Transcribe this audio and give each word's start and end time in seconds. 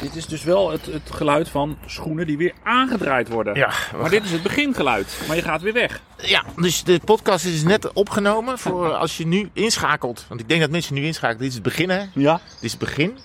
Dit 0.00 0.16
is 0.16 0.26
dus 0.26 0.44
wel 0.44 0.70
het, 0.70 0.86
het 0.86 1.10
geluid 1.10 1.48
van 1.48 1.78
schoenen 1.86 2.26
die 2.26 2.36
weer 2.36 2.52
aangedraaid 2.62 3.28
worden. 3.28 3.54
Ja, 3.54 3.70
Maar 4.00 4.10
dit 4.10 4.24
is 4.24 4.30
het 4.32 4.42
begingeluid. 4.42 5.20
Maar 5.26 5.36
je 5.36 5.42
gaat 5.42 5.62
weer 5.62 5.72
weg. 5.72 6.00
Ja, 6.16 6.42
dus 6.56 6.84
de 6.84 7.00
podcast 7.04 7.44
is 7.44 7.62
net 7.62 7.92
opgenomen 7.92 8.58
voor 8.58 8.92
als 8.94 9.16
je 9.16 9.26
nu 9.26 9.50
inschakelt. 9.52 10.24
Want 10.28 10.40
ik 10.40 10.48
denk 10.48 10.60
dat 10.60 10.70
mensen 10.70 10.94
nu 10.94 11.04
inschakelen. 11.04 11.38
Dit 11.40 11.48
is 11.48 11.54
het 11.54 11.62
begin, 11.62 11.90
hè? 11.90 12.04
Ja. 12.12 12.40
Dit 12.54 12.62
is 12.62 12.70
het 12.70 12.80
begin. 12.80 13.18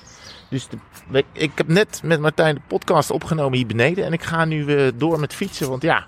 Dus 0.49 0.67
de, 1.11 1.23
ik 1.31 1.51
heb 1.55 1.67
net 1.67 1.99
met 2.03 2.19
Martijn 2.19 2.55
de 2.55 2.61
podcast 2.67 3.11
opgenomen 3.11 3.57
hier 3.57 3.67
beneden. 3.67 4.05
En 4.05 4.13
ik 4.13 4.23
ga 4.23 4.45
nu 4.45 4.75
eh, 4.75 4.91
door 4.95 5.19
met 5.19 5.33
fietsen. 5.33 5.69
Want 5.69 5.81
ja, 5.81 6.05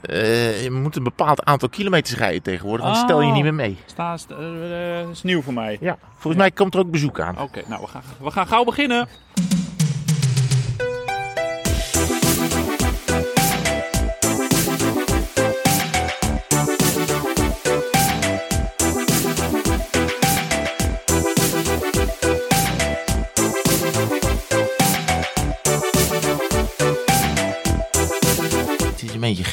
eh, 0.00 0.62
je 0.62 0.70
moet 0.70 0.96
een 0.96 1.02
bepaald 1.02 1.44
aantal 1.44 1.68
kilometers 1.68 2.16
rijden 2.18 2.42
tegenwoordig. 2.42 2.84
Want 2.86 2.96
stel 2.96 3.20
je 3.20 3.26
Oh. 3.28 3.34
niet 3.34 3.42
meer 3.42 3.54
mee. 3.54 3.78
Sta, 3.86 4.16
sta- 4.16 4.34
eh, 4.36 5.00
eh, 5.00 5.08
is 5.10 5.22
nieuw 5.22 5.42
voor 5.42 5.52
mij. 5.54 5.76
Ja, 5.80 5.98
volgens 6.12 6.42
mij 6.42 6.50
komt 6.50 6.74
er 6.74 6.80
ook 6.80 6.90
bezoek 6.90 7.20
aan. 7.20 7.38
Oké, 7.40 7.62
nou 7.66 7.80
we 7.82 7.86
gaan, 7.88 8.02
we 8.20 8.30
gaan 8.30 8.46
gauw 8.46 8.64
beginnen. 8.64 9.08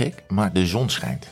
Gek, 0.01 0.23
maar 0.27 0.53
de 0.53 0.65
zon 0.65 0.89
schijnt. 0.89 1.27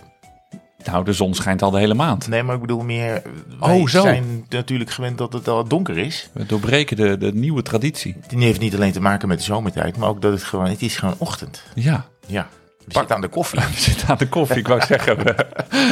Nou, 0.86 1.06
de 1.06 1.14
zon 1.14 1.34
schijnt 1.36 1.62
al 1.62 1.72
de 1.72 1.80
hele 1.80 1.94
maand. 1.94 2.28
Nee, 2.28 2.44
maar 2.44 2.56
ik 2.56 2.62
bedoel 2.62 2.82
meer... 2.84 3.22
Wij 3.60 3.80
Oh, 3.80 3.88
zo. 3.88 4.02
zijn 4.02 4.46
natuurlijk 4.50 4.90
gewend 4.90 5.18
dat 5.18 5.34
het 5.34 5.48
al 5.48 5.68
donker 5.68 5.98
is. 5.98 6.30
We 6.34 6.46
doorbreken 6.46 6.98
de, 6.98 7.18
de 7.18 7.34
nieuwe 7.34 7.62
traditie. 7.62 8.16
Die 8.28 8.44
heeft 8.44 8.60
niet 8.60 8.76
alleen 8.76 8.92
te 8.92 9.02
maken 9.02 9.28
met 9.28 9.38
de 9.38 9.44
zomertijd, 9.44 9.98
maar 9.98 10.10
ook 10.10 10.22
dat 10.22 10.32
het 10.32 10.44
gewoon... 10.44 10.66
Het 10.68 10.82
is 10.82 10.98
gewoon 10.98 11.16
ochtend. 11.18 11.64
Ja. 11.76 12.06
Ja, 12.28 12.48
zitten 12.94 13.16
aan 13.16 13.22
de 13.22 13.28
koffie. 13.28 13.60
Zitten 13.76 14.08
aan 14.08 14.18
de 14.18 14.28
koffie. 14.28 14.58
Ik 14.58 14.68
wou 14.68 14.82
zeggen, 14.86 15.18
we, 15.24 15.36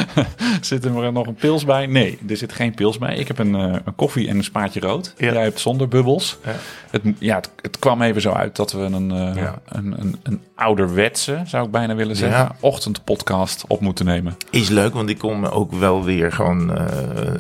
zit 0.61 0.85
er 0.85 1.11
nog 1.11 1.27
een 1.27 1.35
pils 1.35 1.65
bij? 1.65 1.85
Nee, 1.85 2.19
er 2.29 2.37
zit 2.37 2.53
geen 2.53 2.73
pils 2.73 2.97
bij. 2.97 3.15
Ik 3.15 3.27
heb 3.27 3.39
een, 3.39 3.55
eh, 3.55 3.75
een 3.85 3.95
koffie 3.95 4.27
en 4.27 4.37
een 4.37 4.43
spaatje 4.43 4.79
rood. 4.79 5.13
Ja. 5.17 5.31
Jij 5.33 5.43
hebt 5.43 5.59
zonder 5.59 5.87
bubbels. 5.87 6.37
Ja. 6.45 6.55
Het, 6.91 7.01
ja, 7.19 7.35
het, 7.35 7.49
het 7.61 7.79
kwam 7.79 8.01
even 8.01 8.21
zo 8.21 8.31
uit 8.31 8.55
dat 8.55 8.71
we 8.71 8.79
een, 8.79 9.11
eh, 9.11 9.35
Ja. 9.43 9.59
een, 9.65 9.95
een, 9.99 10.19
een 10.23 10.41
ouderwetse, 10.55 11.41
zou 11.45 11.65
ik 11.65 11.71
bijna 11.71 11.95
willen 11.95 12.15
zeggen, 12.15 12.39
Ja. 12.39 12.55
ochtendpodcast 12.59 13.65
op 13.67 13.81
moeten 13.81 14.05
nemen. 14.05 14.37
Is 14.49 14.69
leuk, 14.69 14.93
want 14.93 15.09
ik 15.09 15.17
kom 15.17 15.45
ook 15.45 15.71
wel 15.71 16.03
weer 16.03 16.31
gewoon 16.31 16.77
eh, 16.77 16.85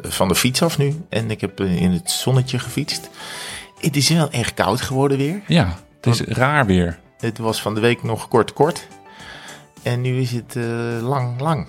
van 0.03 0.27
de 0.27 0.35
fiets 0.35 0.61
af 0.61 0.77
nu. 0.77 1.01
En 1.09 1.31
ik 1.31 1.41
heb 1.41 1.59
in 1.59 1.91
het 1.91 2.11
zonnetje 2.11 2.59
gefietst. 2.59 3.09
Het 3.79 3.95
is 3.95 4.09
wel 4.09 4.29
echt 4.31 4.53
koud 4.53 4.81
geworden 4.81 5.17
weer. 5.17 5.41
Ja, 5.47 5.75
het 6.01 6.05
is 6.05 6.21
raar 6.21 6.65
weer. 6.65 6.97
Het 7.17 7.37
was 7.37 7.61
van 7.61 7.75
de 7.75 7.81
week 7.81 8.03
nog 8.03 8.27
kort 8.27 8.53
kort. 8.53 8.87
En 9.83 10.01
nu 10.01 10.19
is 10.21 10.31
het 10.31 10.55
eh, 10.55 10.63
lang 11.01 11.39
lang. 11.39 11.67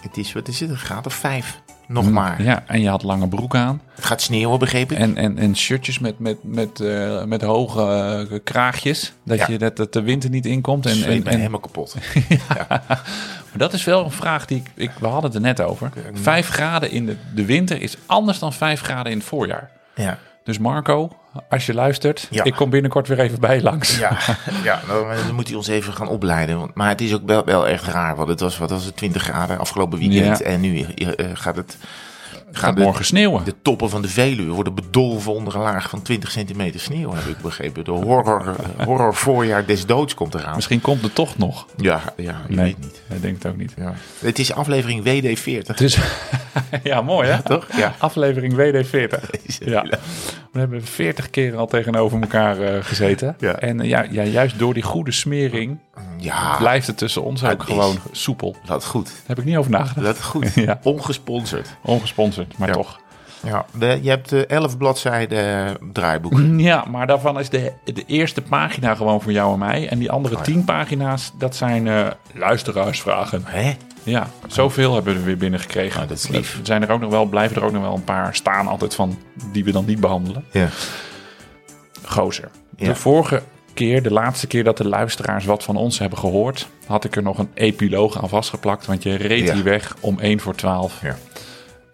Het 0.00 0.16
is, 0.16 0.32
wat 0.32 0.48
is 0.48 0.60
het, 0.60 0.70
een 0.70 0.76
graad 0.76 1.06
of 1.06 1.14
vijf. 1.14 1.60
Nog 1.86 2.10
maar. 2.10 2.36
Mm, 2.38 2.44
Ja, 2.44 2.62
en 2.66 2.80
je 2.80 2.88
had 2.88 3.02
lange 3.02 3.28
broek 3.28 3.54
aan. 3.56 3.80
Het 3.94 4.04
gaat 4.04 4.20
sneeuwen, 4.20 4.58
begreep 4.58 4.92
ik. 4.92 4.98
En, 4.98 5.16
en, 5.16 5.38
en 5.38 5.56
shirtjes 5.56 5.98
met, 5.98 6.18
met, 6.18 6.36
met, 6.42 6.80
eh, 6.80 7.24
met 7.24 7.42
hoge 7.42 7.82
eh, 8.30 8.38
kraagjes. 8.44 9.12
Dat, 9.22 9.38
Ja. 9.38 9.46
je, 9.48 9.58
dat, 9.58 9.76
dat 9.76 9.92
de 9.92 10.02
winter 10.02 10.30
niet 10.30 10.46
inkomt. 10.46 10.86
En, 10.86 11.02
en, 11.04 11.26
en, 11.26 11.36
helemaal 11.38 11.60
kapot. 11.60 11.94
Maar 13.50 13.58
dat 13.58 13.72
is 13.72 13.84
wel 13.84 14.04
een 14.04 14.10
vraag 14.10 14.46
die 14.46 14.56
ik, 14.58 14.70
ik 14.74 14.90
we 15.00 15.06
hadden 15.06 15.24
het 15.30 15.34
er 15.34 15.40
net 15.40 15.60
over. 15.60 15.90
Vijf 16.12 16.48
graden 16.48 16.90
in 16.90 17.06
de, 17.06 17.16
de 17.34 17.44
winter 17.44 17.82
is 17.82 17.96
anders 18.06 18.38
dan 18.38 18.52
vijf 18.52 18.80
graden 18.80 19.12
in 19.12 19.18
het 19.18 19.26
voorjaar. 19.26 19.70
Ja, 19.94 20.18
Dus 20.50 20.58
Marco, 20.58 21.10
als 21.48 21.66
je 21.66 21.74
luistert, 21.74 22.26
Ja. 22.30 22.44
ik 22.44 22.54
kom 22.54 22.70
binnenkort 22.70 23.08
weer 23.08 23.18
even 23.18 23.40
bij 23.40 23.62
langs. 23.62 23.98
ja, 23.98 24.18
ja 24.64 24.80
maar 25.04 25.16
dan 25.26 25.34
moet 25.34 25.46
hij 25.46 25.56
ons 25.56 25.66
even 25.68 25.92
gaan 25.92 26.08
opleiden. 26.08 26.58
Want, 26.58 26.74
maar 26.74 26.88
het 26.88 27.00
is 27.00 27.14
ook 27.14 27.22
wel, 27.26 27.44
wel 27.44 27.66
echt 27.68 27.84
raar. 27.84 28.16
Want 28.16 28.28
het 28.28 28.40
was, 28.40 28.58
wat 28.58 28.70
was 28.70 28.84
het, 28.84 28.96
20 28.96 29.22
graden 29.22 29.58
afgelopen 29.58 29.98
weekend. 29.98 30.38
Ja. 30.38 30.44
En 30.44 30.60
nu 30.60 30.80
eh, 30.82 31.26
gaat 31.34 31.56
het... 31.56 31.76
Gaat 32.52 32.76
de- 32.76 32.82
morgen 32.82 33.04
sneeuwen. 33.04 33.44
De 33.44 33.54
toppen 33.62 33.90
van 33.90 34.02
de 34.02 34.08
Veluwe 34.08 34.52
worden 34.52 34.74
bedolven 34.74 35.32
onder 35.32 35.54
een 35.54 35.60
laag 35.60 35.88
van 35.90 36.02
20 36.02 36.30
centimeter 36.30 36.80
sneeuw, 36.80 37.12
heb 37.14 37.24
ik 37.24 37.38
begrepen. 37.42 37.84
De 37.84 37.90
horror, 37.90 38.56
horror 38.84 39.14
voorjaar 39.14 39.66
des 39.66 39.86
doods 39.86 40.14
komt 40.14 40.34
eraan. 40.34 40.54
Misschien 40.54 40.80
komt 40.80 41.02
het 41.02 41.14
toch 41.14 41.38
nog. 41.38 41.66
Ja, 41.76 42.00
ja 42.16 42.40
je 42.48 42.54
Nee, 42.54 42.64
weet 42.64 42.78
niet. 42.80 43.02
ik 43.16 43.22
denk 43.22 43.42
het 43.42 43.52
ook 43.52 43.56
niet. 43.58 43.74
Ja. 43.76 43.94
Het 44.18 44.38
is 44.38 44.52
aflevering 44.52 45.02
WD40. 45.04 45.74
Dus, 45.76 45.98
ja, 46.82 47.00
mooi 47.02 47.28
hè? 47.28 47.42
Toch? 47.42 47.66
Ja. 47.76 47.94
Aflevering 47.98 48.52
WD40. 48.56 49.20
Ja. 49.64 49.84
We 50.52 50.58
hebben 50.58 50.84
40 50.84 51.30
keer 51.30 51.56
al 51.56 51.66
tegenover 51.66 52.20
elkaar 52.20 52.60
eh, 52.60 52.84
gezeten. 52.84 53.36
Ja. 53.38 53.54
En 53.58 53.80
eh, 53.80 53.88
ja, 53.88 54.06
ja, 54.10 54.22
juist 54.22 54.58
door 54.58 54.74
die 54.74 54.82
goede 54.82 55.12
smering 55.12 55.78
Ja, 56.20 56.56
blijft 56.58 56.86
het 56.86 56.96
tussen 56.98 57.22
ons 57.22 57.44
ook 57.44 57.60
is- 57.60 57.66
gewoon 57.66 57.96
soepel. 58.10 58.52
Daar 58.52 58.60
dat 58.66 58.84
goed. 58.84 59.12
heb 59.26 59.38
ik 59.38 59.44
niet 59.44 59.56
over 59.56 59.70
nagedacht. 59.70 60.06
Dat 60.06 60.22
goed. 60.22 60.54
Ja. 60.66 60.80
Ongesponsord. 60.82 61.68
Ongesponsord, 61.82 62.58
maar 62.58 62.68
Ja. 62.68 62.74
toch. 62.74 62.98
Ja, 63.44 63.64
de- 63.78 63.98
je 64.02 64.08
hebt 64.08 64.32
eh, 64.32 64.40
11 64.48 64.76
bladzijden 64.78 65.66
eh, 65.66 65.74
draaiboek. 65.92 66.32
Ja, 66.70 66.84
maar 66.90 67.06
daarvan 67.06 67.38
is 67.38 67.48
de, 67.48 67.72
de 67.84 68.04
eerste 68.06 68.42
pagina 68.42 68.94
gewoon 68.94 69.22
voor 69.22 69.32
jou 69.32 69.52
en 69.52 69.58
mij. 69.58 69.88
En 69.88 69.98
die 69.98 70.10
andere 70.10 70.36
Oh 70.36 70.42
tien 70.42 70.64
pagina's, 70.64 71.32
dat 71.38 71.56
zijn 71.56 71.88
eh, 71.88 72.06
luisteraarsvragen. 72.34 73.42
Hè? 73.44 73.76
Ja, 74.02 74.26
zoveel 74.46 74.94
hebben 74.94 75.12
we 75.12 75.18
er 75.18 75.24
weer 75.24 75.36
binnengekregen. 75.36 76.02
Oh, 76.02 76.08
dat 76.08 76.16
is 76.18 76.28
lief. 76.28 76.58
Er 76.58 76.66
zijn 76.66 76.82
er 76.82 76.90
ook 76.90 77.00
nog 77.00 77.10
wel, 77.10 77.24
blijven 77.24 77.56
er 77.56 77.64
ook 77.64 77.72
nog 77.72 77.82
wel 77.82 77.94
een 77.94 78.04
paar 78.04 78.34
staan 78.34 78.66
altijd 78.68 78.94
van 78.94 79.18
die 79.52 79.64
we 79.64 79.72
dan 79.72 79.84
niet 79.84 80.00
behandelen. 80.00 80.44
Ja. 80.52 80.68
Gozer. 82.04 82.48
Ja. 82.76 82.86
De 82.88 82.94
vorige 82.94 83.42
keer, 83.74 84.02
de 84.02 84.12
laatste 84.12 84.46
keer 84.46 84.64
dat 84.64 84.76
de 84.76 84.88
luisteraars 84.88 85.44
wat 85.44 85.62
van 85.64 85.76
ons 85.76 85.98
hebben 85.98 86.18
gehoord, 86.18 86.68
had 86.86 87.04
ik 87.04 87.16
er 87.16 87.22
nog 87.22 87.38
een 87.38 87.50
epiloog 87.54 88.22
aan 88.22 88.28
vastgeplakt. 88.28 88.86
Want 88.86 89.02
je 89.02 89.14
reed 89.14 89.44
Ja. 89.46 89.54
hier 89.54 89.64
weg 89.64 89.96
om 90.00 90.18
1 90.20 90.40
voor 90.40 90.54
12. 90.54 91.00
ja. 91.02 91.16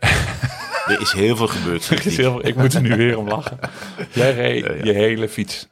er 0.92 1.00
is 1.00 1.12
heel 1.12 1.36
veel 1.36 1.46
gebeurd. 1.48 1.88
Er 1.90 2.06
is 2.06 2.16
heel- 2.16 2.46
ik 2.46 2.56
moet 2.56 2.74
er 2.74 2.80
nu 2.82 2.96
weer 2.96 3.18
om 3.18 3.28
lachen. 3.28 3.58
Jij 4.12 4.34
reed 4.34 4.64
Ja, 4.64 4.72
je 4.84 4.92
hele 4.92 5.28
fiets. 5.28 5.66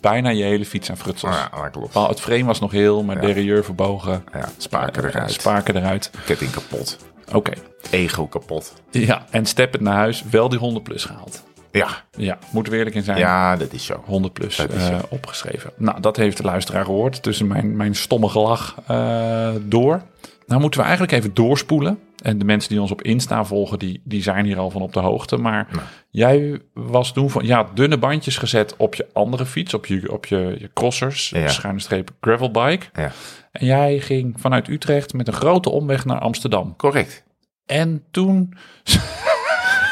Bijna 0.00 0.28
je 0.30 0.42
hele 0.44 0.64
fiets 0.64 0.90
aan 0.90 0.96
frutsels. 0.96 1.34
Ja, 1.36 1.62
dat 1.62 1.70
klopt. 1.70 1.94
Wel, 1.94 2.08
Het 2.08 2.20
frame 2.20 2.44
was 2.44 2.60
nog 2.60 2.70
heel, 2.70 3.02
maar 3.04 3.16
Ja. 3.16 3.20
derailleur 3.26 3.64
verbogen. 3.64 4.24
Spaken 4.56 5.04
Eh, 5.04 5.08
eruit. 5.14 5.32
Spaken 5.32 5.76
eruit. 5.76 6.10
Ketting 6.26 6.50
kapot. 6.50 6.98
Oké. 7.32 7.52
Ego 7.90 8.26
kapot. 8.26 8.72
Ja, 8.90 9.26
en 9.30 9.46
step 9.46 9.72
het 9.72 9.80
naar 9.80 9.94
huis. 9.94 10.24
Wel 10.30 10.48
die 10.48 10.58
100 10.58 10.84
plus 10.84 11.04
gehaald. 11.04 11.42
Ja, 11.72 11.88
Ja, 12.16 12.38
moeten 12.52 12.72
we 12.72 12.78
eerlijk 12.78 12.96
in 12.96 13.02
zijn. 13.02 13.18
ja 13.18 13.56
dat 13.56 13.72
is 13.72 13.84
zo. 13.84 14.02
100 14.06 14.32
plus 14.32 14.54
zo. 14.56 14.66
opgeschreven. 15.08 15.72
Nou, 15.76 16.00
dat 16.00 16.16
heeft 16.16 16.36
de 16.36 16.42
luisteraar 16.42 16.84
gehoord. 16.84 17.22
Tussen 17.22 17.46
mijn, 17.46 17.76
mijn 17.76 17.94
stomme 17.94 18.28
gelach 18.28 18.74
eh, 18.86 19.50
door. 19.62 20.02
Nou 20.46 20.60
moeten 20.60 20.80
we 20.80 20.86
eigenlijk 20.86 21.16
even 21.18 21.34
doorspoelen. 21.34 21.98
En 22.22 22.38
de 22.38 22.44
mensen 22.44 22.70
die 22.70 22.80
ons 22.80 22.90
op 22.90 23.02
Insta 23.02 23.44
volgen, 23.44 23.78
die, 23.78 24.00
die 24.04 24.22
zijn 24.22 24.44
hier 24.44 24.58
al 24.58 24.70
van 24.70 24.82
op 24.82 24.92
de 24.92 25.00
hoogte. 25.00 25.36
Maar 25.36 25.68
jij 26.10 26.60
was 26.74 27.12
toen 27.12 27.30
van, 27.30 27.44
ja, 27.46 27.66
dunne 27.74 27.98
bandjes 27.98 28.36
gezet 28.36 28.74
op 28.76 28.94
je 28.94 29.06
andere 29.12 29.46
fiets. 29.46 29.74
Op 29.74 29.86
je, 29.86 30.12
op 30.12 30.26
je, 30.26 30.56
je 30.58 30.70
crossers, 30.74 31.30
Ja. 31.30 31.48
schuine 31.48 31.80
streep 31.80 32.10
gravelbike. 32.20 32.86
Ja. 32.92 33.10
En 33.52 33.66
jij 33.66 33.98
ging 34.00 34.34
vanuit 34.40 34.68
Utrecht 34.68 35.12
met 35.12 35.26
een 35.28 35.32
grote 35.34 35.70
omweg 35.70 36.04
naar 36.04 36.18
Amsterdam. 36.18 36.76
Correct. 36.76 37.24
En 37.66 38.04
toen 38.10 38.54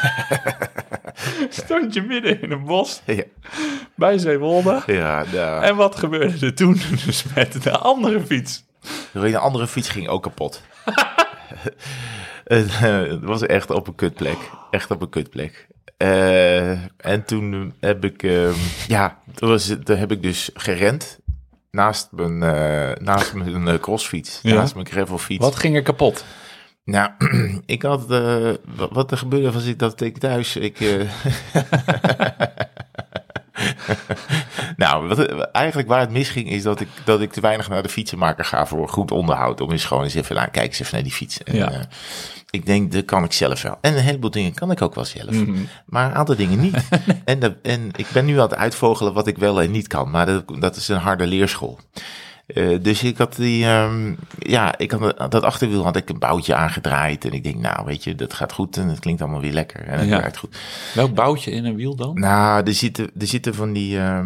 stond 1.49 1.93
je 1.93 2.01
midden 2.01 2.41
in 2.41 2.51
een 2.51 2.63
bos 2.65 3.01
Ja, 3.05 3.23
bij 3.95 4.17
Zeewolde. 4.17 4.83
ja 4.85 5.23
nou, 5.33 5.63
En 5.63 5.75
wat 5.75 5.95
gebeurde 5.95 6.45
er 6.45 6.53
toen 6.53 6.81
dus 7.05 7.23
met 7.35 7.63
de 7.63 7.71
andere 7.77 8.25
fiets? 8.25 8.65
een 9.13 9.35
andere 9.35 9.67
fiets 9.67 9.89
ging 9.89 10.07
ook 10.07 10.23
kapot. 10.23 10.61
het, 12.43 12.79
was 13.21 13.41
echt 13.41 13.69
op 13.69 13.87
een 13.87 13.95
kutplek. 13.95 14.37
Echt 14.71 14.91
op 14.91 15.01
een 15.01 15.09
kutplek. 15.09 15.67
Eh, 15.97 16.69
en 16.97 17.25
toen 17.25 17.73
heb 17.79 18.03
ik, 18.05 18.23
ehm, 18.23 18.53
ja, 18.87 19.17
toen, 19.35 19.49
was, 19.49 19.75
toen 19.83 19.97
heb 19.97 20.11
ik 20.11 20.21
dus 20.23 20.49
gerend 20.53 21.19
naast 21.71 22.07
mijn, 22.11 22.43
eh, 22.43 22.95
naast 23.01 23.33
mijn 23.33 23.67
eh, 23.67 23.79
crossfiets, 23.79 24.39
Ja. 24.41 24.53
naast 24.53 24.73
mijn 24.73 24.87
gravelfiets. 24.87 25.43
Wat 25.43 25.55
ging 25.55 25.75
er 25.75 25.81
kapot? 25.81 26.25
Nou, 26.87 27.09
ik 27.65 27.81
had, 27.81 28.11
eh, 28.11 28.51
wat, 28.91 29.11
er 29.11 29.17
gebeurde 29.17 29.51
was 29.51 29.65
ik, 29.65 29.79
dat 29.79 30.01
ik 30.01 30.17
thuis, 30.17 30.55
ik... 30.55 30.79
eh, 30.79 31.01
nou, 34.77 35.07
wat, 35.07 35.19
eigenlijk 35.51 35.87
waar 35.87 35.99
het 35.99 36.11
misging 36.11 36.49
is 36.49 36.63
dat 36.63 36.79
ik, 36.79 36.87
dat 37.03 37.21
ik 37.21 37.31
te 37.31 37.41
weinig 37.41 37.69
naar 37.69 37.83
de 37.83 37.89
fietsenmaker 37.89 38.45
ga 38.45 38.65
voor 38.65 38.89
goed 38.89 39.11
onderhoud. 39.11 39.61
Om 39.61 39.71
eens 39.71 39.85
gewoon 39.85 40.03
eens 40.03 40.15
even, 40.15 40.39
aan, 40.39 40.51
kijk 40.51 40.67
eens 40.67 40.79
even 40.79 40.93
naar 40.93 41.03
die 41.03 41.11
fiets. 41.11 41.43
En, 41.43 41.55
Ja. 41.55 41.71
eh, 41.71 41.79
ik 42.49 42.65
denk, 42.65 42.91
dat 42.91 43.05
kan 43.05 43.23
ik 43.23 43.33
zelf 43.33 43.61
wel. 43.61 43.77
En 43.81 43.93
een 43.97 44.03
heleboel 44.03 44.31
dingen 44.31 44.53
kan 44.53 44.71
ik 44.71 44.81
ook 44.81 44.95
wel 44.95 45.05
zelf. 45.05 45.31
Mhm. 45.31 45.63
Maar 45.85 46.05
een 46.05 46.15
aantal 46.15 46.35
dingen 46.35 46.59
niet. 46.59 46.87
en, 47.25 47.57
en 47.63 47.89
ik 47.95 48.07
ben 48.13 48.25
nu 48.25 48.33
aan 48.33 48.49
het 48.49 48.55
uitvogelen 48.55 49.13
wat 49.13 49.27
ik 49.27 49.37
wel 49.37 49.61
en 49.61 49.71
niet 49.71 49.87
kan. 49.87 50.09
Maar 50.09 50.25
dat, 50.25 50.43
dat 50.59 50.75
is 50.75 50.87
een 50.87 50.97
harde 50.97 51.27
leerschool. 51.27 51.79
Eh, 52.47 52.77
dus 52.81 53.03
ik 53.03 53.17
had 53.17 53.35
die, 53.35 53.65
ehm, 53.65 54.13
ja, 54.39 54.77
ik 54.77 54.91
had 54.91 55.31
dat 55.31 55.43
achterwiel 55.43 55.83
had 55.83 55.95
ik 55.95 56.09
een 56.09 56.19
boutje 56.19 56.55
aangedraaid. 56.55 57.25
En 57.25 57.31
ik 57.31 57.43
denk, 57.43 57.55
nou, 57.55 57.85
weet 57.85 58.03
je, 58.03 58.15
dat 58.15 58.33
gaat 58.33 58.51
goed 58.51 58.77
en 58.77 58.87
het 58.87 58.99
klinkt 58.99 59.21
allemaal 59.21 59.41
weer 59.41 59.53
lekker. 59.53 59.83
En 59.87 59.99
het 59.99 60.07
Ja. 60.09 60.19
werkt 60.19 60.37
goed. 60.37 60.57
Welk 60.93 61.13
boutje 61.13 61.51
in 61.51 61.65
een 61.65 61.75
wiel 61.75 61.95
dan? 61.95 62.19
Nou, 62.19 62.63
er 62.65 62.73
zitten, 62.73 63.09
er 63.19 63.27
zitten 63.27 63.55
van 63.55 63.73
die, 63.73 63.97
eh, 63.99 64.25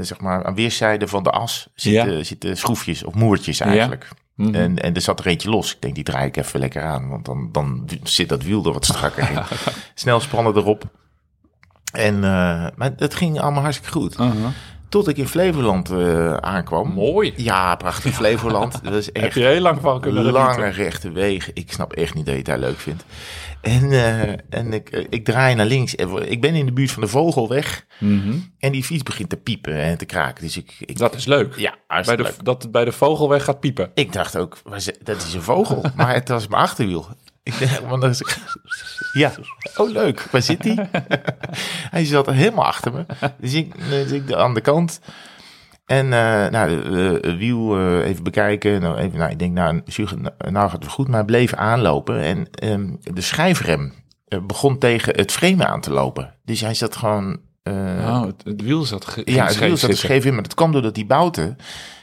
zeg 0.00 0.20
maar, 0.20 0.44
aan 0.44 0.54
weerszijden 0.54 1.08
van 1.08 1.22
de 1.22 1.30
as 1.30 1.68
zitten, 1.74 2.26
zitten 2.26 2.56
schroefjes 2.56 3.04
of 3.04 3.14
moertjes 3.14 3.60
eigenlijk. 3.60 4.08
Mhm. 4.34 4.54
En, 4.54 4.78
en 4.78 4.94
er 4.94 5.00
zat 5.00 5.20
er 5.20 5.26
eentje 5.26 5.50
los. 5.50 5.72
Ik 5.74 5.82
denk, 5.82 5.94
die 5.94 6.04
draai 6.04 6.26
ik 6.26 6.36
even 6.36 6.60
lekker 6.60 6.82
aan, 6.82 7.08
want 7.08 7.24
dan, 7.24 7.48
dan 7.52 7.88
zit 8.02 8.28
dat 8.28 8.42
wiel 8.42 8.64
er 8.66 8.72
wat 8.72 8.84
strakker 8.84 9.30
in. 9.30 9.38
Snel 9.94 10.20
spannen 10.20 10.56
erop. 10.56 10.84
En, 11.92 12.14
eh, 12.14 12.66
maar 12.76 12.92
het 12.96 13.14
ging 13.14 13.40
allemaal 13.40 13.62
hartstikke 13.62 13.92
goed. 13.98 14.18
Uh-huh. 14.20 14.46
Tot 14.92 15.08
ik 15.08 15.16
in 15.16 15.28
Flevoland 15.28 15.90
eh, 15.90 16.34
aankwam. 16.34 16.92
Mooi. 16.92 17.32
Ja, 17.36 17.76
prachtig 17.76 18.14
Flevoland. 18.14 18.84
Dat 18.84 18.92
is 18.92 19.06
Heb 19.12 19.16
echt 19.16 19.34
je 19.34 19.44
heel 19.44 19.60
lang 19.60 19.80
van 19.80 20.00
kunnen 20.00 20.24
lange 20.24 20.54
genieten. 20.54 20.82
rechte 20.82 21.10
wegen. 21.12 21.50
Ik 21.54 21.72
snap 21.72 21.92
echt 21.92 22.14
niet 22.14 22.24
dat 22.24 22.32
je 22.34 22.40
het 22.40 22.48
daar 22.48 22.58
leuk 22.58 22.78
vindt. 22.78 23.04
En, 23.60 23.92
eh, 23.92 24.34
en 24.50 24.72
ik, 24.72 24.88
eh, 24.88 25.06
ik 25.08 25.24
draai 25.24 25.54
naar 25.54 25.66
links. 25.66 25.94
Ik 26.24 26.40
ben 26.40 26.54
in 26.54 26.66
de 26.66 26.72
buurt 26.72 26.90
van 26.90 27.02
de 27.02 27.08
Vogelweg. 27.08 27.86
Mhm. 27.98 28.34
En 28.58 28.72
die 28.72 28.84
fiets 28.84 29.02
begint 29.02 29.28
te 29.28 29.36
piepen 29.36 29.74
en 29.74 29.98
te 29.98 30.04
kraken. 30.04 30.44
Dus 30.44 30.56
ik, 30.56 30.74
ik 30.78 30.98
Dat 30.98 31.14
is 31.14 31.24
leuk. 31.24 31.56
ja, 31.56 31.70
bij 31.70 31.80
hartstikke 31.86 32.22
de, 32.22 32.28
leuk. 32.28 32.44
dat 32.44 32.62
het 32.62 32.72
bij 32.72 32.84
de 32.84 32.92
vogelweg 32.92 33.44
gaat 33.44 33.60
piepen. 33.60 33.90
Ik 33.94 34.12
dacht 34.12 34.36
ook, 34.36 34.58
dat 35.02 35.16
is 35.16 35.34
een 35.34 35.42
vogel. 35.42 35.84
maar 35.96 36.14
het 36.14 36.28
was 36.28 36.48
mijn 36.48 36.62
achterwiel. 36.62 37.06
Ik 37.42 37.80
want 37.88 38.04
is, 38.04 38.22
ja, 39.12 39.32
oh 39.76 39.90
leuk, 39.90 40.20
waar 40.30 40.42
zit 40.42 40.64
hij? 40.64 40.88
hij 41.90 42.04
zat 42.04 42.26
helemaal 42.26 42.66
achter 42.66 42.92
me. 42.92 43.06
Dus 43.40 43.54
ik, 43.54 43.88
dus 43.88 44.10
ik 44.10 44.32
aan 44.32 44.54
de 44.54 44.60
kant. 44.60 45.00
En 45.86 46.12
eh, 46.12 46.50
nou, 46.50 46.82
de, 46.82 47.36
wiel 47.36 47.76
eh, 47.76 48.08
even 48.08 48.24
bekijken. 48.24 48.80
Nou, 48.80 48.96
even, 48.96 49.18
nou, 49.18 49.30
ik 49.30 49.38
denk, 49.38 49.52
nou, 49.52 49.82
nou, 49.96 50.50
nou 50.50 50.70
gaat 50.70 50.82
het 50.82 50.92
goed. 50.92 51.06
Maar 51.06 51.16
hij 51.16 51.24
bleef 51.24 51.54
aanlopen. 51.54 52.20
En 52.20 52.50
ehm, 52.50 52.90
de 53.00 53.20
schijfrem 53.20 53.92
eh, 54.28 54.38
begon 54.46 54.78
tegen 54.78 55.16
het 55.16 55.32
frame 55.32 55.66
aan 55.66 55.80
te 55.80 55.92
lopen. 55.92 56.34
Dus 56.44 56.60
hij 56.60 56.74
zat 56.74 56.96
gewoon... 56.96 57.40
Oh, 57.64 58.22
het, 58.26 58.42
het 58.44 58.62
wiel 58.62 58.84
zat 58.84 59.22
ja, 59.24 59.46
het 59.46 59.58
wiel 59.58 59.76
zat 59.76 59.96
scheef 59.96 60.24
in, 60.24 60.34
maar 60.34 60.42
dat 60.42 60.54
kwam 60.54 60.72
doordat 60.72 60.94
die 60.94 61.06
bouten 61.06 61.56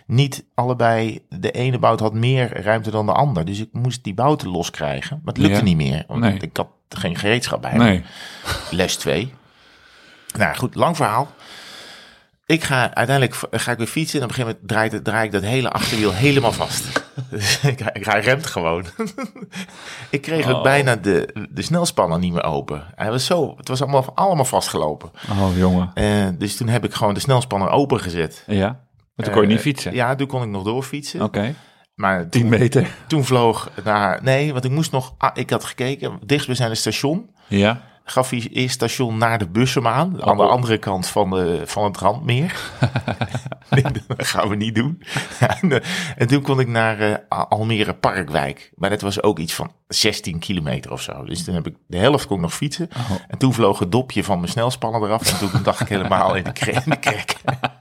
niet 0.09 0.43
allebei, 0.53 1.19
de 1.29 1.51
ene 1.51 1.79
bout 1.79 1.99
had 1.99 2.13
meer 2.13 2.61
ruimte 2.63 2.91
dan 2.91 3.05
de 3.05 3.11
ander. 3.11 3.45
Dus 3.45 3.59
ik 3.59 3.69
moest 3.71 4.03
die 4.03 4.13
bouten 4.13 4.47
loskrijgen, 4.49 5.21
maar 5.23 5.33
het 5.33 5.41
lukte 5.43 5.57
Ja. 5.57 5.63
niet 5.63 5.75
meer. 5.77 6.03
Want 6.07 6.19
Nee. 6.19 6.37
ik 6.39 6.57
had 6.57 6.67
geen 6.89 7.15
gereedschap 7.17 7.61
bij. 7.61 7.77
Nee. 7.77 8.03
Les 8.71 8.95
2. 8.95 9.33
Nou 10.37 10.55
goed, 10.55 10.75
lang 10.75 10.95
verhaal. 10.95 11.27
Ik 12.45 12.63
ga 12.63 12.93
uiteindelijk 12.95 13.35
ga 13.51 13.71
ik 13.71 13.77
weer 13.77 13.87
fietsen 13.87 14.19
en 14.19 14.25
op 14.25 14.29
een 14.29 14.35
gegeven 14.35 14.55
moment 14.61 14.67
draait 14.73 14.91
het, 14.91 15.03
draai 15.03 15.25
ik 15.25 15.31
dat 15.31 15.41
hele 15.43 15.69
achterwiel 15.69 16.13
helemaal 16.13 16.51
vast. 16.51 16.85
Dus 17.29 17.59
ik, 17.63 17.79
ik 17.93 18.05
hij 18.05 18.19
remt 18.21 18.45
gewoon. 18.45 18.85
ik 20.09 20.21
kreeg 20.21 20.47
ook 20.49 20.55
Oh. 20.55 20.63
bijna 20.63 20.95
de, 20.95 21.47
de 21.49 21.61
snelspanner 21.61 22.19
niet 22.19 22.33
meer 22.33 22.43
open. 22.43 22.83
Hij 22.95 23.09
was 23.11 23.25
zo, 23.25 23.53
het 23.57 23.67
was 23.67 23.81
allemaal, 23.81 24.05
allemaal 24.15 24.45
vastgelopen. 24.45 25.11
Oh, 25.31 25.57
jongen. 25.57 25.91
Eh, 25.93 26.27
dus 26.37 26.55
toen 26.57 26.67
heb 26.67 26.83
ik 26.85 26.93
gewoon 26.93 27.13
de 27.13 27.19
snelspanner 27.19 27.69
opengezet. 27.69 28.43
Ja. 28.47 28.79
Toen 29.23 29.33
kon 29.33 29.41
je 29.41 29.47
niet 29.47 29.57
Eh, 29.57 29.63
fietsen. 29.63 29.93
Ja, 29.93 30.15
toen 30.15 30.27
kon 30.27 30.41
ik 30.43 30.49
nog 30.49 30.63
doorfietsen. 30.63 31.21
Oké. 31.21 31.53
Maar 31.95 32.29
10 32.29 32.41
toen, 32.41 32.49
meter. 32.49 32.87
toen 33.07 33.23
vloog 33.23 33.71
naar... 33.83 34.19
Nee, 34.23 34.51
want 34.53 34.65
ik 34.65 34.71
moest 34.71 34.91
nog... 34.91 35.13
ah, 35.17 35.29
ik 35.33 35.49
had 35.49 35.63
gekeken, 35.63 36.19
dichtstbijzijnde 36.25 36.75
station... 36.75 37.29
Ja. 37.47 37.81
Gaf 38.09 38.29
hij 38.29 38.47
eerst 38.51 38.73
station 38.75 39.17
naar 39.17 39.37
de 39.39 39.47
bussum 39.49 39.87
aan. 39.87 40.23
Aan 40.23 40.37
de 40.37 40.43
Oh. 40.43 40.49
andere 40.49 40.77
kant 40.77 41.07
van, 41.07 41.29
de, 41.29 41.61
van 41.65 41.83
het 41.83 41.97
randmeer. 41.97 42.55
Nee, 43.69 43.83
dat 44.07 44.27
gaan 44.27 44.49
we 44.49 44.55
niet 44.55 44.75
doen. 44.75 45.01
en, 45.61 45.71
eh, 45.71 45.89
en 46.17 46.27
toen 46.27 46.41
kon 46.41 46.59
ik 46.59 46.67
naar 46.67 46.99
eh, 46.99 47.15
Almere 47.49 47.93
Parkwijk. 47.93 48.71
Maar 48.75 48.89
dat 48.89 49.01
was 49.01 49.23
ook 49.23 49.39
iets 49.39 49.53
van 49.53 49.71
16 49.87 50.39
kilometer 50.39 50.91
of 50.91 51.01
zo. 51.01 51.23
Dus 51.23 51.43
toen 51.43 51.53
heb 51.53 51.67
ik 51.67 51.75
de 51.87 51.97
helft 51.97 52.25
kon 52.27 52.35
ik 52.35 52.41
nog 52.41 52.53
fietsen. 52.53 52.89
Oh. 52.97 53.11
En 53.27 53.37
toen 53.37 53.53
vloog 53.53 53.79
het 53.79 53.91
dopje 53.91 54.23
van 54.23 54.39
mijn 54.39 54.51
snelspannen 54.51 55.01
eraf. 55.03 55.41
En 55.41 55.49
toen 55.49 55.63
dacht 55.63 55.79
ik 55.79 55.87
helemaal 55.87 56.35
in 56.35 56.43
de, 56.43 56.51
kre- 56.51 56.71
in 56.71 56.81
de 56.91 56.95
krek. 56.99 57.35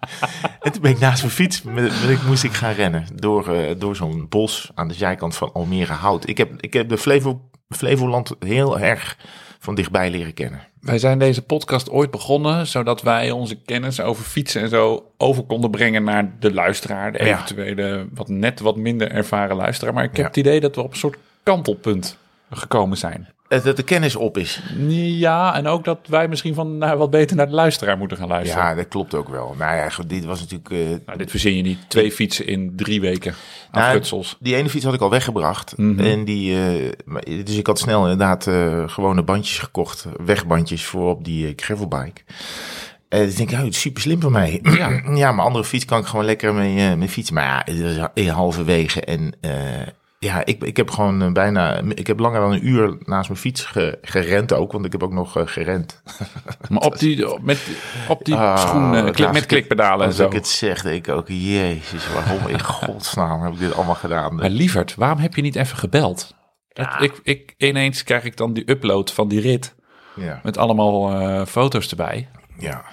en 0.60 0.72
toen 0.72 0.82
ben 0.82 0.90
ik 0.90 0.98
naast 0.98 1.22
mijn 1.22 1.34
fiets, 1.34 1.62
met, 1.62 1.74
met, 1.74 2.10
ik 2.10 2.22
moest 2.22 2.44
ik 2.44 2.52
gaan 2.52 2.72
rennen. 2.72 3.06
Door, 3.14 3.54
eh, 3.54 3.74
door 3.78 3.96
zo'n 3.96 4.26
bos 4.28 4.70
aan 4.74 4.88
de 4.88 4.94
zijkant 4.94 5.36
van 5.36 5.52
Almere 5.52 5.92
Hout. 5.92 6.28
Ik 6.28 6.38
heb, 6.38 6.50
ik 6.60 6.72
heb 6.72 6.88
de 6.88 6.98
Flevo, 6.98 7.40
Flevoland 7.68 8.32
heel 8.38 8.78
erg 8.80 9.16
van 9.58 9.74
dichtbij 9.74 10.10
leren 10.10 10.34
kennen. 10.34 10.60
Wij 10.80 10.98
zijn 10.98 11.18
deze 11.18 11.42
podcast 11.42 11.90
ooit 11.90 12.10
begonnen, 12.10 12.66
zodat 12.66 13.02
wij 13.02 13.30
onze 13.30 13.54
kennis 13.62 14.00
over 14.00 14.24
fietsen 14.24 14.62
en 14.62 14.68
zo 14.68 15.12
over 15.16 15.42
konden 15.42 15.70
brengen 15.70 16.04
naar 16.04 16.32
de 16.38 16.52
luisteraar, 16.52 17.12
de 17.12 17.18
eventuele 17.20 18.08
wat 18.14 18.28
net 18.28 18.60
wat 18.60 18.76
minder 18.76 19.10
ervaren 19.10 19.56
luisteraar. 19.56 19.94
Maar 19.94 20.04
ik 20.04 20.10
heb 20.10 20.18
Ja. 20.18 20.26
het 20.26 20.36
idee 20.36 20.60
dat 20.60 20.74
we 20.74 20.82
op 20.82 20.90
een 20.90 20.96
soort 20.96 21.16
kantelpunt 21.42 22.16
gekomen 22.50 22.96
zijn. 22.96 23.28
Dat 23.48 23.76
de 23.76 23.82
kennis 23.82 24.16
op 24.16 24.38
is. 24.38 24.62
Ja, 24.88 25.54
en 25.54 25.66
ook 25.66 25.84
dat 25.84 25.98
wij 26.08 26.28
misschien 26.28 26.54
van 26.54 26.78
nou, 26.78 26.98
wat 26.98 27.10
beter 27.10 27.36
naar 27.36 27.46
de 27.46 27.54
luisteraar 27.54 27.98
moeten 27.98 28.16
gaan 28.16 28.28
luisteren. 28.28 28.64
Ja, 28.64 28.74
dat 28.74 28.88
klopt 28.88 29.14
ook 29.14 29.28
wel. 29.28 29.54
Nou 29.58 29.76
ja, 29.76 29.90
dit 30.06 30.24
was 30.24 30.40
natuurlijk... 30.40 30.70
eh, 30.70 31.06
Nou, 31.06 31.18
dit 31.18 31.30
verzin 31.30 31.56
je 31.56 31.62
niet. 31.62 31.78
Twee 31.88 32.12
fietsen 32.12 32.46
in 32.46 32.72
drie 32.76 33.00
weken 33.00 33.34
Nou. 33.72 34.02
Die 34.40 34.56
ene 34.56 34.68
fiets 34.68 34.84
had 34.84 34.94
ik 34.94 35.00
al 35.00 35.10
weggebracht. 35.10 35.76
Mhm. 35.76 36.00
En 36.00 36.24
die, 36.24 36.54
eh, 36.54 37.44
dus 37.44 37.56
ik 37.56 37.66
had 37.66 37.78
snel 37.78 38.02
inderdaad 38.02 38.46
eh, 38.46 38.82
gewone 38.86 39.22
bandjes 39.22 39.58
gekocht. 39.58 40.06
Wegbandjes 40.24 40.84
voor 40.84 41.10
op 41.10 41.24
die 41.24 41.52
gravelbike. 41.56 42.20
Eh 43.08 43.20
dus 43.20 43.34
denk 43.34 43.50
ik, 43.50 43.58
ja, 43.58 43.70
super 43.70 44.02
slim 44.02 44.20
van 44.20 44.32
mij. 44.32 44.60
Ja. 44.62 44.90
ja, 45.22 45.32
mijn 45.32 45.46
andere 45.46 45.64
fiets 45.64 45.84
kan 45.84 46.00
ik 46.00 46.06
gewoon 46.06 46.24
lekker 46.24 46.54
mee, 46.54 46.96
mee 46.96 47.08
fietsen. 47.08 47.34
Maar 47.34 47.72
ja, 47.72 48.10
het 48.14 48.28
halverwege. 48.28 49.00
En 49.00 49.32
ja, 50.18 50.44
ik, 50.44 50.62
ik 50.64 50.76
heb 50.76 50.90
gewoon 50.90 51.22
eh, 51.22 51.32
bijna... 51.32 51.80
Ik 51.94 52.06
heb 52.06 52.18
langer 52.18 52.40
dan 52.40 52.52
een 52.52 52.66
uur 52.68 52.96
naast 53.04 53.28
mijn 53.28 53.40
fiets 53.40 53.64
ge- 53.64 53.98
gerend 54.02 54.52
ook. 54.52 54.72
Want 54.72 54.84
ik 54.84 54.92
heb 54.92 55.02
ook 55.02 55.12
nog 55.12 55.36
eh, 55.36 55.42
gerend. 55.46 56.02
Maar 56.70 56.82
op 56.82 56.98
die, 56.98 57.32
op- 57.32 57.42
met, 57.42 57.66
op 58.08 58.24
die 58.24 58.34
Ah, 58.34 58.58
schoenen, 58.58 59.12
klik, 59.12 59.32
met 59.32 59.46
klikpedalen 59.46 60.00
en 60.00 60.06
Als 60.06 60.16
zo. 60.16 60.26
ik 60.26 60.32
het 60.32 60.48
zeg, 60.48 60.82
denk 60.82 61.06
ik 61.06 61.14
ook, 61.14 61.28
jezus, 61.28 62.12
waarom 62.12 62.46
in 62.48 62.62
godsnaam 62.84 63.42
heb 63.42 63.52
ik 63.52 63.58
dit 63.58 63.74
allemaal 63.74 63.94
gedaan? 63.94 64.34
Maar 64.34 64.50
lieverd, 64.50 64.94
waarom 64.94 65.18
heb 65.18 65.34
je 65.34 65.42
niet 65.42 65.56
even 65.56 65.76
gebeld? 65.76 66.34
Ja. 66.68 66.98
Ik, 66.98 67.20
ik, 67.22 67.54
ineens 67.56 68.02
krijg 68.04 68.24
ik 68.24 68.36
dan 68.36 68.52
die 68.52 68.70
upload 68.70 69.12
van 69.12 69.28
die 69.28 69.40
rit 69.40 69.74
Ja, 70.14 70.40
met 70.42 70.56
allemaal 70.58 71.12
eh, 71.20 71.46
foto's 71.46 71.90
erbij. 71.90 72.28
ja. 72.58 72.84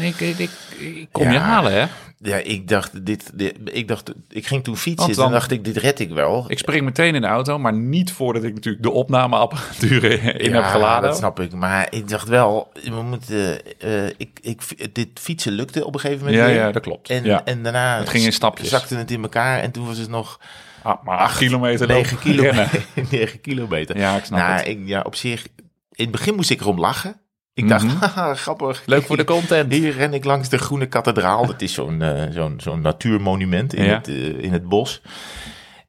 Ik, 0.00 0.20
ik, 0.20 0.38
ik, 0.38 0.50
ik 0.78 1.08
kom 1.12 1.24
Ja. 1.24 1.32
je 1.32 1.38
halen, 1.38 1.72
hè? 1.72 1.86
Ja, 2.22 2.36
ik 2.36 2.68
dacht, 2.68 3.06
dit, 3.06 3.30
dit, 3.34 3.54
ik 3.64 3.88
dacht, 3.88 4.12
ik 4.28 4.46
ging 4.46 4.64
toen 4.64 4.76
fietsen. 4.76 5.14
Dan- 5.14 5.24
Toen 5.24 5.32
dacht 5.32 5.50
ik, 5.50 5.64
dit 5.64 5.76
red 5.76 5.98
ik 6.00 6.10
wel. 6.10 6.44
Ik 6.48 6.58
spring 6.58 6.84
meteen 6.84 7.14
in 7.14 7.20
de 7.20 7.26
auto, 7.26 7.58
maar 7.58 7.72
niet 7.72 8.12
voordat 8.12 8.44
ik 8.44 8.54
natuurlijk 8.54 8.82
de 8.84 8.90
opnameapparatuur 8.90 10.04
in 10.40 10.54
heb 10.54 10.64
geladen. 10.64 11.08
dat 11.08 11.18
snap 11.18 11.40
ik. 11.40 11.52
Maar 11.52 11.86
ik 11.90 12.08
dacht 12.08 12.28
wel, 12.28 12.72
we 12.84 13.02
moeten, 13.02 13.60
eh, 13.78 14.06
ik, 14.06 14.38
ik, 14.42 14.94
dit 14.94 15.08
fietsen 15.14 15.52
lukte 15.52 15.86
op 15.86 15.94
een 15.94 16.00
gegeven 16.00 16.24
moment 16.24 16.42
ja, 16.42 16.46
weer. 16.48 16.54
ja, 16.56 16.72
dat 16.72 16.82
klopt. 16.82 17.08
En, 17.10 17.24
ja. 17.24 17.44
en 17.44 17.62
daarna 17.62 17.98
Het 17.98 18.08
ging 18.08 18.24
in 18.24 18.32
stapjes. 18.32 18.68
zakte 18.68 18.96
het 18.96 19.10
in 19.10 19.22
elkaar. 19.22 19.58
En 19.60 19.70
toen 19.70 19.86
was 19.86 19.98
het 19.98 20.08
nog 20.08 20.40
Ah, 20.82 21.02
maar 21.04 21.18
acht 21.18 21.38
kilometer 21.38 21.86
9 21.86 22.16
lopen, 22.16 22.42
rennen. 22.42 22.68
kilometer. 22.68 23.18
9 23.18 23.40
kilometer. 23.40 23.96
Ja, 23.98 24.16
ik 24.16 24.24
snap 24.24 24.38
nou, 24.38 24.52
het. 24.52 24.66
ik, 24.66 24.78
ja, 24.84 25.00
op 25.02 25.14
zich, 25.14 25.46
in 25.92 26.04
het 26.04 26.10
begin 26.10 26.34
moest 26.34 26.50
ik 26.50 26.60
erom 26.60 26.78
lachen. 26.80 27.20
Ik 27.54 27.68
dacht, 27.68 27.84
Mhm. 27.84 27.96
haha, 28.04 28.34
grappig. 28.34 28.82
Leuk 28.86 29.02
voor 29.02 29.16
de 29.16 29.24
content. 29.24 29.72
Hier 29.72 29.92
ren 29.92 30.14
ik 30.14 30.24
langs 30.24 30.48
de 30.48 30.58
Groene 30.58 30.86
Kathedraal. 30.86 31.46
Dat 31.46 31.62
is 31.62 31.74
zo'n 31.74 32.02
eh, 32.02 32.22
zo'n 32.30 32.54
zo'n 32.56 32.80
natuurmonument 32.80 33.74
in, 33.74 33.84
Ja. 33.84 33.94
het, 33.94 34.08
eh, 34.08 34.42
in 34.42 34.52
het 34.52 34.68
bos. 34.68 35.02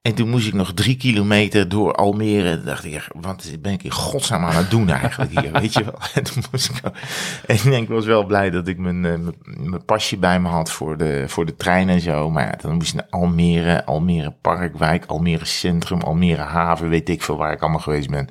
En 0.01 0.13
toen 0.15 0.29
moest 0.29 0.47
ik 0.47 0.53
nog 0.53 0.73
drie 0.73 0.97
kilometer 0.97 1.69
door 1.69 1.93
Almere. 1.95 2.63
Dacht 2.63 2.85
ik, 2.85 3.07
wat 3.21 3.51
ben 3.59 3.71
ik 3.73 3.83
in 3.83 3.91
godsnaam 3.91 4.43
aan 4.45 4.55
het 4.55 4.69
doen 4.69 4.89
eigenlijk 4.89 5.39
hier, 5.39 5.51
weet 5.61 5.73
je 5.73 5.83
wel. 5.83 5.99
En 6.13 6.23
toen 6.23 6.43
moest 6.51 6.69
ik... 6.69 6.81
En 7.45 7.55
ik 7.55 7.63
denk, 7.63 7.83
ik 7.83 7.89
was 7.89 8.05
wel 8.05 8.23
blij 8.25 8.49
dat 8.49 8.67
ik 8.67 8.77
mijn, 8.77 9.05
eh, 9.05 9.11
mijn, 9.17 9.35
mijn 9.69 9.85
pasje 9.85 10.17
bij 10.17 10.39
me 10.39 10.47
had 10.49 10.71
voor 10.71 10.97
de, 10.97 11.23
voor 11.27 11.45
de 11.45 11.55
trein 11.55 11.89
en 11.89 12.01
zo. 12.01 12.29
Maar 12.29 12.45
ja, 12.45 12.57
dan 12.61 12.73
moest 12.75 12.87
ik 12.89 12.95
naar 12.95 13.07
Almere, 13.09 13.85
Almere 13.85 14.33
Parkwijk, 14.41 15.05
Almere 15.05 15.45
Centrum, 15.45 16.01
Almere 16.01 16.41
Haven. 16.41 16.89
Weet 16.89 17.09
ik 17.09 17.21
veel 17.21 17.37
waar 17.37 17.51
ik 17.51 17.61
allemaal 17.61 17.79
geweest 17.79 18.09
ben. 18.09 18.29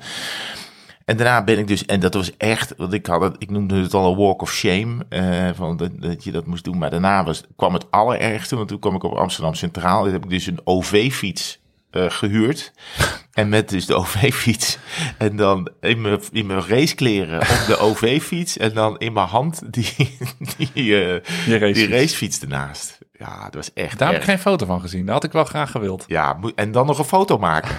En 1.11 1.17
daarna 1.17 1.43
ben 1.43 1.59
ik 1.59 1.67
dus, 1.67 1.85
en 1.85 1.99
dat 1.99 2.13
was 2.13 2.37
echt, 2.37 2.73
want 2.77 2.93
ik 2.93 3.05
had 3.05 3.21
het, 3.21 3.35
ik 3.37 3.49
noemde 3.49 3.81
het 3.81 3.93
al 3.93 4.11
een 4.11 4.17
walk 4.17 4.41
of 4.41 4.53
shame, 4.53 5.05
eh, 5.09 5.49
van 5.53 5.77
dat, 5.77 6.01
dat 6.01 6.23
je 6.23 6.31
dat 6.31 6.45
moest 6.45 6.63
doen. 6.63 6.77
Maar 6.77 6.89
daarna 6.89 7.23
was, 7.23 7.43
kwam 7.55 7.73
het 7.73 7.91
allerergste, 7.91 8.55
want 8.55 8.67
toen 8.67 8.79
kwam 8.79 8.95
ik 8.95 9.03
op 9.03 9.13
Amsterdam 9.13 9.53
Centraal. 9.53 10.03
Toen 10.03 10.11
heb 10.11 10.23
ik 10.23 10.29
dus 10.29 10.45
een 10.45 10.61
OV-fiets 10.63 11.59
eh, 11.89 12.05
gehuurd. 12.09 12.71
En 13.31 13.49
met 13.49 13.69
dus 13.69 13.85
de 13.85 13.95
OV-fiets. 13.95 14.77
En 15.17 15.35
dan 15.35 15.69
in 15.81 16.01
mijn, 16.01 16.19
in 16.31 16.45
mijn 16.45 16.67
racekleren 16.67 17.39
op 17.39 17.63
de 17.67 17.77
OV-fiets. 17.87 18.57
En 18.57 18.73
dan 18.73 18.97
in 18.97 19.13
mijn 19.13 19.27
hand 19.27 19.73
die, 19.73 19.93
die, 20.57 21.05
eh, 21.05 21.23
die 21.45 21.57
racefiets. 21.57 21.91
racefiets 21.91 22.39
ernaast. 22.41 22.97
Ja, 23.21 23.43
dat 23.43 23.53
was 23.55 23.73
echt 23.73 23.99
Daar 23.99 24.07
heb 24.11 24.17
ik 24.17 24.23
geen 24.23 24.39
foto 24.39 24.65
van 24.65 24.81
gezien. 24.81 25.05
Dat 25.05 25.13
had 25.13 25.23
ik 25.23 25.31
wel 25.31 25.43
graag 25.45 25.71
gewild. 25.71 26.03
Ja, 26.07 26.39
en 26.55 26.71
dan 26.71 26.85
nog 26.85 26.99
een 26.99 27.05
foto 27.05 27.37
maken. 27.37 27.75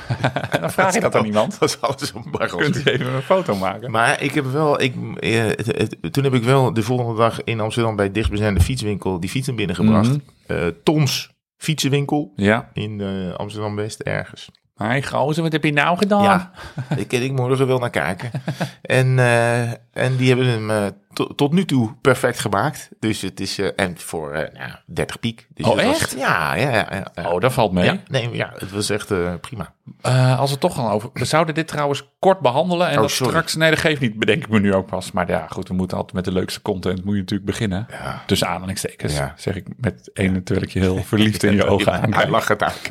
En 0.51 0.61
dan 0.61 0.71
vraag 0.71 0.95
je 0.95 1.01
dat 1.01 1.15
aan 1.15 1.25
iemand. 1.25 1.59
Dat 1.61 1.69
is 1.69 1.81
alles 1.81 2.15
een 2.15 2.25
barrel. 2.31 2.57
Kunt 2.59 2.77
u 2.77 2.83
even 2.91 3.13
een 3.13 3.23
foto 3.23 3.55
maken? 3.57 3.91
Maar 3.91 4.23
ik 4.23 4.35
heb 4.35 4.45
wel, 4.45 4.81
ik, 4.83 4.95
eh, 5.19 5.43
het- 5.45 5.67
het- 5.67 6.13
toen 6.13 6.25
heb 6.25 6.35
ik 6.35 6.43
wel 6.43 6.73
de 6.73 6.83
volgende 6.83 7.15
dag 7.17 7.45
in 7.45 7.61
Amsterdam 7.61 7.97
bij 7.97 8.05
het 8.05 8.15
dichtstbijzijnde 8.15 8.61
fietswinkel 8.61 9.21
die 9.21 9.31
fietsen 9.31 9.57
binnengebracht. 9.57 10.09
Mhm. 10.11 10.19
Eh, 10.47 10.67
Tons 10.83 11.31
fietsenwinkel 11.57 12.33
Ja, 12.37 12.71
in 12.73 13.01
eh, 13.01 13.35
Amsterdam 13.35 13.77
West 13.77 14.01
ergens. 14.01 14.51
Hi 14.91 15.03
gozer, 15.03 15.43
wat 15.43 15.53
heb 15.53 15.65
je 15.65 15.73
nou 15.73 15.97
gedaan? 15.99 16.23
Ja, 16.23 16.51
ik 16.97 17.09
ken 17.09 17.23
ik 17.23 17.33
morgen 17.33 17.67
wel 17.67 17.79
naar 17.79 17.91
kijken. 17.91 18.31
En, 18.83 19.19
eh, 19.19 19.71
en 19.93 20.17
die 20.17 20.29
hebben 20.29 20.47
hem 20.47 20.71
eh, 20.71 20.87
to- 21.12 21.35
tot 21.35 21.53
nu 21.53 21.65
toe 21.65 21.95
perfect 22.01 22.39
gemaakt. 22.39 22.89
Dus 23.01 23.21
het 23.21 23.41
is, 23.41 23.59
eh, 23.59 23.69
en 23.77 23.99
voor 23.99 24.31
nou, 24.33 24.71
30 24.87 25.21
piek. 25.21 25.47
Dus 25.55 25.67
Oh, 25.67 25.75
was- 25.75 25.85
echt? 25.85 26.15
ja, 26.19 26.55
ja, 26.55 26.71
ja. 26.71 27.31
Oh, 27.31 27.41
dat 27.41 27.53
valt 27.53 27.73
mee. 27.73 27.85
ja, 27.85 27.97
nee, 28.09 28.29
ja, 28.33 28.53
het 28.59 28.71
was 28.71 28.91
echt 28.91 29.12
prima. 29.41 29.73
Als 30.37 30.45
we 30.47 30.51
het 30.51 30.61
toch 30.61 30.75
gaan 30.75 30.91
over... 30.91 31.11
We 31.12 31.25
zouden 31.25 31.55
dit 31.55 31.69
trouwens 31.69 32.09
kort 32.19 32.41
behandelen. 32.41 32.89
En 32.89 32.95
Oh, 32.97 33.01
dat 33.01 33.11
sorry. 33.11 33.33
straks... 33.33 33.55
Nee, 33.55 33.71
dat 33.71 33.79
geeft 33.79 34.01
niet. 34.01 34.19
Bedenk 34.19 34.43
ik 34.43 34.49
me 34.49 34.61
nu 34.61 34.75
ook 34.75 34.87
pas. 34.87 35.12
Maar 35.12 35.29
ja, 35.29 35.47
goed. 35.51 35.69
We 35.69 35.75
moeten 35.75 35.97
altijd 35.97 36.15
met 36.15 36.25
de 36.25 36.33
leukste 36.33 36.62
content 36.62 37.05
moet 37.05 37.15
je 37.15 37.21
natuurlijk 37.21 37.51
beginnen. 37.51 37.87
Ja. 37.91 38.23
Tussen 38.27 38.49
aanhalingstekens. 38.49 39.15
Zeg 39.37 39.55
ik 39.57 39.67
met 39.77 40.11
terwijl 40.15 40.62
ik 40.62 40.71
je 40.71 40.81
heel 40.81 41.03
verliefd 41.03 41.43
in 41.53 41.55
je 41.55 41.65
ogen 41.67 42.15
Hij 42.15 42.29
lacht 42.29 42.49
het 42.49 42.62
uit. 42.62 42.91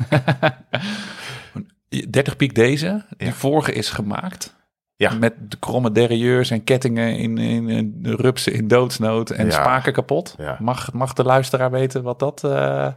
30 2.10 2.36
piek 2.36 2.54
deze. 2.54 3.04
Die 3.16 3.26
Ja. 3.26 3.32
vorige 3.34 3.72
is 3.72 3.90
gemaakt. 3.90 4.54
Ja. 4.96 5.14
Met 5.14 5.34
de 5.50 5.56
kromme 5.58 5.92
derrieurs 5.92 6.50
en 6.50 6.64
kettingen 6.64 7.16
in, 7.16 7.38
in, 7.38 7.68
in 7.68 7.94
de 8.02 8.14
rupsen 8.16 8.52
in 8.52 8.68
doodsnood 8.68 9.30
en 9.30 9.46
Ja. 9.46 9.50
spaken 9.52 9.92
kapot. 9.92 10.34
Ja. 10.38 10.56
Mag, 10.60 10.92
mag 10.92 11.12
de 11.12 11.24
luisteraar 11.24 11.70
weten 11.70 12.02
wat 12.02 12.18
dat... 12.18 12.44
eh, 12.44 12.88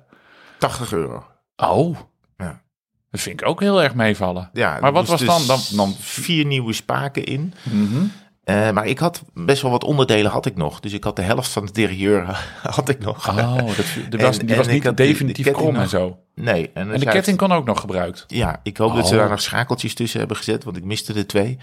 80 0.60 0.92
euro. 0.94 1.24
Oh, 1.56 1.98
Ja. 2.38 2.62
dat 3.12 3.22
vind 3.22 3.42
ik 3.42 3.48
ook 3.48 3.60
heel 3.60 3.84
erg 3.84 3.96
meevallen. 3.96 4.50
Ja, 4.54 4.78
Maar 4.82 4.92
wat 4.92 5.08
moest 5.08 5.26
was 5.26 5.46
dan- 5.48 5.56
dus 5.58 5.70
dan- 5.70 5.78
dan- 5.86 5.96
Vier 6.00 6.46
nieuwe 6.46 6.74
spaken 6.74 7.24
in. 7.24 7.54
Mhm. 7.64 8.06
Eh, 8.46 8.72
maar 8.72 8.86
ik 8.86 9.00
had 9.00 9.24
best 9.34 9.62
wel 9.62 9.72
wat 9.72 9.84
onderdelen 9.84 10.32
had 10.32 10.46
ik 10.46 10.56
nog. 10.56 10.80
Dus 10.80 10.94
ik 10.94 11.04
had 11.04 11.16
de 11.16 11.22
helft 11.22 11.50
van 11.52 11.64
het 11.66 11.74
derieur 11.76 12.46
had 12.64 12.90
ik 12.90 13.00
nog. 13.00 13.30
Oh, 13.30 13.56
dat, 13.58 13.86
die 14.10 14.20
was, 14.20 14.38
En- 14.38 14.46
die 14.46 14.56
was 14.56 14.68
niet 14.68 14.98
definitief 14.98 15.46
ketting 15.46 15.66
krom 15.66 15.76
en 15.82 15.90
zo. 15.90 16.18
Nee. 16.36 16.70
En, 16.74 16.92
En 16.92 17.00
de 17.00 17.06
ketting 17.06 17.38
kon 17.38 17.52
ook 17.52 17.66
nog 17.66 17.80
gebruikt. 17.80 18.24
Ja, 18.28 18.60
ik 18.64 18.78
hoop 18.78 18.96
dat 18.96 19.08
ze 19.08 19.14
Oh. 19.14 19.20
daar 19.20 19.30
nog 19.30 19.42
schakeltjes 19.42 19.94
tussen 19.94 20.20
hebben 20.20 20.38
gezet, 20.38 20.64
want 20.64 20.78
ik 20.78 20.84
miste 20.84 21.14
er 21.14 21.28
twee. 21.28 21.58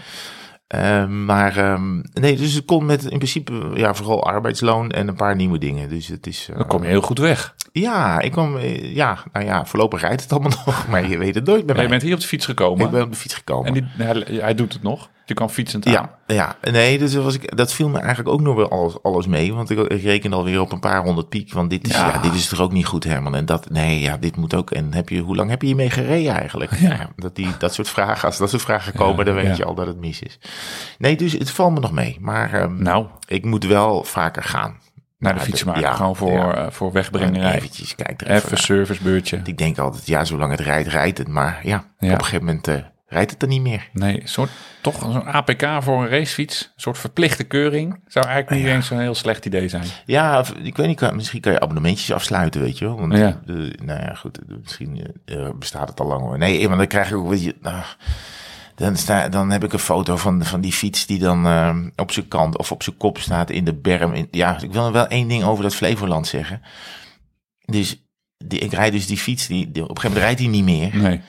Eh, 0.67 1.07
maar 1.07 1.57
ehm, 1.57 2.01
nee, 2.13 2.37
dus 2.37 2.53
het 2.55 2.65
kon 2.65 2.87
met 2.87 3.03
in 3.03 3.17
principe 3.19 3.71
ja, 3.75 3.95
vooral 3.95 4.25
arbeidsloon 4.27 4.91
en 4.91 5.09
een 5.09 5.15
paar 5.17 5.37
nieuwe 5.37 5.59
dingen. 5.59 5.89
Dus 5.89 6.07
het 6.09 6.27
is. 6.27 6.47
eh, 6.51 6.57
Dan 6.57 6.67
kom 6.67 6.83
je 6.83 6.89
heel 6.89 7.01
goed 7.03 7.19
weg. 7.19 7.55
Ja, 7.73 8.21
ik 8.21 8.31
kwam. 8.33 8.57
eh, 8.57 8.95
Ja, 8.95 9.19
nou 9.33 9.47
ja, 9.47 9.65
voorlopig 9.67 10.01
rijdt 10.01 10.23
het 10.23 10.33
allemaal 10.33 10.53
nog, 10.67 10.87
maar 10.89 11.09
je 11.09 11.19
weet 11.19 11.35
het 11.35 11.45
nooit 11.47 11.67
bij 11.67 11.75
Maar 11.75 11.75
mij. 11.75 11.85
je 11.85 11.91
bent 11.91 12.03
hier 12.03 12.15
op 12.15 12.21
de 12.21 12.27
fiets 12.27 12.45
gekomen. 12.47 12.85
Ik 12.87 12.91
ben 12.93 13.03
op 13.03 13.11
de 13.11 13.17
fiets 13.19 13.35
gekomen. 13.35 13.67
En 13.67 13.73
die, 13.73 13.85
hij, 14.07 14.25
hij 14.41 14.55
doet 14.55 14.73
het 14.73 14.83
nog. 14.83 15.11
Je 15.25 15.35
kan 15.35 15.51
fietsend 15.51 15.87
aan. 15.87 15.93
Ja, 15.93 16.19
ja, 16.27 16.57
nee, 16.71 16.99
dus 16.99 17.13
dat 17.13 17.25
was 17.25 17.35
ik, 17.35 17.57
dat 17.57 17.73
viel 17.73 17.89
me 17.89 17.99
eigenlijk 17.99 18.29
ook 18.29 18.41
nog 18.41 18.57
wel 18.57 18.71
alles, 18.71 19.03
alles 19.03 19.27
mee. 19.27 19.55
Want 19.55 19.71
ik, 19.71 19.79
ik 19.79 20.03
reken 20.03 20.33
alweer 20.33 20.61
op 20.61 20.73
een 20.73 20.81
paar 20.81 21.03
honderd 21.03 21.29
piek. 21.29 21.53
Want 21.53 21.71
dit 21.71 21.89
is, 21.89 21.95
Ja. 21.95 22.09
ja. 22.09 22.19
dit 22.21 22.35
is 22.35 22.49
toch 22.49 22.61
ook 22.61 22.73
niet 22.73 22.87
goed, 22.87 23.05
Herman. 23.05 23.35
En 23.35 23.47
dat, 23.47 23.71
nee, 23.71 24.01
ja, 24.01 24.17
dit 24.17 24.37
moet 24.37 24.55
ook. 24.55 24.71
En 24.71 24.95
heb 24.95 25.09
je, 25.09 25.21
hoe 25.21 25.37
lang 25.37 25.51
heb 25.51 25.61
je 25.61 25.67
hiermee 25.67 25.91
gereden 25.91 26.35
eigenlijk? 26.35 26.75
Ja. 26.79 27.09
dat, 27.17 27.37
die, 27.37 27.49
dat 27.59 27.75
soort 27.75 27.89
vragen, 27.89 28.27
als 28.29 28.39
dat 28.39 28.51
soort 28.51 28.63
vragen 28.63 28.93
komen, 28.93 29.25
dan 29.25 29.35
weet 29.35 29.57
je 29.57 29.65
al 29.65 29.75
dat 29.75 29.87
het 29.87 30.01
mis 30.01 30.21
is. 30.23 30.39
Nee, 30.99 31.17
dus 31.17 31.33
het 31.33 31.51
valt 31.51 31.73
me 31.73 31.81
nog 31.81 31.93
mee. 31.93 32.17
Maar 32.21 32.53
ehm, 32.55 32.83
Nou, 32.83 33.07
ik 33.27 33.45
moet 33.45 33.65
wel 33.67 34.05
vaker 34.05 34.43
gaan. 34.43 34.77
naar 35.19 35.33
de 35.33 35.39
Ja, 35.39 35.45
fietsenmaker. 35.45 35.83
ja, 35.83 35.93
Gewoon 35.95 36.17
voor, 36.17 36.33
ja. 36.33 36.55
eh, 36.55 36.71
voor 36.71 36.87
En 36.89 36.93
wegbrengerij. 36.95 37.55
eventjes, 37.55 37.95
kijk 37.95 38.21
er 38.21 38.27
even, 38.31 38.45
Even 38.45 38.59
servicebeurtje. 38.59 39.41
Ik 39.45 39.59
denk 39.59 39.79
altijd, 39.79 40.07
ja, 40.07 40.25
zolang 40.25 40.51
het 40.51 40.61
rijdt, 40.61 40.89
rijdt 40.89 41.19
het. 41.19 41.29
Maar 41.29 41.61
ja, 41.63 41.85
Ja. 41.99 42.13
op 42.13 42.19
een 42.19 42.25
gegeven 42.25 42.45
moment 42.45 42.69
eh, 42.69 42.75
rijdt 43.13 43.31
het 43.31 43.43
er 43.43 43.49
niet 43.49 43.61
meer. 43.63 43.89
Nee, 43.93 44.21
een 44.23 44.29
soort, 44.29 44.51
toch 44.81 44.99
zo'n 44.99 45.25
APK 45.27 45.67
voor 45.81 46.03
een 46.03 46.09
racefiets. 46.09 46.63
Een 46.75 46.81
soort 46.81 46.99
verplichte 46.99 47.45
keuring. 47.45 48.01
Zou 48.07 48.27
eigenlijk 48.27 48.63
niet 48.65 48.73
eens 48.75 48.87
zo'n 48.87 48.99
heel 49.01 49.15
slecht 49.15 49.47
idee 49.47 49.69
zijn. 49.69 49.85
Ja, 50.07 50.39
of, 50.39 50.51
ik 50.53 50.77
weet 50.77 50.87
niet, 50.87 51.13
misschien 51.15 51.41
kan 51.41 51.53
je 51.53 51.61
abonnementjes 51.61 52.13
afsluiten, 52.13 52.61
weet 52.61 52.79
je 52.79 52.85
wel. 52.85 52.99
Want, 52.99 53.17
Ja. 53.17 53.41
de, 53.47 53.79
nou 53.85 54.01
ja, 54.01 54.15
goed, 54.15 54.35
de- 54.35 54.59
misschien 54.63 55.15
eh, 55.25 55.49
bestaat 55.59 55.89
het 55.89 56.01
al 56.01 56.07
lang 56.07 56.21
hoor. 56.21 56.39
Nee, 56.39 56.69
maar 56.69 56.77
dan 56.77 56.87
krijg 56.87 57.09
je 57.09 57.15
ook, 57.17 57.29
weet 57.29 57.45
je, 57.45 57.57
nou, 57.61 57.83
dan, 58.75 58.97
sta, 58.97 59.29
dan 59.29 59.51
heb 59.51 59.65
ik 59.65 59.73
een 59.73 59.79
foto 59.79 60.17
van, 60.17 60.45
van 60.45 60.61
die 60.61 60.73
fiets 60.73 61.07
die 61.07 61.19
dan 61.19 61.47
eh, 61.47 61.77
op 61.97 62.13
zijn 62.13 62.29
kant 62.29 62.59
of 62.59 62.73
op 62.73 62.83
zijn 62.83 62.97
kop 62.97 63.19
staat 63.19 63.51
in 63.51 63.65
de 63.65 63.75
berm. 63.75 64.13
In, 64.13 64.29
ja, 64.31 64.61
ik 64.63 64.73
wil 64.73 64.93
wel 64.93 65.07
één 65.07 65.29
ding 65.29 65.45
over 65.45 65.63
dat 65.63 65.75
Flevoland 65.75 66.27
zeggen. 66.27 66.63
Dus 67.65 68.03
die, 68.37 68.59
ik 68.59 68.73
rijd 68.73 68.93
dus 68.93 69.07
die 69.07 69.17
fiets, 69.19 69.47
die, 69.47 69.71
die- 69.73 69.83
op 69.83 69.89
een 69.91 69.97
gegeven 70.01 70.21
moment 70.21 70.25
rijdt 70.25 70.41
hij 70.41 70.49
niet 70.63 70.65
meer. 70.93 71.03
Nee. 71.03 71.21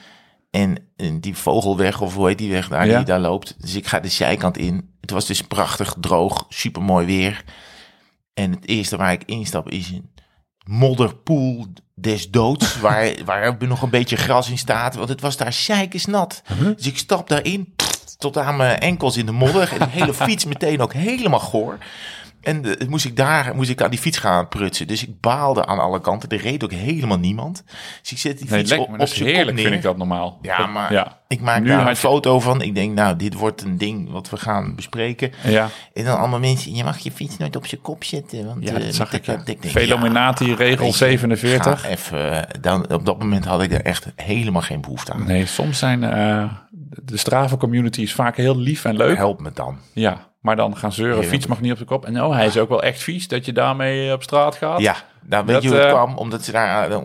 En, 0.54 0.76
en 0.96 1.20
die 1.20 1.36
vogelweg, 1.36 2.00
of 2.00 2.14
hoe 2.14 2.28
heet 2.28 2.38
die 2.38 2.50
weg 2.50 2.68
daar, 2.68 2.86
Ja. 2.86 2.96
die 2.96 3.06
daar 3.06 3.20
loopt. 3.20 3.54
Dus 3.58 3.74
ik 3.74 3.86
ga 3.86 4.00
de 4.00 4.08
zijkant 4.08 4.58
in. 4.58 4.90
Het 5.00 5.10
was 5.10 5.26
dus 5.26 5.42
prachtig, 5.42 5.94
droog, 6.00 6.46
supermooi 6.48 7.06
weer. 7.06 7.44
En 8.34 8.50
het 8.50 8.68
eerste 8.68 8.96
waar 8.96 9.12
ik 9.12 9.22
instap 9.24 9.70
is 9.70 9.88
een 9.90 10.10
modderpoel 10.64 11.66
des 11.94 12.30
doods. 12.30 12.78
waar, 12.80 13.10
waar 13.24 13.56
nog 13.66 13.82
een 13.82 13.90
beetje 13.90 14.16
gras 14.16 14.50
in 14.50 14.58
staat. 14.58 14.94
Want 14.94 15.08
het 15.08 15.20
was 15.20 15.36
daar 15.36 15.52
nat. 16.06 16.42
Dus 16.76 16.86
ik 16.86 16.98
stap 16.98 17.28
daarin, 17.28 17.74
tot 18.18 18.38
aan 18.38 18.56
mijn 18.56 18.78
enkels 18.78 19.16
in 19.16 19.26
de 19.26 19.32
modder. 19.32 19.72
En 19.72 19.78
de 19.78 19.88
hele 19.88 20.14
fiets 20.14 20.44
meteen 20.44 20.80
ook 20.80 20.92
helemaal 20.92 21.40
goor. 21.40 21.78
En 22.44 22.78
eh, 22.78 22.88
moest 22.88 23.04
ik 23.04 23.16
daar 23.16 23.54
moest 23.54 23.70
ik 23.70 23.82
aan 23.82 23.90
die 23.90 23.98
fiets 23.98 24.18
gaan 24.18 24.48
prutsen. 24.48 24.86
Dus 24.86 25.02
ik 25.06 25.20
baalde 25.20 25.66
aan 25.66 25.78
alle 25.78 26.00
kanten. 26.00 26.28
Er 26.28 26.40
reed 26.40 26.64
ook 26.64 26.72
helemaal 26.72 27.18
niemand. 27.18 27.62
Dus 28.00 28.12
ik 28.12 28.18
zet 28.18 28.38
die 28.38 28.50
Nee, 28.50 28.58
fiets 28.58 28.70
lekker, 28.70 28.88
op, 28.94 29.00
op 29.00 29.06
zijn 29.06 29.28
heerlijk, 29.28 29.58
vind 29.58 29.74
ik 29.74 29.82
dat 29.82 29.96
normaal. 29.96 30.38
Ja, 30.42 30.66
maar 30.66 30.92
Ja, 30.92 31.18
ik 31.28 31.40
maak 31.40 31.60
Nu 31.60 31.68
daar 31.68 31.80
een 31.80 31.88
je- 31.88 31.96
foto 31.96 32.40
van. 32.40 32.62
Ik 32.62 32.74
denk, 32.74 32.94
nou, 32.94 33.16
dit 33.16 33.34
wordt 33.34 33.62
een 33.62 33.78
ding 33.78 34.10
wat 34.10 34.30
we 34.30 34.36
gaan 34.36 34.74
bespreken. 34.74 35.32
ja. 35.42 35.68
En 35.94 36.04
dan 36.04 36.18
allemaal 36.18 36.38
mensen, 36.38 36.74
je 36.74 36.84
mag 36.84 36.98
je 36.98 37.12
fiets 37.12 37.36
nooit 37.36 37.56
op 37.56 37.66
zijn 37.66 37.80
kop 37.80 38.04
zetten. 38.04 38.46
Want, 38.46 38.64
ja 38.68 38.74
eh, 38.74 38.84
dat 38.84 38.94
zag 38.94 39.12
ik. 39.12 39.24
ja. 39.26 39.36
denk, 39.44 39.58
Velominati, 39.60 40.46
ja, 40.48 40.54
regel 40.54 40.84
weet 40.84 40.92
je, 40.92 40.98
47. 41.04 41.80
ga 41.80 41.88
Even, 41.88 42.48
eh, 42.48 42.60
dan, 42.60 42.92
op 42.92 43.06
dat 43.06 43.18
moment 43.18 43.44
had 43.44 43.62
ik 43.62 43.72
er 43.72 43.82
echt 43.82 44.06
helemaal 44.16 44.62
geen 44.62 44.80
behoefte 44.80 45.12
aan. 45.12 45.26
Nee, 45.26 45.46
soms 45.46 45.78
zijn 45.78 46.00
de 47.04 47.16
Strava 47.16 47.56
community 47.56 48.00
is 48.00 48.12
vaak 48.14 48.36
heel 48.36 48.58
lief 48.58 48.84
en 48.84 48.96
leuk. 48.96 49.16
Help 49.16 49.40
me 49.40 49.50
dan. 49.54 49.78
Ja, 49.92 50.26
maar 50.44 50.56
dan 50.56 50.76
gaan 50.76 50.92
zeuren, 50.92 51.24
fiets 51.24 51.46
mag 51.46 51.60
niet 51.60 51.72
op 51.72 51.78
de 51.78 51.84
kop. 51.84 52.04
En 52.06 52.22
oh, 52.22 52.34
hij 52.34 52.46
is 52.46 52.58
ook 52.58 52.68
wel 52.68 52.82
echt 52.82 53.02
vies 53.02 53.28
dat 53.28 53.44
je 53.44 53.52
daarmee 53.52 54.12
op 54.12 54.22
straat 54.22 54.54
gaat. 54.54 54.80
Ja, 54.80 54.96
nou, 55.26 55.44
weet 55.44 55.54
Dat, 55.54 55.62
je 55.62 55.68
hoe 55.68 55.78
het 55.78 55.86
eh, 55.86 55.92
kwam? 55.92 56.16
Omdat 56.16 56.44
ze 56.44 56.52
daar 56.52 56.90
eh, 56.90 56.98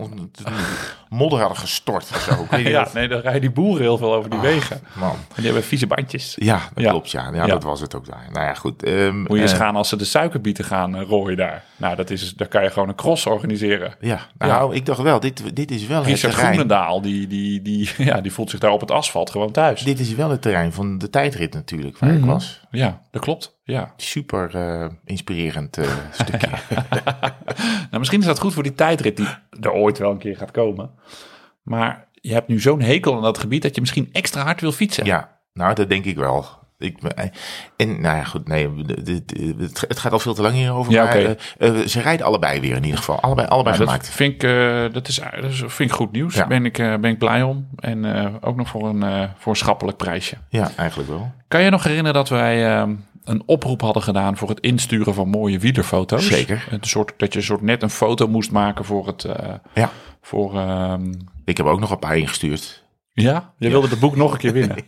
modder 1.08 1.38
hadden 1.38 1.56
gestort 1.58 2.10
of 2.14 2.20
zo. 2.20 2.56
Ja, 2.56 2.82
of- 2.82 2.94
nee, 2.94 3.08
dan 3.08 3.20
rijden 3.20 3.40
die 3.40 3.50
boeren 3.50 3.82
heel 3.82 3.96
veel 3.98 4.14
over 4.14 4.30
die 4.30 4.38
wegen. 4.40 4.80
Man. 4.92 5.10
En 5.10 5.16
die 5.34 5.44
hebben 5.44 5.62
vieze 5.62 5.86
bandjes. 5.86 6.36
Ja, 6.38 6.60
dat 6.74 6.84
Ja. 6.84 6.90
klopt. 6.90 7.10
Ja. 7.10 7.30
Ja, 7.32 7.34
Ja. 7.34 7.46
dat 7.46 7.62
was 7.62 7.80
het 7.80 7.94
ook 7.94 8.06
daar. 8.06 8.26
Nou 8.32 8.46
ja, 8.46 8.54
goed. 8.54 8.82
ehm, 8.82 9.18
Moet 9.18 9.36
je 9.36 9.40
eens 9.42 9.52
eh, 9.52 9.58
gaan 9.58 9.76
als 9.76 9.88
ze 9.88 9.96
de 9.96 10.04
suikerbieten 10.04 10.64
gaan 10.64 11.00
rooien 11.02 11.36
daar. 11.36 11.64
Nou, 11.76 11.96
dat 11.96 12.10
is, 12.10 12.34
daar 12.34 12.48
kan 12.48 12.62
je 12.62 12.70
gewoon 12.70 12.88
een 12.88 12.94
cross 12.94 13.26
organiseren. 13.26 13.94
Ja, 14.00 14.20
nou, 14.38 14.74
ik 14.74 14.86
dacht 14.86 15.00
wel, 15.02 15.20
dit, 15.20 15.56
dit 15.56 15.70
is 15.70 15.86
wel 15.86 15.98
het 15.98 16.06
Richard 16.06 16.32
terrein. 16.32 16.52
Groenendaal, 16.54 17.00
die, 17.02 17.26
die, 17.26 17.62
die, 17.62 17.90
ja, 18.10 18.20
die 18.20 18.32
voelt 18.32 18.50
zich 18.50 18.60
daar 18.60 18.70
op 18.72 18.80
het 18.80 18.90
asfalt 18.90 19.30
gewoon 19.30 19.50
thuis. 19.50 19.80
Dit 19.82 20.00
is 20.00 20.14
wel 20.14 20.30
het 20.30 20.42
terrein 20.42 20.72
van 20.72 20.98
de 20.98 21.10
tijdrit 21.10 21.54
natuurlijk, 21.54 21.98
waar 21.98 22.10
ik 22.12 22.18
Mhm. 22.20 22.26
was. 22.28 22.60
Ja, 22.70 23.00
dat 23.10 23.22
klopt. 23.22 23.58
Ja. 23.62 23.92
Super 23.96 24.54
eh, 24.54 24.88
inspirerend 25.04 25.76
eh, 25.78 25.88
stukje. 26.12 26.48
Nou, 27.90 27.98
misschien 27.98 28.20
is 28.20 28.26
dat 28.26 28.38
goed 28.38 28.54
voor 28.54 28.62
die 28.62 28.74
tijdrit 28.74 29.16
die 29.16 29.28
er 29.60 29.72
ooit 29.72 29.98
wel 29.98 30.10
een 30.10 30.18
keer 30.18 30.36
gaat 30.36 30.50
komen. 30.50 30.90
Maar 31.62 32.08
je 32.12 32.32
hebt 32.32 32.48
nu 32.48 32.60
zo'n 32.60 32.80
hekel 32.80 33.16
aan 33.16 33.22
dat 33.22 33.38
gebied 33.38 33.62
dat 33.62 33.74
je 33.74 33.80
misschien 33.80 34.08
extra 34.12 34.42
hard 34.42 34.60
wil 34.60 34.72
fietsen. 34.72 35.04
Ja, 35.04 35.38
nou, 35.52 35.74
dat 35.74 35.88
denk 35.88 36.04
ik 36.04 36.16
wel. 36.16 36.46
Ik, 36.78 37.00
ben- 37.00 37.32
en 37.76 38.00
nou 38.00 38.16
ja, 38.16 38.24
goed, 38.24 38.48
nee, 38.48 38.68
het, 39.88 39.98
gaat 39.98 40.12
al 40.12 40.18
veel 40.18 40.34
te 40.34 40.42
lang 40.42 40.54
hierover. 40.54 40.92
Ja, 40.92 41.04
maar 41.04 41.16
eh, 41.16 41.30
eh, 41.80 41.86
ze 41.86 42.00
rijden 42.00 42.26
allebei 42.26 42.60
weer 42.60 42.76
in 42.76 42.82
ieder 42.82 42.98
geval. 42.98 43.20
Allebei, 43.20 43.48
allebei 43.48 43.76
Nou, 43.76 43.88
dat 43.88 43.94
gemaakt. 43.94 44.16
vind 44.16 44.34
ik, 44.34 44.42
eh, 44.42 44.92
dat 44.92 45.08
is, 45.08 45.20
dat 45.40 45.50
is, 45.50 45.58
vind 45.66 45.90
ik 45.90 45.96
goed 45.96 46.12
nieuws. 46.12 46.34
Ja. 46.34 46.46
Ben, 46.46 46.64
ik, 46.64 46.78
eh, 46.78 46.94
ben 46.96 47.10
ik 47.10 47.18
blij 47.18 47.42
om. 47.42 47.68
En 47.76 48.14
eh, 48.14 48.34
ook 48.40 48.56
nog 48.56 48.68
voor 48.68 48.88
een, 48.88 49.02
eh, 49.02 49.28
voor 49.38 49.52
een 49.52 49.58
schappelijk 49.58 49.96
prijsje. 49.96 50.36
Ja, 50.48 50.70
eigenlijk 50.76 51.08
wel. 51.08 51.32
Kan 51.48 51.62
je 51.62 51.70
nog 51.70 51.82
herinneren 51.82 52.14
dat 52.14 52.28
wij 52.28 52.76
eh, 52.76 52.88
een 53.30 53.42
oproep 53.46 53.80
hadden 53.80 54.02
gedaan 54.02 54.36
voor 54.36 54.48
het 54.48 54.60
insturen 54.60 55.14
van 55.14 55.28
mooie 55.28 55.58
wielerfoto's? 55.58 56.26
Zeker. 56.26 56.66
Een 56.70 56.78
soort, 56.80 57.12
dat 57.16 57.32
je 57.32 57.38
een 57.38 57.44
soort 57.44 57.62
net 57.62 57.82
een 57.82 57.90
foto 57.90 58.28
moest 58.28 58.50
maken 58.50 58.84
voor 58.84 59.06
het... 59.06 59.24
eh, 59.24 59.54
Ja, 59.74 59.90
voor, 60.22 60.54
ehm, 60.58 61.12
ik 61.44 61.56
heb 61.56 61.66
ook 61.66 61.80
nog 61.80 61.90
een 61.90 61.98
paar 61.98 62.16
ingestuurd. 62.16 62.84
ja, 63.12 63.52
je 63.58 63.68
wilde 63.68 63.88
het 63.88 63.98
boek 64.00 64.16
nog 64.16 64.32
een 64.32 64.38
keer 64.38 64.52
winnen. 64.52 64.76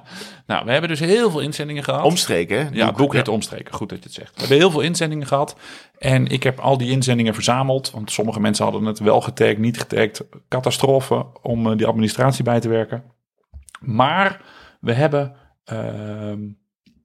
nou, 0.46 0.64
we 0.64 0.70
hebben 0.72 0.88
dus 0.90 1.00
heel 1.00 1.30
veel 1.30 1.40
inzendingen 1.40 1.84
gehad. 1.84 2.04
Omstreken, 2.04 2.58
hè? 2.58 2.68
Ja, 2.72 2.86
het 2.86 2.96
boek 2.96 3.12
heet 3.12 3.28
Omstreken. 3.28 3.74
Goed 3.74 3.88
dat 3.88 3.98
je 3.98 4.04
het 4.04 4.12
zegt. 4.14 4.32
We 4.34 4.40
hebben 4.40 4.56
heel 4.58 4.70
veel 4.70 4.80
inzendingen 4.80 5.26
gehad. 5.26 5.56
En 5.98 6.26
ik 6.26 6.42
heb 6.42 6.58
al 6.58 6.78
die 6.78 6.90
inzendingen 6.90 7.34
verzameld. 7.34 7.90
Want 7.90 8.10
sommige 8.10 8.40
mensen 8.40 8.64
hadden 8.64 8.84
het 8.84 8.98
wel 8.98 9.20
getagd, 9.20 9.58
niet 9.58 9.78
getagd. 9.78 10.24
Catastrofe 10.48 11.26
om 11.42 11.70
eh, 11.70 11.76
die 11.76 11.86
administratie 11.86 12.44
bij 12.44 12.60
te 12.60 12.68
werken. 12.68 13.02
Maar 13.80 14.40
we 14.80 14.92
hebben 14.92 15.34
ehm, 15.64 16.40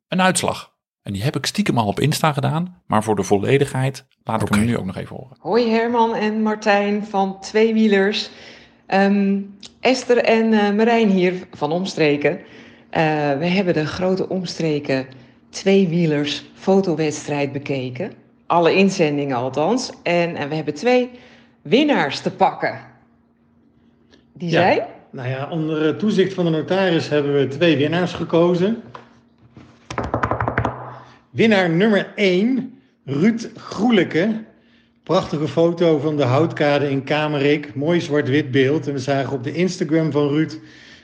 een 0.08 0.22
uitslag. 0.22 0.76
En 1.02 1.14
die 1.14 1.24
heb 1.24 1.36
ik 1.36 1.46
stiekem 1.46 1.78
al 1.78 1.88
op 1.88 2.00
Insta 2.00 2.34
gedaan. 2.34 2.82
Maar 2.88 3.04
voor 3.04 3.16
de 3.16 3.24
volledigheid 3.24 4.06
laat 4.24 4.42
ik 4.42 4.48
hem 4.54 4.66
nu 4.66 4.78
ook 4.78 4.86
nog 4.86 4.98
even 4.98 5.16
horen. 5.16 5.38
Hoi 5.40 5.70
Herman 5.70 6.16
en 6.16 6.42
Martijn 6.42 7.06
van 7.06 7.40
Tweewielers. 7.40 8.30
Ehm 8.88 9.40
Esther 9.80 10.18
en 10.18 10.54
eh, 10.54 10.72
Marijn 10.74 11.10
hier 11.10 11.34
van 11.52 11.72
Omstreken. 11.72 12.40
Eh, 12.90 13.02
we 13.38 13.46
hebben 13.46 13.74
de 13.74 13.86
grote 13.86 14.30
Omstreken 14.30 15.06
Tweewielers 15.50 16.46
fotowedstrijd 16.54 17.52
bekeken. 17.52 18.12
Alle 18.48 18.76
inzendingen 18.76 19.36
althans. 19.38 19.92
En, 20.04 20.36
en 20.36 20.50
we 20.50 20.56
hebben 20.56 20.74
twee 20.74 21.10
winnaars 21.62 22.20
te 22.20 22.32
pakken. 22.32 22.80
Die 24.34 24.50
Ja. 24.50 24.62
zijn? 24.62 24.82
nou 25.12 25.30
ja, 25.30 25.50
onder 25.50 25.98
toezicht 25.98 26.34
van 26.34 26.46
de 26.46 26.52
notaris 26.52 27.10
hebben 27.10 27.34
we 27.34 27.48
twee 27.48 27.78
winnaars 27.78 28.14
gekozen. 28.14 28.82
Winnaar 31.38 31.70
nummer 31.70 32.12
1, 32.16 32.80
Ruud 33.06 33.50
Groeleke. 33.56 34.44
Prachtige 35.04 35.48
foto 35.48 36.00
van 36.00 36.18
de 36.18 36.24
houtkade 36.24 36.90
in 36.90 37.04
Kamerik. 37.04 37.76
Mooi 37.76 38.02
zwart-wit 38.02 38.52
beeld. 38.52 38.88
En 38.88 38.94
we 38.94 39.00
zagen 39.00 39.34
op 39.34 39.44
de 39.44 39.54
Instagram 39.54 40.12
van 40.12 40.28
Ruud 40.28 40.60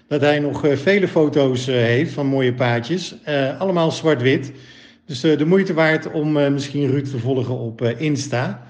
dat 0.07 0.21
hij 0.21 0.39
nog 0.39 0.65
eh, 0.65 0.77
vele 0.77 1.07
foto's 1.07 1.67
eh, 1.67 1.75
heeft 1.75 2.13
van 2.13 2.25
mooie 2.25 2.53
paadjes. 2.53 3.15
Eh, 3.23 3.59
allemaal 3.59 3.91
zwart-wit. 3.91 4.51
Dus 5.05 5.19
de 5.19 5.45
moeite 5.45 5.73
waard 5.73 6.11
om 6.11 6.53
misschien 6.53 6.89
Ruud 6.89 7.05
te 7.05 7.19
volgen 7.19 7.57
op 7.57 7.81
Insta. 7.81 8.67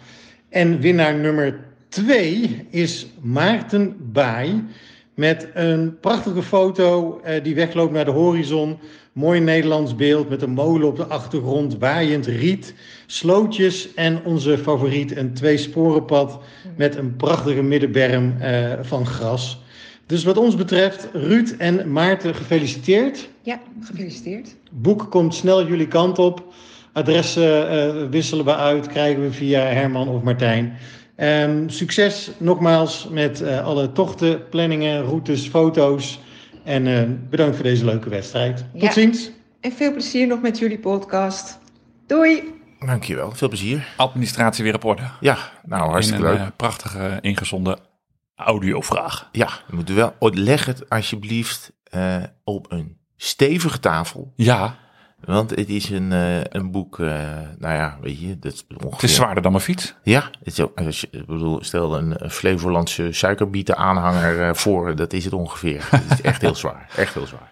En 0.49 0.79
winnaar 0.79 1.15
nummer 1.15 1.59
2 1.89 2.67
is 2.69 3.07
Maarten 3.21 4.11
Baai. 4.11 4.63
Met 5.13 5.47
een 5.53 5.99
prachtige 5.99 6.41
foto 6.41 7.19
eh, 7.23 7.43
die 7.43 7.55
wegloopt 7.55 7.93
naar 7.93 8.05
de 8.05 8.11
horizon. 8.11 8.77
Mooi 9.11 9.39
Nederlands 9.39 9.95
beeld 9.95 10.29
met 10.29 10.41
een 10.41 10.53
molen 10.53 10.87
op 10.87 10.95
de 10.95 11.05
achtergrond, 11.05 11.77
waaiend 11.77 12.25
riet, 12.25 12.73
slootjes 13.05 13.93
en 13.93 14.19
onze 14.23 14.57
favoriet, 14.57 15.17
een 15.17 15.33
tweesporenpad 15.33 16.39
met 16.77 16.95
een 16.95 17.15
prachtige 17.15 17.61
middenberm 17.61 18.35
eh, 18.39 18.71
van 18.81 19.05
gras. 19.05 19.61
Dus 20.05 20.23
wat 20.23 20.37
ons 20.37 20.55
betreft, 20.55 21.09
Ruud 21.13 21.55
en 21.57 21.91
Maarten, 21.91 22.35
gefeliciteerd. 22.35 23.29
Ja, 23.41 23.59
gefeliciteerd. 23.81 24.55
Boek 24.71 25.11
komt 25.11 25.35
snel 25.35 25.67
jullie 25.67 25.87
kant 25.87 26.19
op. 26.19 26.53
Adressen 26.91 27.69
eh, 27.69 28.09
wisselen 28.09 28.45
we 28.45 28.55
uit, 28.55 28.87
krijgen 28.87 29.21
we 29.21 29.31
via 29.31 29.61
Herman 29.61 30.07
of 30.07 30.21
Martijn. 30.21 30.73
Ehm, 31.15 31.69
succes 31.69 32.31
nogmaals 32.37 33.07
met 33.11 33.41
eh, 33.41 33.65
alle 33.65 33.91
tochten, 33.91 34.49
planningen, 34.49 35.01
routes, 35.03 35.47
foto's. 35.47 36.19
En 36.63 36.87
eh, 36.87 37.09
bedankt 37.29 37.55
voor 37.55 37.63
deze 37.65 37.85
leuke 37.85 38.09
wedstrijd. 38.09 38.57
Tot 38.71 38.81
Ja. 38.81 38.91
ziens. 38.91 39.31
En 39.61 39.71
veel 39.71 39.91
plezier 39.91 40.27
nog 40.27 40.41
met 40.41 40.59
jullie 40.59 40.79
podcast. 40.79 41.59
Doei! 42.07 42.43
Dankjewel, 42.79 43.31
veel 43.31 43.47
plezier. 43.47 43.87
Administratie 43.97 44.63
weer 44.63 44.75
op 44.75 44.83
orde. 44.83 45.01
Ja, 45.19 45.37
nou 45.65 45.89
hartstikke 45.91 46.23
In 46.23 46.29
een 46.29 46.35
leuk. 46.37 46.41
eh, 46.47 46.51
prachtige 46.57 47.17
ingezonde 47.21 47.77
audiovraag. 48.35 49.29
Ja, 49.31 49.49
we 49.67 49.75
moeten 49.75 49.95
wel, 49.95 50.15
oh, 50.19 50.33
leg 50.33 50.65
het 50.65 50.89
alsjeblieft 50.89 51.71
eh, 51.83 52.23
op 52.43 52.71
een 52.71 52.97
stevige 53.17 53.79
tafel. 53.79 54.33
Ja, 54.35 54.75
Want 55.25 55.49
het 55.49 55.69
is 55.69 55.89
een, 55.89 56.11
eh, 56.11 56.41
een 56.43 56.71
boek, 56.71 56.99
eh, 56.99 57.07
nou 57.57 57.73
ja, 57.73 57.97
weet 58.01 58.19
je, 58.19 58.39
dat 58.39 58.53
is 58.53 58.65
ongeveer... 58.69 58.91
het 58.91 59.03
is 59.03 59.15
zwaarder 59.15 59.43
dan 59.43 59.51
mijn 59.51 59.63
fiets. 59.63 59.95
Ja, 60.03 60.21
het 60.21 60.47
is 60.47 60.59
ook, 60.59 60.79
als 60.79 61.01
je, 61.01 61.07
ik 61.11 61.25
bedoel, 61.25 61.63
stel 61.63 61.97
een, 61.97 62.29
Flevolandse 62.29 63.11
suikerbieten 63.11 63.77
aanhanger 63.77 64.41
eh, 64.41 64.53
voor, 64.53 64.95
dat 64.95 65.13
is 65.13 65.25
het 65.25 65.33
ongeveer. 65.33 65.87
Het 65.91 66.11
is 66.11 66.21
echt 66.21 66.41
heel 66.41 66.55
zwaar, 66.55 66.89
echt 66.95 67.13
heel 67.13 67.25
zwaar. 67.25 67.51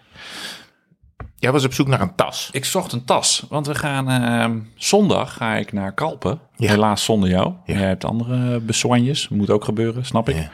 Jij 1.36 1.52
was 1.52 1.64
op 1.64 1.72
zoek 1.72 1.86
naar 1.86 2.00
een 2.00 2.14
tas. 2.14 2.48
Ik 2.52 2.64
zocht 2.64 2.92
een 2.92 3.04
tas, 3.04 3.46
want 3.48 3.66
we 3.66 3.74
gaan 3.74 4.10
ehm, 4.10 4.58
zondag 4.74 5.34
ga 5.34 5.54
ik 5.54 5.72
naar 5.72 5.92
Kalpen. 5.92 6.40
Ja. 6.56 6.68
Helaas 6.68 7.04
zonder 7.04 7.28
jou. 7.28 7.52
Ja. 7.64 7.78
Jij 7.78 7.88
hebt 7.88 8.04
andere 8.04 8.60
besoignes, 8.60 9.28
moet 9.28 9.50
ook 9.50 9.64
gebeuren, 9.64 10.04
snap 10.04 10.28
ik. 10.28 10.36
Ja. 10.36 10.50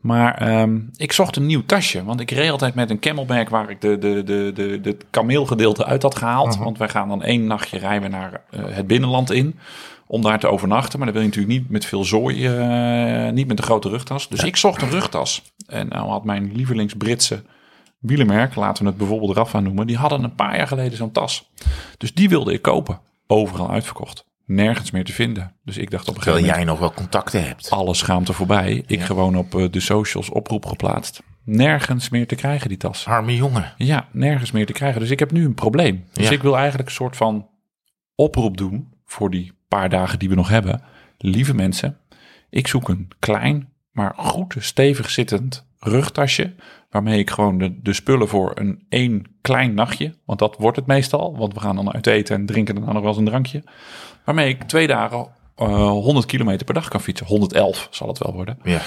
Maar 0.00 0.34
ehm, 0.34 0.78
ik 0.96 1.12
zocht 1.12 1.36
een 1.36 1.46
nieuw 1.46 1.64
tasje, 1.66 2.04
want 2.04 2.20
ik 2.20 2.30
reed 2.30 2.50
altijd 2.50 2.74
met 2.74 2.90
een 2.90 2.98
camelback 2.98 3.48
waar 3.48 3.70
ik 3.70 3.80
de, 3.80 3.98
de, 3.98 4.22
de, 4.24 4.50
de, 4.54 4.80
de 4.80 4.96
kameelgedeelte 5.10 5.84
uit 5.84 6.02
had 6.02 6.16
gehaald. 6.16 6.54
Mhm. 6.54 6.64
Want 6.64 6.78
wij 6.78 6.88
gaan 6.88 7.08
dan 7.08 7.22
één 7.22 7.46
nachtje 7.46 7.78
rijden 7.78 8.10
naar 8.10 8.42
eh, 8.50 8.64
het 8.66 8.86
binnenland 8.86 9.30
in 9.30 9.58
om 10.06 10.22
daar 10.22 10.38
te 10.38 10.48
overnachten. 10.48 10.98
Maar 10.98 11.06
dan 11.06 11.16
wil 11.16 11.26
je 11.26 11.28
natuurlijk 11.36 11.60
niet 11.60 11.70
met 11.70 11.84
veel 11.84 12.04
zooi, 12.04 12.46
eh, 12.46 13.32
niet 13.32 13.46
met 13.46 13.58
een 13.58 13.64
grote 13.64 13.88
rugtas. 13.88 14.28
Dus 14.28 14.42
ik 14.42 14.56
zocht 14.56 14.82
een 14.82 14.90
rugtas. 14.90 15.42
En 15.66 15.88
nou 15.88 16.08
had 16.08 16.24
mijn 16.24 16.52
lievelings 16.52 16.94
Britse 16.94 17.42
wielenmerk, 17.98 18.54
laten 18.54 18.82
we 18.82 18.88
het 18.88 18.98
bijvoorbeeld 18.98 19.36
Rafa 19.36 19.60
noemen, 19.60 19.86
die 19.86 19.96
hadden 19.96 20.24
een 20.24 20.34
paar 20.34 20.56
jaar 20.56 20.66
geleden 20.66 20.96
zo'n 20.96 21.12
tas. 21.12 21.50
Dus 21.96 22.14
die 22.14 22.28
wilde 22.28 22.52
ik 22.52 22.62
kopen. 22.62 23.00
Overal 23.26 23.70
uitverkocht. 23.70 24.24
Nergens 24.54 24.90
meer 24.90 25.04
te 25.04 25.12
vinden. 25.12 25.52
Dus 25.64 25.76
ik 25.76 25.90
dacht 25.90 26.08
op 26.08 26.16
een 26.16 26.22
gegeven 26.22 26.42
Terwijl 26.42 26.56
moment, 26.56 26.56
jij 26.56 26.64
nog 26.64 26.78
wel 26.78 26.92
contacten 27.04 27.46
hebt. 27.46 27.70
alle 27.70 27.94
schaamte 27.94 28.32
voorbij. 28.32 28.82
Ik 28.86 29.00
gewoon 29.00 29.36
op 29.36 29.54
eh, 29.54 29.64
de 29.70 29.80
socials 29.80 30.28
oproep 30.30 30.66
geplaatst. 30.66 31.22
Nergens 31.44 32.08
meer 32.08 32.26
te 32.26 32.34
krijgen 32.34 32.68
die 32.68 32.76
tas. 32.78 33.06
Arme 33.06 33.36
jongen. 33.36 33.72
Ja, 33.76 34.08
nergens 34.12 34.50
meer 34.50 34.66
te 34.66 34.72
krijgen. 34.72 35.00
Dus 35.00 35.10
ik 35.10 35.18
heb 35.18 35.30
nu 35.32 35.44
een 35.44 35.54
probleem. 35.54 36.04
Dus 36.12 36.28
Ja. 36.28 36.32
ik 36.34 36.42
wil 36.42 36.56
eigenlijk 36.56 36.88
een 36.88 36.94
soort 36.94 37.16
van 37.16 37.48
oproep 38.14 38.56
doen 38.56 38.92
voor 39.04 39.30
die 39.30 39.52
paar 39.68 39.88
dagen 39.88 40.18
die 40.18 40.28
we 40.28 40.34
nog 40.34 40.48
hebben. 40.48 40.82
Lieve 41.18 41.54
mensen, 41.54 41.98
ik 42.50 42.66
zoek 42.66 42.88
een 42.88 43.08
klein, 43.18 43.68
maar 43.92 44.12
goed 44.16 44.54
stevig 44.58 45.10
zittend 45.10 45.66
rugtasje. 45.78 46.54
Waarmee 46.90 47.18
ik 47.18 47.30
gewoon 47.30 47.58
de, 47.58 47.80
de 47.82 47.92
spullen 47.92 48.28
voor 48.28 48.52
een 48.54 48.84
één 48.88 49.24
klein 49.40 49.74
nachtje, 49.74 50.14
want 50.24 50.38
dat 50.38 50.56
wordt 50.58 50.76
het 50.76 50.86
meestal. 50.86 51.36
Want 51.36 51.54
we 51.54 51.60
gaan 51.60 51.76
dan 51.76 51.92
uit 51.92 52.06
eten 52.06 52.36
en 52.36 52.46
drinken 52.46 52.74
daarna 52.74 52.92
nog 52.92 53.00
wel 53.00 53.10
eens 53.10 53.18
een 53.18 53.24
drankje. 53.24 53.62
Waarmee 54.24 54.48
ik 54.48 54.62
twee 54.62 54.86
dagen 54.86 55.28
eh 55.56 55.88
100 55.88 56.26
kilometer 56.26 56.64
per 56.64 56.74
dag 56.74 56.88
kan 56.88 57.00
fietsen. 57.00 57.26
111 57.26 57.88
zal 57.90 58.08
het 58.08 58.18
wel 58.18 58.34
worden. 58.34 58.58
Ja. 58.64 58.80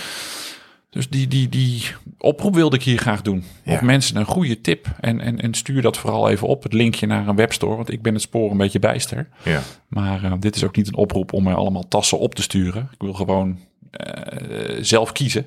Dus 0.89 1.09
die, 1.09 1.27
die, 1.27 1.49
die 1.49 1.83
oproep 2.17 2.55
wilde 2.55 2.75
ik 2.75 2.83
hier 2.83 2.97
graag 2.97 3.21
doen. 3.21 3.43
Ja. 3.63 3.73
Of 3.73 3.81
mensen 3.81 4.15
een 4.15 4.25
goede 4.25 4.61
tip. 4.61 4.87
En, 4.99 5.19
en, 5.19 5.41
en 5.41 5.53
stuur 5.53 5.81
dat 5.81 5.97
vooral 5.97 6.29
even 6.29 6.47
op, 6.47 6.63
het 6.63 6.73
linkje 6.73 7.07
naar 7.07 7.27
een 7.27 7.35
webstore. 7.35 7.75
Want 7.75 7.91
ik 7.91 8.01
ben 8.01 8.13
het 8.13 8.21
spoor 8.21 8.51
een 8.51 8.57
beetje 8.57 8.79
bijster. 8.79 9.27
ja. 9.43 9.61
Maar 9.87 10.23
eh, 10.23 10.33
dit 10.39 10.55
is 10.55 10.63
ook 10.63 10.75
niet 10.75 10.87
een 10.87 10.95
oproep 10.95 11.33
om 11.33 11.43
mij 11.43 11.53
allemaal 11.53 11.87
tassen 11.87 12.19
op 12.19 12.35
te 12.35 12.41
sturen. 12.41 12.89
Ik 12.91 13.01
wil 13.01 13.13
gewoon 13.13 13.59
eh, 13.91 14.77
zelf 14.81 15.11
kiezen. 15.11 15.45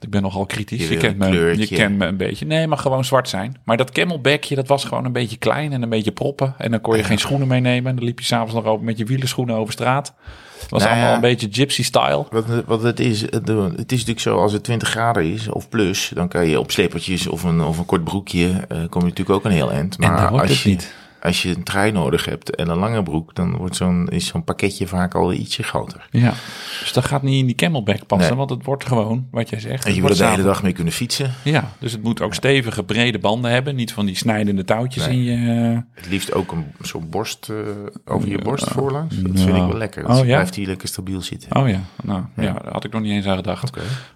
Ik 0.00 0.10
ben 0.10 0.22
nogal 0.22 0.46
kritisch. 0.46 0.88
Je 0.88 0.96
kent 0.96 1.22
een 1.22 1.30
me, 1.30 1.58
je 1.58 1.66
kent 1.66 1.98
me 1.98 2.06
een 2.06 2.16
beetje. 2.16 2.46
Nee, 2.46 2.66
maar 2.66 2.78
gewoon 2.78 3.04
zwart 3.04 3.28
zijn. 3.28 3.56
Maar 3.64 3.76
dat 3.76 3.90
camelbackje, 3.90 4.54
dat 4.54 4.68
was 4.68 4.84
gewoon 4.84 5.04
een 5.04 5.12
beetje 5.12 5.36
klein 5.36 5.72
en 5.72 5.82
een 5.82 5.88
beetje 5.88 6.12
proppen. 6.12 6.54
En 6.58 6.70
dan 6.70 6.80
kon 6.80 6.96
je 6.96 7.04
geen 7.04 7.18
schoenen 7.18 7.48
meenemen. 7.48 7.90
En 7.90 7.96
dan 7.96 8.04
liep 8.04 8.18
je 8.18 8.24
s'avonds 8.24 8.54
nog 8.54 8.64
over 8.64 8.84
met 8.84 8.98
je 8.98 9.04
wielerschoenen 9.04 9.56
over 9.56 9.72
straat. 9.72 10.14
Het 10.60 10.70
was 10.70 10.80
Nou 10.82 10.92
allemaal 10.92 11.10
ja. 11.10 11.14
een 11.14 11.20
beetje 11.20 11.48
gypsy 11.50 11.82
style. 11.82 12.26
Wat, 12.30 12.44
wat 12.66 12.82
het 12.82 13.00
is, 13.00 13.20
het 13.20 13.48
het 13.48 13.92
is 13.92 13.98
natuurlijk 13.98 14.20
zo, 14.20 14.38
als 14.38 14.52
het 14.52 14.64
20 14.64 14.88
graden 14.88 15.32
is 15.32 15.48
of 15.48 15.68
plus, 15.68 16.10
dan 16.14 16.28
kan 16.28 16.46
je 16.46 16.60
op 16.60 16.70
slippertjes 16.70 17.26
of 17.26 17.42
een, 17.42 17.60
of 17.60 17.78
een 17.78 17.86
kort 17.86 18.04
broekje, 18.04 18.64
eh, 18.68 18.78
kom 18.88 19.00
je 19.00 19.08
natuurlijk 19.08 19.30
ook 19.30 19.44
een 19.44 19.50
heel 19.50 19.72
eind. 19.72 19.96
En 19.98 20.10
Maar 20.10 20.30
wordt 20.30 20.42
als 20.42 20.50
het 20.50 20.62
je, 20.62 20.68
niet. 20.68 20.94
Als 21.22 21.42
je 21.42 21.48
een 21.56 21.62
trui 21.62 21.92
nodig 21.92 22.24
hebt 22.24 22.54
en 22.56 22.68
een 22.68 22.78
lange 22.78 23.02
broek, 23.02 23.34
dan 23.34 23.56
wordt 23.56 23.76
zo'n, 23.76 24.08
is 24.08 24.26
zo'n 24.26 24.44
pakketje 24.44 24.86
vaak 24.86 25.14
al 25.14 25.32
ietsje 25.32 25.62
groter. 25.62 26.08
Ja, 26.10 26.32
dus 26.80 26.92
dat 26.92 27.04
gaat 27.04 27.22
niet 27.22 27.38
in 27.40 27.46
die 27.46 27.54
camelback 27.54 28.06
passen, 28.06 28.28
Nee. 28.28 28.38
want 28.38 28.50
het 28.50 28.64
wordt 28.64 28.84
gewoon, 28.86 29.26
wat 29.30 29.48
jij 29.48 29.60
zegt. 29.60 29.84
En 29.84 29.94
je 29.94 30.00
wil 30.00 30.10
er 30.10 30.16
de 30.16 30.24
hele 30.26 30.42
dag 30.42 30.62
mee 30.62 30.72
kunnen 30.72 30.92
fietsen. 30.92 31.30
Ja, 31.44 31.72
dus 31.78 31.92
het 31.92 32.02
moet 32.02 32.20
ook 32.20 32.34
stevige, 32.34 32.84
brede 32.84 33.18
banden 33.18 33.50
hebben. 33.50 33.74
Niet 33.74 33.92
van 33.92 34.06
die 34.06 34.16
snijdende 34.16 34.64
touwtjes 34.64 35.06
Nee. 35.06 35.16
in 35.16 35.22
je... 35.22 35.82
Het 35.92 36.08
liefst 36.08 36.32
ook 36.34 36.52
een 36.52 36.64
zo'n 36.80 37.08
borst 37.10 37.48
eh, 37.48 37.56
over 38.04 38.28
je 38.28 38.38
borst 38.38 38.70
voorlangs. 38.70 39.16
Dat 39.22 39.40
vind 39.40 39.48
ik 39.48 39.54
wel 39.54 39.76
lekker. 39.76 40.02
Dat 40.02 40.10
Oh, 40.10 40.16
ja? 40.18 40.22
blijft 40.24 40.54
hier 40.54 40.66
lekker 40.66 40.88
stabiel 40.88 41.20
zitten. 41.22 41.56
Oh 41.56 41.68
ja, 41.68 41.80
nou 42.02 42.22
ja. 42.36 42.52
daar 42.52 42.72
had 42.72 42.84
ik 42.84 42.92
nog 42.92 43.02
niet 43.02 43.12
eens 43.12 43.26
aan 43.26 43.36
gedacht. 43.36 43.70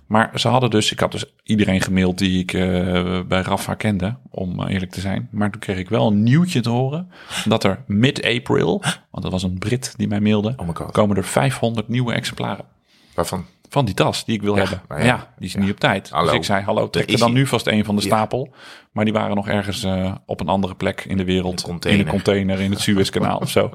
Maar 0.07 0.31
ze 0.35 0.49
hadden 0.49 0.71
dus, 0.71 0.93
ik 0.93 1.01
had 1.01 1.13
dus 1.13 1.25
iedereen 1.43 1.81
gemaild 1.81 2.19
die 2.19 2.41
ik 2.41 2.53
eh, 2.53 2.61
bij 3.29 3.41
Rafa 3.43 3.75
kende, 3.75 4.15
om 4.31 4.61
eh, 4.63 4.73
eerlijk 4.75 4.93
te 4.93 5.01
zijn. 5.01 5.29
Maar 5.31 5.51
toen 5.51 5.61
kreeg 5.61 5.79
ik 5.79 5.89
wel 5.89 6.07
een 6.07 6.23
nieuwtje 6.23 6.61
te 6.61 6.69
horen, 6.71 6.92
dat 7.45 7.65
er 7.65 7.83
mid-April, 7.87 8.83
want 9.11 9.23
dat 9.23 9.33
was 9.33 9.43
een 9.43 9.59
Brit 9.59 9.95
die 9.97 10.09
mij 10.09 10.21
mailde, 10.21 10.55
Oh 10.57 10.91
komen 10.91 11.17
er 11.17 11.25
500 11.25 11.89
nieuwe 11.89 12.13
exemplaren 12.13 12.65
Waarvan? 13.15 13.45
van 13.69 13.85
die 13.85 13.95
tas 13.95 14.25
die 14.25 14.35
ik 14.35 14.43
wil 14.43 14.57
Ja, 14.57 14.61
hebben. 14.61 14.99
ja. 14.99 15.05
ja, 15.05 15.33
die 15.39 15.49
is 15.49 15.55
niet 15.55 15.71
op 15.71 15.81
tijd. 15.81 16.11
Hallo. 16.11 16.27
Dus 16.27 16.37
ik 16.37 16.45
zei, 16.45 16.63
hallo, 16.65 16.91
trek 16.91 17.11
er 17.11 17.19
dan 17.19 17.33
nu 17.33 17.47
vast 17.47 17.67
een 17.67 17.85
van 17.85 17.97
de 17.97 18.03
stapel. 18.03 18.55
Maar 18.93 19.05
die 19.05 19.13
waren 19.13 19.37
nog 19.37 19.49
ergens 19.49 19.83
eh, 19.85 20.15
op 20.27 20.41
een 20.41 20.49
andere 20.49 20.75
plek 20.75 21.05
in 21.05 21.17
de 21.17 21.25
wereld. 21.25 21.67
Een. 21.69 21.81
In 21.81 21.99
een 21.99 22.07
container 22.07 22.61
in 22.61 22.71
het 22.71 22.81
Suezkanaal 22.81 23.39
of 23.39 23.51
zo. 23.51 23.71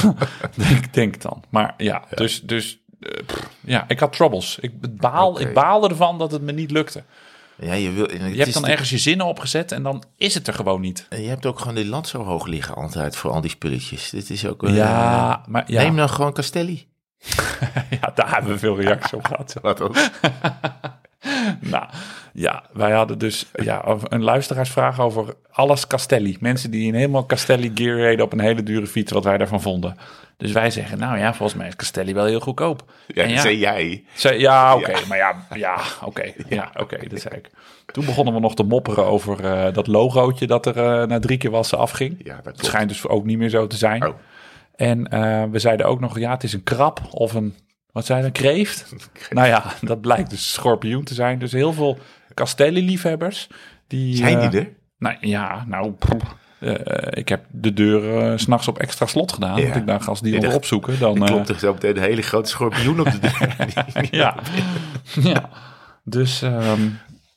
denk, 0.54 0.92
denk 0.94 1.20
dan. 1.22 1.42
Maar 1.48 1.74
ja, 1.76 2.04
dus, 2.14 2.42
dus 2.42 2.78
eh, 3.00 3.10
pff, 3.26 3.48
ja, 3.60 3.84
ik 3.88 4.00
had 4.00 4.12
troubles. 4.12 4.58
Ik, 4.60 4.96
baal, 4.96 5.40
ik 5.40 5.54
baalde 5.54 5.88
ervan 5.88 6.18
dat 6.18 6.32
het 6.32 6.42
me 6.42 6.52
niet 6.52 6.70
lukte. 6.70 7.02
Ja, 7.60 7.72
je, 7.72 7.90
wil, 7.92 8.10
Je 8.14 8.38
hebt 8.42 8.52
dan 8.54 8.66
ergens 8.66 8.90
je 8.90 8.98
zinnen 8.98 9.26
opgezet 9.26 9.72
en 9.72 9.82
dan 9.82 10.02
is 10.16 10.34
het 10.34 10.46
er 10.46 10.54
gewoon 10.54 10.80
niet. 10.80 11.06
Je 11.10 11.16
hebt 11.16 11.46
ook 11.46 11.58
gewoon 11.58 11.74
de 11.74 11.86
lat 11.86 12.08
zo 12.08 12.22
hoog 12.24 12.46
liggen 12.46 12.74
altijd 12.74 13.16
voor 13.16 13.30
al 13.30 13.40
die 13.40 13.50
spulletjes. 13.50 14.10
Dit 14.10 14.30
is 14.30 14.46
ook... 14.46 14.64
eh, 14.64 14.76
Ja, 14.76 15.42
maar 15.46 15.64
ja, 15.66 15.82
Neem 15.82 15.96
dan 15.96 16.08
gewoon 16.10 16.32
Castelli. 16.32 16.86
ja, 18.00 18.12
daar 18.14 18.32
hebben 18.34 18.52
we 18.52 18.58
veel 18.58 18.80
reacties 18.80 19.12
op 19.12 19.24
gehad. 19.26 19.54
Wat 19.62 19.80
ook. 19.80 19.96
Nou, 21.60 21.84
ja, 22.32 22.62
wij 22.72 22.92
hadden 22.92 23.18
dus 23.18 23.46
ja, 23.52 23.96
een 24.02 24.22
luisteraarsvraag 24.22 25.00
over 25.00 25.34
alles 25.50 25.86
Castelli. 25.86 26.36
Mensen 26.40 26.70
die 26.70 26.86
in 26.86 26.94
helemaal 26.94 27.26
Castelli 27.26 27.70
gear 27.74 27.96
reden 27.96 28.24
op 28.24 28.32
een 28.32 28.40
hele 28.40 28.62
dure 28.62 28.86
fiets, 28.86 29.12
wat 29.12 29.24
wij 29.24 29.38
daarvan 29.38 29.62
vonden. 29.62 29.96
Dus 30.36 30.52
wij 30.52 30.70
zeggen, 30.70 30.98
nou 30.98 31.18
ja, 31.18 31.34
volgens 31.34 31.58
mij 31.58 31.68
is 31.68 31.76
Castelli 31.76 32.14
wel 32.14 32.24
heel 32.24 32.40
goedkoop. 32.40 32.92
Ja, 33.06 33.22
En 33.22 33.38
zei 33.38 33.58
jij. 33.58 34.04
Zei, 34.14 34.38
ja, 34.40 34.76
oké, 34.76 34.90
Ja. 34.90 34.98
maar 35.08 35.16
ja, 35.18 35.46
ja, 35.54 35.76
oké, 36.04 36.32
ja, 36.48 36.70
oké, 36.76 36.98
dat 37.08 37.20
zei 37.20 37.34
ik. 37.34 37.50
Toen 37.86 38.04
begonnen 38.04 38.34
we 38.34 38.40
nog 38.40 38.54
te 38.54 38.62
mopperen 38.62 39.04
over 39.06 39.44
eh, 39.44 39.72
dat 39.74 39.86
logootje 39.86 40.46
dat 40.46 40.66
er 40.66 40.76
eh, 40.76 41.06
na 41.08 41.18
drie 41.18 41.38
keer 41.38 41.50
wassen 41.50 41.78
afging. 41.78 42.16
Ja, 42.18 42.34
dat 42.34 42.44
Het 42.44 42.44
klopt. 42.54 42.66
schijnt 42.66 42.88
dus 42.88 43.06
ook 43.06 43.24
niet 43.24 43.38
meer 43.38 43.48
zo 43.48 43.66
te 43.66 43.76
zijn. 43.76 44.06
Oh. 44.06 44.14
En 44.76 45.08
eh, 45.08 45.44
we 45.50 45.58
zeiden 45.58 45.86
ook 45.86 46.00
nog, 46.00 46.18
ja, 46.18 46.30
het 46.30 46.42
is 46.42 46.52
een 46.52 46.62
krab 46.62 47.00
of 47.10 47.34
een, 47.34 47.54
wat 47.98 48.06
we, 48.06 48.14
een 48.24 48.32
kreeft? 48.32 48.94
nou 49.30 49.46
ja, 49.48 49.64
dat 49.80 50.00
blijkt 50.00 50.30
dus 50.30 50.52
schorpioen 50.52 51.04
te 51.04 51.14
zijn. 51.14 51.38
Dus 51.38 51.52
heel 51.52 51.72
veel 51.72 51.98
Castelli-liefhebbers. 52.34 53.48
Die, 53.86 54.16
Zijn 54.16 54.38
eh, 54.38 54.50
die 54.50 54.60
er? 54.60 54.68
Nou 54.98 55.16
ja, 55.20 55.64
nou... 55.66 55.94
eh, 56.58 56.74
ik 57.10 57.28
heb 57.28 57.44
de 57.50 57.72
deur 57.72 58.30
eh, 58.30 58.38
's 58.38 58.42
s'nachts 58.42 58.68
op 58.68 58.78
extra 58.78 59.06
slot 59.06 59.32
gedaan. 59.32 59.56
Ja. 59.56 59.62
Want 59.62 59.76
ik 59.76 59.86
dacht, 59.86 60.08
als 60.08 60.20
die 60.20 60.40
dacht, 60.40 60.54
opzoeken, 60.54 60.98
dan... 60.98 61.16
Er 61.16 61.22
eh, 61.22 61.28
klopt 61.28 61.48
er 61.48 61.58
zo 61.58 61.72
meteen 61.72 61.96
een 61.96 62.02
hele 62.02 62.22
grote 62.22 62.50
schorpioen 62.50 63.00
op 63.00 63.10
de 63.10 63.18
deur. 63.18 63.56
ja. 64.20 64.34
ja. 65.32 65.48
Dus 66.04 66.42
ehm, 66.42 66.80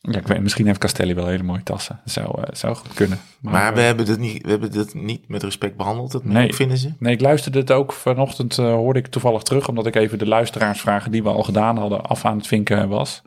ja, 0.02 0.18
ik 0.20 0.28
weet, 0.28 0.42
misschien 0.42 0.66
heeft 0.66 0.80
Castelli 0.80 1.14
wel 1.14 1.28
hele 1.28 1.44
mooie 1.44 1.64
tassen. 1.64 2.00
Dat 2.04 2.14
zou, 2.14 2.42
eh, 2.42 2.44
zou 2.52 2.76
goed 2.76 2.94
kunnen. 2.94 3.20
Maar 3.40 3.74
we 3.74 3.80
eh, 3.80 3.86
hebben, 3.86 4.06
dat 4.06 4.20
niet, 4.20 4.44
we 4.44 4.50
hebben 4.50 4.72
dat 4.74 4.94
niet 4.94 5.28
met 5.28 5.44
respect 5.44 5.78
behandeld, 5.78 6.12
dat 6.12 6.24
Nee. 6.26 6.54
vinden 6.54 6.78
ze? 6.78 6.92
Nee, 7.00 7.14
ik 7.14 7.22
luisterde 7.22 7.60
het 7.60 7.72
ook 7.72 7.92
vanochtend, 7.94 8.58
eh, 8.58 8.66
hoorde 8.66 9.00
ik 9.00 9.08
toevallig 9.08 9.42
terug, 9.42 9.68
omdat 9.68 9.86
ik 9.86 9.96
even 9.96 10.18
de 10.18 10.28
luisteraarsvragen 10.28 11.12
die 11.12 11.24
we 11.24 11.30
al 11.30 11.44
gedaan 11.44 11.78
hadden 11.78 12.02
af 12.04 12.26
aan 12.26 12.38
het 12.38 12.48
vinken 12.48 12.90
was. 12.90 13.22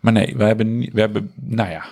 Maar 0.00 0.12
nee, 0.12 0.34
we 0.36 0.44
hebben, 0.44 0.78
niet- 0.78 0.92
we 0.92 1.00
hebben 1.00 1.30
nou 1.34 1.70
ja, 1.70 1.84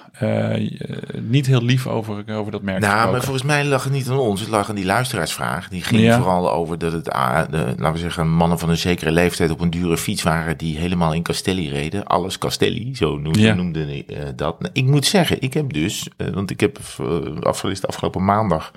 niet 1.20 1.46
heel 1.46 1.62
lief 1.62 1.86
over, 1.86 2.24
over 2.34 2.52
dat 2.52 2.62
merk 2.62 2.80
Nou, 2.80 3.10
maar 3.12 3.22
volgens 3.22 3.44
mij 3.44 3.64
lag 3.64 3.84
het 3.84 3.92
niet 3.92 4.08
aan 4.08 4.18
ons. 4.18 4.40
Het 4.40 4.48
lag 4.48 4.68
aan 4.68 4.74
die 4.74 4.84
luisteraarsvraag. 4.84 5.68
Die 5.68 5.82
ging 5.82 6.02
Ja. 6.02 6.16
vooral 6.18 6.52
over 6.52 6.78
dat 6.78 6.92
het, 6.92 7.10
ah, 7.10 7.50
de, 7.50 7.56
laten 7.58 7.92
we 7.92 7.98
zeggen, 7.98 8.28
mannen 8.30 8.58
van 8.58 8.68
een 8.70 8.76
zekere 8.76 9.10
leeftijd 9.10 9.50
op 9.50 9.60
een 9.60 9.70
dure 9.70 9.96
fiets 9.96 10.22
waren 10.22 10.56
die 10.56 10.76
helemaal 10.78 11.12
in 11.14 11.22
Castelli 11.22 11.68
reden. 11.68 12.04
Alles 12.04 12.38
Castelli, 12.38 12.96
zo 12.96 13.18
noemde, 13.18 13.40
Ja. 13.40 13.54
noemde 13.54 14.03
eh, 14.06 14.18
dat. 14.36 14.60
Nou, 14.60 14.72
Ik 14.72 14.84
moet 14.84 15.06
zeggen, 15.06 15.40
ik 15.42 15.54
heb 15.54 15.72
dus, 15.72 16.08
eh, 16.16 16.28
want 16.28 16.50
ik 16.50 16.60
heb 16.60 16.78
uh, 17.00 17.40
afgelopen, 17.40 17.88
afgelopen 17.88 18.24
maandag, 18.24 18.70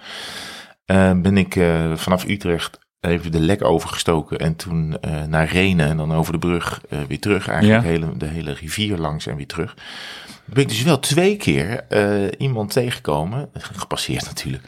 eh, 0.85 1.11
ben 1.21 1.37
ik 1.37 1.55
eh, 1.55 1.95
vanaf 1.95 2.25
Utrecht 2.27 2.79
even 2.99 3.31
de 3.31 3.39
lek 3.39 3.63
overgestoken 3.63 4.37
en 4.39 4.55
toen 4.55 4.97
eh, 5.01 5.23
naar 5.23 5.47
Renen 5.51 5.87
en 5.87 5.97
dan 5.97 6.13
over 6.13 6.33
de 6.33 6.39
brug 6.39 6.81
eh, 6.89 6.99
weer 7.07 7.19
terug. 7.19 7.47
Eigenlijk 7.47 7.83
Ja. 7.83 7.89
hele, 7.89 8.17
de 8.17 8.25
hele 8.25 8.53
rivier 8.53 8.97
langs 8.97 9.25
en 9.27 9.35
weer 9.35 9.47
terug. 9.47 9.75
Ben 10.45 10.63
ik 10.63 10.69
dus 10.69 10.83
wel 10.83 10.99
twee 10.99 11.35
keer 11.37 11.83
eh, 11.89 12.31
iemand 12.37 12.71
tegengekomen, 12.71 13.49
gepasseerd 13.79 14.25
natuurlijk. 14.25 14.63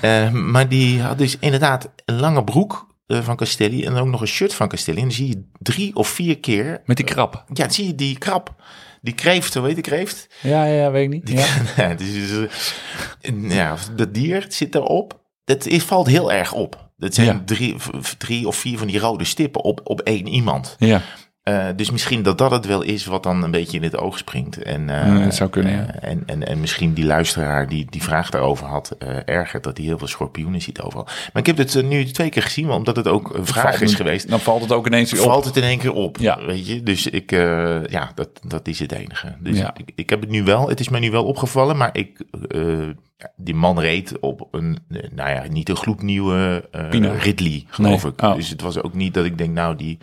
Eh, 0.00 0.30
maar 0.30 0.68
die 0.68 1.00
had 1.00 1.18
dus 1.18 1.36
inderdaad 1.38 1.90
een 2.04 2.20
lange 2.20 2.44
broek 2.44 2.86
eh, 3.06 3.20
van 3.22 3.36
Castelli 3.36 3.84
en 3.84 3.94
ook 3.94 4.06
nog 4.06 4.20
een 4.20 4.26
shirt 4.26 4.54
van 4.54 4.68
Castelli. 4.68 4.96
En 4.96 5.02
dan 5.02 5.12
zie 5.12 5.28
je 5.28 5.42
drie 5.58 5.94
of 5.96 6.08
vier 6.08 6.38
keer, 6.38 6.80
Met 6.84 6.96
die 6.96 7.06
krab. 7.06 7.34
ja, 7.48 7.64
dan 7.64 7.70
zie 7.72 7.86
je 7.86 7.94
die 7.94 8.18
krab, 8.18 8.54
die 9.06 9.14
kreeft, 9.14 9.54
hoe 9.54 9.66
heet 9.66 9.76
de 9.76 9.80
kreeft? 9.82 10.26
Ja, 10.42 10.64
ja, 10.64 10.90
weet 10.90 11.02
ik 11.04 11.10
niet. 11.10 11.28
Ja. 11.28 11.46
Ja, 11.88 11.94
dus, 11.94 12.30
eh, 13.20 13.50
ja, 13.50 13.76
dat 13.96 14.14
dier 14.14 14.46
zit 14.48 14.74
erop. 14.74 15.20
Dat 15.44 15.66
is, 15.66 15.82
valt 15.82 16.06
heel 16.06 16.32
erg 16.32 16.52
op. 16.52 16.90
Dat 16.96 17.14
zijn 17.14 17.26
Ja. 17.26 17.42
drie, 17.44 17.76
drie 18.18 18.46
of 18.46 18.56
vier 18.56 18.78
van 18.78 18.86
die 18.86 18.98
rode 18.98 19.24
stippen 19.24 19.64
op, 19.64 19.80
op 19.84 20.00
één 20.00 20.26
iemand. 20.28 20.76
ja. 20.78 21.02
Eh, 21.46 21.66
dus 21.76 21.90
misschien 21.90 22.22
dat 22.22 22.38
dat 22.38 22.50
het 22.50 22.66
wel 22.66 22.82
is 22.82 23.04
wat 23.04 23.22
dan 23.22 23.42
een 23.42 23.50
beetje 23.50 23.76
in 23.76 23.82
het 23.82 23.96
oog 23.98 24.18
springt. 24.18 24.62
En, 24.62 24.88
eh, 24.90 25.06
Ja, 25.24 25.30
zou 25.30 25.50
kunnen, 25.50 25.72
ja. 25.72 25.86
eh, 25.94 26.10
en, 26.10 26.22
en, 26.26 26.46
en 26.46 26.60
misschien 26.60 26.92
die 26.94 27.04
luisteraar 27.04 27.68
die 27.68 27.86
die 27.90 28.02
vraag 28.02 28.30
daarover 28.30 28.66
had, 28.66 28.96
ergert 29.24 29.64
dat 29.64 29.76
hij 29.76 29.86
heel 29.86 29.98
veel 29.98 30.06
schorpioenen 30.06 30.62
ziet 30.62 30.80
overal. 30.80 31.04
Maar 31.04 31.42
ik 31.42 31.46
heb 31.46 31.56
het 31.56 31.82
nu 31.82 32.04
twee 32.04 32.28
keer 32.28 32.42
gezien, 32.42 32.70
omdat 32.70 32.96
het 32.96 33.08
ook 33.08 33.34
een 33.34 33.46
vraag 33.46 33.80
is 33.80 33.94
geweest. 33.94 34.28
Dan 34.28 34.40
valt 34.40 34.62
het 34.62 34.72
ook 34.72 34.86
ineens 34.86 35.12
weer 35.12 35.20
op. 35.22 35.26
Valt 35.28 35.44
het 35.44 35.56
in 35.56 35.62
één 35.62 35.78
keer 35.78 35.92
op, 35.92 36.16
Ja. 36.18 36.44
weet 36.46 36.66
je. 36.66 36.82
Dus 36.82 37.06
ik, 37.06 37.30
ja, 37.90 38.10
dat, 38.14 38.28
dat 38.46 38.68
is 38.68 38.78
het 38.78 38.92
enige. 38.92 39.34
Dus 39.40 39.58
Ja. 39.58 39.74
ik, 39.76 39.92
ik 39.94 40.10
heb 40.10 40.20
het 40.20 40.30
nu 40.30 40.42
wel, 40.44 40.68
het 40.68 40.80
is 40.80 40.88
mij 40.88 41.00
nu 41.00 41.10
wel 41.10 41.24
opgevallen, 41.24 41.76
maar 41.76 41.90
ik, 41.92 42.20
die 43.36 43.54
man 43.54 43.80
reed 43.80 44.18
op 44.20 44.48
een, 44.50 44.78
nou 45.14 45.30
ja, 45.30 45.42
niet 45.48 45.68
een 45.68 45.76
gloednieuwe 45.76 46.68
Pina. 46.90 47.12
Ridley, 47.12 47.64
geloof 47.68 48.02
Nee. 48.02 48.12
ik. 48.12 48.22
Oh. 48.22 48.34
Dus 48.34 48.48
het 48.50 48.60
was 48.60 48.82
ook 48.82 48.94
niet 48.94 49.14
dat 49.14 49.24
ik 49.24 49.38
denk, 49.38 49.50
nou, 49.54 49.76
die... 49.76 49.98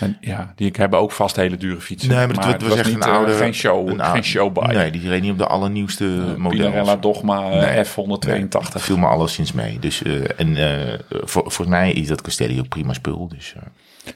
En, 0.00 0.16
ja, 0.20 0.52
die 0.56 0.70
hebben 0.72 0.98
ook 0.98 1.12
vast 1.12 1.36
hele 1.36 1.56
dure 1.56 1.80
fietsen. 1.80 2.08
Nee, 2.14 2.26
maar 2.26 2.46
het, 2.48 2.62
was 2.62 2.74
echt 2.78 2.86
niet, 2.86 2.94
een 2.94 3.00
eh, 3.02 3.12
oude... 3.12 3.32
Geen 3.32 3.54
show, 3.54 3.88
een 3.88 4.00
oude- 4.00 4.12
geen 4.12 4.24
showbike. 4.24 4.72
Nee, 4.72 4.90
die 4.90 5.08
reed 5.08 5.22
niet 5.22 5.30
op 5.32 5.38
de 5.38 5.46
allernieuwste 5.46 6.04
modellen. 6.04 6.70
Pinarella 6.70 6.96
Dogma 6.96 7.50
eh, 7.50 7.74
Nee. 7.74 7.84
F182. 7.84 8.80
viel 8.82 8.96
me 8.98 9.06
alleszins 9.06 9.52
mee. 9.52 9.78
Dus, 9.78 10.02
eh, 10.02 10.40
en 10.40 10.56
voor, 11.10 11.42
volgens 11.42 11.68
mij 11.68 11.92
is 11.92 12.06
dat 12.08 12.20
Castelli 12.22 12.58
ook 12.58 12.68
prima 12.68 12.92
spul. 12.92 13.28
Dus, 13.28 13.54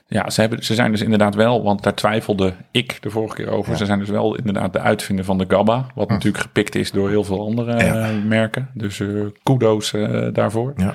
Ja, 0.07 0.31
ze, 0.31 0.41
hebben, 0.41 0.65
ze 0.65 0.75
zijn 0.75 0.91
dus 0.91 1.01
inderdaad 1.01 1.35
wel, 1.35 1.63
want 1.63 1.83
daar 1.83 1.95
twijfelde 1.95 2.55
ik 2.71 2.99
de 3.01 3.11
vorige 3.11 3.35
keer 3.35 3.49
over. 3.51 3.77
Ze 3.77 3.87
zijn 3.87 3.99
dus 3.99 4.09
wel 4.09 4.37
inderdaad 4.37 4.73
de 4.73 4.81
uitvinder 4.81 5.25
van 5.25 5.39
de 5.39 5.45
Gabba. 5.49 5.87
Wat 5.95 6.09
natuurlijk 6.09 6.43
gepikt 6.43 6.75
is 6.75 6.91
door 6.91 7.09
heel 7.09 7.25
veel 7.25 7.41
andere. 7.41 7.85
Ja. 7.85 8.09
eh, 8.09 8.23
merken. 8.25 8.69
Dus 8.75 9.01
eh, 9.01 9.09
kudo's 9.43 9.93
eh, 9.93 10.27
daarvoor. 10.33 10.73
ja. 10.77 10.95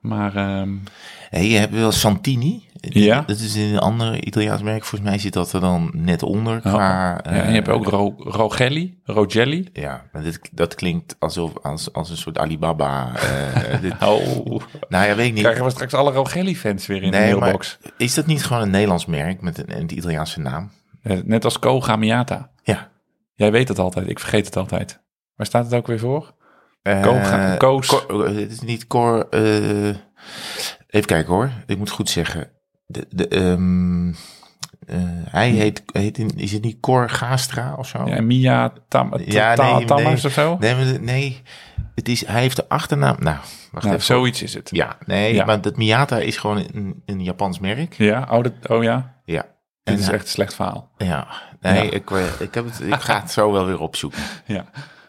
Maar 0.00 0.36
ehm, 0.36 0.70
Hey, 1.30 1.48
je 1.48 1.56
hebt 1.58 1.72
wel 1.74 1.92
Santini. 1.92 2.62
Ja. 2.92 3.20
Dat 3.26 3.38
is 3.38 3.54
een 3.54 3.78
ander 3.78 4.24
Italiaans 4.24 4.62
merk. 4.62 4.84
Volgens 4.84 5.10
mij 5.10 5.18
zit 5.18 5.32
dat 5.32 5.52
er 5.52 5.60
dan 5.60 5.90
net 5.94 6.22
onder. 6.22 6.56
oh, 6.56 6.60
Qua, 6.62 7.10
ja, 7.12 7.22
en 7.22 7.48
je 7.48 7.54
hebt 7.54 7.68
eh, 7.68 7.74
ook 7.74 7.86
Ro 7.88 8.14
Rogelli. 8.18 8.98
Rogelli. 9.04 9.68
Ja, 9.72 10.04
maar 10.12 10.22
dit, 10.22 10.40
dat 10.52 10.74
klinkt 10.74 11.16
alsof, 11.18 11.52
als, 11.62 11.92
als 11.92 12.10
een 12.10 12.16
soort 12.16 12.38
Alibaba. 12.38 13.12
eh, 13.16 13.80
dit, 13.80 13.92
Oh, 14.08 14.60
nou 14.88 15.06
ja, 15.08 15.14
weet 15.14 15.26
ik 15.26 15.32
niet. 15.32 15.42
krijgen 15.42 15.64
we 15.64 15.70
straks 15.70 15.94
alle 15.94 16.12
Rogelli-fans 16.12 16.86
weer 16.86 17.02
in 17.02 17.10
de 17.10 17.18
mailbox. 17.18 17.78
maar 17.82 17.92
is 17.96 18.14
dat 18.14 18.26
niet 18.26 18.44
gewoon 18.44 18.62
een 18.62 18.70
Nederlands 18.70 19.06
merk 19.06 19.40
met 19.40 19.58
een, 19.58 19.76
een 19.78 19.96
Italiaanse 19.98 20.40
naam? 20.40 20.70
Eh, 21.02 21.18
Net 21.24 21.44
als 21.44 21.58
Koga 21.58 21.96
Miata. 21.96 22.50
Ja. 22.62 22.90
Jij 23.34 23.52
weet 23.52 23.68
het 23.68 23.78
altijd, 23.78 24.08
ik 24.08 24.18
vergeet 24.18 24.46
het 24.46 24.56
altijd. 24.56 25.02
Waar 25.36 25.46
staat 25.46 25.64
het 25.64 25.74
ook 25.74 25.86
weer 25.86 25.98
voor? 25.98 26.34
Eh, 26.82 27.56
Koos. 27.56 28.06
Eh, 28.06 28.18
het 28.24 28.50
is 28.52 28.60
niet 28.60 28.86
Cor. 28.86 29.28
eh, 29.30 29.86
even 30.88 31.06
kijken 31.06 31.26
hoor. 31.32 31.50
Ik 31.66 31.78
moet 31.78 31.90
goed 31.90 32.08
zeggen. 32.10 32.50
De, 32.86 33.06
de, 33.10 33.28
ehm, 33.28 34.08
eh, 34.86 34.96
hij 35.30 35.50
heet, 35.50 35.82
heet 35.92 36.18
in, 36.18 36.30
is 36.36 36.52
het 36.52 36.62
niet 36.62 36.80
Cor 36.80 37.10
Gastra 37.10 37.74
of 37.78 37.86
zo? 37.88 38.06
Ja, 38.08 38.22
Mia 38.22 38.72
Tam 38.88 39.12
Ja, 39.24 39.54
Ta- 39.54 39.78
nee, 39.78 39.84
nee. 39.84 40.12
of 40.24 40.32
zo? 40.32 40.56
Nee, 41.00 41.42
het 41.94 42.08
is, 42.08 42.26
hij 42.26 42.40
heeft 42.40 42.56
de 42.56 42.68
achternaam. 42.68 43.16
Nou, 43.18 43.36
wacht 43.70 43.84
Nou, 43.84 43.86
even. 43.96 44.02
zoiets 44.06 44.42
is 44.42 44.54
het. 44.54 44.68
Ja, 44.72 44.96
nee, 45.06 45.34
Ja. 45.34 45.44
maar 45.44 45.60
dat 45.60 45.76
Miata 45.76 46.18
is 46.18 46.36
gewoon 46.36 46.56
een, 46.72 47.02
een 47.06 47.22
Japans 47.22 47.58
merk. 47.58 47.94
Ja, 47.94 48.28
oh, 48.30 48.42
dat, 48.42 48.52
oh 48.68 48.82
ja. 48.82 49.14
Ja. 49.24 49.44
Dit 49.82 49.98
is 49.98 50.08
echt 50.08 50.22
een 50.22 50.28
slecht 50.28 50.54
verhaal. 50.54 50.90
Ja, 50.96 51.26
nee, 51.60 51.84
Ja. 51.84 51.90
Ik, 51.90 52.10
eh, 52.10 52.24
ik, 52.38 52.54
heb 52.54 52.64
het, 52.64 52.80
ik 52.80 52.94
ga 53.00 53.20
het 53.20 53.30
zo 53.30 53.52
wel 53.52 53.66
weer 53.66 53.80
opzoeken. 53.80 54.22
Ja. 54.46 54.64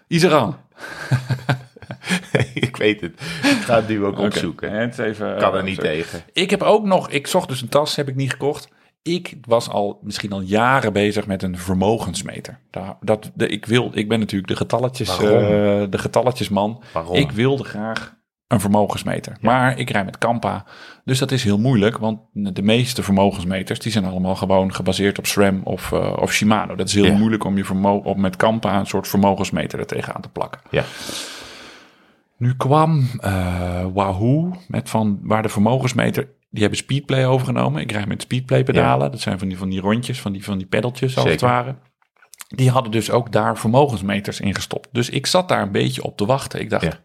Iseran. 0.08 0.58
ik 2.54 2.76
weet 2.78 3.02
het. 3.02 3.14
Ik 3.44 3.62
ga 3.62 3.76
het 3.76 3.88
nu 3.88 4.06
ook 4.06 4.20
opzoeken. 4.20 4.72
Het 4.72 5.00
even, 5.00 5.38
Kan 5.38 5.54
er 5.54 5.60
eh, 5.60 5.66
niet 5.66 5.80
tegen. 5.80 6.24
Ik 6.34 6.50
heb 6.50 6.62
ook 6.62 6.86
nog, 6.86 7.10
ik 7.10 7.28
zocht 7.28 7.48
dus 7.50 7.62
een 7.62 7.70
tas, 7.70 7.96
heb 7.96 8.08
ik 8.10 8.16
niet 8.16 8.32
gekocht. 8.32 8.68
Ik 9.02 9.34
was 9.48 9.70
al 9.70 10.00
misschien 10.04 10.32
al 10.32 10.42
jaren 10.42 10.94
bezig 10.94 11.28
met 11.28 11.44
een 11.44 11.58
vermogensmeter. 11.58 12.60
Daar, 12.72 12.96
dat, 13.02 13.32
de, 13.34 13.48
ik, 13.48 13.66
wil, 13.66 13.92
ik 13.94 14.10
ben 14.10 14.20
natuurlijk 14.20 14.48
de 14.50 14.56
getalletjes, 14.56 15.18
Waarom? 15.18 15.38
eh, 15.44 15.84
de 15.90 15.98
getalletjesman. 15.98 16.84
Waarom? 16.94 17.16
Ik 17.16 17.32
wilde 17.32 17.64
graag 17.64 18.14
een 18.48 18.60
vermogensmeter. 18.60 19.38
Maar 19.42 19.80
ik 19.80 19.90
rij 19.90 20.06
met 20.06 20.18
Kampa. 20.18 20.66
Dus 21.04 21.20
dat 21.20 21.32
is 21.32 21.44
heel 21.44 21.58
moeilijk. 21.60 21.98
Want 21.98 22.20
de 22.32 22.62
meeste 22.62 23.04
vermogensmeters 23.04 23.80
die 23.80 23.92
zijn 23.92 24.06
allemaal 24.06 24.36
gewoon 24.36 24.74
gebaseerd 24.74 25.18
op 25.18 25.26
SRAM 25.26 25.62
of, 25.64 25.92
eh, 25.92 26.18
of 26.20 26.34
Shimano. 26.34 26.76
Dat 26.76 26.88
is 26.88 26.94
heel 26.94 27.06
Ja. 27.06 27.18
moeilijk 27.18 27.44
om 27.44 27.58
je 27.58 27.66
vermogen 27.66 28.10
op 28.10 28.18
met 28.18 28.36
Kampa 28.36 28.80
een 28.80 28.86
soort 28.88 29.08
vermogensmeter 29.08 29.80
er 29.80 29.86
tegenaan 29.86 30.22
te 30.22 30.30
plakken. 30.30 30.62
Ja. 30.70 30.84
Nu 32.38 32.56
kwam 32.56 33.08
eh, 33.20 33.86
Wahoo 33.94 34.56
met 34.68 34.90
van 34.90 35.20
waar 35.22 35.42
de 35.42 35.50
vermogensmeter. 35.50 36.28
Die 36.50 36.62
hebben 36.62 36.80
Speedplay 36.80 37.26
overgenomen. 37.26 37.82
Ik 37.82 37.92
rij 37.92 38.06
met 38.06 38.22
Speedplay 38.22 38.64
pedalen. 38.64 39.12
Dat 39.12 39.22
zijn 39.22 39.40
van 39.40 39.48
die, 39.48 39.58
van 39.58 39.70
die 39.70 39.80
rondjes, 39.82 40.22
van 40.22 40.32
die, 40.32 40.44
van 40.44 40.58
die 40.58 40.68
peddeltjes 40.68 41.18
als 41.18 41.30
het 41.30 41.42
ware. 41.42 41.76
Die 42.48 42.70
hadden 42.70 42.92
dus 42.92 43.12
ook 43.12 43.32
daar 43.32 43.58
vermogensmeters 43.58 44.40
in 44.40 44.56
gestopt. 44.56 44.90
Dus 44.92 45.10
ik 45.10 45.26
zat 45.26 45.48
daar 45.48 45.62
een 45.62 45.72
beetje 45.72 46.04
op 46.04 46.18
te 46.18 46.26
wachten. 46.26 46.60
Ik 46.60 46.70
dacht, 46.70 46.84
Ja. 46.84 47.00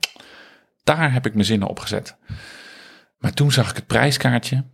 daar 0.85 1.13
heb 1.13 1.27
ik 1.27 1.35
mijn 1.35 1.45
zinnen 1.47 1.69
op 1.69 1.79
gezet. 1.79 2.17
Maar 3.19 3.33
toen 3.33 3.53
zag 3.53 3.71
ik 3.71 3.77
het 3.77 3.87
prijskaartje. 3.87 4.65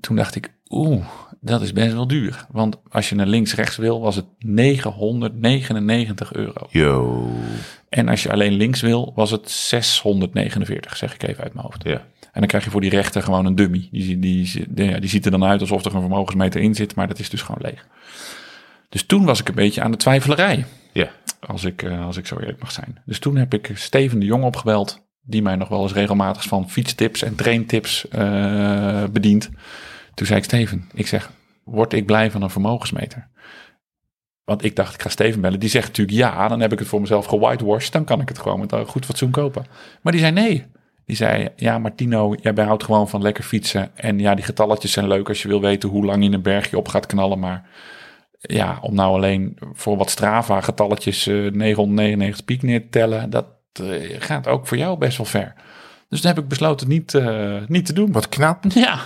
Toen 0.00 0.16
dacht 0.16 0.34
ik, 0.34 0.52
oeh, 0.68 1.04
dat 1.40 1.62
is 1.62 1.72
best 1.72 1.92
wel 1.92 2.06
duur. 2.06 2.46
Want 2.50 2.76
als 2.88 3.08
je 3.08 3.14
naar 3.14 3.26
links-rechts 3.26 3.76
wil, 3.76 4.00
was 4.00 4.16
het 4.16 4.26
999 4.38 6.32
euro. 6.32 6.66
Yo. 6.70 7.28
En 7.88 8.08
als 8.08 8.22
je 8.22 8.30
alleen 8.32 8.52
links 8.52 8.80
wil, 8.80 9.12
was 9.14 9.30
het 9.30 9.50
649, 9.50 10.96
zeg 10.96 11.14
ik 11.14 11.22
even 11.22 11.42
uit 11.44 11.54
mijn 11.54 11.66
hoofd. 11.66 11.82
Ja. 11.82 12.04
En 12.32 12.42
dan 12.42 12.46
krijg 12.46 12.64
je 12.64 12.70
voor 12.70 12.80
die 12.80 12.90
rechter 12.90 13.22
gewoon 13.22 13.46
een 13.46 13.54
dummy. 13.54 13.88
Die, 13.90 14.18
die, 14.18 14.64
die, 14.68 15.00
die 15.00 15.08
ziet 15.10 15.24
er 15.24 15.30
dan 15.30 15.44
uit 15.44 15.60
alsof 15.60 15.84
er 15.84 15.94
een 15.94 16.00
vermogensmeter 16.00 16.60
in 16.60 16.74
zit, 16.74 16.94
maar 16.94 17.08
dat 17.08 17.18
is 17.18 17.30
dus 17.30 17.42
gewoon 17.42 17.62
leeg. 17.70 17.86
Dus 18.88 19.02
toen 19.06 19.24
was 19.24 19.40
ik 19.40 19.48
een 19.48 19.54
beetje 19.54 19.82
aan 19.82 19.90
de 19.90 19.96
twijfelerij, 19.96 20.64
Ja. 20.92 21.10
als 21.40 21.64
ik, 21.64 21.82
eh, 21.82 22.06
als 22.06 22.16
ik 22.16 22.26
zo 22.26 22.38
eerlijk 22.38 22.60
mag 22.60 22.72
zijn. 22.72 23.02
Dus 23.04 23.18
toen 23.18 23.36
heb 23.36 23.54
ik 23.54 23.70
Steven 23.74 24.18
de 24.18 24.26
Jong 24.26 24.44
opgebeld, 24.44 25.04
die 25.22 25.42
mij 25.42 25.56
nog 25.56 25.68
wel 25.68 25.82
eens 25.82 25.92
regelmatig 25.92 26.42
van 26.42 26.70
fietstips 26.70 27.22
en 27.22 27.34
traintips 27.34 28.08
eh 28.08 29.04
bedient. 29.12 29.50
Toen 30.14 30.26
zei 30.26 30.38
ik, 30.38 30.44
Steven, 30.44 30.88
ik 30.94 31.06
zeg, 31.06 31.30
word 31.64 31.92
ik 31.92 32.06
blij 32.06 32.30
van 32.30 32.42
een 32.42 32.50
vermogensmeter? 32.50 33.28
Want 34.46 34.64
ik 34.64 34.76
dacht, 34.76 34.94
ik 34.94 35.02
ga 35.02 35.08
Steven 35.08 35.40
bellen. 35.40 35.60
Die 35.60 35.68
zegt 35.68 35.86
natuurlijk 35.86 36.16
ja, 36.16 36.48
dan 36.48 36.60
heb 36.60 36.72
ik 36.72 36.78
het 36.78 36.88
voor 36.88 37.00
mezelf 37.00 37.26
gewhitewashed. 37.26 37.92
Dan 37.92 38.04
kan 38.04 38.20
ik 38.20 38.28
het 38.28 38.38
gewoon 38.38 38.60
met 38.60 38.72
een 38.72 38.86
goed 38.86 39.04
fatsoen 39.04 39.30
kopen. 39.30 39.66
Maar 40.02 40.12
die 40.12 40.20
zei 40.20 40.32
nee. 40.32 40.66
Die 41.04 41.16
zei, 41.16 41.48
ja 41.56 41.78
Martino, 41.78 42.34
jij 42.40 42.64
houdt 42.64 42.84
gewoon 42.84 43.08
van 43.08 43.22
lekker 43.22 43.44
fietsen. 43.44 43.90
En 43.96 44.18
ja, 44.18 44.34
die 44.34 44.44
getalletjes 44.44 44.92
zijn 44.92 45.08
leuk 45.08 45.28
als 45.28 45.42
je 45.42 45.48
wil 45.48 45.60
weten 45.60 45.88
hoe 45.88 46.04
lang 46.04 46.24
je 46.24 46.30
een 46.30 46.42
bergje 46.42 46.76
op 46.76 46.88
gaat 46.88 47.06
knallen. 47.06 47.38
Maar 47.38 47.68
ja, 48.40 48.78
om 48.80 48.94
nou 48.94 49.14
alleen 49.14 49.58
voor 49.72 49.96
wat 49.96 50.10
Strava 50.10 50.60
getalletjes 50.60 51.26
eh 51.26 51.34
999 51.34 52.44
piek 52.44 52.62
neer 52.62 52.80
te 52.80 52.88
tellen, 52.88 53.30
dat 53.30 53.46
eh, 53.72 54.16
gaat 54.18 54.46
ook 54.46 54.66
voor 54.66 54.76
jou 54.76 54.98
best 54.98 55.16
wel 55.16 55.26
ver. 55.26 55.54
Dus 56.08 56.20
dan 56.20 56.34
heb 56.34 56.42
ik 56.42 56.48
besloten 56.48 56.88
niet, 56.88 57.14
eh, 57.14 57.56
niet 57.66 57.86
te 57.86 57.92
doen. 57.92 58.12
Wat 58.12 58.28
knap. 58.28 58.64
Ja. 58.74 58.98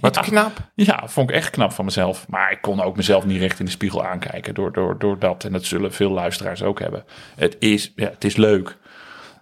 Wat 0.00 0.14
Ja. 0.14 0.20
knap. 0.20 0.52
Ja, 0.74 1.02
vond 1.06 1.30
ik 1.30 1.36
echt 1.36 1.50
knap 1.50 1.72
van 1.72 1.84
mezelf. 1.84 2.28
Maar 2.28 2.50
ik 2.52 2.58
kon 2.60 2.82
ook 2.82 2.96
mezelf 2.96 3.24
niet 3.24 3.40
recht 3.40 3.58
in 3.58 3.64
de 3.64 3.70
spiegel 3.70 4.04
aankijken 4.04 4.54
door, 4.54 4.72
door, 4.72 4.98
door 4.98 5.18
dat. 5.18 5.44
En 5.44 5.52
dat 5.52 5.64
zullen 5.64 5.92
veel 5.92 6.10
luisteraars 6.10 6.62
ook 6.62 6.80
hebben. 6.80 7.04
Het 7.36 7.56
is, 7.58 7.92
ja, 7.96 8.08
het 8.10 8.24
is 8.24 8.36
leuk. 8.36 8.76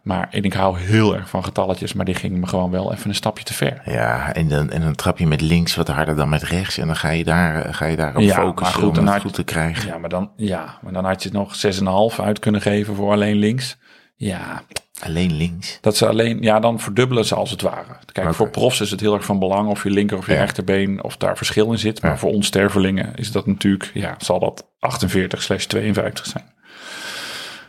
Maar 0.02 0.28
en 0.30 0.42
ik 0.42 0.52
hou 0.52 0.78
heel 0.78 1.14
erg 1.16 1.28
van 1.28 1.44
getalletjes. 1.44 1.92
Maar 1.92 2.04
die 2.04 2.14
ging 2.14 2.38
me 2.38 2.46
gewoon 2.46 2.70
wel 2.70 2.92
even 2.92 3.08
een 3.08 3.14
stapje 3.14 3.44
te 3.44 3.54
ver. 3.54 3.82
Ja, 3.84 4.32
en 4.34 4.48
dan, 4.48 4.70
en 4.70 4.80
dan 4.80 4.94
trap 4.94 5.18
je 5.18 5.26
met 5.26 5.40
links 5.40 5.74
wat 5.74 5.88
harder 5.88 6.16
dan 6.16 6.28
met 6.28 6.42
rechts. 6.42 6.78
En 6.78 6.86
dan 6.86 6.96
ga 6.96 7.08
je 7.10 7.24
daar, 7.24 7.64
eh, 7.64 7.74
ga 7.74 7.84
je 7.86 7.96
daar 7.96 8.16
op 8.16 8.22
Ja, 8.22 8.34
focussen 8.34 8.74
goed, 8.80 8.88
om 8.88 8.94
dan 8.94 9.04
het 9.04 9.12
had- 9.12 9.22
goed 9.22 9.34
te 9.34 9.44
krijgen. 9.44 9.86
Ja, 9.86 9.98
maar 9.98 10.08
dan, 10.10 10.30
ja, 10.36 10.78
maar 10.82 10.92
dan 10.92 11.04
had 11.04 11.22
je 11.22 11.28
het 11.28 11.38
nog 11.38 11.54
6,5 11.54 12.20
uit 12.20 12.38
kunnen 12.38 12.60
geven 12.60 12.94
voor 12.94 13.12
alleen 13.12 13.36
links. 13.36 13.76
Ja, 14.16 14.62
Alleen 15.00 15.32
links. 15.36 15.78
dat 15.80 15.96
ze 15.96 16.06
alleen, 16.08 16.42
ja, 16.42 16.60
dan 16.60 16.80
verdubbelen 16.80 17.24
ze 17.24 17.34
als 17.34 17.50
het 17.50 17.62
ware. 17.62 17.96
Kijk, 18.12 18.34
voor 18.34 18.50
profs 18.50 18.80
is 18.80 18.90
het 18.90 19.00
heel 19.00 19.14
erg 19.14 19.24
van 19.24 19.38
belang 19.38 19.68
of 19.68 19.82
je 19.82 19.90
linker 19.90 20.16
of 20.18 20.26
je 20.26 20.32
Ja. 20.32 20.38
rechterbeen, 20.38 21.02
of 21.02 21.16
daar 21.16 21.36
verschil 21.36 21.70
in 21.72 21.78
zit. 21.78 22.02
Maar 22.02 22.10
Ja. 22.10 22.16
voor 22.18 22.30
ons 22.30 22.46
stervelingen 22.46 23.14
is 23.14 23.32
dat 23.32 23.46
natuurlijk, 23.46 23.90
ja, 23.94 24.14
zal 24.18 24.38
dat 24.40 24.66
48 24.78 25.42
slash 25.42 25.64
52 25.64 26.26
zijn. 26.26 26.51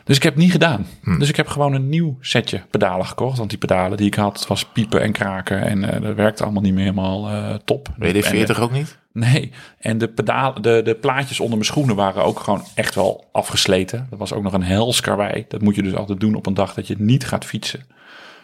Dus 0.04 0.16
ik 0.16 0.22
heb 0.22 0.34
het 0.34 0.42
niet 0.42 0.52
gedaan. 0.52 0.86
Hm. 1.02 1.18
Dus 1.18 1.28
ik 1.28 1.36
heb 1.36 1.46
gewoon 1.48 1.72
een 1.74 1.88
nieuw 1.88 2.16
setje 2.20 2.62
pedalen 2.70 3.06
gekocht. 3.06 3.38
Want 3.38 3.50
die 3.50 3.58
pedalen 3.58 3.96
die 3.96 4.06
ik 4.06 4.14
had, 4.14 4.46
was 4.48 4.64
piepen 4.64 5.00
en 5.00 5.12
kraken. 5.12 5.62
En 5.62 5.92
eh, 5.94 6.02
dat 6.02 6.14
werkte 6.14 6.42
allemaal 6.42 6.62
niet 6.62 6.72
meer 6.74 6.82
helemaal 6.84 7.28
eh, 7.28 7.54
top. 7.64 7.88
En 7.98 8.12
de- 8.12 8.46
WD-40 8.56 8.60
ook 8.60 8.72
niet? 8.72 8.98
Nee, 9.12 9.52
en 9.78 9.98
de, 9.98 10.08
pedalen, 10.08 10.62
de, 10.62 10.80
de 10.84 10.94
plaatjes 10.94 11.40
onder 11.40 11.56
mijn 11.58 11.68
schoenen 11.70 11.96
waren 11.96 12.24
ook 12.24 12.40
gewoon 12.40 12.62
echt 12.74 12.94
wel 12.94 13.28
afgesleten. 13.32 14.06
Dat 14.10 14.18
was 14.18 14.32
ook 14.32 14.42
nog 14.42 14.52
een 14.52 14.62
hels 14.62 15.00
karwei. 15.00 15.44
Dat 15.48 15.62
moet 15.62 15.74
je 15.74 15.82
dus 15.82 15.94
altijd 15.94 16.20
doen 16.20 16.34
op 16.34 16.46
een 16.46 16.54
dag 16.54 16.74
dat 16.74 16.86
je 16.86 16.94
niet 16.98 17.26
gaat 17.26 17.44
fietsen. 17.44 17.86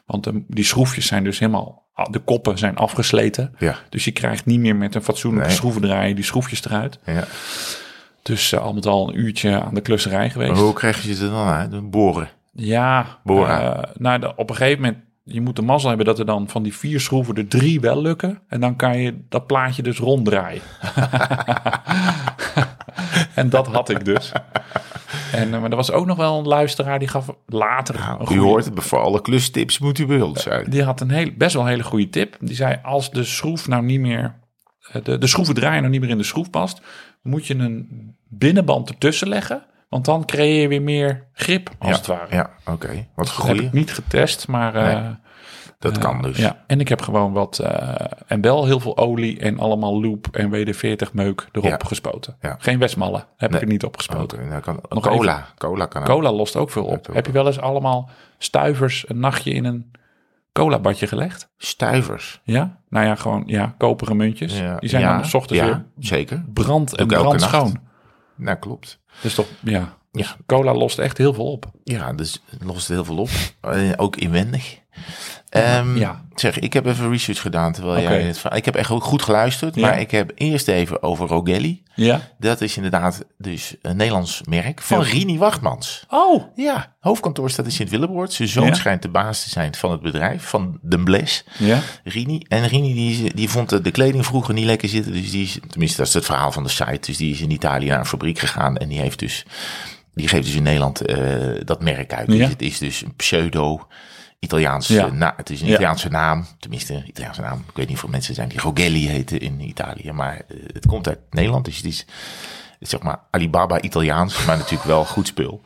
Want 0.06 0.24
de, 0.24 0.42
die 0.48 0.64
schroefjes 0.64 1.06
zijn 1.06 1.24
dus 1.24 1.38
helemaal, 1.38 1.82
de 2.10 2.18
koppen 2.18 2.58
zijn 2.58 2.76
afgesleten. 2.76 3.54
Ja. 3.58 3.76
Dus 3.88 4.04
je 4.04 4.10
krijgt 4.10 4.46
niet 4.46 4.60
meer 4.60 4.76
met 4.76 4.94
een 4.94 5.02
fatsoenlijke 5.02 5.46
Nee. 5.48 5.56
schroevendraaier 5.56 6.14
die 6.14 6.24
schroefjes 6.24 6.64
eruit. 6.64 6.98
ja. 7.04 7.24
Dus 8.22 8.56
al 8.56 8.72
met 8.72 8.86
al 8.86 9.08
een 9.08 9.18
uurtje 9.18 9.62
aan 9.62 9.74
de 9.74 9.80
klusserij 9.80 10.30
geweest. 10.30 10.52
Maar 10.52 10.60
hoe 10.60 10.72
krijg 10.72 11.02
je 11.02 11.14
ze 11.14 11.30
dan 11.30 11.46
uit? 11.48 11.90
Boren. 11.90 12.28
Ja, 12.52 13.06
Bora. 13.24 13.74
eh, 13.74 13.82
nou, 13.98 14.18
de- 14.20 14.36
op 14.36 14.50
een 14.50 14.56
gegeven 14.56 14.80
moment, 14.82 14.98
je 15.24 15.40
moet 15.40 15.56
de 15.56 15.62
mazzel 15.62 15.88
hebben 15.88 16.06
dat 16.06 16.18
er 16.18 16.26
dan 16.26 16.48
van 16.48 16.62
die 16.62 16.74
vier 16.76 17.00
schroeven 17.00 17.34
er 17.36 17.48
drie 17.48 17.80
wel 17.80 18.02
lukken. 18.02 18.40
En 18.48 18.60
dan 18.60 18.76
kan 18.76 18.98
je 18.98 19.20
dat 19.28 19.46
plaatje 19.46 19.82
dus 19.82 19.98
ronddraaien. 19.98 20.62
en 23.34 23.50
dat 23.50 23.66
had 23.66 23.88
ik 23.88 24.04
dus. 24.04 24.32
En, 25.32 25.54
eh, 25.54 25.60
maar 25.60 25.70
er 25.70 25.76
was 25.76 25.90
ook 25.90 26.06
nog 26.06 26.16
wel 26.16 26.38
een 26.38 26.46
luisteraar 26.46 26.98
die 26.98 27.08
gaf 27.08 27.26
later 27.46 27.94
een 27.94 28.00
Nou, 28.00 28.34
u 28.34 28.38
hoort 28.38 28.64
het, 28.64 28.82
voor 28.84 28.98
alle 28.98 29.20
klustips 29.22 29.78
moet 29.78 29.98
u 29.98 30.20
ons 30.20 30.42
zijn. 30.42 30.70
Die 30.70 30.82
had 30.82 31.00
een 31.00 31.10
heel, 31.10 31.30
best 31.36 31.54
wel 31.54 31.62
een 31.62 31.68
hele 31.68 31.82
goede 31.82 32.08
tip. 32.08 32.36
Die 32.40 32.54
zei, 32.56 32.78
als 32.82 33.10
de 33.10 33.24
schroef 33.24 33.68
nou 33.68 33.82
niet 33.84 34.00
meer, 34.00 34.34
de, 35.02 35.18
de 35.18 35.26
schroevendraaier 35.26 35.80
nou 35.80 35.92
niet 35.92 36.00
meer 36.00 36.10
in 36.10 36.18
de 36.18 36.24
schroef 36.24 36.50
past, 36.50 36.80
moet 37.22 37.46
je 37.46 37.54
een 37.54 37.88
binnenband 38.28 38.88
ertussen 38.88 39.28
leggen. 39.28 39.62
Want 39.88 40.04
dan 40.04 40.24
creëer 40.24 40.60
je 40.60 40.68
weer 40.68 40.82
meer 40.82 41.26
grip, 41.32 41.70
als 41.78 41.90
ja, 41.90 41.96
het 41.96 42.06
ware. 42.06 42.34
Ja, 42.34 42.50
oké. 42.66 43.06
Wat 43.14 43.36
heb 43.42 43.56
ik 43.56 43.72
niet 43.72 43.92
getest, 43.92 44.48
maar 44.48 44.74
eh, 44.74 45.08
Dat 45.78 45.98
kan 45.98 46.22
dus. 46.22 46.36
ja. 46.36 46.64
En 46.66 46.80
ik 46.80 46.88
heb 46.88 47.02
gewoon 47.02 47.32
wat, 47.32 47.58
eh, 47.58 47.94
en 48.26 48.40
wel 48.40 48.64
heel 48.66 48.80
veel 48.80 48.96
olie 48.96 49.38
en 49.38 49.58
allemaal 49.58 50.00
loop 50.00 50.26
en 50.32 50.50
WD-40 50.50 51.12
meuk 51.12 51.48
erop 51.52 51.68
Ja. 51.70 51.78
gespoten. 51.86 52.36
Ja. 52.40 52.56
Geen 52.58 52.78
Westmallen, 52.78 53.26
heb 53.36 53.50
Nee. 53.50 53.60
ik 53.60 53.66
er 53.66 53.72
niet 53.72 53.84
op 53.84 53.96
gespoten. 53.96 54.38
Oké, 54.38 54.48
nou 54.48 54.60
kan, 54.62 54.80
Nog 54.88 55.02
cola. 55.06 55.46
Cola 55.58 55.86
kan. 55.86 56.04
Cola 56.04 56.32
lost 56.32 56.56
ook 56.56 56.70
veel 56.70 56.84
op. 56.84 57.06
Heb 57.12 57.26
je 57.26 57.32
wel 57.32 57.46
eens 57.46 57.60
allemaal 57.60 58.10
stuivers 58.38 59.04
een 59.08 59.18
nachtje 59.20 59.50
in 59.52 59.64
een 59.64 59.90
cola 60.60 60.78
badje 60.78 61.06
gelegd? 61.06 61.48
Stuivers. 61.58 62.40
Ja? 62.44 62.78
Nou 62.88 63.06
ja, 63.06 63.14
gewoon 63.14 63.42
ja, 63.46 63.74
koperen 63.78 64.16
muntjes. 64.16 64.58
Ja, 64.58 64.76
Die 64.78 64.88
zijn 64.88 65.02
ja, 65.02 65.16
dan 65.16 65.26
's 65.26 65.34
ochtends 65.34 65.62
ja, 65.62 65.66
weer 65.68 65.84
zeker. 65.98 66.44
brand 66.52 66.96
en 66.96 66.96
Doe 66.96 67.06
ik 67.06 67.12
elke 67.12 67.24
brand 67.36 67.40
nacht. 67.40 67.52
schoon. 67.54 67.80
Nou, 68.36 68.56
klopt. 68.58 68.98
Dus 69.22 69.34
toch, 69.34 69.46
ja. 69.60 69.98
Ja. 70.12 70.26
Cola 70.46 70.74
lost 70.74 70.98
echt 70.98 71.18
heel 71.18 71.34
veel 71.34 71.52
op. 71.52 71.70
Ja, 71.84 72.12
dus 72.12 72.42
lost 72.64 72.88
heel 72.88 73.04
veel 73.04 73.16
op. 73.18 73.28
Eh, 73.60 73.92
ook 73.96 74.16
inwendig. 74.16 74.78
Ehm, 75.50 75.96
Ja. 75.96 76.24
Zeg, 76.34 76.58
ik 76.58 76.72
heb 76.72 76.86
even 76.86 77.10
research 77.10 77.40
gedaan 77.40 77.72
terwijl 77.72 78.02
jij 78.02 78.22
het 78.22 78.42
Ik 78.54 78.64
heb 78.64 78.74
echt 78.74 78.90
ook 78.90 79.04
goed 79.04 79.22
geluisterd, 79.22 79.74
Ja. 79.74 79.80
maar 79.80 80.00
ik 80.00 80.10
heb 80.10 80.32
eerst 80.34 80.68
even 80.68 81.02
over 81.02 81.26
Rogelli. 81.28 81.82
Ja. 81.94 82.20
Dat 82.38 82.60
is 82.60 82.76
inderdaad 82.76 83.24
dus 83.38 83.74
een 83.82 83.96
Nederlands 83.96 84.40
merk 84.48 84.80
van 84.82 84.98
Ja. 85.00 85.04
Rini 85.10 85.38
Wachtmans. 85.38 86.04
Oh, 86.08 86.42
Ja, 86.54 86.94
hoofdkantoor 87.00 87.50
staat 87.50 87.64
in 87.64 87.72
Sint-Willebroord. 87.72 88.32
Zijn 88.32 88.48
zoon 88.48 88.74
schijnt 88.74 89.02
de 89.02 89.08
baas 89.08 89.42
te 89.42 89.48
zijn 89.50 89.74
van 89.74 89.90
het 89.90 90.00
bedrijf, 90.00 90.44
van 90.44 90.78
Den 90.82 91.04
Bles. 91.04 91.44
ja. 91.58 91.78
Rini. 92.04 92.44
En 92.48 92.66
Rini 92.66 92.94
die, 92.94 93.34
die 93.34 93.48
vond 93.48 93.68
de, 93.68 93.80
de 93.80 93.90
kleding 93.90 94.26
vroeger 94.26 94.54
niet 94.54 94.64
lekker 94.64 94.88
zitten. 94.88 95.12
Dus 95.12 95.30
die 95.30 95.42
is, 95.42 95.58
tenminste 95.68 95.96
dat 95.98 96.06
is 96.06 96.14
het 96.14 96.24
verhaal 96.24 96.52
van 96.52 96.62
de 96.62 96.68
site. 96.68 96.98
Dus 97.06 97.16
die 97.16 97.32
is 97.32 97.40
in 97.40 97.50
Italië 97.50 97.88
naar 97.88 97.98
een 97.98 98.06
fabriek 98.06 98.38
gegaan. 98.38 98.76
En 98.76 98.88
die 98.88 98.98
heeft 99.00 99.18
dus, 99.18 99.44
die 100.14 100.28
geeft 100.28 100.44
dus 100.46 100.54
in 100.54 100.62
Nederland 100.62 101.00
eh, 101.00 101.18
dat 101.64 101.82
merk 101.82 102.12
uit. 102.12 102.26
Ja. 102.32 102.36
Dus 102.38 102.48
het 102.48 102.62
is 102.62 102.78
dus 102.78 103.02
een 103.02 103.14
pseudo 103.16 103.86
Italiaans, 104.44 104.86
Ja. 104.88 105.06
eh, 105.06 105.12
na, 105.12 105.32
het 105.36 105.50
is 105.50 105.60
een 105.60 105.66
Ja. 105.66 105.72
Italiaanse 105.72 106.08
naam. 106.08 106.46
Tenminste, 106.58 107.02
Italiaanse 107.06 107.40
naam. 107.40 107.58
Ik 107.68 107.76
weet 107.76 107.88
niet 107.88 108.02
of 108.02 108.10
mensen 108.10 108.34
zijn 108.34 108.48
die 108.48 108.60
Rogelli 108.60 109.08
heten 109.08 109.40
in 109.40 109.60
Italië. 109.60 110.12
Maar 110.12 110.34
eh, 110.48 110.56
het 110.72 110.86
komt 110.86 111.08
uit 111.08 111.18
Nederland. 111.30 111.64
Dus 111.64 111.76
het 111.76 111.86
is, 111.86 112.06
zeg 112.80 113.02
maar 113.02 113.18
Alibaba 113.30 113.80
Italiaans. 113.80 114.44
Maar 114.44 114.56
natuurlijk 114.56 114.84
wel 114.88 115.04
goed 115.04 115.26
spul. 115.26 115.62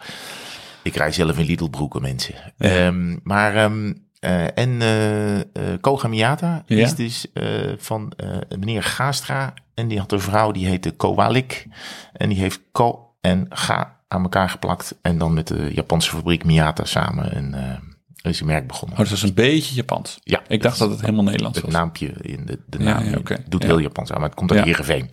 Ik 0.83 0.97
rij 0.97 1.13
zelf 1.13 1.39
in 1.39 1.45
Lidl 1.45 1.69
broeken, 1.69 2.03
mensen. 2.03 2.35
Ehm, 2.59 3.17
maar, 3.23 3.55
ehm, 3.57 3.93
eh, 4.21 4.59
en 4.59 4.83
eh 4.83 5.65
Koga 5.81 6.09
Miyata 6.09 6.63
Ja. 6.67 6.77
is 6.77 6.95
dus 6.95 7.27
van 7.79 8.13
meneer 8.59 8.83
Gaastra. 8.83 9.55
En 9.75 9.89
die 9.89 9.99
had 9.99 10.13
een 10.13 10.21
vrouw, 10.21 10.51
die 10.53 10.67
heette 10.67 10.91
Kowalik. 10.91 11.67
En 12.13 12.29
die 12.29 12.39
heeft 12.39 12.61
Ko 12.73 13.15
en 13.21 13.47
Ga 13.49 13.97
aan 14.09 14.23
elkaar 14.23 14.49
geplakt. 14.51 14.95
En 15.03 15.19
dan 15.19 15.35
met 15.35 15.47
de 15.47 15.71
Japanse 15.75 16.11
fabriek 16.11 16.45
Miyata 16.45 16.85
samen 16.85 17.37
een, 17.37 17.55
is 18.33 18.41
een 18.41 18.47
merk 18.47 18.67
begonnen. 18.67 18.93
Oh, 18.99 19.01
dus 19.03 19.09
dat 19.11 19.19
is 19.19 19.25
een 19.29 19.35
beetje 19.35 19.75
Japans. 19.75 20.19
Ja, 20.23 20.41
Ik 20.49 20.63
dacht 20.63 20.79
dat 20.79 20.91
het 20.91 21.01
helemaal 21.01 21.25
Nederlands 21.25 21.57
het 21.57 21.67
was. 21.67 21.75
naampje 21.75 22.07
in 22.21 22.47
de, 22.47 22.59
de 22.67 22.79
naam 22.79 23.05
ja, 23.05 23.19
doet 23.49 23.63
Ja. 23.63 23.69
heel 23.69 23.79
Japans 23.79 24.13
aan, 24.13 24.19
maar 24.21 24.29
het 24.29 24.39
komt 24.39 24.53
uit. 24.53 24.65
Heerenveen. 24.65 25.09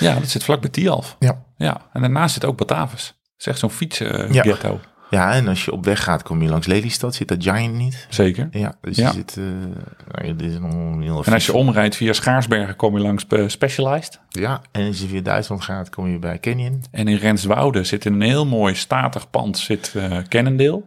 Ja, 0.00 0.14
dat 0.14 0.28
zit 0.28 0.44
vlak 0.44 0.60
bij 0.60 0.70
Tialf. 0.70 1.16
Ja. 1.18 1.42
Ja, 1.56 1.80
en 1.92 2.00
daarnaast 2.00 2.34
zit 2.34 2.44
ook 2.44 2.56
Batavus. 2.56 3.14
Echt 3.38 3.58
zo'n 3.58 3.70
fietsen 3.70 4.32
Ja. 4.32 4.42
ghetto. 4.42 4.80
ja, 5.10 5.32
en 5.32 5.48
als 5.48 5.64
je 5.64 5.72
op 5.72 5.84
weg 5.84 6.02
gaat, 6.02 6.22
kom 6.22 6.42
je 6.42 6.48
langs 6.48 6.66
Lelystad. 6.66 7.14
Zit 7.14 7.28
dat 7.28 7.42
Giant 7.42 7.74
niet? 7.74 8.06
Zeker. 8.10 8.48
Ja, 8.50 8.74
dus 8.80 8.96
Ja. 8.96 9.06
je 9.08 9.12
zit... 9.14 9.36
eh 9.36 9.44
nou, 10.22 10.36
dit 10.36 10.50
is 10.50 10.54
een 10.56 11.02
heel 11.02 11.24
En 11.24 11.32
als 11.32 11.46
je 11.46 11.52
omrijdt 11.54 11.96
via 11.96 12.12
Schaarsbergen 12.12 12.76
kom 12.76 12.96
je 12.96 13.02
langs 13.02 13.26
eh, 13.26 13.48
Specialized. 13.48 14.20
Ja, 14.28 14.60
en 14.72 14.86
als 14.86 15.00
je 15.00 15.06
via 15.06 15.20
Duitsland 15.20 15.62
gaat, 15.62 15.90
kom 15.90 16.06
je 16.08 16.18
bij 16.18 16.40
Canyon. 16.40 16.84
En 16.90 17.08
in 17.08 17.16
Renswoude 17.16 17.84
zit 17.84 18.04
een 18.04 18.20
heel 18.20 18.46
mooi 18.46 18.74
statig 18.74 19.30
pand 19.30 19.58
zit 19.58 19.92
eh 19.96 20.18
Cannondale. 20.28 20.82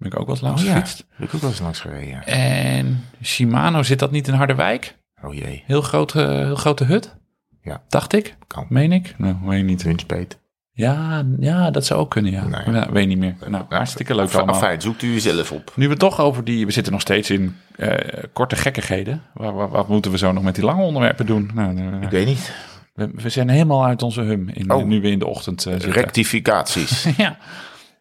Ben 0.00 0.12
ik 0.12 0.18
ook 0.20 0.26
wel 0.26 0.34
eens 0.34 0.44
langs 0.44 0.62
Oh 0.62 0.68
ja. 0.68 0.74
Heb 0.74 1.28
ik 1.28 1.34
ook 1.34 1.40
wel 1.40 1.50
eens 1.50 1.60
langs 1.60 1.80
gereden. 1.80 2.26
En 2.26 3.04
Shimano 3.22 3.82
zit 3.82 3.98
dat 3.98 4.10
niet 4.10 4.28
in 4.28 4.34
Harderwijk? 4.34 4.96
Oh 5.22 5.34
jee, 5.34 5.62
Heel, 5.66 5.82
groot, 5.82 6.14
eh, 6.14 6.26
heel 6.28 6.54
grote 6.54 6.84
hut? 6.84 7.16
Ja. 7.62 7.82
Dacht 7.88 8.12
ik. 8.12 8.36
kan. 8.46 8.66
Meen 8.68 8.92
ik? 8.92 9.14
Nou, 9.18 9.36
weet 9.42 9.58
je 9.58 9.64
niet. 9.64 9.82
Winspeet. 9.82 10.38
Ja, 10.72 11.24
ja, 11.40 11.70
dat 11.70 11.86
zou 11.86 12.00
ook 12.00 12.10
kunnen, 12.10 12.32
ja. 12.32 12.64
Ja, 12.66 12.92
weet 12.92 13.06
niet 13.06 13.18
meer. 13.18 13.34
Nou, 13.48 13.64
hartstikke 13.68 14.14
leuk 14.14 14.34
allemaal. 14.34 14.54
Fijn, 14.54 14.80
zoekt 14.80 15.02
u 15.02 15.12
jezelf 15.12 15.52
op. 15.52 15.72
Nu 15.76 15.88
we 15.88 15.96
toch 15.96 16.20
over 16.20 16.44
die... 16.44 16.66
We 16.66 16.72
zitten 16.72 16.92
nog 16.92 17.00
steeds 17.00 17.30
in 17.30 17.56
eh, 17.76 17.94
korte 18.32 18.56
gekkigheden. 18.56 19.22
Waar- 19.34 19.68
wat 19.68 19.88
moeten 19.88 20.10
we 20.10 20.18
zo 20.18 20.32
nog 20.32 20.42
met 20.42 20.54
die 20.54 20.64
lange 20.64 20.82
onderwerpen 20.82 21.26
doen? 21.26 21.50
Nou, 21.54 21.76
eh, 21.78 22.02
Ik 22.02 22.10
weet 22.10 22.26
niet. 22.26 22.52
we, 22.94 23.10
we 23.14 23.28
zijn 23.28 23.48
helemaal 23.48 23.84
uit 23.84 24.02
onze 24.02 24.20
hum. 24.20 24.48
In, 24.48 24.70
Oh. 24.72 24.84
Nu 24.84 25.00
we 25.00 25.10
in 25.10 25.18
de 25.18 25.26
ochtend 25.26 25.62
zitten. 25.62 25.90
Rectificaties. 25.92 27.04
Ja. 27.16 27.36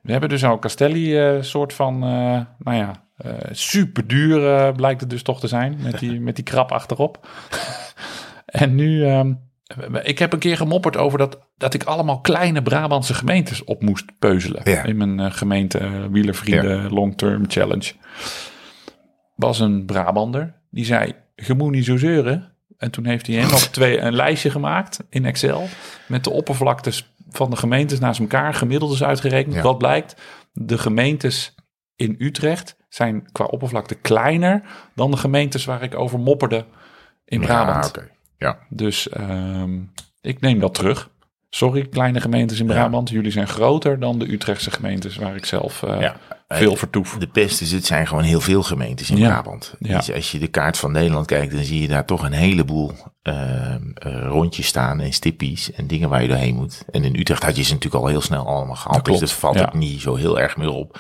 We 0.02 0.12
hebben 0.12 0.30
dus 0.30 0.46
al 0.46 0.60
Castelli 0.60 1.18
eh 1.18 1.42
soort 1.42 1.74
van... 1.74 1.94
eh, 2.04 2.42
nou 2.60 2.78
ja, 2.78 2.92
eh 3.18 3.34
super 3.52 4.08
duur 4.08 4.74
blijkt 4.74 5.02
het 5.02 5.10
dus 5.10 5.24
toch 5.24 5.40
te 5.40 5.48
zijn. 5.48 5.78
Met 5.82 6.00
die, 6.00 6.20
met 6.28 6.36
die 6.36 6.44
krap 6.44 6.72
achterop. 6.72 7.28
en 8.46 8.76
nu... 8.76 9.06
ehm, 9.06 9.34
ik 10.04 10.20
heb 10.20 10.34
een 10.34 10.40
keer 10.40 10.58
gemopperd 10.58 10.98
over 10.98 11.18
dat, 11.18 11.40
dat 11.58 11.74
ik 11.74 11.84
allemaal 11.84 12.22
kleine 12.22 12.62
Brabantse 12.62 13.14
gemeentes 13.14 13.64
op 13.64 13.82
moest 13.82 14.06
peuzelen. 14.20 14.62
Ja. 14.64 14.84
In 14.84 14.98
mijn 14.98 15.32
gemeente 15.32 16.08
Wielervrienden 16.12 16.94
Long 16.94 17.18
Term 17.18 17.44
Challenge. 17.48 17.94
Was 19.36 19.60
een 19.60 19.86
Brabander. 19.86 20.54
Die 20.70 20.86
zei, 20.86 21.14
je 21.36 21.54
moet 21.54 21.72
niet 21.72 21.86
zo 21.86 21.98
zeuren. 21.98 22.52
En 22.78 22.92
toen 22.92 23.06
heeft 23.06 23.28
hij 23.28 23.36
helemaal 23.36 23.60
twee, 23.72 24.00
een 24.00 24.16
lijstje 24.16 24.50
gemaakt 24.50 25.00
in 25.10 25.26
Excel. 25.26 25.68
Met 26.08 26.24
de 26.24 26.30
oppervlaktes 26.30 27.14
van 27.32 27.50
de 27.50 27.56
gemeentes 27.56 28.00
naast 28.00 28.20
elkaar. 28.20 28.54
Gemiddeldes 28.54 29.04
uitgerekend. 29.04 29.56
Ja. 29.56 29.62
Wat 29.62 29.78
blijkt? 29.78 30.22
De 30.54 30.78
gemeentes 30.78 31.56
in 31.96 32.16
Utrecht 32.18 32.76
zijn 32.90 33.32
qua 33.32 33.46
oppervlakte 33.46 33.96
kleiner 33.96 34.62
dan 34.94 35.12
de 35.12 35.18
gemeentes 35.18 35.66
waar 35.66 35.84
ik 35.84 35.96
over 35.96 36.20
mopperde 36.20 36.66
in 37.26 37.42
Brabant. 37.42 37.92
Ja. 37.96 38.04
Ja. 38.38 38.60
Dus 38.70 39.10
ehm, 39.10 39.80
ik 40.22 40.40
neem 40.40 40.60
dat 40.60 40.74
terug. 40.74 41.10
Sorry, 41.50 41.88
kleine 41.88 42.22
gemeentes 42.22 42.60
in 42.60 42.68
Ja. 42.68 42.74
Brabant. 42.74 43.10
Jullie 43.10 43.32
zijn 43.32 43.48
groter 43.48 44.00
dan 44.00 44.20
de 44.20 44.32
Utrechtse 44.32 44.72
gemeentes 44.72 45.16
waar 45.16 45.36
ik 45.36 45.46
zelf 45.46 45.84
eh, 45.84 46.02
Ja. 46.02 46.16
veel 46.48 46.76
vertoef. 46.76 47.18
De 47.20 47.28
pest 47.28 47.62
is, 47.62 47.72
het 47.72 47.86
zijn 47.86 48.08
gewoon 48.08 48.24
heel 48.24 48.42
veel 48.42 48.64
gemeentes 48.64 49.10
in 49.10 49.18
Ja. 49.18 49.28
Brabant. 49.28 49.76
Dus 49.80 50.14
als 50.14 50.32
je 50.32 50.40
de 50.40 50.48
kaart 50.48 50.78
van 50.78 50.92
Nederland 50.92 51.26
kijkt, 51.26 51.54
dan 51.54 51.64
zie 51.64 51.82
je 51.82 51.88
daar 51.88 52.06
toch 52.06 52.24
een 52.24 52.32
heleboel 52.32 52.92
eh, 53.22 53.74
eh, 53.74 53.80
rondjes 54.28 54.68
staan 54.68 55.00
en 55.00 55.14
stippies 55.14 55.72
en 55.72 55.88
dingen 55.88 56.10
waar 56.10 56.22
je 56.22 56.28
doorheen 56.28 56.56
moet. 56.56 56.84
En 56.92 57.04
in 57.04 57.16
Utrecht 57.20 57.44
had 57.44 57.56
je 57.56 57.64
ze 57.64 57.74
natuurlijk 57.74 58.04
al 58.04 58.10
heel 58.10 58.22
snel 58.22 58.46
allemaal 58.48 58.76
gehad, 58.76 59.06
dus 59.06 59.20
dat 59.20 59.32
valt 59.32 59.62
ook 59.62 59.74
niet 59.74 60.02
zo 60.02 60.16
heel 60.16 60.40
erg 60.40 60.58
meer 60.58 60.70
op. 60.70 61.00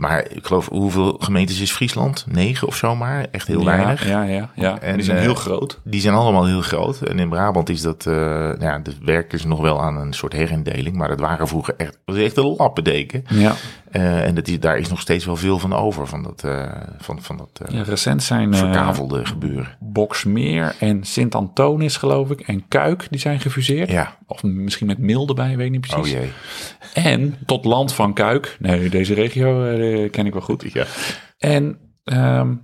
Maar 0.00 0.30
ik 0.30 0.46
geloof, 0.46 0.68
hoeveel 0.68 1.16
gemeentes 1.18 1.60
is 1.60 1.72
Friesland? 1.72 2.24
Negen 2.28 2.66
of 2.66 2.76
zo 2.76 2.96
maar, 2.96 3.26
echt 3.30 3.46
heel 3.46 3.60
ja, 3.60 3.64
weinig. 3.64 4.08
Ja, 4.08 4.22
ja, 4.22 4.50
ja. 4.54 4.80
En, 4.80 4.94
die 4.94 5.04
zijn 5.04 5.16
eh, 5.16 5.22
heel 5.22 5.34
groot. 5.34 5.80
Die 5.84 6.00
zijn 6.00 6.14
allemaal 6.14 6.46
heel 6.46 6.60
groot. 6.60 7.02
En 7.02 7.18
in 7.18 7.28
Brabant 7.28 7.68
is 7.68 7.82
dat, 7.82 8.06
eh 8.06 8.50
ja, 8.58 8.78
de 8.78 8.92
werken 9.02 9.38
ze 9.38 9.48
nog 9.48 9.60
wel 9.60 9.82
aan 9.82 9.96
een 9.96 10.12
soort 10.12 10.32
herindeling. 10.32 10.96
Maar 10.96 11.08
dat 11.08 11.20
waren 11.20 11.48
vroeger 11.48 11.74
echt, 11.76 11.98
was 12.04 12.16
echt 12.16 12.36
een 12.36 12.54
lappendeken. 12.56 13.24
Ja. 13.28 13.54
Eh, 13.90 14.24
en 14.26 14.34
dat 14.34 14.48
is, 14.48 14.60
daar 14.60 14.78
is 14.78 14.88
nog 14.88 15.00
steeds 15.00 15.24
wel 15.24 15.36
veel 15.36 15.58
van 15.58 15.72
over, 15.72 16.06
van 16.06 16.22
dat, 16.22 16.44
eh, 16.44 16.72
van, 16.98 17.22
van 17.22 17.36
dat 17.36 17.60
eh, 17.62 17.74
ja, 17.74 17.82
recent 17.82 18.22
zijn 18.22 18.54
verkavelde 18.54 19.26
gebeuren. 19.26 19.76
Boksmeer 19.80 20.76
en 20.78 21.04
Sint-Antonis, 21.04 21.96
geloof 21.96 22.30
ik, 22.30 22.40
en 22.40 22.68
Kuik, 22.68 23.06
die 23.10 23.20
zijn 23.20 23.40
gefuseerd. 23.40 23.90
Ja, 23.90 24.16
Of 24.26 24.42
misschien 24.42 24.86
met 24.86 24.98
Milde 24.98 25.34
bij, 25.34 25.56
weet 25.56 25.66
ik 25.66 25.72
niet 25.72 25.86
oh 25.86 26.00
precies. 26.00 26.12
jee. 26.12 26.32
En 26.94 27.36
tot 27.46 27.64
land 27.64 27.94
van 27.94 28.12
Kuik. 28.14 28.56
Nee, 28.58 28.88
deze 28.90 29.14
regio 29.14 29.60
ken 30.10 30.26
ik 30.26 30.32
wel 30.32 30.42
goed. 30.42 30.72
Ja. 30.72 30.84
En 31.38 31.78
ehm, 32.04 32.54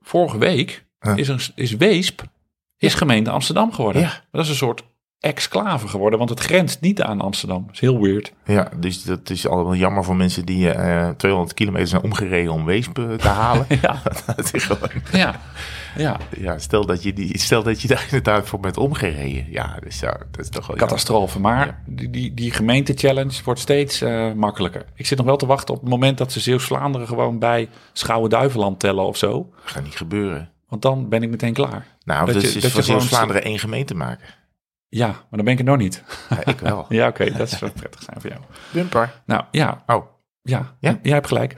vorige 0.00 0.38
week 0.38 0.82
Huh. 1.04 1.16
is, 1.16 1.28
er, 1.28 1.50
is 1.54 1.76
Weesp 1.76 2.22
is 2.78 2.94
gemeente 2.94 3.30
Amsterdam 3.30 3.72
geworden. 3.72 4.02
Ja. 4.02 4.22
Dat 4.30 4.42
is 4.42 4.48
een 4.48 4.54
soort 4.54 4.82
exclave 5.24 5.88
geworden, 5.88 6.18
want 6.18 6.30
het 6.30 6.40
grenst 6.40 6.80
niet 6.80 7.02
aan 7.02 7.20
Amsterdam. 7.20 7.62
Dat 7.66 7.74
is 7.74 7.80
heel 7.80 8.00
weird. 8.00 8.32
ja, 8.44 8.70
dus 8.76 9.02
dat 9.02 9.30
is 9.30 9.46
allemaal 9.48 9.74
jammer 9.74 10.04
voor 10.04 10.16
mensen 10.16 10.44
die 10.44 10.70
eh 10.70 11.08
200 11.08 11.54
kilometer 11.54 11.88
zijn 11.88 12.02
omgereden 12.02 12.52
om 12.52 12.64
Weesp 12.64 12.98
eh, 12.98 13.12
te 13.14 13.28
halen. 13.28 13.66
Ja, 13.82 14.02
dat 14.36 14.54
is 14.54 14.64
gewoon, 14.64 14.90
ja, 15.12 15.40
ja. 15.96 16.16
ja, 16.38 16.58
stel, 16.58 16.86
dat 16.86 17.02
je 17.02 17.12
die, 17.12 17.38
stel 17.38 17.62
dat 17.62 17.80
je 17.82 17.88
daar 17.88 18.02
inderdaad 18.04 18.46
voor 18.48 18.60
bent 18.60 18.76
omgereden. 18.76 19.46
Ja, 19.50 19.76
dus 19.82 20.00
ja, 20.00 20.16
dat 20.30 20.40
is 20.40 20.48
toch 20.48 20.66
wel. 20.66 20.76
Catastrofe. 20.76 21.40
Maar 21.40 21.66
Ja. 21.66 21.78
die, 21.86 22.10
die, 22.10 22.34
die 22.34 22.50
gemeente-challenge 22.52 23.40
wordt 23.44 23.60
steeds 23.60 24.00
eh, 24.00 24.32
makkelijker. 24.32 24.84
Ik 24.94 25.06
zit 25.06 25.18
nog 25.18 25.26
wel 25.26 25.36
te 25.36 25.46
wachten 25.46 25.74
op 25.74 25.80
het 25.80 25.90
moment 25.90 26.18
dat 26.18 26.32
ze 26.32 26.40
Zeeuws-Vlaanderen 26.40 27.06
gewoon 27.06 27.38
bij 27.38 27.68
Schouwen-Duiveland 27.92 28.80
tellen 28.80 29.04
of 29.06 29.16
zo. 29.16 29.32
Dat 29.62 29.72
gaat 29.72 29.84
niet 29.84 29.96
gebeuren. 29.96 30.48
Want 30.68 30.82
dan 30.82 31.08
ben 31.08 31.22
ik 31.22 31.30
meteen 31.30 31.52
klaar. 31.52 31.86
Nou, 32.04 32.26
Dat 32.32 32.34
je- 32.42 32.46
is 32.46 32.52
dat 32.52 32.62
je 32.62 32.68
gewoon- 32.70 32.84
Zeeuws-Vlaanderen 32.84 33.42
één 33.44 33.58
gemeente 33.58 33.94
maken. 33.94 34.26
Ja, 34.94 35.06
maar 35.06 35.16
dan 35.30 35.44
ben 35.44 35.52
ik 35.52 35.58
er 35.58 35.64
nog 35.64 35.76
niet. 35.76 36.02
Ja, 36.30 36.44
ik 36.52 36.58
wel. 36.60 36.86
Ja, 36.98 37.08
oké, 37.08 37.30
dat 37.36 37.50
zou 37.50 37.70
prettig 37.80 38.02
zijn 38.02 38.20
voor 38.20 38.30
jou. 38.30 38.42
Bumper. 38.72 39.12
Nou 39.26 39.42
ja, 39.50 39.82
Oh, 39.86 40.06
ja, 40.42 40.74
Ja? 40.80 40.98
jij 41.02 41.12
hebt 41.14 41.26
gelijk. 41.26 41.56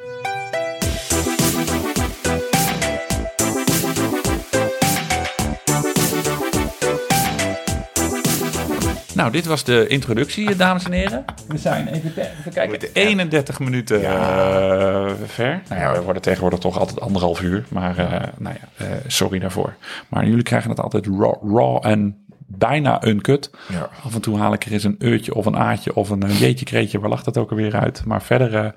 Nou, 9.14 9.31
dit 9.31 9.46
was 9.46 9.64
de 9.64 9.87
introductie, 9.87 10.57
dames 10.57 10.85
en 10.85 10.92
heren. 10.92 11.25
We 11.49 11.59
zijn 11.59 11.87
even, 11.88 12.11
even 12.16 12.53
kijken, 12.53 12.68
moeten- 12.68 12.88
31 12.92 13.59
minuten 13.61 14.05
eh, 14.05 15.11
ver. 15.27 15.62
Nou 15.68 15.81
ja, 15.81 15.92
we 15.92 16.03
worden 16.03 16.22
tegenwoordig 16.22 16.59
toch 16.59 16.79
altijd 16.79 17.01
anderhalf 17.01 17.40
uur. 17.42 17.64
Maar 17.68 17.99
eh, 17.99 18.29
nou 18.38 18.57
ja, 18.61 18.85
eh, 18.87 18.90
sorry 19.07 19.38
daarvoor. 19.38 19.75
Maar 20.09 20.27
jullie 20.27 20.42
krijgen 20.42 20.70
het 20.70 20.81
altijd 20.81 21.07
raw, 21.07 21.57
raw 21.57 21.79
en 21.87 22.25
bijna 22.46 23.04
uncut. 23.06 23.50
ja. 23.68 23.90
Af 24.04 24.14
en 24.14 24.20
toe 24.20 24.38
haal 24.38 24.52
ik 24.52 24.64
er 24.64 24.72
eens 24.72 24.85
een 24.85 24.96
eurtje 24.98 25.35
of 25.35 25.46
een 25.46 25.56
aatje 25.56 25.94
of 25.94 26.11
een 26.11 26.32
jeetje 26.32 26.64
kreetje. 26.64 26.98
Waar 27.00 27.11
lacht 27.11 27.26
het 27.26 27.37
ook 27.38 27.50
alweer 27.50 27.76
uit? 27.76 28.04
Maar 28.04 28.22
verder 28.22 28.54
eh, 28.54 28.70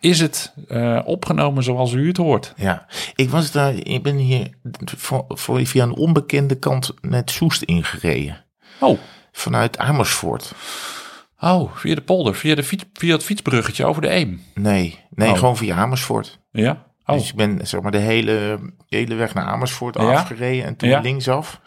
is 0.00 0.20
het 0.20 0.54
eh, 0.68 1.00
opgenomen 1.04 1.62
zoals 1.62 1.92
u 1.92 2.06
het 2.08 2.16
hoort. 2.16 2.52
Ja, 2.56 2.86
ik 3.14 3.30
was 3.30 3.50
daar, 3.52 3.74
ik 3.74 4.02
ben 4.02 4.16
hier 4.16 4.50
voor, 4.96 5.24
voor, 5.28 5.66
via 5.66 5.82
een 5.82 5.94
onbekende 5.96 6.54
kant 6.58 6.94
net 7.00 7.30
Soest 7.30 7.62
ingereden. 7.62 8.44
Oh, 8.80 8.98
Vanuit 9.32 9.78
Amersfoort. 9.78 10.52
oh 11.40 11.74
via 11.74 11.94
de 11.94 12.00
polder, 12.00 12.34
via, 12.34 12.54
de 12.54 12.62
fiets, 12.62 12.84
via 12.92 13.12
het 13.12 13.22
fietsbruggetje 13.24 13.84
over 13.84 14.02
de 14.02 14.08
Eem. 14.10 14.42
Nee, 14.54 14.98
nee, 15.10 15.30
Oh. 15.30 15.38
gewoon 15.38 15.56
via 15.56 15.76
Amersfoort. 15.76 16.38
Ja? 16.50 16.84
Oh, 17.06 17.16
Dus 17.16 17.28
ik 17.28 17.34
ben 17.36 17.66
zeg 17.66 17.80
maar 17.80 17.90
de 17.90 17.98
hele, 17.98 18.58
hele 18.88 19.14
weg 19.14 19.34
naar 19.34 19.44
Amersfoort 19.44 19.94
Ja? 19.94 20.12
afgereden. 20.12 20.64
En 20.64 20.76
toen 20.76 20.88
Ja. 20.88 21.00
linksaf 21.00 21.60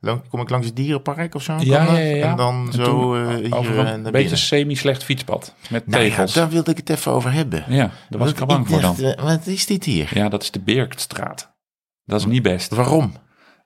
lang, 0.00 0.28
kom 0.28 0.40
ik 0.40 0.50
langs 0.50 0.66
het 0.66 0.76
dierenpark 0.76 1.34
of 1.34 1.42
zo. 1.42 1.56
ja, 1.60 1.84
ja, 1.84 1.98
ja. 1.98 2.30
En 2.30 2.36
dan 2.36 2.66
En 2.66 2.72
zo 2.72 2.84
toen 2.84 3.36
hier 3.36 3.54
over 3.56 3.78
eh, 3.86 3.92
een 3.92 4.02
naar 4.02 4.12
beetje 4.12 4.36
semi-slecht 4.36 5.04
fietspad. 5.04 5.54
Met 5.70 5.86
Nou 5.86 6.02
tegels. 6.02 6.32
daar 6.32 6.48
wilde 6.48 6.70
ik 6.70 6.76
het 6.76 6.90
even 6.90 7.12
over 7.12 7.32
hebben. 7.32 7.64
Ja, 7.68 7.90
daar 8.08 8.18
was 8.18 8.30
ik 8.30 8.40
al 8.40 8.46
bang 8.46 8.68
voor 8.68 8.80
dan. 8.80 8.96
Wat 9.16 9.46
is 9.46 9.66
dit 9.66 9.84
hier? 9.84 10.10
Ja, 10.14 10.28
dat 10.28 10.42
is 10.42 10.50
de 10.50 10.60
Beerktstraat. 10.60 11.54
Dat 12.04 12.20
is 12.20 12.26
niet 12.26 12.42
best. 12.42 12.74
Waarom? 12.74 13.12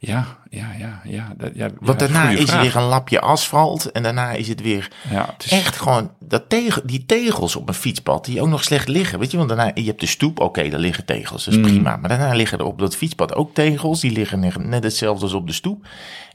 Ja, 0.02 0.26
ja, 0.50 0.66
ja, 0.78 1.00
ja. 1.04 1.32
Dat, 1.36 1.50
ja 1.54 1.68
Want 1.80 2.00
ja, 2.00 2.06
daarna 2.06 2.30
is 2.30 2.40
er 2.40 2.46
vraag. 2.48 2.62
weer 2.62 2.76
een 2.76 2.82
lapje 2.88 3.20
asfalt. 3.20 3.92
En 3.92 4.02
daarna 4.02 4.30
is 4.32 4.48
het 4.48 4.60
weer 4.60 4.90
Ja, 5.10 5.28
het 5.32 5.44
is, 5.44 5.50
echt 5.50 5.76
gewoon 5.76 6.10
dat 6.20 6.48
tegel, 6.48 6.82
die 6.84 7.06
tegels 7.06 7.56
op 7.56 7.68
een 7.68 7.74
fietspad 7.74 8.24
die 8.24 8.40
ook 8.40 8.48
nog 8.48 8.64
slecht 8.64 8.88
liggen. 8.88 9.18
Weet 9.18 9.30
je, 9.30 9.36
want 9.36 9.48
daarna, 9.48 9.70
je 9.74 9.82
hebt 9.84 10.00
de 10.00 10.06
stoep, 10.06 10.40
oké, 10.40 10.68
daar 10.68 10.80
liggen 10.80 11.04
tegels, 11.04 11.44
dat 11.44 11.54
is 11.54 11.60
Mm. 11.60 11.66
prima. 11.66 11.96
Maar 11.96 12.08
daarna 12.08 12.32
liggen 12.34 12.58
er 12.58 12.64
op 12.64 12.78
dat 12.78 12.96
fietspad 12.96 13.34
ook 13.34 13.54
tegels, 13.54 14.00
die 14.00 14.12
liggen 14.12 14.40
net- 14.40 14.64
net 14.64 14.84
hetzelfde 14.84 15.22
als 15.24 15.32
op 15.34 15.46
de 15.46 15.52
stoep. 15.52 15.86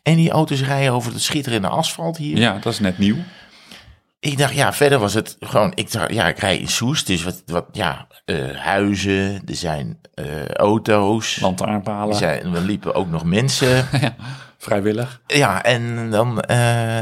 En 0.04 0.16
die 0.16 0.30
auto's 0.32 0.62
rijden 0.62 0.94
over 0.94 1.12
het 1.14 1.22
schitterende 1.22 1.68
asfalt 1.68 2.18
hier. 2.18 2.38
ja, 2.38 2.58
dat 2.62 2.74
is 2.74 2.80
net 2.80 2.98
nieuw. 2.98 3.16
Ik 4.20 4.38
dacht, 4.38 4.54
ja, 4.54 4.74
verder 4.74 5.00
was 5.00 5.14
het 5.14 5.38
gewoon, 5.40 5.72
ik 5.76 5.92
dacht, 5.92 6.14
ja, 6.14 6.28
ik 6.28 6.38
rij 6.38 6.58
in 6.58 6.68
Soest, 6.68 7.08
dus 7.08 7.24
wat, 7.24 7.44
wat 7.46 7.66
ja, 7.72 8.08
eh, 8.26 8.56
huizen, 8.56 9.42
er 9.46 9.56
zijn 9.56 10.00
eh, 10.14 10.48
auto's, 10.48 11.40
Lantaarnpalen. 11.40 12.10
er, 12.10 12.16
zijn, 12.16 12.54
er 12.54 12.62
liepen 12.62 12.94
ook 12.94 13.10
nog 13.10 13.24
mensen. 13.24 13.86
Vrijwillig. 14.58 15.22
ja, 15.28 15.64
en 15.64 16.10
dan, 16.10 16.42
eh, 16.42 16.58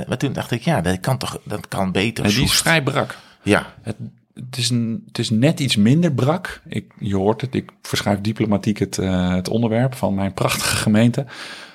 maar 0.08 0.18
toen 0.18 0.34
dacht 0.34 0.52
ik, 0.52 0.62
ja, 0.62 0.82
dat 0.82 1.00
kan 1.00 1.18
toch, 1.18 1.40
dat 1.44 1.68
kan 1.68 1.92
beter 1.92 2.28
die 2.28 2.44
is 2.44 2.54
vrij 2.54 2.84
brak. 2.84 3.18
Ja, 3.42 3.74
Het, 3.82 3.96
het, 4.34 4.58
is 4.58 4.70
een, 4.70 5.04
het 5.08 5.20
is 5.20 5.30
net 5.30 5.60
iets 5.60 5.76
minder 5.76 6.14
brak. 6.14 6.62
Ik, 6.68 6.94
je 7.00 7.16
hoort 7.16 7.42
het, 7.42 7.56
ik 7.56 7.72
verschuif 7.82 8.22
diplomatiek 8.22 8.80
het, 8.80 8.96
het 8.96 9.50
onderwerp 9.50 9.96
van 9.96 10.14
mijn 10.14 10.34
prachtige 10.34 10.76
gemeente. 10.76 11.26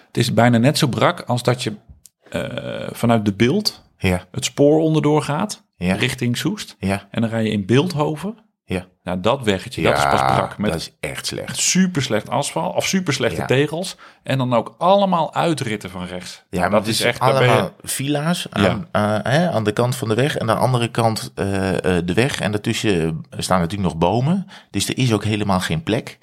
Het 0.07 0.17
is 0.17 0.35
bijna 0.35 0.59
net 0.59 0.79
zo 0.79 0.87
brak 0.87 1.21
als 1.21 1.43
dat 1.43 1.63
je 1.63 1.73
vanuit 2.93 3.25
de 3.25 3.33
beeld 3.33 3.88
ja, 3.99 4.25
het 4.31 4.45
spoor 4.45 4.81
onderdoor 4.81 5.23
gaat, 5.23 5.65
Ja. 5.77 5.95
richting 5.95 6.37
Soest. 6.37 6.77
ja, 6.79 7.07
En 7.11 7.21
dan 7.21 7.31
rij 7.31 7.43
je 7.45 7.51
in 7.51 7.67
Beeldhoven. 7.67 8.37
ja. 8.65 8.87
Nou, 9.03 9.21
dat 9.21 9.43
weggetje, 9.43 9.83
dat 9.83 9.97
is 9.97 10.03
pas 10.05 10.21
brak. 10.35 10.59
Met 10.59 10.71
dat 10.71 10.81
is 10.81 10.93
echt 11.01 11.27
slecht. 11.27 11.57
super 11.57 12.03
slecht 12.03 12.31
asfalt 12.31 12.75
of 12.77 12.87
super 12.87 13.13
slechte 13.13 13.41
Ja. 13.41 13.47
tegels. 13.47 13.97
En 14.23 14.39
dan 14.39 14.55
ook 14.55 14.75
allemaal 14.79 15.35
uitritten 15.35 15.91
van 15.91 16.05
rechts. 16.07 16.43
Ja, 16.51 16.61
maar 16.61 16.71
dat 16.71 16.87
is 16.87 17.01
echt... 17.01 17.21
allemaal 17.21 17.57
je- 17.83 17.89
villa's 17.89 18.47
aan, 18.51 18.89
eh, 18.93 19.19
hè, 19.23 19.51
aan 19.51 19.65
de 19.65 19.73
kant 19.73 19.97
van 19.97 20.09
de 20.09 20.15
weg. 20.15 20.37
En 20.37 20.41
aan 20.51 20.57
de 20.57 20.63
andere 20.63 20.89
kant 20.91 21.33
eh, 21.35 21.97
eh, 21.97 22.07
de 22.07 22.13
weg. 22.15 22.41
En 22.41 22.51
daartussen 22.51 23.25
staan 23.39 23.61
natuurlijk 23.61 23.89
nog 23.91 23.99
bomen. 23.99 24.47
Dus 24.71 24.89
er 24.89 24.99
is 24.99 25.13
ook 25.13 25.25
helemaal 25.25 25.61
geen 25.61 25.83
plek. 25.83 26.19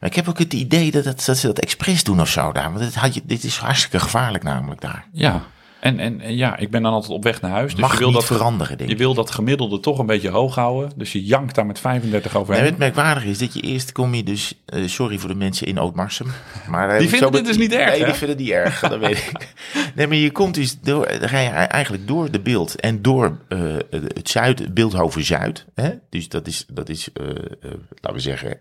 Maar 0.00 0.08
ik 0.10 0.16
heb 0.16 0.28
ook 0.28 0.38
het 0.38 0.52
idee 0.52 0.90
dat, 0.90 1.04
dat 1.04 1.20
ze 1.38 1.46
dat 1.46 1.58
expres 1.58 2.04
doen 2.04 2.20
of 2.20 2.28
zo 2.28 2.52
daar. 2.52 2.68
Want 2.72 2.78
dit, 2.78 2.94
had 2.94 3.14
je, 3.14 3.20
dit 3.24 3.44
is 3.44 3.56
hartstikke 3.56 3.98
gevaarlijk 4.00 4.44
namelijk 4.44 4.80
daar. 4.80 5.06
Ja, 5.12 5.42
en, 5.86 5.98
en 5.98 6.20
en 6.20 6.36
ja, 6.36 6.56
ik 6.56 6.70
ben 6.70 6.82
dan 6.82 6.92
altijd 6.92 7.12
op 7.12 7.22
weg 7.22 7.40
naar 7.40 7.50
huis. 7.50 7.70
Dus 7.72 7.80
Mag 7.80 7.92
je 7.92 7.98
wil 7.98 8.06
niet 8.06 8.16
dat 8.16 8.24
veranderen, 8.26 8.78
denk 8.78 8.90
Je 8.90 8.96
wil 8.96 9.14
dat 9.14 9.30
gemiddelde 9.30 9.80
toch 9.80 9.98
een 9.98 10.06
beetje 10.06 10.28
hoog 10.30 10.54
houden. 10.54 10.92
Dus 10.96 11.12
je 11.12 11.24
jankt 11.24 11.54
daar 11.54 11.66
met 11.66 11.78
35 11.78 12.36
overheen. 12.36 12.62
En 12.62 12.68
het 12.68 12.78
merkwaardige 12.78 13.28
is 13.28 13.38
dat 13.38 13.54
je 13.54 13.60
eerst 13.60 13.92
kom 13.92 14.14
je 14.14 14.22
dus... 14.22 14.54
eh, 14.66 14.86
sorry 14.86 15.18
voor 15.18 15.28
de 15.28 15.34
mensen 15.34 15.66
in 15.66 15.80
Ootmarsum. 15.80 16.26
Maar, 16.70 16.88
eh, 16.90 16.98
Die 16.98 17.08
vinden 17.08 17.32
dit 17.32 17.46
dus 17.46 17.56
niet 17.56 17.72
erg, 17.72 17.90
Nee, 17.90 17.98
hè? 18.00 18.04
die 18.04 18.14
vinden 18.14 18.36
niet 18.36 18.50
erg. 18.50 18.80
dat 18.80 18.98
weet 18.98 19.18
ik. 19.18 19.54
Nee, 19.94 20.06
maar 20.06 20.16
je 20.16 20.30
komt 20.30 20.54
dus 20.54 20.80
door... 20.80 21.08
Dan 21.20 21.28
ga 21.28 21.38
je 21.38 21.48
eigenlijk 21.48 22.06
door 22.06 22.30
de 22.30 22.40
beeld 22.40 22.80
en 22.80 23.02
door 23.02 23.38
eh, 23.48 23.58
het 23.90 24.28
zuid, 24.28 24.74
Beeldhoven 24.74 25.24
Zuid. 25.24 25.64
Hè? 25.74 25.90
Dus 26.10 26.28
dat 26.28 26.46
is, 26.46 26.64
dat 26.72 26.88
is 26.88 27.08
laten 28.00 28.12
we 28.12 28.18
zeggen... 28.20 28.58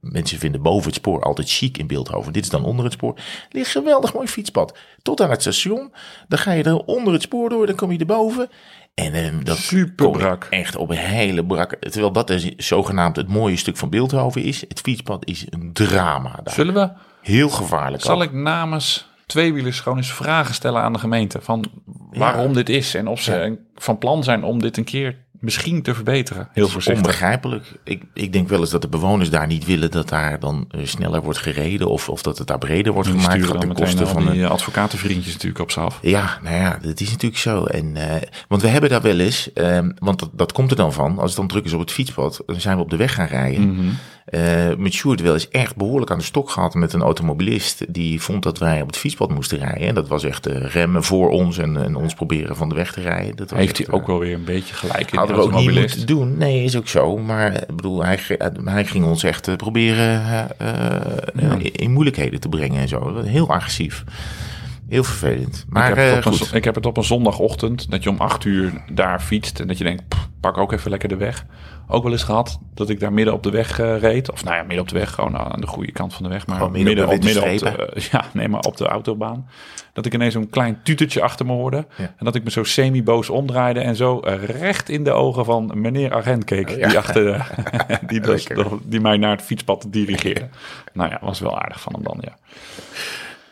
mensen 0.00 0.38
vinden 0.38 0.62
boven 0.62 0.86
het 0.86 0.94
spoor 0.94 1.22
altijd 1.22 1.50
chic 1.50 1.78
in 1.78 1.86
Beeldhoven. 1.86 2.32
Dit 2.32 2.42
is 2.44 2.50
dan 2.50 2.64
onder 2.64 2.84
het 2.84 2.92
spoor. 2.94 3.14
Er 3.16 3.22
ligt 3.50 3.66
een 3.74 3.82
geweldig 3.82 4.14
mooi 4.14 4.26
fietspad. 4.26 4.78
Tot 5.06 5.20
aan 5.20 5.30
het 5.30 5.40
station. 5.40 5.92
Dan 6.28 6.38
ga 6.38 6.52
je 6.52 6.62
er 6.62 6.76
onder 6.76 7.12
het 7.12 7.22
spoor 7.22 7.48
door. 7.48 7.66
Dan 7.66 7.74
kom 7.76 7.92
je 7.92 7.98
erboven. 7.98 8.48
En 8.94 9.14
eh, 9.14 9.32
dat 9.42 9.56
Super 9.56 10.10
brak. 10.10 10.46
Echt 10.50 10.76
op 10.76 10.90
een 10.90 10.96
hele 10.96 11.44
brak. 11.46 11.74
Terwijl 11.80 12.12
dat 12.12 12.26
dus 12.26 12.54
zogenaamd 12.56 13.16
het 13.16 13.28
mooie 13.28 13.56
stuk 13.56 13.76
van 13.76 13.90
Beeldhoven 13.90 14.42
is. 14.42 14.60
Het 14.68 14.80
fietspad 14.80 15.26
is 15.26 15.46
een 15.50 15.72
drama 15.72 16.40
daar. 16.42 16.54
Zullen 16.54 16.74
we, 16.74 16.90
Heel 17.22 17.48
gevaarlijk. 17.48 18.02
zal 18.02 18.16
ook. 18.16 18.22
ik 18.22 18.32
namens 18.32 19.08
tweewielers 19.26 19.80
gewoon 19.80 19.98
eens 19.98 20.12
vragen 20.12 20.54
stellen 20.54 20.82
aan 20.82 20.92
de 20.92 20.98
gemeente. 20.98 21.40
Van 21.40 21.64
waarom 22.10 22.52
dit 22.52 22.68
is. 22.68 22.94
En 22.94 23.06
of 23.06 23.20
ze 23.20 23.32
Ja. 23.32 23.54
van 23.74 23.98
plan 23.98 24.24
zijn 24.24 24.44
om 24.44 24.60
dit 24.60 24.76
een 24.76 24.84
keer 24.84 25.16
misschien 25.40 25.82
te 25.82 25.94
verbeteren. 25.94 26.48
Heel 26.52 26.68
voorzichtig. 26.68 27.04
Onbegrijpelijk. 27.04 27.64
Ik, 27.84 28.02
ik 28.14 28.32
denk 28.32 28.48
wel 28.48 28.60
eens 28.60 28.70
dat 28.70 28.82
de 28.82 28.88
bewoners 28.88 29.30
daar 29.30 29.46
niet 29.46 29.64
willen 29.64 29.90
dat 29.90 30.08
daar 30.08 30.40
dan 30.40 30.64
eh, 30.70 30.80
sneller 30.84 31.22
wordt 31.22 31.38
gereden. 31.38 31.88
Of, 31.88 32.08
of 32.08 32.22
dat 32.22 32.38
het 32.38 32.46
daar 32.46 32.58
breder 32.58 32.92
wordt 32.92 33.08
Die 33.08 33.18
gemaakt. 33.18 33.44
Gaat 33.44 33.60
ten 33.60 33.68
meteen 33.68 33.84
koste 33.84 34.04
al 34.04 34.10
van 34.10 34.22
die 34.22 34.30
een 34.30 34.44
eh, 34.44 34.50
advocatenvriendjes 34.50 35.32
natuurlijk 35.32 35.60
op 35.60 35.70
ze 35.70 35.80
af. 35.80 35.98
Ja, 36.02 36.38
nou 36.42 36.56
ja, 36.56 36.78
dat 36.82 37.00
is 37.00 37.10
natuurlijk 37.10 37.40
zo. 37.40 37.64
En, 37.64 37.96
eh, 37.96 38.22
want 38.48 38.62
we 38.62 38.68
hebben 38.68 38.90
daar 38.90 39.02
wel 39.02 39.18
eens, 39.18 39.52
ehm, 39.52 39.90
want 39.98 40.18
dat, 40.18 40.30
dat 40.32 40.52
komt 40.52 40.70
er 40.70 40.76
dan 40.76 40.92
van, 40.92 41.18
als 41.18 41.30
het 41.30 41.38
dan 41.38 41.48
druk 41.48 41.64
is 41.64 41.72
op 41.72 41.80
het 41.80 41.92
fietspad, 41.92 42.42
dan 42.46 42.60
zijn 42.60 42.76
we 42.76 42.82
op 42.82 42.90
de 42.90 42.96
weg 42.96 43.14
gaan 43.14 43.26
rijden. 43.26 43.74
Mhm. 43.74 43.88
Eh, 44.26 44.74
met 44.76 44.92
Sjoerd 44.92 45.20
wel 45.20 45.32
eens 45.32 45.48
echt 45.48 45.76
behoorlijk 45.76 46.10
aan 46.10 46.18
de 46.18 46.24
stok 46.24 46.50
gehad 46.50 46.74
met 46.74 46.92
een 46.92 47.02
automobilist 47.02 47.84
die 47.88 48.20
vond 48.20 48.42
dat 48.42 48.58
wij 48.58 48.80
op 48.80 48.86
het 48.86 48.96
fietspad 48.96 49.30
moesten 49.30 49.58
rijden. 49.58 49.88
En 49.88 49.94
dat 49.94 50.08
was 50.08 50.24
echt 50.24 50.46
eh, 50.46 50.60
remmen 50.60 51.02
voor 51.02 51.30
ons 51.30 51.58
en, 51.58 51.76
en 51.76 51.96
ons 51.96 52.14
proberen 52.14 52.56
van 52.56 52.68
de 52.68 52.74
weg 52.74 52.92
te 52.92 53.00
rijden. 53.00 53.36
Dat 53.36 53.50
was 53.50 53.58
Heeft 53.58 53.78
echt, 53.78 53.86
hij 53.86 53.96
ook 53.96 54.02
eh, 54.02 54.06
wel 54.06 54.18
weer 54.18 54.34
een 54.34 54.44
beetje 54.44 54.74
gelijk 54.74 55.10
in 55.12 55.18
Hadden 55.18 55.36
de 55.36 55.42
we 55.42 55.48
ook 55.48 55.60
niet 55.60 55.74
moeten 55.74 56.06
doen. 56.06 56.38
Nee, 56.38 56.64
is 56.64 56.76
ook 56.76 56.88
zo. 56.88 57.16
Maar 57.16 57.52
ik 57.54 57.76
bedoel, 57.76 58.04
hij, 58.04 58.20
hij 58.64 58.84
ging 58.84 59.04
ons 59.04 59.22
echt 59.22 59.56
proberen 59.56 60.48
in 61.60 61.92
moeilijkheden 61.92 62.40
te 62.40 62.48
brengen 62.48 62.80
en 62.80 62.88
zo. 62.88 63.22
Heel 63.22 63.48
agressief. 63.48 64.04
Heel 64.88 65.04
vervelend. 65.04 65.64
Maar 65.68 65.90
ik, 65.90 65.96
heb 65.96 66.04
eh, 66.04 66.10
het 66.14 66.18
op 66.26 66.32
een, 66.32 66.38
goed. 66.38 66.48
zo- 66.48 66.56
ik 66.56 66.64
heb 66.64 66.74
het 66.74 66.86
op 66.86 66.96
een 66.96 67.04
zondagochtend 67.04 67.90
dat 67.90 68.02
je 68.02 68.10
om 68.10 68.16
acht 68.18 68.44
uur 68.44 68.72
daar 68.92 69.20
fietst 69.20 69.60
en 69.60 69.66
dat 69.66 69.78
je 69.78 69.84
denkt, 69.84 70.08
pff, 70.08 70.28
pak 70.40 70.58
ook 70.58 70.72
even 70.72 70.90
lekker 70.90 71.08
de 71.08 71.16
weg. 71.16 71.46
Ook 71.88 72.02
wel 72.02 72.12
eens 72.12 72.22
gehad 72.22 72.58
dat 72.74 72.88
ik 72.88 73.00
daar 73.00 73.12
midden 73.12 73.34
op 73.34 73.42
de 73.42 73.50
weg 73.50 73.78
eh, 73.78 73.98
reed. 73.98 74.32
Of 74.32 74.44
nou 74.44 74.56
ja, 74.56 74.62
midden 74.62 74.80
op 74.80 74.88
de 74.88 74.98
weg, 74.98 75.10
gewoon 75.10 75.36
aan 75.36 75.60
de 75.60 75.66
goede 75.66 75.92
kant 75.92 76.14
van 76.14 76.22
de 76.22 76.28
weg. 76.28 76.46
Maar 76.46 76.56
Gewoon 76.56 76.72
midden 76.72 77.04
op 77.08 77.20
de 77.20 77.24
midden 77.26 77.52
op 77.52 77.58
de, 77.58 77.86
eh, 77.86 78.02
ja, 78.12 78.24
nee, 78.32 78.48
maar 78.48 78.60
op 78.60 78.76
de 78.76 78.86
autobaan. 78.86 79.48
Dat 79.92 80.06
ik 80.06 80.14
ineens 80.14 80.32
zo'n 80.34 80.50
klein 80.50 80.80
tutertje 80.82 81.22
achter 81.22 81.46
me 81.46 81.52
hoorde. 81.52 81.86
Ja. 81.96 82.04
En 82.16 82.24
dat 82.24 82.34
ik 82.34 82.44
me 82.44 82.50
zo 82.50 82.64
semi-boos 82.64 83.30
omdraaide 83.30 83.80
en 83.80 83.96
zo 83.96 84.20
eh, 84.20 84.44
recht 84.44 84.88
in 84.88 85.04
de 85.04 85.12
ogen 85.12 85.44
van 85.44 85.70
meneer 85.74 86.14
agent 86.14 86.44
keek. 86.44 86.68
Die, 86.74 86.98
achter 86.98 87.46
die, 88.06 88.20
dus, 88.20 88.46
die 88.82 89.00
mij 89.00 89.16
naar 89.16 89.30
het 89.30 89.42
fietspad 89.42 89.86
dirigeerde. 89.88 90.48
Nou 90.92 91.10
ja, 91.10 91.18
was 91.20 91.40
wel 91.40 91.60
aardig 91.60 91.80
van 91.80 91.92
hem 91.92 92.02
dan, 92.02 92.18
ja. 92.20 92.36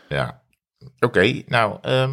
Ja. 0.09 0.43
Oké, 1.01 1.43
nou, 1.47 1.77
ehm, 1.83 2.13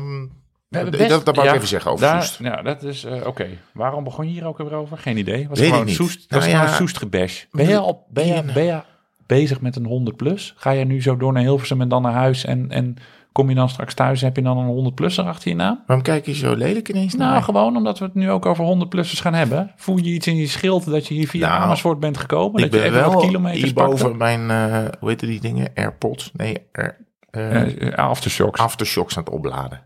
hebben 0.69 0.91
dat, 0.91 0.97
best- 0.97 1.09
dat, 1.09 1.25
dat 1.25 1.35
wou 1.35 1.47
ik 1.47 1.53
even 1.55 1.67
zeggen 1.67 1.91
over 1.91 2.05
Daar, 2.05 2.23
Soest. 2.23 2.39
ja, 2.39 2.61
dat 2.61 2.83
is 2.83 3.03
eh, 3.03 3.27
oké. 3.27 3.47
Waarom 3.73 4.03
begon 4.03 4.25
je 4.25 4.31
hier 4.31 4.45
ook 4.45 4.57
weer 4.57 4.73
over? 4.73 4.97
Geen 4.97 5.17
idee. 5.17 5.47
Was 5.49 5.57
Weet 5.59 5.67
gewoon 5.67 5.81
ik 5.81 5.87
niet. 5.87 5.95
Soest, 5.97 6.29
Nou 6.29 6.41
was 6.43 6.51
ja, 6.51 6.59
gewoon 6.59 6.75
Soest 6.75 6.97
gebash. 6.97 7.43
Ben 7.51 7.67
je, 7.67 7.77
al, 7.77 8.05
ben, 8.09 8.27
je, 8.27 8.43
ben 8.53 8.63
je 8.63 8.81
bezig 9.25 9.61
met 9.61 9.75
een 9.75 9.85
100 9.85 10.15
plus? 10.17 10.53
Ga 10.57 10.71
je 10.71 10.85
nu 10.85 11.01
zo 11.01 11.17
door 11.17 11.33
naar 11.33 11.41
Hilversum 11.43 11.81
en 11.81 11.89
dan 11.89 12.01
naar 12.01 12.13
huis 12.13 12.45
en, 12.45 12.71
en 12.71 12.95
kom 13.31 13.49
je 13.49 13.55
dan 13.55 13.69
straks 13.69 13.93
thuis 13.93 14.21
heb 14.21 14.35
je 14.35 14.41
dan 14.41 14.57
een 14.57 14.65
100 14.65 14.95
plusser 14.95 15.23
achter 15.25 15.49
je 15.49 15.55
naam? 15.55 15.83
Waarom 15.87 16.05
kijk 16.05 16.25
je 16.25 16.33
zo 16.33 16.55
lelijk 16.55 16.89
ineens 16.89 17.15
naar 17.15 17.31
Nou, 17.31 17.43
gewoon 17.43 17.75
omdat 17.77 17.99
we 17.99 18.05
het 18.05 18.13
nu 18.15 18.31
ook 18.31 18.45
over 18.45 18.63
100 18.65 18.89
plussers 18.89 19.19
gaan 19.19 19.33
hebben. 19.33 19.71
Voel 19.75 19.97
je 19.97 20.09
iets 20.11 20.27
in 20.27 20.35
je 20.35 20.47
schild 20.47 20.85
dat 20.85 21.07
je 21.07 21.13
hier 21.13 21.27
via 21.27 21.47
Nou, 21.49 21.61
Amersfoort 21.61 21.99
bent 21.99 22.17
gekomen? 22.17 22.63
Ik 22.63 22.71
dat 22.71 22.81
je 22.81 22.89
ben 22.89 22.95
even 22.97 23.03
wat 23.03 23.13
wel 23.13 23.21
kilometers 23.25 23.63
hierboven 23.63 24.17
pakte? 24.17 24.17
mijn, 24.17 24.49
eh, 24.71 24.89
hoe 24.99 25.09
heet 25.09 25.19
die 25.19 25.41
dingen? 25.41 25.71
Airpods? 25.75 26.31
Nee, 26.33 26.57
Air, 26.71 26.97
eh, 27.31 27.93
aftershocks. 27.93 28.59
aftershocks 28.59 29.17
aan 29.17 29.23
het 29.23 29.33
opladen. 29.33 29.83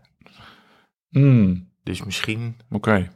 Hmm, 1.08 1.68
Dus 1.82 2.04
misschien... 2.04 2.56
Oké. 2.70 3.10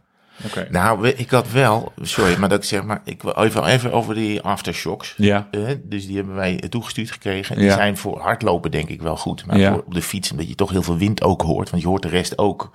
Nou, 0.70 1.08
ik 1.08 1.30
had 1.30 1.50
wel... 1.50 1.92
Sorry, 2.02 2.38
maar 2.38 2.48
dat 2.48 2.58
ik 2.58 2.64
zeg 2.64 2.82
maar... 2.82 3.00
Ik 3.04 3.22
wil 3.22 3.36
even, 3.36 3.64
even 3.64 3.92
over 3.92 4.14
die 4.14 4.40
aftershocks. 4.40 5.14
Ja. 5.16 5.48
Eh, 5.50 5.60
dus 5.82 6.06
die 6.06 6.16
hebben 6.16 6.34
wij 6.34 6.56
toegestuurd 6.68 7.10
gekregen. 7.10 7.56
Die 7.56 7.64
Ja. 7.64 7.74
zijn 7.74 7.96
voor 7.96 8.18
hardlopen 8.20 8.70
denk 8.70 8.88
ik 8.88 9.02
wel 9.02 9.16
goed. 9.16 9.46
Maar 9.46 9.58
Ja. 9.58 9.72
voor 9.72 9.82
op 9.86 9.94
de 9.94 10.02
fiets, 10.02 10.30
omdat 10.30 10.48
je 10.48 10.54
toch 10.54 10.70
heel 10.70 10.82
veel 10.82 10.96
wind 10.98 11.22
ook 11.22 11.42
hoort. 11.42 11.70
Want 11.70 11.82
je 11.82 11.88
hoort 11.88 12.02
de 12.02 12.08
rest 12.08 12.38
ook 12.38 12.70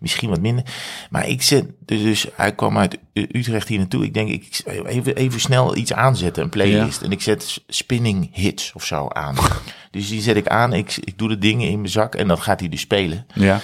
misschien 0.00 0.28
wat 0.28 0.40
minder. 0.40 0.64
Maar 1.10 1.28
ik 1.28 1.42
zet, 1.42 1.64
dus, 1.78 2.02
dus 2.02 2.26
hij 2.34 2.54
kwam 2.54 2.78
uit 2.78 2.98
Utrecht 3.12 3.68
hier 3.68 3.78
naartoe. 3.78 4.04
Ik 4.04 4.14
denk, 4.14 4.28
ik 4.28 4.62
even, 4.86 5.16
even 5.16 5.40
snel 5.40 5.76
iets 5.76 5.92
aanzetten, 5.92 6.42
een 6.42 6.48
playlist. 6.48 7.02
En 7.02 7.10
ik 7.12 7.20
zet 7.22 7.62
spinning 7.68 8.28
hits 8.32 8.72
of 8.74 8.84
zo 8.84 9.08
aan. 9.08 9.36
dus 9.90 10.08
die 10.08 10.20
zet 10.22 10.36
ik 10.36 10.48
aan, 10.48 10.72
ik, 10.72 10.96
ik 11.00 11.18
doe 11.18 11.28
de 11.28 11.38
dingen 11.38 11.68
in 11.68 11.78
mijn 11.78 11.88
zak 11.92 12.14
en 12.14 12.28
dan 12.28 12.38
gaat 12.38 12.60
hij 12.60 12.68
dus 12.68 12.80
spelen. 12.80 13.26
Ja. 13.34 13.60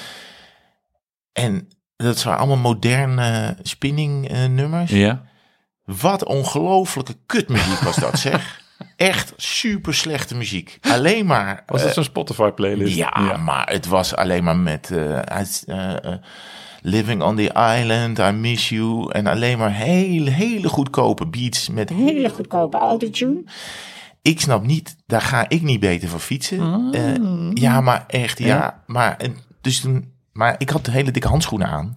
En 1.32 1.68
dat 1.96 2.18
zijn 2.18 2.36
allemaal 2.36 2.56
moderne 2.56 3.56
spinning 3.62 4.28
eh, 4.28 4.44
nummers. 4.46 4.90
Ja. 4.90 5.22
Wat 5.84 6.24
ongelofelijke 6.24 7.16
kutmuziek 7.26 7.78
was 7.78 7.96
dat, 7.96 8.18
zeg. 8.18 8.64
Echt 8.96 9.32
super 9.36 9.94
slechte 9.94 10.34
muziek. 10.36 10.78
Alleen 10.80 11.26
maar. 11.26 11.62
Was 11.66 11.80
eh, 11.80 11.86
dat 11.86 11.94
zo'n 11.94 12.04
Spotify 12.04 12.50
playlist? 12.50 12.96
ja, 12.96 13.36
maar 13.36 13.70
het 13.70 13.86
was 13.86 14.14
alleen 14.14 14.44
maar 14.44 14.56
met. 14.56 14.90
eh, 14.90 15.18
eh, 15.68 16.04
eh, 16.04 16.18
Living 16.82 17.22
on 17.22 17.36
the 17.36 17.76
Island, 17.78 18.18
I 18.18 18.30
Miss 18.30 18.68
You. 18.68 19.12
En 19.12 19.26
alleen 19.26 19.58
maar 19.58 19.72
hele, 19.72 20.30
hele 20.30 20.68
goedkope 20.68 21.26
beats 21.26 21.68
met 21.68 21.88
hele 21.88 22.28
goedkope 22.28 22.76
autotune. 22.78 23.44
Ik 24.22 24.40
snap 24.40 24.66
niet, 24.66 24.96
daar 25.06 25.20
ga 25.22 25.48
ik 25.48 25.62
niet 25.62 25.80
beter 25.80 26.08
van 26.08 26.20
fietsen. 26.20 26.88
Eh, 26.92 27.62
ja, 27.62 27.80
maar 27.80 28.04
echt, 28.06 28.38
ja. 28.38 28.46
Ja. 28.46 28.82
Maar, 28.86 29.16
en, 29.16 29.36
dus 29.60 29.80
toen, 29.80 30.12
maar 30.36 30.54
ik 30.58 30.70
had 30.70 30.86
hele 30.86 31.10
dikke 31.10 31.28
handschoenen 31.28 31.68
aan. 31.68 31.94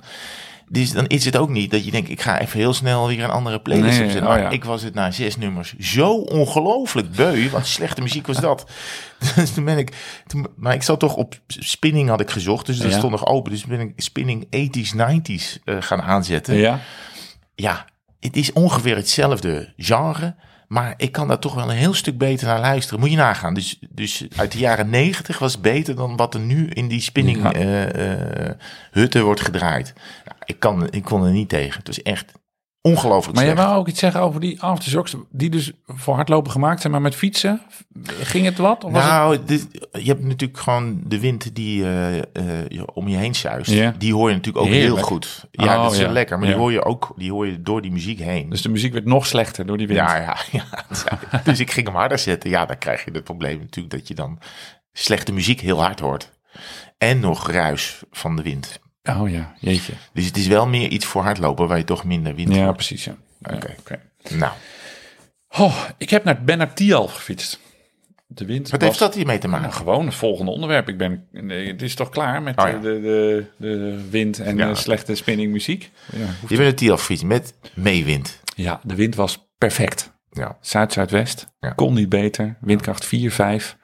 Dus 0.72 0.92
dan 0.92 1.08
is 1.08 1.26
het 1.26 1.38
ook 1.38 1.50
niet 1.50 1.72
dat 1.72 1.86
je 1.86 1.92
denkt, 1.92 2.10
ik 2.10 2.22
ga 2.22 2.40
even 2.40 2.60
heel 2.60 2.74
snel 2.74 3.08
weer 3.08 3.24
een 3.24 3.30
andere 3.30 3.60
playlist 3.62 3.98
Nee, 3.98 4.06
opzetten. 4.08 4.32
oh 4.32 4.38
ja. 4.38 4.50
ik 4.50 4.64
was 4.64 4.82
het 4.82 4.94
na 4.94 5.12
zes 5.12 5.38
nummers 5.38 5.78
zo 5.78 6.12
ongelooflijk 6.14 7.12
beu. 7.12 7.50
Wat 7.50 7.68
slechte 7.68 8.02
muziek 8.02 8.28
was 8.28 8.38
dat. 8.40 8.70
Dus 9.36 9.52
toen 9.54 9.66
ben 9.66 9.78
ik, 9.78 10.22
toen, 10.28 10.48
maar 10.56 10.74
ik 10.74 10.84
zat 10.84 11.00
toch 11.00 11.16
op 11.16 11.36
spinning 11.48 12.10
had 12.10 12.20
ik 12.22 12.30
gezocht. 12.30 12.66
Dus 12.66 12.78
dat 12.78 12.92
Ja. 12.92 12.98
stond 12.98 13.12
nog 13.12 13.26
open. 13.26 13.52
Dus 13.52 13.66
ben 13.66 13.80
ik 13.80 13.94
spinning 13.96 14.46
80s, 14.46 14.96
90s 14.96 15.60
eh, 15.64 15.76
gaan 15.80 16.02
aanzetten. 16.02 16.56
Ja. 16.56 16.80
Ja, 17.56 17.86
het 18.20 18.36
is 18.36 18.54
ongeveer 18.54 18.96
hetzelfde 18.96 19.74
genre. 19.78 20.36
Maar 20.70 20.94
ik 20.98 21.12
kan 21.12 21.28
daar 21.28 21.40
toch 21.40 21.54
wel 21.56 21.70
een 21.70 21.78
heel 21.78 21.94
stuk 21.94 22.18
beter 22.18 22.48
naar 22.48 22.60
luisteren. 22.60 23.00
Moet 23.00 23.10
je 23.12 23.16
nagaan. 23.16 23.54
Dus, 23.54 23.80
dus 23.90 24.26
uit 24.36 24.52
de 24.52 24.58
jaren 24.58 24.90
90 24.90 25.40
was 25.40 25.60
beter 25.62 25.96
dan 25.96 26.16
wat 26.16 26.34
er 26.34 26.40
nu 26.40 26.68
in 26.68 26.88
die 26.88 27.02
spinning 27.02 27.42
Ja. 27.42 27.54
eh, 27.54 28.46
eh, 28.48 28.56
hutten 28.92 29.24
wordt 29.24 29.42
gedraaid. 29.42 29.94
Nou, 30.26 30.38
ik, 30.46 30.60
kan, 30.60 30.92
ik 30.92 31.04
kon 31.04 31.26
er 31.26 31.32
niet 31.32 31.50
tegen. 31.50 31.78
Het 31.78 31.88
was 31.88 32.02
echt 32.02 32.32
ongelooflijk 32.82 33.36
Maar 33.36 33.46
je 33.46 33.52
slecht. 33.52 33.66
wou 33.68 33.80
ook 33.80 33.88
iets 33.88 34.00
zeggen 34.00 34.22
over 34.22 34.40
die 34.40 34.62
aftershocks, 34.62 35.16
die 35.30 35.50
dus 35.50 35.72
voor 35.86 36.16
hardlopen 36.16 36.52
gemaakt 36.52 36.82
zijn, 36.82 36.94
maar 36.94 37.02
met 37.02 37.16
fietsen. 37.16 37.62
Ging 38.22 38.46
het 38.46 38.58
wat? 38.58 38.84
Of 38.84 38.92
het... 38.94 39.04
Nou, 39.04 39.38
dit, 39.46 39.68
je 39.92 40.04
hebt 40.08 40.24
natuurlijk 40.24 40.60
gewoon 40.60 41.02
de 41.04 41.20
wind 41.20 41.56
die 41.56 41.78
je 41.84 42.86
om 42.94 43.08
je 43.08 43.18
heen 43.18 43.36
zuist. 43.36 44.00
Die 44.00 44.14
hoor 44.14 44.30
je 44.30 44.36
natuurlijk 44.36 44.66
ook 44.66 44.72
Heerlijk. 44.72 44.96
heel 44.96 45.06
goed. 45.06 45.48
Ja, 45.52 45.78
Oh, 45.78 45.84
dat 45.84 45.92
is 45.92 45.98
ja. 46.00 46.12
lekker. 46.12 46.38
Maar 46.40 46.48
Ja. 46.48 46.54
die 46.54 46.62
hoor 46.62 46.72
je 46.72 46.84
ook 46.86 47.14
die 47.16 47.32
hoor 47.32 47.48
je 47.48 47.62
door 47.62 47.82
die 47.82 47.92
muziek 47.92 48.20
heen. 48.20 48.50
Dus 48.50 48.62
de 48.62 48.70
muziek 48.70 48.94
werd 48.94 49.06
nog 49.06 49.26
slechter 49.26 49.66
door 49.66 49.78
die 49.78 49.88
wind. 49.88 50.00
Ja, 50.00 50.16
ja, 50.18 50.38
ja. 50.52 50.66
Dus 51.44 51.60
ik 51.60 51.72
ging 51.72 51.86
hem 51.88 51.96
harder 51.96 52.20
zetten. 52.20 52.50
Ja, 52.50 52.66
dan 52.66 52.78
krijg 52.78 53.06
je 53.06 53.12
het 53.12 53.24
probleem 53.24 53.60
natuurlijk 53.60 53.96
dat 53.96 54.08
je 54.08 54.14
dan 54.14 54.40
slechte 54.94 55.32
muziek 55.32 55.60
heel 55.62 55.82
hard 55.82 56.00
hoort. 56.00 56.32
En 56.98 57.20
nog 57.20 57.52
ruis 57.52 58.02
van 58.12 58.36
de 58.36 58.42
wind. 58.42 58.80
Oh 59.18 59.30
ja, 59.30 59.54
jeetje. 59.60 59.94
Dus 60.14 60.26
het 60.26 60.38
is 60.38 60.48
wel 60.48 60.68
meer 60.68 60.90
iets 60.90 61.06
voor 61.06 61.22
hardlopen 61.24 61.68
waar 61.68 61.78
je 61.78 61.84
toch 61.84 62.04
minder 62.04 62.36
wind 62.36 62.56
Ja, 62.56 62.72
precies. 62.72 63.04
Ja. 63.04 63.16
Oké. 63.42 63.76
Oké. 63.80 64.00
Nou, 64.30 64.52
Oh, 65.58 65.84
ik 65.98 66.10
heb 66.10 66.24
naar, 66.24 66.44
ben 66.44 66.58
naar 66.58 66.74
Tialf 66.74 67.14
gefietst. 67.14 67.60
De 68.28 68.46
wind 68.46 68.70
wat 68.70 68.80
was- 68.80 68.90
heeft 68.90 69.00
dat 69.00 69.16
hiermee 69.16 69.38
te 69.38 69.48
maken? 69.48 69.66
Nou, 69.68 69.78
gewoon 69.80 70.06
het 70.06 70.16
volgende 70.16 70.52
onderwerp. 70.52 70.90
Ik 70.90 70.98
ben, 70.98 71.28
nee, 71.32 71.68
het 71.68 71.82
is 71.82 71.96
toch 71.96 72.10
klaar 72.10 72.42
met 72.42 72.58
Oh, 72.58 72.68
ja. 72.68 72.78
de, 72.78 72.82
de, 73.02 73.46
de 73.58 74.08
wind 74.10 74.40
en 74.40 74.58
Ja. 74.58 74.68
de 74.68 74.76
slechte 74.76 75.16
spinning 75.16 75.52
muziek? 75.52 75.92
Ja, 76.12 76.26
Je 76.48 76.56
bent 76.58 76.70
een 76.70 76.76
Tielfiets 76.76 77.24
met 77.24 77.54
meewind. 77.74 78.40
ja, 78.56 78.80
de 78.84 78.96
wind 78.96 79.16
was 79.16 79.48
perfect. 79.58 80.12
Ja. 80.32 80.58
Zuid-Zuidwest. 80.62 81.48
Kon 81.76 81.94
niet 81.94 82.10
beter. 82.10 82.58
Windkracht 82.62 83.06
4, 83.06 83.32
5. 83.32 83.78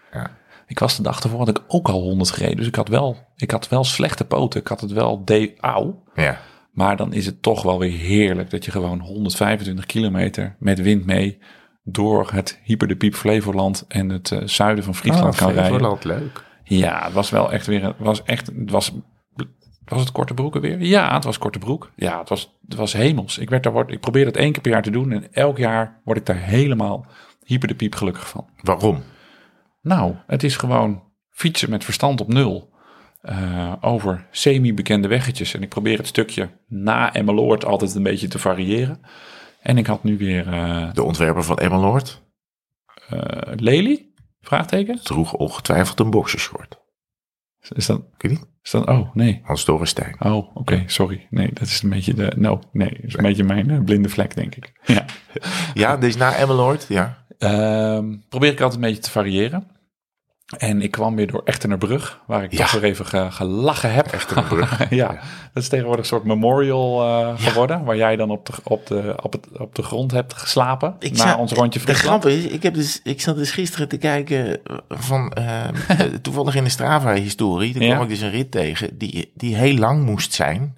Ik 0.67 0.79
was 0.79 0.95
de 0.97 1.03
dag 1.03 1.23
ervoor 1.23 1.39
had 1.39 1.47
ik 1.49 1.61
ook 1.67 1.87
al 1.89 2.01
100 2.01 2.31
gereden. 2.31 2.57
Dus 2.57 2.67
ik 2.67 2.75
had 2.75 2.87
wel, 2.87 3.17
ik 3.35 3.51
had 3.51 3.69
wel 3.69 3.83
slechte 3.83 4.25
poten. 4.25 4.59
Ik 4.59 4.67
had 4.67 4.81
het 4.81 4.91
wel 4.91 5.25
de 5.25 5.53
auw. 5.59 6.03
Ja. 6.15 6.39
Maar 6.71 6.97
dan 6.97 7.13
is 7.13 7.25
het 7.25 7.41
toch 7.41 7.63
wel 7.63 7.79
weer 7.79 7.91
heerlijk 7.97 8.49
dat 8.49 8.65
je 8.65 8.71
gewoon 8.71 8.99
125 8.99 9.85
kilometer 9.85 10.55
met 10.59 10.81
wind 10.81 11.05
mee 11.05 11.37
door 11.83 12.29
het 12.31 12.59
Hyper 12.63 12.87
de 12.87 12.95
Piep 12.95 13.15
Flevoland 13.15 13.85
en 13.87 14.09
het 14.09 14.31
eh, 14.31 14.39
zuiden 14.45 14.83
van 14.83 14.95
Friesland 14.95 15.33
Ah, 15.33 15.39
kan 15.39 15.51
rijden. 15.51 15.65
Flevoland, 15.65 16.03
leuk. 16.03 16.43
Ja, 16.63 17.03
het 17.03 17.13
was 17.13 17.29
wel 17.29 17.51
echt 17.51 17.67
weer, 17.67 17.83
een- 17.83 17.93
was 17.97 18.23
echt, 18.23 18.47
het 18.47 18.71
was, 18.71 18.91
was 19.85 19.99
het 19.99 20.11
korte 20.11 20.33
broeken 20.33 20.61
weer? 20.61 20.81
Ja, 20.81 21.13
het 21.13 21.23
was 21.23 21.37
korte 21.37 21.59
broek. 21.59 21.91
Ja, 21.95 22.19
het 22.19 22.29
was, 22.29 22.57
het 22.67 22.75
was 22.77 22.93
hemels. 22.93 23.37
Ik 23.37 23.49
werd 23.49 23.63
daar, 23.63 23.73
word- 23.73 23.91
ik 23.91 23.99
probeer 23.99 24.25
het 24.25 24.37
één 24.37 24.51
keer 24.51 24.61
per 24.61 24.71
jaar 24.71 24.81
te 24.81 24.91
doen 24.91 25.11
en 25.11 25.33
elk 25.33 25.57
jaar 25.57 26.01
word 26.03 26.17
ik 26.17 26.25
daar 26.25 26.39
helemaal 26.41 27.05
hyper 27.43 27.67
de 27.67 27.75
piep 27.75 27.95
gelukkig 27.95 28.29
van. 28.29 28.45
Waarom? 28.61 29.03
Nou, 29.85 30.15
het 30.27 30.43
is 30.43 30.57
gewoon 30.57 31.03
fietsen 31.29 31.69
met 31.69 31.83
verstand 31.83 32.21
op 32.21 32.33
nul. 32.33 32.73
eh, 33.21 33.73
over 33.81 34.27
semi-bekende 34.31 35.07
weggetjes. 35.07 35.53
En 35.53 35.61
ik 35.61 35.69
probeer 35.69 35.97
het 35.97 36.07
stukje 36.07 36.49
na 36.67 37.13
Emmeloord 37.13 37.65
altijd 37.65 37.95
een 37.95 38.03
beetje 38.03 38.27
te 38.27 38.39
variëren. 38.39 38.99
En 39.61 39.77
ik 39.77 39.85
had 39.85 40.03
nu 40.03 40.17
weer 40.17 40.47
eh 40.53 40.93
De 40.93 41.03
ontwerper 41.03 41.43
van 41.43 41.57
Emmeloord 41.57 42.23
eh, 43.09 43.19
Lely? 43.55 44.09
Vraagteken? 44.41 44.99
droeg 45.03 45.33
ongetwijfeld 45.33 45.99
een 45.99 46.09
boxershort. 46.09 46.77
Is 47.75 47.85
dat, 47.85 48.01
niet? 48.17 48.45
Is 48.63 48.71
dat, 48.71 48.87
oh, 48.87 49.15
nee. 49.15 49.39
Hans 49.43 49.65
Dorrestein. 49.65 50.15
Oh, 50.19 50.55
oké, 50.55 50.83
sorry. 50.85 51.27
Nee, 51.29 51.49
dat 51.53 51.67
is 51.67 51.81
een 51.81 51.89
beetje 51.89 52.13
de, 52.13 52.33
no, 52.37 52.59
nee, 52.71 52.89
dat 52.89 53.03
is 53.03 53.17
een 53.17 53.23
beetje 53.23 53.43
mijn 53.43 53.83
blinde 53.83 54.09
vlek, 54.09 54.35
denk 54.35 54.55
ik. 54.55 54.79
Ja. 54.85 55.05
Ja, 55.73 55.97
dus 55.97 56.15
na 56.15 56.35
Emmeloord, 56.35 56.85
ja. 56.89 57.25
Ehm, 57.37 58.15
probeer 58.29 58.51
ik 58.51 58.61
altijd 58.61 58.81
een 58.81 58.87
beetje 58.87 59.03
te 59.03 59.11
variëren. 59.11 59.67
En 60.57 60.81
ik 60.81 60.91
kwam 60.91 61.15
weer 61.15 61.27
door 61.31 61.41
Echtenerbrug, 61.45 62.19
waar 62.27 62.43
ik 62.43 62.51
Ja. 62.51 62.57
toch 62.57 62.71
weer 62.71 62.83
even 62.83 63.05
ge- 63.05 63.31
gelachen 63.31 63.93
heb. 63.93 64.05
Echtenerbrug, 64.07 64.89
ja, 64.89 65.07
dat 65.53 65.63
is 65.63 65.69
tegenwoordig 65.69 66.01
een 66.03 66.09
soort 66.09 66.23
memorial 66.23 67.03
eh, 67.03 67.33
geworden, 67.47 67.83
waar 67.83 67.95
jij 67.95 68.15
dan 68.15 68.29
op 68.29 68.45
de, 68.45 68.53
op, 68.63 68.87
de, 68.87 69.15
op, 69.21 69.31
het, 69.33 69.47
op 69.59 69.75
de 69.75 69.83
grond 69.83 70.11
hebt 70.11 70.33
geslapen 70.33 70.95
Ik 70.99 71.17
na 71.17 71.37
ons 71.37 71.51
rondje 71.51 71.79
De 71.85 71.93
grap 71.93 72.25
is, 72.25 72.43
ik, 72.45 72.63
heb 72.63 72.73
dus, 72.73 72.99
ik 73.03 73.21
zat 73.21 73.35
dus 73.35 73.51
gisteren 73.51 73.87
te 73.87 73.97
kijken 73.97 74.59
van, 74.89 75.31
eh, 75.33 75.67
eh, 75.67 75.73
toevallig 76.21 76.55
in 76.55 76.63
de 76.63 76.69
Strava-historie, 76.69 77.73
toen 77.73 77.81
Ja. 77.83 77.89
kwam 77.93 78.03
ik 78.03 78.09
dus 78.09 78.21
een 78.21 78.31
rit 78.31 78.51
tegen 78.51 78.97
die, 78.97 79.31
die 79.35 79.55
heel 79.55 79.75
lang 79.77 80.05
moest 80.05 80.33
zijn. 80.33 80.77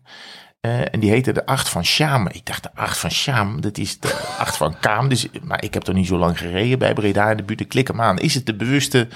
Eh, 0.59 0.93
en 0.93 0.99
die 0.99 1.09
heette 1.09 1.31
de 1.31 1.45
Acht 1.45 1.69
van 1.69 1.85
Sjaam. 1.85 2.27
Ik 2.27 2.45
dacht, 2.45 2.63
de 2.63 2.69
Acht 2.75 2.97
van 2.97 3.11
Sjaam, 3.11 3.61
dat 3.61 3.77
is 3.77 3.99
de 3.99 4.13
Acht 4.39 4.57
van 4.57 4.75
Kaam. 4.79 5.09
Dus, 5.09 5.27
maar 5.43 5.63
ik 5.63 5.73
heb 5.73 5.83
toch 5.83 5.95
niet 5.95 6.07
zo 6.07 6.17
lang 6.17 6.37
gereden 6.37 6.79
bij 6.79 6.93
Breda 6.93 7.31
in 7.31 7.37
de 7.37 7.43
buurt. 7.43 7.59
Ik 7.59 7.67
klik 7.69 7.87
hem 7.87 8.01
aan. 8.01 8.17
Is 8.19 8.33
het 8.33 8.45
de 8.45 8.55
bewuste 8.55 9.07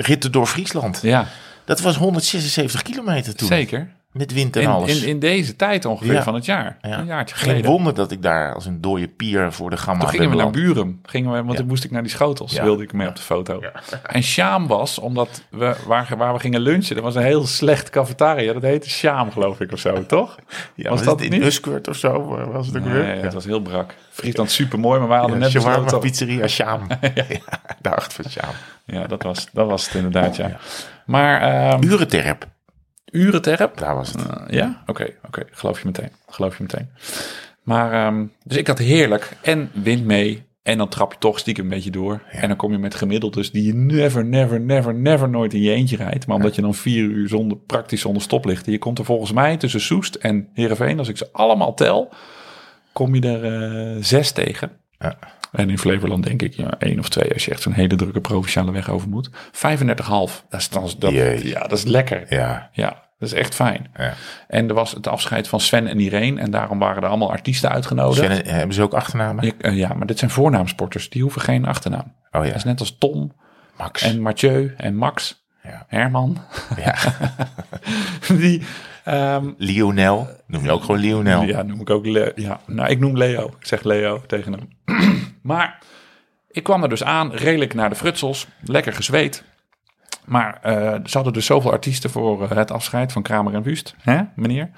ritten 0.00 0.32
door 0.32 0.46
Friesland? 0.46 0.98
Ja, 1.02 1.26
Dat 1.64 1.80
was 1.80 1.96
176 1.96 2.82
kilometer 2.82 3.34
toen. 3.34 3.48
zeker. 3.48 3.88
Met 4.12 4.32
wind 4.32 4.56
en 4.56 4.62
In, 4.62 4.68
alles. 4.68 5.02
in, 5.02 5.08
in 5.08 5.18
deze 5.18 5.56
tijd 5.56 5.84
ongeveer 5.84 6.12
Ja. 6.12 6.22
van 6.22 6.34
het 6.34 6.44
jaar. 6.44 6.78
Ja. 6.80 6.98
Een 6.98 7.06
jaartje 7.06 7.34
Geen 7.36 7.62
wonder 7.64 7.94
dat 7.94 8.10
ik 8.10 8.22
daar 8.22 8.54
als 8.54 8.66
een 8.66 8.80
dode 8.80 9.08
pier 9.08 9.52
voor 9.52 9.70
de 9.70 9.76
gamma 9.76 10.00
Toen 10.00 10.10
gingen 10.10 10.30
we 10.30 10.36
naar. 10.36 10.50
Buren. 10.50 11.00
Gingen 11.02 11.30
we, 11.32 11.36
want 11.36 11.50
Ja. 11.50 11.56
toen 11.56 11.66
moest 11.66 11.84
ik 11.84 11.90
naar 11.90 12.02
die 12.02 12.10
schotels. 12.10 12.52
Wilde 12.60 12.82
ik 12.82 12.92
mee 12.92 13.08
op 13.08 13.16
de 13.16 13.22
foto. 13.22 13.60
En 14.02 14.22
Sjaam 14.22 14.66
was, 14.66 14.98
omdat 14.98 15.42
we 15.50 15.76
waar, 15.86 16.14
waar 16.16 16.32
we 16.32 16.38
gingen 16.40 16.60
lunchen, 16.60 16.96
er 16.96 17.02
was 17.02 17.14
een 17.14 17.22
heel 17.22 17.46
slecht 17.46 17.90
cafetaria. 17.90 18.52
Dat 18.52 18.62
heette 18.62 18.90
Sjaam, 18.90 19.30
geloof 19.32 19.60
ik, 19.60 19.72
of 19.72 19.78
zo, 19.78 20.06
toch? 20.06 20.36
Ja, 20.74 20.90
was 20.90 20.98
was 20.98 21.08
dat 21.08 21.20
het 21.20 21.32
in? 21.32 21.42
Uskurt 21.42 21.88
of 21.88 21.96
zo? 21.96 22.36
eh, 22.36 22.46
Was 22.52 22.66
het 22.66 22.76
ook 22.76 22.84
Nee, 22.84 22.92
weer? 22.92 23.22
het 23.22 23.34
was 23.34 23.44
heel 23.44 23.60
brak. 23.60 23.94
Friesland 24.10 24.50
super 24.50 24.78
mooi, 24.78 24.98
maar 24.98 25.08
wij 25.08 25.18
hadden 25.18 25.38
net 25.38 25.50
shawarma 25.50 25.98
pizzeria 25.98 26.46
Sjaam. 26.48 26.86
ja. 27.14 27.24
de 27.80 27.94
acht 27.94 28.12
van 28.12 28.24
Sjaam. 28.30 28.54
Ja, 28.84 29.06
dat 29.06 29.22
was, 29.22 29.46
dat 29.52 29.66
was 29.68 29.84
het 29.86 29.94
inderdaad, 29.94 30.36
ja. 30.36 30.56
Maar 31.06 31.40
ehm 31.42 31.82
Urenterp, 31.84 32.46
urenterp? 33.10 33.78
daar 33.78 33.94
was 33.94 34.12
het. 34.12 34.26
Eh, 34.26 34.42
ja? 34.48 34.82
Oké, 34.86 35.06
oké. 35.26 35.42
Geloof 35.50 35.80
je 35.80 35.86
meteen. 35.86 36.10
Geloof 36.28 36.56
je 36.56 36.62
meteen. 36.62 36.88
Maar, 37.62 37.92
ehm, 37.92 38.26
dus 38.44 38.56
ik 38.56 38.66
had 38.66 38.78
heerlijk. 38.78 39.36
En 39.42 39.70
wind 39.72 40.04
mee. 40.04 40.48
En 40.62 40.78
dan 40.78 40.88
trap 40.88 41.12
je 41.12 41.18
toch 41.18 41.38
stiekem 41.38 41.64
een 41.64 41.70
beetje 41.70 41.90
door. 41.90 42.22
En 42.30 42.48
dan 42.48 42.56
kom 42.56 42.72
je 42.72 42.78
met 42.78 42.94
gemiddeldes 42.94 43.50
die 43.50 43.64
je 43.64 43.74
never, 43.74 44.24
never, 44.24 44.60
never, 44.60 44.94
never 44.94 45.28
nooit 45.28 45.54
in 45.54 45.60
je 45.60 45.72
eentje 45.72 45.96
rijdt. 45.96 46.26
Maar 46.26 46.36
omdat 46.36 46.54
je 46.54 46.62
dan 46.62 46.74
vier 46.74 47.02
uur 47.04 47.28
zonder, 47.28 47.56
praktisch 47.58 48.00
zonder 48.00 48.22
stoplichten. 48.22 48.72
Je 48.72 48.78
komt 48.78 48.98
er 48.98 49.04
volgens 49.04 49.32
mij 49.32 49.56
tussen 49.56 49.80
Soest 49.80 50.14
en 50.14 50.48
Heerenveen, 50.54 50.98
als 50.98 51.08
ik 51.08 51.16
ze 51.16 51.28
allemaal 51.32 51.74
tel, 51.74 52.12
kom 52.92 53.14
je 53.14 53.38
er 53.38 53.44
eh, 53.44 54.02
zes 54.02 54.32
tegen. 54.32 54.70
Ja. 54.98 55.18
En 55.52 55.70
in 55.70 55.78
Flevoland 55.78 56.24
denk 56.24 56.42
ik 56.42 56.54
ja, 56.54 56.70
één 56.78 56.98
of 56.98 57.08
twee 57.08 57.32
als 57.32 57.44
je 57.44 57.50
echt 57.50 57.62
zo'n 57.62 57.72
hele 57.72 57.96
drukke 57.96 58.20
provinciale 58.20 58.72
weg 58.72 58.90
over 58.90 59.08
moet. 59.08 59.30
35,5. 59.30 59.34
Dat 60.48 60.60
is, 60.60 60.68
dan, 60.68 60.90
dat, 60.98 61.12
Jee. 61.12 61.46
ja, 61.48 61.60
dat 61.60 61.72
is 61.78 61.84
lekker. 61.84 62.24
Ja, 62.28 62.70
Ja, 62.72 62.88
dat 63.18 63.28
is 63.28 63.32
echt 63.34 63.54
fijn. 63.54 63.90
ja. 63.96 64.14
En 64.48 64.68
er 64.68 64.74
was 64.74 64.92
het 64.92 65.06
afscheid 65.06 65.48
van 65.48 65.60
Sven 65.60 65.86
en 65.86 65.98
Irene. 66.00 66.40
En 66.40 66.50
daarom 66.50 66.78
waren 66.78 67.02
er 67.02 67.08
allemaal 67.08 67.30
artiesten 67.30 67.70
uitgenodigd. 67.70 68.24
Sven, 68.32 68.44
eh, 68.44 68.52
hebben 68.52 68.74
ze 68.74 68.82
ook 68.82 68.94
achternamen? 68.94 69.58
Eh, 69.60 69.76
ja, 69.76 69.94
maar 69.94 70.06
dit 70.06 70.18
zijn 70.18 70.30
voornaamsporters. 70.30 71.08
Die 71.10 71.22
hoeven 71.22 71.40
geen 71.40 71.66
achternaam. 71.66 72.12
Oh 72.32 72.40
Dat 72.40 72.46
ja, 72.46 72.54
is 72.54 72.64
net 72.64 72.80
als 72.80 72.96
Tom 72.98 73.32
Max. 73.78 74.02
en 74.02 74.20
Mathieu 74.20 74.74
en 74.76 74.96
Max. 74.96 75.44
Ja. 75.64 75.84
Herman. 75.88 76.38
Ja. 76.76 76.94
Die, 78.38 78.62
ehm, 79.04 79.50
Lionel, 79.56 80.28
noem 80.46 80.62
je 80.64 80.70
ook 80.70 80.80
gewoon 80.84 81.00
Lionel. 81.00 81.42
ja, 81.42 81.62
noem 81.62 81.80
ik 81.80 81.90
ook. 81.90 82.06
Le- 82.06 82.32
ja, 82.34 82.60
nou, 82.66 82.90
ik 82.90 82.98
noem 82.98 83.16
Leo. 83.16 83.46
Ik 83.60 83.66
zeg 83.66 83.82
Leo 83.82 84.22
tegen 84.26 84.52
hem. 84.52 84.68
maar 85.42 85.78
ik 86.50 86.62
kwam 86.62 86.82
er 86.82 86.88
dus 86.88 87.04
aan, 87.04 87.32
redelijk 87.32 87.74
naar 87.74 87.88
de 87.88 87.96
frutsels. 87.96 88.46
Lekker 88.64 88.92
gezweet. 88.92 89.44
Maar 90.24 90.58
eh, 90.62 90.94
ze 91.04 91.16
hadden 91.16 91.32
dus 91.32 91.46
zoveel 91.46 91.70
artiesten 91.70 92.10
voor 92.10 92.42
eh, 92.42 92.56
het 92.56 92.70
afscheid 92.70 93.12
van 93.12 93.22
Kramer 93.22 93.54
en 93.54 93.62
Wust, 93.62 93.94
hè, 93.98 94.22
meneer, 94.34 94.70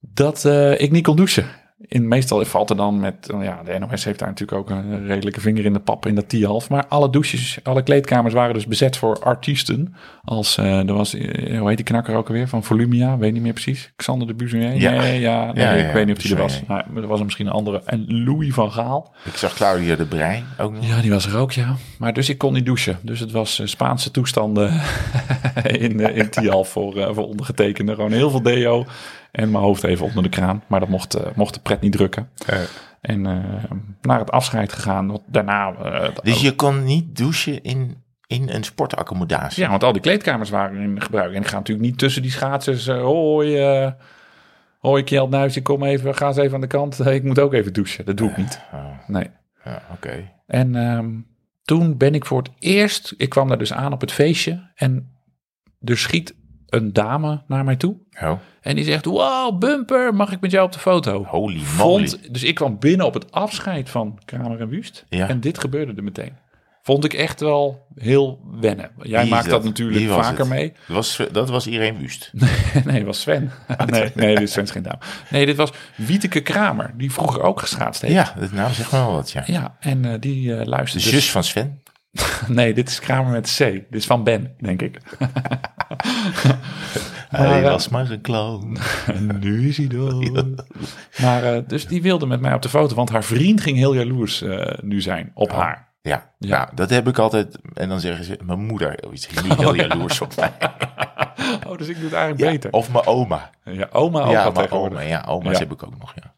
dat 0.00 0.44
eh, 0.44 0.80
ik 0.80 0.90
niet 0.90 1.04
kon 1.04 1.16
douchen. 1.16 1.46
In, 1.88 2.08
meestal 2.08 2.44
valt 2.44 2.70
er 2.70 2.76
dan 2.76 3.00
met, 3.00 3.28
nou 3.30 3.44
ja, 3.44 3.62
de 3.64 3.78
NOS 3.78 4.04
heeft 4.04 4.18
daar 4.18 4.28
natuurlijk 4.28 4.58
ook 4.58 4.70
een 4.70 5.06
redelijke 5.06 5.40
vinger 5.40 5.64
in 5.64 5.72
de 5.72 5.78
pap 5.78 6.06
in 6.06 6.14
dat 6.14 6.28
T-half. 6.28 6.70
Maar 6.70 6.86
alle 6.86 7.10
douches, 7.10 7.58
alle 7.62 7.82
kleedkamers 7.82 8.34
waren 8.34 8.54
dus 8.54 8.66
bezet 8.66 8.96
voor 8.96 9.18
artiesten. 9.18 9.94
Als, 10.24 10.58
eh, 10.58 10.88
er 10.88 10.94
was, 10.94 11.14
eh, 11.14 11.58
hoe 11.58 11.68
heet 11.68 11.76
die 11.76 11.86
knakker 11.86 12.14
ook 12.14 12.28
alweer, 12.28 12.48
van 12.48 12.64
Volumia, 12.64 13.18
weet 13.18 13.32
niet 13.32 13.42
meer 13.42 13.52
precies. 13.52 13.92
Xander 13.96 14.26
de 14.26 14.34
Buzonier? 14.34 14.74
Ja. 14.74 14.90
Nee, 14.90 15.20
ja, 15.20 15.52
nee, 15.52 15.64
Ja, 15.64 15.74
ja, 15.74 15.86
ik 15.86 15.92
weet 15.92 16.06
niet 16.06 16.16
of 16.16 16.22
die 16.22 16.32
er 16.32 16.40
was. 16.40 16.60
Nou, 16.66 16.82
er 16.96 17.06
was 17.06 17.18
er 17.18 17.24
misschien 17.24 17.46
een 17.46 17.52
andere. 17.52 17.82
En 17.84 18.24
Louis 18.24 18.54
van 18.54 18.72
Gaal. 18.72 19.14
Ik 19.24 19.36
zag 19.36 19.54
Claudia 19.54 19.96
de 19.96 20.06
Breij 20.06 20.42
ook 20.58 20.72
nog. 20.72 20.86
Ja, 20.86 21.00
die 21.00 21.10
was 21.10 21.26
er 21.26 21.38
ook, 21.38 21.52
ja. 21.52 21.76
Maar 21.98 22.12
dus 22.12 22.28
ik 22.28 22.38
kon 22.38 22.52
niet 22.52 22.66
douchen. 22.66 22.98
Dus 23.02 23.20
het 23.20 23.30
was 23.30 23.58
eh, 23.58 23.66
Spaanse 23.66 24.10
toestanden 24.10 24.80
in, 25.62 26.00
in 26.00 26.30
Tialf 26.30 26.68
voor, 26.68 27.14
voor 27.14 27.26
ondergetekende. 27.26 27.94
Gewoon 27.94 28.12
heel 28.12 28.30
veel 28.30 28.42
deo 28.42 28.86
en 29.32 29.50
mijn 29.50 29.64
hoofd 29.64 29.84
even 29.84 30.06
onder 30.06 30.22
de 30.22 30.28
kraan. 30.28 30.62
Maar 30.66 30.80
dat 30.80 30.88
mocht, 30.88 31.14
eh, 31.14 31.26
mocht 31.34 31.54
de 31.54 31.60
pret 31.60 31.80
niet 31.80 31.92
drukken. 31.92 32.28
En 33.00 33.26
eh, 33.26 33.70
naar 34.02 34.18
het 34.18 34.30
afscheid 34.30 34.72
gegaan. 34.72 35.18
Daarna... 35.26 35.72
eh, 35.74 36.08
dus 36.22 36.40
je 36.40 36.54
kon 36.54 36.84
niet 36.84 37.16
douchen 37.16 37.62
in, 37.62 38.02
in 38.26 38.48
een 38.48 38.64
sportaccommodatie? 38.64 39.62
Ja, 39.62 39.70
want 39.70 39.82
al 39.84 39.92
die 39.92 40.00
kleedkamers 40.02 40.50
waren 40.50 40.80
in 40.82 41.02
gebruik. 41.02 41.32
En 41.34 41.40
ik 41.40 41.46
ga 41.46 41.56
natuurlijk 41.56 41.86
niet 41.86 41.98
tussen 41.98 42.22
die 42.22 42.30
schaatsers... 42.30 42.86
eh, 42.86 43.00
hoi, 43.02 43.56
eh 43.58 43.90
hoi 44.78 45.02
Kjeld 45.04 45.56
ik 45.56 45.62
kom 45.62 45.82
even, 45.82 46.14
ga 46.14 46.26
eens 46.26 46.36
even 46.36 46.54
aan 46.54 46.60
de 46.60 46.66
kant. 46.66 47.06
Ik 47.06 47.24
moet 47.24 47.38
ook 47.38 47.52
even 47.52 47.72
douchen. 47.72 48.04
Dat 48.04 48.16
doe 48.16 48.30
ik 48.30 48.36
niet. 48.36 48.60
Oh, 48.72 49.08
Nee. 49.08 49.30
ja, 49.64 49.82
oké. 49.92 50.30
En 50.46 50.76
ehm, 50.76 51.10
toen 51.62 51.96
ben 51.96 52.14
ik 52.14 52.24
voor 52.24 52.38
het 52.38 52.50
eerst, 52.58 53.14
ik 53.16 53.28
kwam 53.28 53.48
daar 53.48 53.58
dus 53.58 53.72
aan 53.72 53.92
op 53.92 54.00
het 54.00 54.12
feestje 54.12 54.70
en 54.74 55.10
er 55.80 55.98
schiet 55.98 56.34
een 56.72 56.92
dame 56.92 57.42
naar 57.46 57.64
mij 57.64 57.76
toe. 57.76 57.96
Oh, 58.22 58.32
En 58.60 58.76
die 58.76 58.84
zegt, 58.84 59.04
wow, 59.04 59.58
bumper, 59.58 60.14
mag 60.14 60.32
ik 60.32 60.40
met 60.40 60.50
jou 60.50 60.66
op 60.66 60.72
de 60.72 60.78
foto? 60.78 61.24
holy 61.24 61.60
moly. 61.78 62.08
Vond, 62.08 62.32
dus 62.34 62.42
ik 62.42 62.54
kwam 62.54 62.78
binnen 62.78 63.06
op 63.06 63.14
het 63.14 63.32
afscheid 63.32 63.90
van 63.90 64.18
Kramer 64.24 64.60
en 64.60 64.68
Wust. 64.68 65.04
Ja. 65.08 65.28
En 65.28 65.40
dit 65.40 65.58
gebeurde 65.58 65.92
er 65.96 66.04
meteen. 66.04 66.32
Vond 66.84 67.04
ik 67.04 67.12
echt 67.14 67.40
wel 67.40 67.86
heel 67.94 68.40
wennen. 68.60 68.90
Jij 69.02 69.26
maakt 69.26 69.44
dat, 69.44 69.52
dat? 69.52 69.64
natuurlijk 69.64 70.10
vaker 70.10 70.38
het? 70.38 70.48
mee. 70.48 70.72
Dat 70.86 70.96
was, 70.96 71.20
dat 71.32 71.50
was 71.50 71.66
Irene 71.66 71.98
Wust. 71.98 72.30
nee, 72.84 72.96
het 72.96 73.04
was 73.04 73.20
Sven. 73.20 73.50
nee, 73.86 74.10
nee, 74.14 74.34
dit 74.34 74.42
is 74.44 74.52
Sven 74.52 74.62
is 74.62 74.70
geen 74.70 74.82
dame. 74.82 74.98
Nee, 75.30 75.46
dit 75.46 75.56
was 75.56 75.70
Wieteke 75.96 76.40
Kramer, 76.40 76.94
die 76.96 77.12
vroeger 77.12 77.42
ook 77.42 77.60
geschaatst 77.60 78.02
heeft. 78.02 78.14
Ja, 78.14 78.34
dat 78.40 78.52
nou 78.52 78.72
zeg 78.72 78.90
maar 78.92 79.04
wel 79.04 79.12
wat, 79.12 79.30
ja. 79.30 79.42
Ja, 79.46 79.76
en 79.80 80.04
eh, 80.04 80.20
die 80.20 80.52
eh 80.52 80.58
De 80.58 80.66
luisterde. 80.68 81.08
zus 81.08 81.30
van 81.30 81.44
Sven. 81.44 81.81
Nee, 82.48 82.74
dit 82.74 82.88
is 82.88 83.00
Kramer 83.00 83.32
met 83.32 83.54
C. 83.56 83.58
Dit 83.58 83.84
is 83.90 84.06
van 84.06 84.24
Ben, 84.24 84.54
denk 84.58 84.82
ik. 84.82 85.00
Hij 87.28 87.62
eh, 87.62 87.70
was 87.70 87.88
maar 87.88 88.10
een 88.10 88.20
clown. 88.20 88.76
En 89.06 89.38
nu 89.40 89.68
is 89.68 89.76
hij 89.76 89.86
dood. 89.86 90.30
Maar 91.22 91.44
eh, 91.44 91.62
dus 91.66 91.86
die 91.86 92.02
wilde 92.02 92.26
met 92.26 92.40
mij 92.40 92.54
op 92.54 92.62
de 92.62 92.68
foto, 92.68 92.94
want 92.94 93.10
haar 93.10 93.24
vriend 93.24 93.60
ging 93.60 93.76
heel 93.76 93.94
jaloers 93.94 94.42
eh, 94.42 94.78
nu 94.82 95.00
zijn 95.00 95.30
op 95.34 95.52
haar. 95.52 95.90
Ja, 96.02 96.32
Ja. 96.38 96.48
ja. 96.48 96.70
dat 96.74 96.90
heb 96.90 97.08
ik 97.08 97.18
altijd. 97.18 97.58
En 97.74 97.88
dan 97.88 98.00
zeggen 98.00 98.24
ze, 98.24 98.38
mijn 98.44 98.66
moeder 98.66 99.04
oh, 99.06 99.12
is 99.12 99.28
niet 99.42 99.56
heel 99.56 99.74
jaloers 99.74 100.20
op 100.20 100.36
mij. 100.36 100.52
Oh, 101.68 101.78
dus 101.78 101.88
ik 101.88 101.94
doe 101.94 102.04
het 102.04 102.12
eigenlijk 102.12 102.44
Ja, 102.44 102.50
beter. 102.50 102.72
Of 102.72 102.92
mijn 102.92 103.06
oma. 103.06 103.50
Ja, 103.64 103.88
oma 103.92 104.20
ook 104.24 104.30
ja, 104.30 104.50
tegenwoordig. 104.50 104.98
oma. 104.98 105.08
Ja, 105.08 105.24
oma's 105.28 105.52
Ja. 105.52 105.58
heb 105.58 105.72
ik 105.72 105.82
ook 105.82 105.98
nog, 106.00 106.12
ja. 106.14 106.32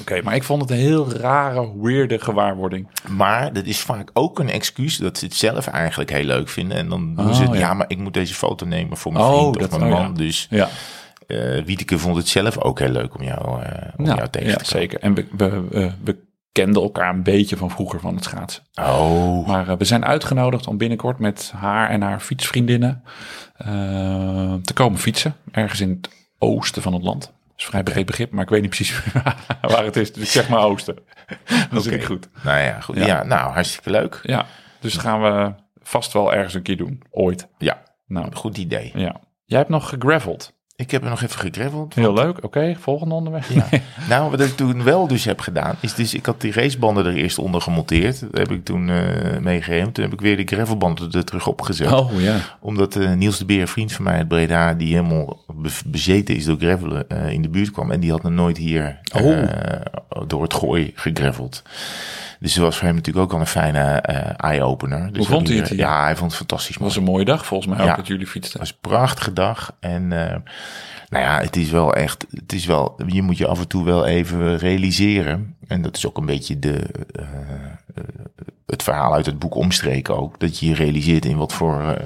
Oké, 0.00 0.22
maar 0.22 0.34
ik 0.34 0.42
vond 0.42 0.60
het 0.62 0.70
een 0.70 0.76
heel 0.76 1.12
rare, 1.12 1.72
weirde 1.82 2.18
gewaarwording. 2.18 2.88
Maar 3.08 3.52
dat 3.52 3.64
is 3.64 3.80
vaak 3.80 4.10
ook 4.12 4.38
een 4.38 4.50
excuus 4.50 4.96
dat 4.96 5.18
ze 5.18 5.24
het 5.24 5.34
zelf 5.34 5.66
eigenlijk 5.66 6.10
heel 6.10 6.24
leuk 6.24 6.48
vinden. 6.48 6.76
En 6.76 6.88
dan 6.88 7.14
doen 7.14 7.28
Oh, 7.28 7.34
ze 7.34 7.42
het, 7.42 7.52
ja. 7.52 7.58
ja. 7.58 7.74
maar 7.74 7.86
ik 7.88 7.98
moet 7.98 8.14
deze 8.14 8.34
foto 8.34 8.66
nemen 8.66 8.96
voor 8.96 9.12
mijn 9.12 9.24
Oh, 9.24 9.38
vriend 9.40 9.58
dat- 9.60 9.72
of 9.72 9.78
mijn 9.78 9.92
oh, 9.92 9.98
man. 10.00 10.14
Dus 10.14 10.46
Ja, 10.50 10.68
eh 11.26 11.62
Wieteke 11.64 11.98
vond 11.98 12.16
het 12.16 12.28
zelf 12.28 12.58
ook 12.58 12.78
heel 12.78 12.88
leuk 12.88 13.14
om 13.14 13.22
jou, 13.22 13.62
eh, 13.62 13.88
om 13.96 14.04
nou, 14.04 14.16
jou 14.16 14.28
tegen 14.30 14.48
ja 14.48 14.56
te 14.56 14.64
komen. 14.64 14.80
zeker. 14.82 15.00
En 15.00 15.14
we, 15.14 15.26
we, 15.36 15.64
we, 15.70 15.90
we 16.04 16.24
kenden 16.52 16.82
elkaar 16.82 17.14
een 17.14 17.22
beetje 17.22 17.56
van 17.56 17.70
vroeger 17.70 18.00
van 18.00 18.14
het 18.14 18.24
schaatsen. 18.24 18.62
Oh, 18.74 19.46
Maar 19.46 19.68
eh, 19.68 19.76
we 19.76 19.84
zijn 19.84 20.04
uitgenodigd 20.04 20.66
om 20.66 20.76
binnenkort 20.76 21.18
met 21.18 21.52
haar 21.56 21.90
en 21.90 22.02
haar 22.02 22.20
fietsvriendinnen 22.20 23.02
te 24.62 24.72
komen 24.74 24.98
fietsen. 24.98 25.36
Ergens 25.50 25.80
in 25.80 25.90
het 25.90 26.10
oosten 26.38 26.82
van 26.82 26.92
het 26.92 27.02
land. 27.02 27.20
Dat 27.22 27.32
is 27.56 27.64
vrij 27.64 27.82
breed 27.82 28.06
begrip, 28.06 28.30
maar 28.30 28.42
ik 28.42 28.48
weet 28.50 28.60
niet 28.60 28.70
precies 28.70 29.02
waar 29.60 29.84
het 29.84 29.96
is. 29.96 30.12
Dus 30.12 30.22
ik 30.22 30.28
zeg 30.30 30.48
maar 30.48 30.60
oosten. 30.60 30.96
Dat 31.70 31.82
zit 31.82 31.92
ik 31.92 32.04
goed. 32.04 32.28
nou 32.44 32.58
ja, 32.60 32.80
goed. 32.80 32.96
Ja. 32.96 33.06
Ja. 33.06 33.22
nou, 33.22 33.52
hartstikke 33.52 33.90
leuk. 33.90 34.20
Ja, 34.22 34.46
dus 34.80 34.92
dat 34.92 35.02
gaan 35.02 35.22
we 35.22 35.54
vast 35.82 36.12
wel 36.12 36.34
ergens 36.34 36.54
een 36.54 36.62
keer 36.62 36.76
doen. 36.76 37.02
Ooit. 37.10 37.48
Ja, 37.58 37.82
Nou, 38.06 38.34
goed 38.34 38.56
idee. 38.58 38.92
ja. 38.94 39.20
Jij 39.44 39.58
hebt 39.58 39.70
nog 39.70 39.88
gegraveld. 39.88 40.52
Ik 40.76 40.90
heb 40.90 41.02
er 41.04 41.08
nog 41.10 41.22
even 41.22 41.38
gegraveld. 41.38 41.94
Heel 41.94 42.12
leuk. 42.12 42.44
Oké, 42.44 42.76
volgende 42.78 43.14
onderwerp. 43.14 43.44
Ja. 43.44 43.66
nou, 44.08 44.30
wat 44.30 44.40
ik 44.40 44.56
toen 44.56 44.82
wel 44.84 45.06
dus 45.06 45.24
heb 45.24 45.40
gedaan, 45.40 45.76
is 45.80 45.94
dus 45.94 46.14
ik 46.14 46.26
had 46.26 46.40
die 46.40 46.52
racebanden 46.52 47.06
er 47.06 47.14
eerst 47.14 47.38
onder 47.38 47.60
gemonteerd. 47.60 48.20
Dat 48.20 48.38
heb 48.38 48.50
ik 48.50 48.64
toen 48.64 48.88
eh 48.90 49.38
meegegeven. 49.40 49.92
Toen 49.92 50.04
heb 50.04 50.12
ik 50.12 50.20
weer 50.20 50.36
die 50.36 50.46
gravelbanden 50.46 51.12
er 51.12 51.24
terug 51.24 51.46
opgezet. 51.46 51.92
Oh 51.92 52.20
ja. 52.20 52.38
Omdat 52.60 52.96
eh, 52.96 53.12
Niels 53.12 53.38
de 53.38 53.44
Beer, 53.44 53.68
vriend 53.68 53.92
van 53.92 54.04
mij 54.04 54.16
uit 54.16 54.28
Breda, 54.28 54.74
die 54.74 54.94
helemaal 54.94 55.38
be- 55.54 55.70
bezeten 55.86 56.36
is 56.36 56.44
door 56.44 56.58
gravelen, 56.58 57.08
eh, 57.08 57.30
in 57.32 57.42
de 57.42 57.48
buurt 57.48 57.70
kwam. 57.70 57.90
En 57.90 58.00
die 58.00 58.10
had 58.10 58.22
nog 58.22 58.32
nooit 58.32 58.56
hier 58.56 58.98
Oh. 59.14 59.42
door 60.26 60.42
het 60.42 60.54
gooi 60.54 60.92
gegraveld. 60.94 61.62
Dus 62.40 62.54
het 62.54 62.62
was 62.62 62.76
voor 62.76 62.86
hem 62.86 62.94
natuurlijk 62.96 63.24
ook 63.24 63.32
al 63.32 63.40
een 63.40 63.46
fijne 63.46 63.78
eh, 63.82 64.32
eye-opener. 64.50 65.06
Dus 65.12 65.16
Hoe 65.18 65.26
vond 65.36 65.48
hij 65.48 65.56
het 65.56 65.68
hier? 65.68 65.78
Ja, 65.78 66.02
hij 66.02 66.16
vond 66.16 66.30
het 66.30 66.38
fantastisch 66.38 66.68
Het 66.74 66.78
mooi. 66.78 66.88
was 66.94 66.98
een 67.02 67.10
mooie 67.12 67.24
dag 67.24 67.46
volgens 67.46 67.68
mij 67.70 67.80
ook 67.80 67.86
Ja. 67.86 67.96
dat 67.96 68.06
jullie 68.06 68.26
fietsten. 68.26 68.60
Het 68.60 68.68
was 68.68 68.78
een 68.82 68.90
prachtige 68.90 69.32
dag. 69.32 69.76
En 69.80 70.12
eh, 70.12 70.36
nou 71.08 71.24
ja, 71.24 71.40
het 71.40 71.56
is 71.56 71.70
wel 71.70 71.94
echt, 71.94 72.26
het 72.30 72.52
is 72.52 72.66
wel, 72.66 73.00
je 73.06 73.22
moet 73.22 73.38
je 73.38 73.46
af 73.46 73.60
en 73.60 73.68
toe 73.68 73.84
wel 73.84 74.06
even 74.06 74.56
realiseren. 74.58 75.56
En 75.66 75.82
dat 75.82 75.96
is 75.96 76.06
ook 76.06 76.16
een 76.18 76.26
beetje 76.26 76.58
de, 76.58 76.78
eh, 77.12 77.24
het 78.66 78.82
verhaal 78.82 79.14
uit 79.14 79.26
het 79.26 79.38
boek 79.38 79.54
Omstreken 79.54 80.16
ook. 80.16 80.40
Dat 80.40 80.58
je 80.58 80.66
je 80.68 80.74
realiseert 80.74 81.24
in 81.24 81.36
wat 81.36 81.52
voor, 81.52 81.96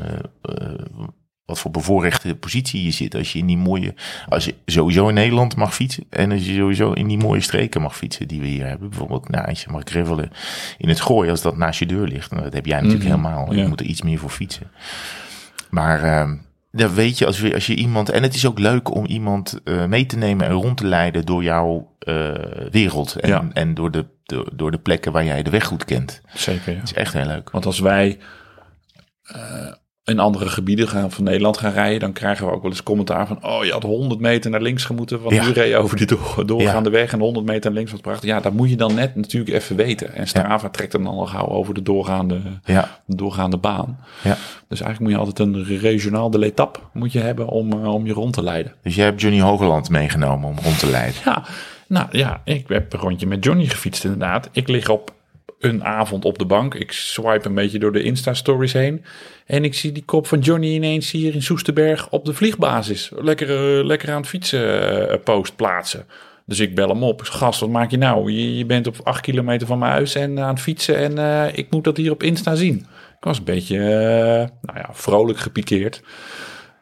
wat 1.51 1.59
voor 1.59 1.71
bevoorrechte 1.71 2.35
positie 2.35 2.85
je 2.85 2.91
zit. 2.91 3.15
Als 3.15 3.33
je 3.33 3.39
in 3.39 3.47
die 3.47 3.57
mooie, 3.57 3.95
als 4.29 4.45
je 4.45 4.55
sowieso 4.67 5.09
in 5.09 5.15
Nederland 5.15 5.57
mag 5.57 5.75
fietsen. 5.75 6.05
En 6.11 6.33
als 6.33 6.47
je 6.47 6.55
sowieso 6.55 6.93
in 6.93 7.07
die 7.09 7.19
mooie 7.19 7.41
streken 7.41 7.83
mag 7.83 7.97
fietsen 7.97 8.29
die 8.29 8.41
we 8.41 8.47
hier 8.47 8.67
hebben. 8.67 8.89
Bijvoorbeeld, 8.89 9.29
nou, 9.29 9.47
als 9.47 9.63
je 9.63 9.71
mag 9.71 9.83
gravelen 9.85 10.31
in 10.79 10.89
het 10.89 11.01
gooi, 11.01 11.31
als 11.31 11.43
dat 11.43 11.57
naast 11.57 11.79
je 11.79 11.87
deur 11.87 12.07
ligt. 12.07 12.31
Nou, 12.31 12.43
dat 12.43 12.53
heb 12.53 12.67
jij 12.67 12.81
natuurlijk 12.81 13.05
Mhm, 13.09 13.17
helemaal. 13.25 13.53
Je 13.55 13.61
ja. 13.61 13.69
moet 13.69 13.81
er 13.81 13.87
iets 13.87 14.03
meer 14.03 14.19
voor 14.19 14.31
fietsen. 14.31 14.71
Maar 15.71 16.29
dan 16.73 16.95
weet 16.95 17.19
je, 17.19 17.27
als, 17.27 17.41
je, 17.41 17.55
als 17.55 17.67
je 17.67 17.75
iemand. 17.75 18.09
En 18.11 18.23
het 18.23 18.35
is 18.35 18.47
ook 18.47 18.59
leuk 18.59 18.95
om 18.95 19.05
iemand 19.07 19.61
eh, 19.65 19.85
mee 19.85 20.07
te 20.07 20.17
nemen 20.17 20.47
en 20.47 20.53
rond 20.53 20.77
te 20.77 20.87
leiden 20.87 21.27
door 21.27 21.43
jouw 21.43 21.97
eh, 21.99 22.33
wereld. 22.71 23.15
En, 23.17 23.29
Ja. 23.29 23.49
en 23.53 23.75
door, 23.75 23.91
de, 23.91 24.07
door, 24.25 24.49
door 24.53 24.71
de 24.71 24.79
plekken 24.79 25.13
waar 25.13 25.25
jij 25.25 25.43
de 25.43 25.51
weg 25.51 25.65
goed 25.65 25.85
kent. 25.85 26.21
Zeker, 26.35 26.73
ja. 26.73 26.79
Het 26.79 26.89
is 26.89 26.95
echt 26.95 27.13
heel 27.13 27.27
leuk. 27.27 27.51
Want 27.51 27.67
als 27.67 27.79
wij 27.81 28.19
eh, 29.23 29.73
in 30.11 30.19
andere 30.19 30.49
gebieden 30.49 30.89
gaan, 30.89 31.11
van 31.11 31.25
Nederland 31.25 31.59
gaan 31.59 31.73
rijden, 31.73 32.01
dan 32.01 32.13
krijgen 32.13 32.47
we 32.47 32.53
ook 32.53 32.63
wel 32.63 32.71
eens 32.71 32.83
commentaar 32.83 33.27
van, 33.27 33.45
oh, 33.45 33.65
je 33.65 33.73
had 33.73 33.83
100 33.83 34.21
meter 34.21 34.51
naar 34.51 34.61
links 34.63 34.85
gemoeten, 34.85 35.21
want 35.23 35.35
Ja. 35.35 35.45
nu 35.47 35.53
reed 35.53 35.69
je 35.69 35.77
over 35.77 35.97
die 35.97 36.07
door- 36.07 36.43
doorgaande 36.47 36.91
weg 36.91 37.13
en 37.13 37.19
100 37.21 37.47
meter 37.47 37.65
naar 37.65 37.73
links 37.79 37.91
was 37.91 38.01
prachtig. 38.01 38.29
Ja, 38.29 38.41
dat 38.41 38.53
moet 38.53 38.71
je 38.71 38.77
dan 38.77 38.95
net 38.95 39.17
natuurlijk 39.17 39.55
even 39.55 39.77
weten. 39.77 40.15
En 40.15 40.27
Strava 40.29 40.69
trekt 40.69 40.93
hem 40.93 41.05
dan 41.05 41.15
al 41.15 41.27
gauw 41.27 41.47
over 41.49 41.75
de 41.75 41.83
doorgaande, 41.83 42.41
de 42.65 43.17
doorgaande 43.17 43.57
baan. 43.57 43.99
ja. 44.23 44.37
Dus 44.69 44.81
eigenlijk 44.81 45.01
moet 45.01 45.11
je 45.11 45.27
altijd 45.27 45.39
een 45.39 45.79
regionaal 45.79 46.31
de 46.31 46.39
letap 46.39 46.89
moet 46.93 47.13
je 47.13 47.19
hebben 47.21 47.47
om, 47.49 47.73
eh, 47.73 47.95
om 47.95 48.07
je 48.07 48.13
rond 48.13 48.33
te 48.33 48.43
leiden. 48.43 48.73
Dus 48.83 48.95
jij 48.95 49.05
hebt 49.05 49.21
Johnny 49.21 49.41
Hogeland 49.41 49.91
meegenomen 49.91 50.49
om 50.49 50.57
rond 50.63 50.79
te 50.79 50.87
leiden. 50.91 51.21
Ja, 51.25 51.45
nou 51.89 52.07
ja, 52.11 52.41
ik 52.45 52.69
heb 52.69 52.93
een 52.93 53.01
rondje 53.01 53.27
met 53.27 53.45
Johnny 53.45 53.67
gefietst 53.67 54.05
inderdaad. 54.05 54.49
Ik 54.53 54.69
lig 54.69 54.89
op 54.89 55.13
een 55.61 55.85
avond 55.85 56.25
op 56.25 56.39
de 56.39 56.45
bank. 56.45 56.75
Ik 56.75 56.93
swipe 56.93 57.49
een 57.49 57.55
beetje 57.55 57.79
door 57.79 57.93
de 57.93 58.03
Insta-stories 58.03 58.73
heen. 58.73 59.05
En 59.51 59.65
ik 59.65 59.75
zie 59.75 59.93
die 59.93 60.05
kop 60.05 60.27
van 60.27 60.39
Johnny 60.39 60.69
ineens 60.69 61.11
hier 61.11 61.35
in 61.35 61.43
Soesterberg 61.43 62.11
op 62.11 62.25
de 62.25 62.35
vliegbasis. 62.35 63.11
Lekker, 63.15 63.79
eh, 63.79 63.85
lekker 63.85 64.11
aan 64.11 64.21
het 64.21 64.29
fietsen 64.29 65.09
eh, 65.11 65.17
post 65.25 65.57
plaatsen. 65.57 66.07
Dus 66.47 66.61
ik 66.61 66.75
bel 66.75 66.89
hem 66.89 67.03
op. 67.03 67.21
Gast, 67.21 67.61
wat 67.61 67.69
maak 67.69 67.91
je 67.91 67.97
nou? 67.97 68.33
Je, 68.33 68.67
bent 68.67 68.87
op 68.87 68.97
acht 69.03 69.21
kilometer 69.21 69.67
van 69.67 69.79
mijn 69.79 69.93
huis 69.93 70.15
en 70.15 70.41
aan 70.41 70.55
het 70.55 70.61
fietsen. 70.61 70.97
En 70.97 71.19
eh, 71.19 71.59
ik 71.59 71.71
moet 71.71 71.85
dat 71.85 71.97
hier 71.97 72.11
op 72.11 72.23
Insta 72.23 72.55
zien. 72.55 72.77
Ik 73.19 73.25
was 73.25 73.39
een 73.39 73.45
beetje, 73.45 73.77
eh, 73.77 74.49
nou 74.63 74.79
ja, 74.79 74.89
vrolijk 74.93 75.39
gepikeerd. 75.39 76.03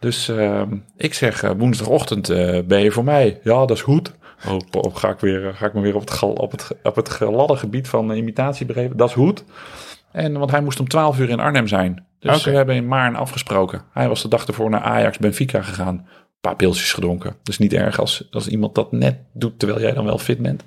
Dus 0.00 0.28
eh, 0.28 0.62
ik 0.96 1.14
zeg 1.14 1.42
eh, 1.42 1.50
woensdagochtend 1.56 2.28
eh, 2.28 2.58
ben 2.64 2.82
je 2.82 2.90
voor 2.90 3.04
mij. 3.04 3.40
Ja, 3.42 3.58
dat 3.58 3.70
is 3.70 3.82
goed. 3.82 4.12
Oh, 4.48 4.58
oh, 4.70 4.96
ga, 4.96 5.08
ik 5.08 5.18
weer, 5.18 5.54
ga 5.54 5.66
ik 5.66 5.74
me 5.74 5.80
weer 5.80 5.94
op 5.94 6.00
het, 6.00 6.22
op 6.22 6.50
het, 6.50 6.70
op 6.82 6.96
het 6.96 7.08
gladde 7.08 7.56
gebied 7.56 7.88
van 7.88 8.10
imitatie 8.10 8.66
begeven. 8.66 8.96
Dat 8.96 9.08
is 9.08 9.14
goed. 9.14 9.44
En, 10.12 10.38
want 10.38 10.50
hij 10.50 10.61
moest 10.62 10.80
om 10.80 10.88
12 10.88 11.18
uur 11.18 11.28
in 11.28 11.40
Arnhem 11.40 11.66
zijn. 11.66 12.06
Dus 12.18 12.44
we 12.44 12.50
hebben 12.50 12.74
in 12.74 12.88
Maarn 12.88 13.16
afgesproken. 13.16 13.82
Hij 13.92 14.09
was 14.09 14.22
de 14.22 14.28
dag 14.28 14.46
ervoor 14.46 14.70
naar 14.70 14.80
Ajax 14.80 15.18
Benfica 15.18 15.62
gegaan. 15.62 15.94
Een 15.94 16.04
paar 16.40 16.56
pilsjes 16.56 16.92
gedronken. 16.92 17.36
Dus 17.42 17.59
niet 17.59 17.72
erg 17.72 18.00
als, 18.00 18.28
als 18.30 18.48
iemand 18.48 18.74
dat 18.74 18.92
net 18.92 19.18
doet 19.32 19.59
terwijl 19.59 19.80
jij 19.80 19.92
dan 19.92 20.04
wel 20.04 20.18
fit 20.18 20.38
bent. 20.38 20.64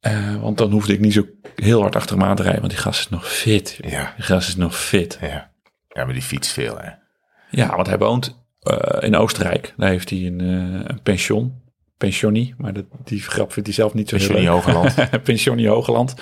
Eh, 0.00 0.36
want 0.40 0.58
dan 0.58 0.70
hoefde 0.70 0.92
ik 0.92 1.00
niet 1.00 1.12
zo 1.12 1.26
heel 1.54 1.80
hard 1.80 1.96
achter 1.96 2.16
hem 2.18 2.26
aan 2.26 2.36
te 2.36 2.42
rijden. 2.42 2.60
Want 2.60 2.72
die 2.72 2.82
gast 2.82 3.00
is 3.00 3.08
nog 3.08 3.28
fit. 3.32 3.78
Ja, 3.86 4.12
Die 4.16 4.24
gast 4.24 4.48
is 4.48 4.56
nog 4.56 4.76
fit. 4.78 5.18
ja. 5.20 5.50
Ja, 5.88 6.04
maar 6.04 6.12
die 6.14 6.22
fietst 6.22 6.52
veel, 6.52 6.78
hè. 6.78 6.90
Ja, 7.50 7.74
want 7.76 7.86
hij 7.86 7.98
woont 7.98 8.44
eh, 8.60 9.02
in 9.08 9.16
Oostenrijk. 9.16 9.74
Daar 9.76 9.88
heeft 9.88 10.10
hij 10.10 10.18
een, 10.26 10.40
eh, 10.40 10.80
een 10.90 11.02
pension. 11.02 11.62
Pensionie, 11.98 12.54
maar 12.58 12.72
dat, 12.72 12.84
die 13.04 13.20
grap 13.20 13.52
vindt 13.52 13.68
hij 13.68 13.78
zelf 13.78 13.94
niet 13.94 14.08
zo 14.08 14.16
heel 14.16 14.30
leuk. 14.30 14.46
Hogeland. 14.46 14.94
Pensionie 15.22 15.68
Hoogland. 15.68 16.14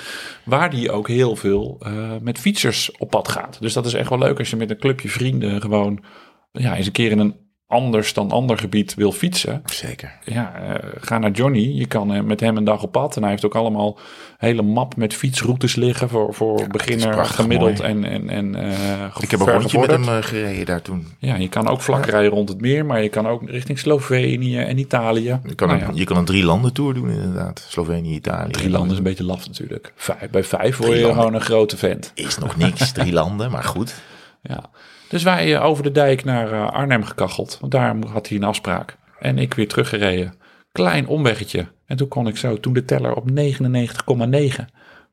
Waar 0.45 0.71
die 0.71 0.91
ook 0.91 1.09
heel 1.09 1.37
veel 1.37 1.77
eh, 1.81 2.13
met 2.21 2.39
fietsers 2.39 2.91
op 2.99 3.11
pad 3.11 3.29
gaat. 3.29 3.61
Dus 3.61 3.73
dat 3.73 3.87
is 3.87 3.95
echt 3.95 4.09
wel 4.09 4.19
leuk 4.19 4.39
als 4.39 4.51
je 4.51 4.57
met 4.57 4.71
een 4.71 4.79
clubje 4.79 5.09
vrienden 5.09 5.61
gewoon 5.61 6.05
ja, 6.53 6.77
eens 6.77 6.87
een 6.87 6.93
keer 6.93 7.11
in 7.11 7.19
een 7.19 7.46
anders 7.69 8.13
dan 8.15 8.31
ander 8.31 8.59
gebied 8.59 8.95
wil 8.95 9.13
fietsen. 9.13 9.63
Zeker. 9.65 10.19
Ja, 10.25 10.55
eh, 10.55 10.89
ga 11.01 11.19
naar 11.19 11.31
Johnny. 11.31 11.73
Je 11.79 11.87
kan 11.87 12.13
eh, 12.13 12.23
met 12.23 12.41
hem 12.41 12.57
een 12.57 12.65
dag 12.65 12.83
op 12.83 12.93
pad. 12.93 13.17
En 13.17 13.23
hij 13.23 13.31
heeft 13.31 13.45
ook 13.45 13.55
allemaal 13.55 13.99
hele 14.39 14.63
map 14.63 14.97
met 14.97 15.15
fietsroutes 15.15 15.75
liggen 15.75 16.09
voor, 16.09 16.35
voor 16.35 16.67
beginner, 16.69 17.09
prachtig 17.11 17.37
gemiddeld 17.37 17.79
mooi. 17.79 17.91
en, 17.91 18.05
en, 18.05 18.29
en 18.31 18.55
eh 18.55 19.17
Ik 19.21 19.31
heb 19.31 19.41
een 19.41 19.53
rondje 19.53 19.79
met 19.79 19.91
hem 19.91 20.05
gereden 20.05 20.67
daar 20.67 20.83
toen. 20.83 21.07
Ja, 21.19 21.35
je 21.35 21.49
kan 21.49 21.69
ook 21.69 21.81
vlak 21.81 22.07
rijden 22.07 22.31
rond 22.31 22.49
het 22.49 22.61
meer, 22.61 22.87
maar 22.87 23.03
je 23.03 23.09
kan 23.09 23.27
ook 23.27 23.51
richting 23.51 23.79
Slovenië 23.79 24.59
en 24.59 24.79
Italië. 24.79 25.41
Je 25.45 25.55
kan, 25.55 25.69
Nou 25.69 25.81
een, 25.81 25.87
ja, 25.87 25.99
je 25.99 26.05
kan 26.05 26.17
een 26.17 26.25
drie 26.25 26.45
landen 26.45 26.73
tour 26.73 26.95
doen 26.95 27.11
inderdaad. 27.11 27.67
Slovenië, 27.69 28.15
Italië. 28.15 28.51
drie 28.53 28.71
landen 28.71 28.91
is 28.91 28.97
een 28.99 29.03
beetje 29.03 29.25
laf 29.25 29.47
natuurlijk. 29.47 29.93
Vijf, 29.97 30.31
bij 30.31 30.45
vijf 30.45 30.77
word 30.77 30.91
Drie 30.91 31.01
je 31.01 31.07
landen. 31.07 31.23
gewoon 31.23 31.35
een 31.41 31.47
grote 31.47 31.77
vent. 31.77 32.13
Is 32.15 32.39
nog 32.39 32.57
niks, 32.57 32.93
drie 32.93 33.13
landen, 33.13 33.51
maar 33.51 33.65
goed. 33.65 33.95
Ja. 34.43 34.71
Dus 35.09 35.23
wij 35.23 35.55
eh, 35.57 35.65
over 35.65 35.83
de 35.83 35.93
dijk 35.93 36.25
naar 36.25 36.53
eh, 36.53 36.71
Arnhem 36.71 37.05
gekacheld, 37.05 37.57
want 37.61 37.73
daar 37.73 37.97
had 38.13 38.29
hij 38.29 38.37
een 38.37 38.45
afspraak. 38.45 38.97
En 39.19 39.39
ik 39.39 39.55
weer 39.55 39.69
teruggereden. 39.69 40.35
Klein 40.73 41.07
omweggetje. 41.07 41.67
En 41.87 41.97
toen 41.97 42.09
kon 42.09 42.27
ik 42.27 42.37
zo, 42.37 42.61
toen 42.61 42.73
de 42.73 42.85
teller 42.85 43.15
op 43.15 43.29
99,9, 43.31 44.65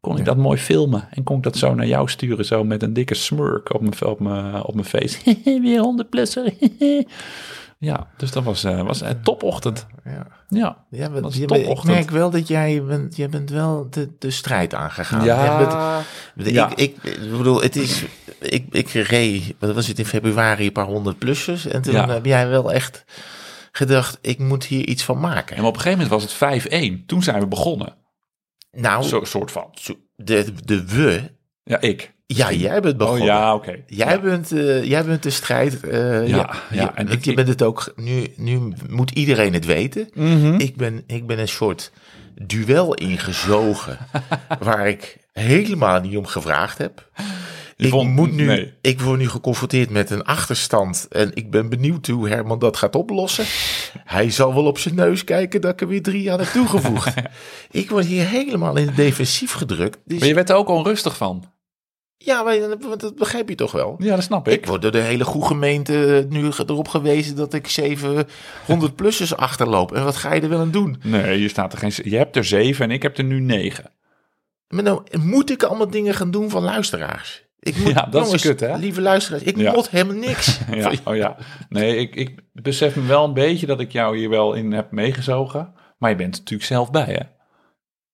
kon 0.01 0.17
ik 0.17 0.25
dat 0.25 0.37
mooi 0.37 0.57
filmen. 0.57 1.07
En 1.11 1.23
kon 1.23 1.37
ik 1.37 1.43
dat 1.43 1.57
zo 1.57 1.73
naar 1.75 1.85
jou 1.87 2.09
sturen, 2.09 2.45
zo 2.45 2.63
met 2.63 2.83
een 2.83 2.93
dikke 2.93 3.13
smirk 3.15 3.73
op 3.73 3.81
mijn, 3.81 4.05
op 4.05 4.19
mijn, 4.19 4.63
op 4.63 4.73
mijn 4.73 4.85
face. 4.87 5.37
weer 5.63 5.79
100 5.79 6.09
plusser. 6.09 6.53
ja, 7.77 8.07
dus 8.17 8.31
dat 8.31 8.43
was, 8.43 8.63
eh, 8.63 8.81
was 8.81 9.01
een 9.01 9.21
topochtend. 9.21 9.85
Ja. 10.05 10.27
Ja. 10.49 10.77
Ja, 10.89 11.09
Dat 11.09 11.21
maar, 11.21 11.29
is 11.31 11.37
je 11.37 11.45
bent- 11.45 11.59
ik 11.59 11.65
topochtend. 11.65 11.93
merk 11.95 12.09
wel 12.09 12.29
dat 12.29 12.47
jij 12.47 12.83
bent, 12.83 13.15
jij 13.15 13.29
bent 13.29 13.49
wel 13.49 13.87
de, 13.89 14.09
de 14.19 14.31
strijd 14.31 14.73
aangegaan. 14.73 15.23
Ja. 15.23 15.57
Bent- 16.35 16.79
ik, 16.79 16.95
ik 17.03 17.19
bedoel, 17.37 17.61
het 17.61 17.75
is, 17.75 18.03
ik, 18.45 18.65
ik 18.71 18.89
reed, 18.89 19.53
wat 19.59 19.73
was 19.73 19.87
het 19.87 19.99
in 19.99 20.05
februari, 20.05 20.65
een 20.65 20.71
paar 20.71 20.85
honderd 20.85 21.17
plussers. 21.17 21.65
En 21.65 21.81
toen 21.81 21.93
Ja. 21.93 22.09
heb 22.09 22.25
jij 22.25 22.47
wel 22.47 22.71
echt 22.73 23.03
gedacht, 23.71 24.17
ik 24.21 24.39
moet 24.39 24.65
hier 24.65 24.85
iets 24.87 25.03
van 25.03 25.19
maken. 25.19 25.55
En 25.57 25.63
op 25.63 25.75
een 25.75 25.81
gegeven 25.81 26.03
moment 26.03 26.21
was 26.21 26.23
het 26.23 26.63
5-1. 27.03 27.05
Toen 27.05 27.23
zijn 27.23 27.39
we 27.39 27.47
begonnen. 27.47 27.93
nou, 28.71 29.03
Zo 29.03 29.23
soort 29.23 29.51
van. 29.51 29.73
de, 30.15 30.45
de 30.65 30.85
we, 30.85 31.21
Ja, 31.63 31.81
ik. 31.81 32.13
ja, 32.25 32.51
jij 32.51 32.81
bent 32.81 32.93
Oh 32.93 32.99
begonnen. 32.99 33.25
ja, 33.25 33.53
oké. 33.55 33.75
Jij, 33.87 34.13
Ja. 34.13 34.19
bent, 34.19 34.51
eh, 34.51 34.83
jij 34.83 35.05
bent 35.05 35.23
de 35.23 35.29
strijd. 35.29 35.79
eh, 35.83 36.27
ja, 36.27 36.55
Ja, 36.71 36.95
en 36.95 37.07
ik- 37.09 37.25
je 37.25 37.33
bent 37.33 37.47
het 37.47 37.61
ook. 37.61 37.93
Nu, 37.95 38.33
nu 38.37 38.73
moet 38.89 39.11
iedereen 39.11 39.53
het 39.53 39.65
weten. 39.65 40.09
Mhm. 40.13 40.53
Ik, 40.53 40.75
ben, 40.75 41.03
ik 41.07 41.27
ben 41.27 41.39
een 41.39 41.47
soort 41.47 41.91
duel 42.41 42.93
ingezogen. 42.93 43.97
waar 44.59 44.87
ik 44.87 45.17
helemaal 45.33 45.99
niet 46.01 46.17
om 46.17 46.25
gevraagd 46.25 46.77
heb. 46.77 47.09
Ik, 47.83 47.91
vond- 47.91 48.09
moet 48.09 48.31
nu, 48.31 48.45
nee. 48.45 48.73
ik 48.81 49.01
word 49.01 49.19
nu 49.19 49.29
geconfronteerd 49.29 49.89
met 49.89 50.09
een 50.09 50.23
achterstand. 50.23 51.07
En 51.09 51.31
ik 51.33 51.51
ben 51.51 51.69
benieuwd 51.69 52.07
hoe 52.07 52.29
Herman 52.29 52.59
dat 52.59 52.77
gaat 52.77 52.95
oplossen. 52.95 53.45
Hij 54.03 54.29
zal 54.29 54.53
wel 54.53 54.65
op 54.65 54.77
zijn 54.77 54.95
neus 54.95 55.23
kijken 55.23 55.61
dat 55.61 55.71
ik 55.71 55.81
er 55.81 55.87
weer 55.87 56.01
drie 56.01 56.31
aan 56.31 56.39
heb 56.39 56.47
toegevoegd. 56.47 57.13
ik 57.71 57.89
word 57.89 58.05
hier 58.05 58.25
helemaal 58.27 58.75
in 58.77 58.87
het 58.87 58.95
defensief 58.95 59.51
gedrukt. 59.53 59.99
Dus, 60.05 60.19
Maar 60.19 60.27
je 60.27 60.33
werd 60.33 60.49
er 60.49 60.55
ook 60.55 60.67
onrustig 60.69 61.17
van. 61.17 61.51
ja, 62.17 62.43
maar 62.43 62.57
dat 62.97 63.15
begrijp 63.15 63.49
je 63.49 63.55
toch 63.55 63.71
wel? 63.71 63.95
Ja, 63.99 64.15
dat 64.15 64.23
snap 64.23 64.47
ik. 64.47 64.53
Ik 64.53 64.65
word 64.65 64.81
door 64.81 64.91
de 64.91 64.99
hele 64.99 65.23
goede 65.23 65.47
gemeente 65.47 66.25
nu 66.29 66.49
erop 66.67 66.87
gewezen 66.87 67.35
dat 67.35 67.53
ik 67.53 67.79
700-plussers 67.81 69.35
achterloop. 69.35 69.91
En 69.91 70.03
wat 70.03 70.15
ga 70.15 70.33
je 70.33 70.41
er 70.41 70.49
wel 70.49 70.59
aan 70.59 70.71
doen? 70.71 71.01
Nee, 71.03 71.41
je, 71.41 71.47
staat 71.47 71.73
er 71.73 71.79
geen, 71.79 71.91
je 72.03 72.17
hebt 72.17 72.35
er 72.35 72.45
zeven 72.45 72.85
en 72.85 72.91
ik 72.91 73.01
heb 73.01 73.17
er 73.17 73.23
nu 73.23 73.39
negen. 73.39 73.91
Maar 74.67 74.83
nou, 74.83 75.01
moet 75.19 75.51
ik 75.51 75.63
allemaal 75.63 75.89
dingen 75.89 76.13
gaan 76.13 76.31
doen 76.31 76.49
van 76.49 76.63
luisteraars? 76.63 77.42
Ik 77.63 77.77
moet, 77.77 77.87
Ja, 77.93 78.01
dat 78.01 78.13
is 78.21 78.21
jongens, 78.25 78.41
kut, 78.43 78.59
hè? 78.59 78.77
Lieve 78.77 79.01
luisteraars, 79.01 79.43
ik 79.43 79.57
Ja. 79.57 79.71
mot 79.71 79.89
helemaal 79.89 80.15
niks. 80.15 80.59
Ja, 80.73 80.91
oh 81.03 81.15
ja. 81.15 81.35
Nee, 81.69 81.97
ik, 81.97 82.15
ik 82.15 82.39
besef 82.53 82.95
me 82.95 83.05
wel 83.05 83.23
een 83.23 83.33
beetje 83.33 83.65
dat 83.65 83.79
ik 83.79 83.91
jou 83.91 84.17
hier 84.17 84.29
wel 84.29 84.53
in 84.53 84.71
heb 84.71 84.91
meegezogen. 84.91 85.73
Maar 85.97 86.09
je 86.09 86.15
bent 86.15 86.33
er 86.33 86.39
natuurlijk 86.39 86.69
zelf 86.69 86.91
bij, 86.91 87.05
hè? 87.05 87.31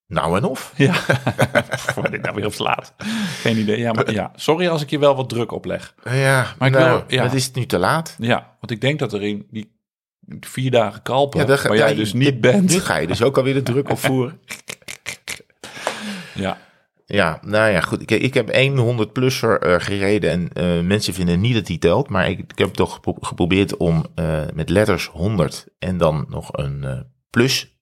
Nou 0.07 0.37
en 0.37 0.43
of. 0.43 0.73
Ja. 0.75 0.93
Waar 1.95 2.11
dit 2.11 2.21
nou 2.21 2.35
weer 2.35 2.45
op 2.45 2.53
slaat. 2.53 2.93
Geen 3.41 3.57
idee. 3.57 3.77
Ja, 3.79 3.91
maar 3.91 4.11
ja. 4.11 4.31
Sorry 4.35 4.67
als 4.67 4.81
ik 4.81 4.89
je 4.89 4.99
wel 4.99 5.15
wat 5.15 5.29
druk 5.29 5.51
opleg. 5.51 5.95
Ja, 6.03 6.53
Maar 6.57 6.67
ik 6.67 6.73
nou, 6.73 6.89
wil- 6.89 7.03
ja. 7.07 7.23
het 7.23 7.33
is 7.33 7.51
nu 7.51 7.65
te 7.65 7.77
laat. 7.77 8.15
Ja, 8.19 8.55
want 8.59 8.71
ik 8.71 8.81
denk 8.81 8.99
dat 8.99 9.13
er 9.13 9.21
in 9.23 9.47
die 9.51 9.77
vier 10.39 10.71
dagen 10.71 11.01
kalpen, 11.01 11.39
Ja, 11.39 11.45
daar 11.45 11.57
ga- 11.57 11.67
waar 11.67 11.77
jij 11.77 11.93
dus 11.95 12.13
niet 12.13 12.41
bent. 12.41 12.69
Nu 12.69 12.79
ga 12.79 12.97
je 12.97 13.07
dus 13.07 13.21
ook 13.21 13.37
alweer 13.37 13.53
de 13.53 13.63
druk 13.63 13.89
opvoeren. 13.89 14.39
Ja, 16.33 16.57
Ja, 17.11 17.39
nou 17.41 17.71
ja, 17.71 17.81
goed. 17.81 18.01
Ik, 18.01 18.11
ik 18.11 18.33
heb 18.33 18.49
één 18.49 18.75
100-plusser 18.77 19.59
eh, 19.59 19.75
gereden 19.77 20.29
en 20.31 20.49
eh, 20.53 20.79
mensen 20.85 21.13
vinden 21.13 21.39
niet 21.39 21.53
dat 21.53 21.65
die 21.65 21.77
telt. 21.77 22.09
Maar 22.09 22.29
ik, 22.29 22.39
ik 22.39 22.57
heb 22.57 22.73
toch 22.73 22.93
gepro- 22.93 23.17
geprobeerd 23.21 23.77
om 23.77 24.05
eh, 24.15 24.41
met 24.53 24.69
letters 24.69 25.07
100 25.07 25.65
en 25.79 25.97
dan 25.97 26.25
nog 26.29 26.49
een 26.51 27.05
plus 27.29 27.77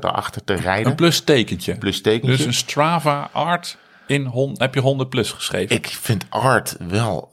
daarachter 0.00 0.44
te 0.44 0.54
rijden. 0.54 0.86
een 0.90 0.96
plus 0.96 1.20
tekentje. 1.20 1.76
plus 1.78 2.00
tekentje. 2.00 2.36
Dus 2.36 2.46
een 2.46 2.54
Strava 2.54 3.30
Art 3.32 3.78
in 4.06 4.24
hon, 4.24 4.54
heb 4.58 4.74
je 4.74 4.80
100 4.80 5.08
plus 5.08 5.30
geschreven. 5.32 5.76
Ik 5.76 5.86
vind 5.86 6.26
art 6.28 6.76
wel 6.88 7.32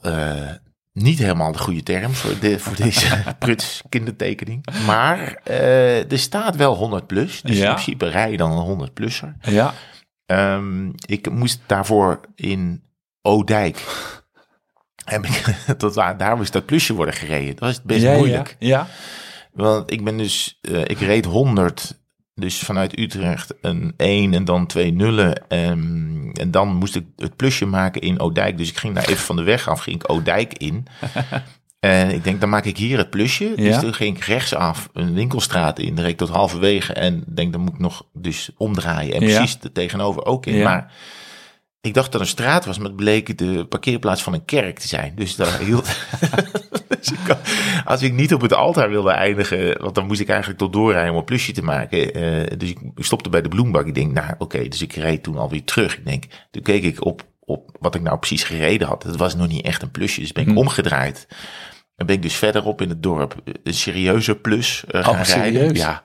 niet 0.92 1.18
helemaal 1.18 1.52
de 1.52 1.58
goede 1.58 1.82
term 1.82 2.12
voor, 2.12 2.38
de, 2.40 2.58
voor 2.58 2.76
deze 2.76 3.06
pruts 3.38 3.82
kindertekening. 3.88 4.64
Maar 4.86 5.40
er 6.08 6.18
staat 6.18 6.56
wel 6.56 6.74
100 6.74 7.06
plus. 7.06 7.42
Dus 7.42 7.56
Ja. 7.58 7.66
in 7.68 7.72
principe 7.72 8.08
rij 8.08 8.30
je 8.30 8.36
dan 8.36 8.50
een 8.50 8.56
100 8.58 8.94
plusser. 8.94 9.36
Ja, 9.42 9.74
Ehm, 10.28 10.90
ik 11.06 11.30
moest 11.30 11.60
daarvoor 11.66 12.20
in 12.34 12.82
Oudijk. 13.22 13.84
Heb 15.04 15.24
ik, 15.24 15.64
waar, 15.94 16.16
daar 16.16 16.36
moest 16.36 16.52
dat 16.52 16.66
plusje 16.66 16.94
worden 16.94 17.14
gereden. 17.14 17.56
Dat 17.56 17.58
was 17.58 17.82
best 17.82 18.02
ja, 18.02 18.16
moeilijk. 18.16 18.56
Ja, 18.58 18.68
ja. 18.68 18.86
Want 19.52 19.90
ik 19.90 20.04
ben 20.04 20.16
dus, 20.16 20.58
eh, 20.60 20.80
ik 20.80 20.98
reed 20.98 21.24
100, 21.24 21.98
dus 22.34 22.58
vanuit 22.58 22.98
Utrecht 22.98 23.54
een 23.60 23.94
1 23.96 24.34
en 24.34 24.44
dan 24.44 24.66
twee 24.66 24.92
nullen. 24.92 25.48
En, 25.48 26.30
en 26.32 26.50
dan 26.50 26.74
moest 26.74 26.96
ik 26.96 27.06
het 27.16 27.36
plusje 27.36 27.66
maken 27.66 28.00
in 28.00 28.18
Oudijk. 28.18 28.58
Dus 28.58 28.68
ik 28.70 28.78
ging 28.78 28.94
daar 28.94 29.08
even 29.08 29.24
van 29.24 29.36
de 29.36 29.42
weg 29.42 29.68
af, 29.68 29.80
ging 29.80 29.96
ik 29.96 30.08
Oudijk 30.08 30.58
in. 30.58 30.86
En 31.80 32.10
ik 32.10 32.24
denk, 32.24 32.40
dan 32.40 32.48
maak 32.48 32.64
ik 32.64 32.76
hier 32.76 32.98
het 32.98 33.10
plusje. 33.10 33.52
Dus 33.56 33.66
Ja. 33.74 33.80
toen 33.80 33.94
ging 33.94 34.16
ik 34.16 34.24
rechtsaf 34.24 34.88
een 34.92 35.14
winkelstraat 35.14 35.78
in, 35.78 35.98
reed 35.98 36.08
ik 36.10 36.16
tot 36.16 36.28
halverwege. 36.28 36.92
En 36.92 37.24
denk, 37.26 37.52
dan 37.52 37.60
moet 37.60 37.72
ik 37.74 37.78
nog 37.78 38.06
dus 38.12 38.50
omdraaien. 38.56 39.14
En 39.14 39.26
Ja. 39.26 39.36
precies 39.36 39.58
er 39.62 39.72
tegenover 39.72 40.24
ook 40.24 40.46
in. 40.46 40.54
Ja. 40.56 40.64
Maar 40.64 40.92
ik 41.80 41.94
dacht 41.94 42.12
dat 42.12 42.20
een 42.20 42.26
straat 42.26 42.64
was, 42.64 42.78
maar 42.78 42.86
het 42.86 42.96
bleek 42.96 43.38
de 43.38 43.66
parkeerplaats 43.68 44.22
van 44.22 44.32
een 44.32 44.44
kerk 44.44 44.78
te 44.78 44.88
zijn. 44.88 45.12
Dus 45.14 45.36
daar 45.36 45.58
hield... 45.66 45.86
dus 46.88 47.12
ik, 47.12 47.36
als 47.84 48.02
ik 48.02 48.12
niet 48.12 48.34
op 48.34 48.40
het 48.40 48.52
altaar 48.54 48.90
wilde 48.90 49.10
eindigen, 49.10 49.80
want 49.82 49.94
dan 49.94 50.06
moest 50.06 50.20
ik 50.20 50.28
eigenlijk 50.28 50.58
tot 50.58 50.72
doorrijden 50.72 51.12
om 51.12 51.18
een 51.18 51.24
plusje 51.24 51.52
te 51.52 51.62
maken. 51.64 52.14
eh, 52.14 52.58
dus 52.58 52.68
ik 52.70 52.78
stopte 52.96 53.28
bij 53.28 53.42
de 53.42 53.48
bloembak. 53.48 53.86
Ik 53.86 53.94
denk, 53.94 54.12
nou 54.12 54.34
oké, 54.38 54.68
dus 54.68 54.82
ik 54.82 54.92
reed 54.92 55.22
toen 55.22 55.36
alweer 55.36 55.64
terug. 55.64 55.98
Ik 55.98 56.04
denk, 56.06 56.24
toen 56.50 56.62
keek 56.62 56.82
ik 56.82 57.04
op, 57.04 57.24
op 57.48 57.76
wat 57.80 57.94
ik 57.94 58.02
nou 58.02 58.18
precies 58.18 58.42
gereden 58.44 58.88
had. 58.88 59.02
Het 59.02 59.16
was 59.16 59.34
nog 59.34 59.48
niet 59.48 59.64
echt 59.64 59.82
een 59.82 59.90
plusje, 59.90 60.20
dus 60.20 60.32
ben 60.32 60.42
ik 60.42 60.48
Hm. 60.50 60.56
omgedraaid. 60.58 61.26
En 61.96 62.06
ben 62.06 62.14
ik 62.16 62.22
dus 62.22 62.34
verderop 62.34 62.80
in 62.80 62.88
het 62.88 63.02
dorp 63.02 63.34
een 63.62 63.74
serieuze 63.74 64.34
plus 64.36 64.84
eh, 64.88 65.04
gaan 65.04 65.14
Oh, 65.14 65.22
rijden. 65.26 65.52
serieus? 65.52 65.78
Ja. 65.78 66.02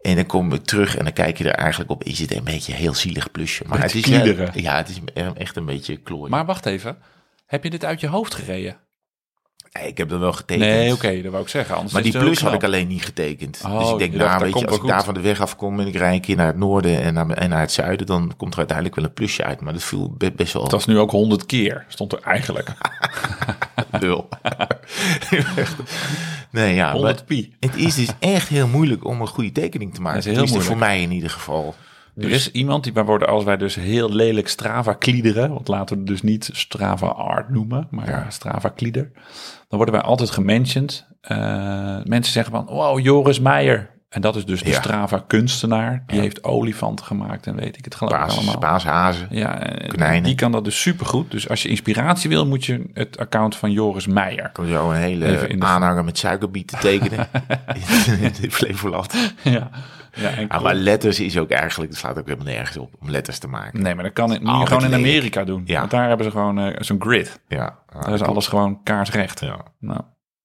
En 0.00 0.14
dan 0.14 0.26
kom 0.26 0.52
ik 0.52 0.64
terug 0.64 0.96
en 0.96 1.04
dan 1.04 1.12
kijk 1.12 1.38
je 1.38 1.44
er 1.50 1.54
eigenlijk 1.54 1.90
op. 1.90 2.04
Is 2.04 2.18
het 2.18 2.34
een 2.34 2.44
beetje 2.44 2.72
een 2.72 2.78
heel 2.78 2.94
zielig 2.94 3.30
plusje. 3.30 3.64
Maar 3.66 3.82
het 3.82 3.94
is 3.94 4.02
kliederen. 4.02 4.50
ja, 4.62 4.76
het 4.76 4.88
is 4.88 5.00
echt 5.34 5.56
een 5.56 5.66
beetje 5.66 5.96
klooi. 5.96 6.30
Maar 6.30 6.46
wacht 6.46 6.66
even. 6.66 6.96
Heb 7.46 7.64
je 7.64 7.70
dit 7.70 7.84
uit 7.84 8.00
je 8.00 8.06
hoofd 8.06 8.34
gereden? 8.34 8.76
Ik 9.88 9.98
heb 9.98 10.10
er 10.10 10.18
wel 10.20 10.32
getekend. 10.32 10.68
Nee, 10.68 10.92
oké, 10.92 11.22
dat 11.22 11.30
wou 11.30 11.42
ik 11.44 11.48
zeggen. 11.48 11.74
Anders 11.74 11.92
Maar 11.92 12.02
die 12.02 12.18
plus 12.18 12.40
had 12.40 12.52
ik 12.52 12.64
alleen 12.64 12.86
niet 12.88 13.04
getekend. 13.04 13.60
Oh, 13.66 13.78
dus 13.78 13.90
ik 13.90 13.98
denk, 13.98 14.14
nou 14.14 14.30
dat 14.30 14.40
weet 14.42 14.58
je, 14.60 14.66
als 14.66 14.76
ik 14.76 14.86
daar 14.86 15.04
van 15.04 15.14
de 15.14 15.20
weg 15.20 15.40
afkom 15.40 15.80
en 15.80 15.86
ik 15.86 15.96
rij 15.96 16.14
een 16.14 16.20
keer 16.20 16.36
naar 16.36 16.46
het 16.46 16.56
noorden 16.56 17.02
en 17.02 17.14
naar, 17.14 17.30
en 17.30 17.50
naar 17.50 17.60
het 17.60 17.72
zuiden, 17.72 18.06
dan 18.06 18.32
komt 18.36 18.52
er 18.52 18.58
uiteindelijk 18.58 18.96
wel 18.96 19.04
een 19.06 19.12
plusje 19.12 19.44
uit. 19.44 19.60
Maar 19.60 19.72
dat 19.72 19.82
viel 19.82 20.14
be- 20.18 20.32
best 20.32 20.52
wel 20.52 20.62
Het 20.62 20.72
was 20.72 20.86
nu 20.86 20.98
ook 20.98 21.10
100 21.10 21.46
keer, 21.46 21.84
stond 21.88 22.12
er 22.12 22.20
eigenlijk. 22.22 22.68
lul. 24.00 24.28
nee, 26.50 26.74
ja, 26.74 26.84
maar 26.84 26.92
100 26.92 27.26
pi. 27.26 27.54
het 27.60 27.76
is 27.76 27.94
dus 27.94 28.08
echt 28.18 28.48
heel 28.48 28.66
moeilijk 28.68 29.04
om 29.06 29.20
een 29.20 29.26
goede 29.26 29.52
tekening 29.52 29.94
te 29.94 30.00
maken. 30.00 30.18
Dat 30.22 30.26
is 30.26 30.36
heel 30.36 30.44
Tenminste, 30.44 30.70
voor 30.70 30.78
moeilijk. 30.78 30.98
mij 31.00 31.08
in 31.10 31.14
ieder 31.16 31.30
geval. 31.30 31.74
Er 32.20 32.30
is 32.30 32.50
iemand 32.50 32.84
die, 32.84 32.92
wij 32.92 33.04
worden 33.04 33.28
als 33.28 33.44
wij 33.44 33.56
dus 33.56 33.74
heel 33.74 34.12
lelijk 34.12 34.48
Strava 34.48 34.92
kliederen, 34.92 35.52
want 35.52 35.68
laten 35.68 35.94
we 35.94 36.00
het 36.00 36.10
dus 36.10 36.22
niet 36.22 36.50
Strava 36.52 37.06
Art 37.06 37.48
noemen, 37.50 37.86
maar 37.90 38.08
Ja. 38.08 38.30
Strava 38.30 38.68
klieder, 38.68 39.10
dan 39.68 39.78
worden 39.78 39.94
wij 39.94 40.04
altijd 40.04 40.30
gementiond. 40.30 41.08
Eh, 41.20 41.36
mensen 42.04 42.32
zeggen 42.32 42.52
van, 42.52 42.66
wow, 42.66 42.98
Joris 42.98 43.40
Meijer. 43.40 43.90
En 44.10 44.20
dat 44.20 44.36
is 44.36 44.44
dus 44.44 44.62
de 44.62 44.68
Ja. 44.70 44.74
Strava 44.80 45.24
kunstenaar. 45.26 46.02
Die 46.06 46.16
Ja. 46.16 46.22
heeft 46.22 46.44
olifanten 46.44 47.04
gemaakt 47.06 47.46
en 47.46 47.56
weet 47.56 47.76
ik 47.78 47.84
het 47.84 47.94
geloof 47.94 48.12
allemaal. 48.36 48.58
paashazen. 48.58 49.26
Ja, 49.30 49.62
konijnen. 49.86 50.22
die 50.22 50.34
kan 50.34 50.52
dat 50.52 50.64
dus 50.64 50.80
supergoed. 50.80 51.30
Dus 51.30 51.48
als 51.48 51.62
je 51.62 51.68
inspiratie 51.68 52.30
wil, 52.30 52.46
moet 52.46 52.64
je 52.64 52.90
het 52.94 53.18
account 53.18 53.56
van 53.56 53.70
Joris 53.72 54.06
Meijer. 54.06 54.50
kan 54.52 54.66
zo 54.66 54.90
een 54.90 54.96
hele 54.96 55.26
de- 55.58 55.64
aanhanger 55.64 56.04
met 56.04 56.18
suikerbieten 56.18 56.78
tekenen 56.78 57.28
in, 58.20 58.32
in 58.42 58.50
Flevoland. 58.52 59.32
ja. 59.42 59.70
Ja, 60.14 60.30
en 60.30 60.62
maar 60.62 60.74
letters 60.74 61.20
is 61.20 61.38
ook 61.38 61.50
eigenlijk, 61.50 61.90
dat 61.90 62.00
slaat 62.00 62.18
ook 62.18 62.26
helemaal 62.28 62.52
nergens 62.54 62.76
op 62.76 62.94
om 63.00 63.10
letters 63.10 63.38
te 63.38 63.48
maken. 63.48 63.82
Nee, 63.82 63.94
maar 63.94 64.04
dat 64.04 64.12
kan 64.12 64.28
moet 64.28 64.38
je 64.40 64.46
gewoon 64.66 64.84
in 64.84 64.90
lelijk. 64.90 64.94
Amerika 65.08 65.44
doen. 65.44 65.62
Ja. 65.64 65.78
Want 65.78 65.90
daar 65.90 66.08
hebben 66.08 66.26
ze 66.26 66.32
gewoon 66.32 66.58
eh, 66.58 66.76
zo'n 66.78 67.00
grid. 67.00 67.40
Ja, 67.48 67.78
Daar 68.00 68.12
is 68.14 68.22
alles 68.22 68.46
gewoon 68.46 68.82
kaarsrecht. 68.82 69.40
Ja. 69.40 69.56
Nou, 69.78 70.00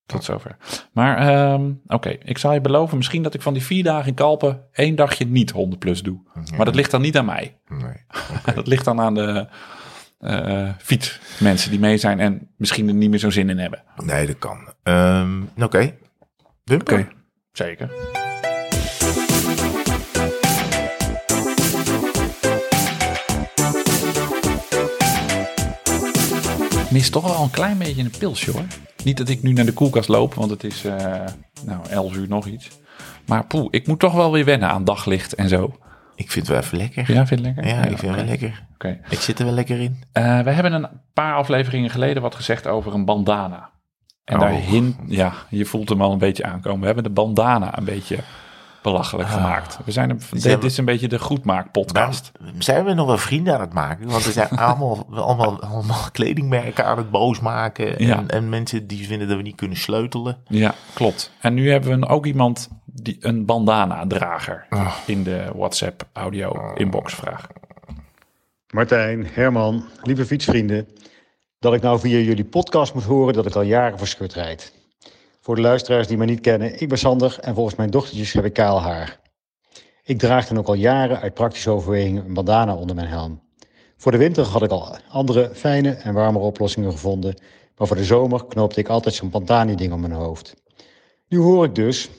tot 0.05 0.23
zover. 0.23 0.57
Maar 0.91 1.17
ehm, 1.17 1.71
oké, 1.87 2.09
ik 2.09 2.37
zal 2.37 2.53
je 2.53 2.61
beloven 2.61 2.97
misschien 2.97 3.23
dat 3.23 3.33
ik 3.33 3.41
van 3.41 3.53
die 3.53 3.63
vier 3.63 3.83
dagen 3.83 4.07
in 4.07 4.13
Kalpen 4.13 4.61
één 4.71 4.95
dagje 4.95 5.25
niet 5.25 5.51
100 5.51 5.79
plus 5.79 6.03
doe. 6.03 6.19
Maar 6.55 6.65
dat 6.65 6.75
ligt 6.75 6.91
dan 6.91 7.01
niet 7.01 7.17
aan 7.17 7.25
mij. 7.25 7.57
Nee. 7.67 8.05
Dat 8.55 8.67
ligt 8.67 8.85
dan 8.85 8.99
aan 9.01 9.13
de 9.13 9.47
eh 10.19 10.69
fietsmensen 10.77 11.69
die 11.71 11.79
mee 11.79 11.97
zijn 11.97 12.19
en 12.19 12.49
misschien 12.57 12.87
er 12.87 12.93
niet 12.93 13.09
meer 13.09 13.19
zo'n 13.19 13.31
zin 13.31 13.49
in 13.49 13.57
hebben. 13.57 13.83
nee, 14.03 14.25
dat 14.27 14.37
kan. 14.39 14.73
Ehm, 14.83 15.41
Oké. 15.57 15.95
Bumper? 16.63 16.99
Oké, 16.99 17.07
zeker. 17.51 17.91
Mis 26.91 27.09
toch 27.09 27.23
wel 27.23 27.43
een 27.43 27.49
klein 27.51 27.77
beetje 27.77 28.01
een 28.03 28.11
pilsje 28.19 28.51
hoor. 28.51 28.65
Niet 29.05 29.17
dat 29.17 29.29
ik 29.29 29.43
nu 29.43 29.53
naar 29.53 29.65
de 29.65 29.73
koelkast 29.73 30.09
loop, 30.09 30.33
want 30.33 30.49
het 30.49 30.63
is 30.63 30.85
eh 30.85 31.21
nou 31.65 31.79
11 31.89 32.15
uur 32.15 32.27
nog 32.27 32.45
iets. 32.45 32.69
Maar 33.25 33.45
poeh, 33.45 33.67
ik 33.71 33.87
moet 33.87 33.99
toch 33.99 34.13
wel 34.13 34.31
weer 34.31 34.45
wennen 34.45 34.69
aan 34.69 34.83
daglicht 34.83 35.35
en 35.35 35.49
zo. 35.49 35.77
Ik 36.15 36.31
vind 36.31 36.47
het 36.47 36.55
wel 36.55 36.63
even 36.65 36.77
lekker. 36.77 37.13
Ja, 37.13 37.25
vind 37.27 37.41
je 37.41 37.45
het 37.47 37.55
lekker? 37.55 37.65
Ja, 37.75 37.81
ik 37.81 37.97
vind 37.97 38.01
het 38.01 38.15
wel 38.15 38.25
lekker. 38.25 38.63
Oké. 38.73 38.99
Ik 39.09 39.19
zit 39.19 39.39
er 39.39 39.45
wel 39.45 39.53
lekker 39.53 39.79
in. 39.79 40.03
Eh, 40.11 40.39
we 40.39 40.51
hebben 40.51 40.73
een 40.73 40.87
paar 41.13 41.35
afleveringen 41.35 41.89
geleden 41.89 42.21
wat 42.21 42.35
gezegd 42.35 42.67
over 42.67 42.93
een 42.93 43.05
bandana. 43.05 43.69
En 44.23 44.35
Oh. 44.35 44.41
daar 44.41 44.51
hint, 44.51 44.95
ja, 45.07 45.33
je 45.49 45.65
voelt 45.65 45.89
hem 45.89 46.01
al 46.01 46.11
een 46.11 46.17
beetje 46.17 46.43
aankomen. 46.43 46.79
We 46.79 46.85
hebben 46.85 47.03
de 47.03 47.09
bandana 47.09 47.77
een 47.77 47.83
beetje 47.85 48.17
belachelijk 48.85 49.29
gemaakt. 49.29 49.79
We 49.85 49.91
zijn 49.91 50.09
een, 50.09 50.19
dit 50.31 50.63
is 50.63 50.77
een 50.77 50.85
beetje 50.85 51.07
de 51.07 51.19
goedmaak 51.19 51.71
podcast. 51.71 52.31
Waarom 52.39 52.61
zijn 52.61 52.85
we 52.85 52.93
nog 52.93 53.07
wel 53.07 53.17
vrienden 53.17 53.53
aan 53.53 53.59
het 53.61 53.73
maken? 53.73 54.07
Want 54.09 54.25
er 54.25 54.31
zijn 54.31 54.49
allemaal, 54.67 55.05
allemaal, 55.11 55.61
allemaal 55.61 56.07
kledingmerken 56.11 56.85
aan 56.85 56.97
het 56.97 57.11
boos 57.11 57.39
maken. 57.39 57.97
En, 57.97 58.05
Ja. 58.07 58.23
en 58.27 58.49
mensen 58.49 58.87
die 58.87 59.07
vinden 59.07 59.27
dat 59.27 59.37
we 59.37 59.43
niet 59.43 59.55
kunnen 59.55 59.77
sleutelen. 59.77 60.37
Ja, 60.47 60.73
klopt. 60.93 61.31
En 61.41 61.53
nu 61.53 61.71
hebben 61.71 61.99
we 61.99 62.07
ook 62.07 62.25
iemand 62.25 62.69
die 62.85 63.17
een 63.19 63.45
bandana 63.45 64.07
drager 64.07 64.65
Ah. 64.69 64.93
in 65.05 65.23
de 65.23 65.49
WhatsApp 65.55 66.03
audio 66.13 66.73
inbox 66.73 67.13
vraag. 67.13 67.47
Martijn, 68.73 69.27
Herman, 69.33 69.85
lieve 70.03 70.25
fietsvrienden. 70.25 70.87
Dat 71.59 71.73
ik 71.73 71.81
nou 71.81 71.99
via 71.99 72.17
jullie 72.17 72.45
podcast 72.45 72.93
moet 72.93 73.03
horen 73.03 73.33
dat 73.33 73.45
ik 73.45 73.55
al 73.55 73.61
jaren 73.61 73.97
verschut 73.97 74.33
rijd. 74.33 74.73
Voor 75.45 75.55
de 75.55 75.61
luisteraars 75.61 76.07
die 76.07 76.17
mij 76.17 76.25
niet 76.25 76.41
kennen, 76.41 76.81
ik 76.81 76.89
ben 76.89 76.97
Sander 76.97 77.37
en 77.41 77.53
volgens 77.53 77.75
mijn 77.75 77.89
dochtertjes 77.89 78.33
heb 78.33 78.45
ik 78.45 78.53
kaal 78.53 78.81
haar. 78.81 79.19
Ik 80.03 80.19
draag 80.19 80.47
dan 80.47 80.57
ook 80.57 80.67
al 80.67 80.73
jaren 80.73 81.19
uit 81.19 81.33
praktische 81.33 81.69
overwegingen 81.69 82.25
een 82.25 82.33
bandana 82.33 82.75
onder 82.75 82.95
mijn 82.95 83.07
helm. 83.07 83.41
Voor 83.97 84.11
de 84.11 84.17
winter 84.17 84.45
had 84.45 84.63
ik 84.63 84.69
al 84.69 84.97
andere 85.09 85.49
fijne 85.53 85.91
en 85.91 86.13
warmere 86.13 86.45
oplossingen 86.45 86.91
gevonden, 86.91 87.41
maar 87.77 87.87
voor 87.87 87.95
de 87.95 88.03
zomer 88.03 88.45
knoopte 88.45 88.79
ik 88.79 88.87
altijd 88.87 89.15
zo'n 89.15 89.29
pantani-ding 89.29 89.93
om 89.93 89.99
mijn 89.99 90.11
hoofd. 90.11 90.53
Nu 91.27 91.37
hoor 91.37 91.65
ik 91.65 91.75
dus 91.75 92.09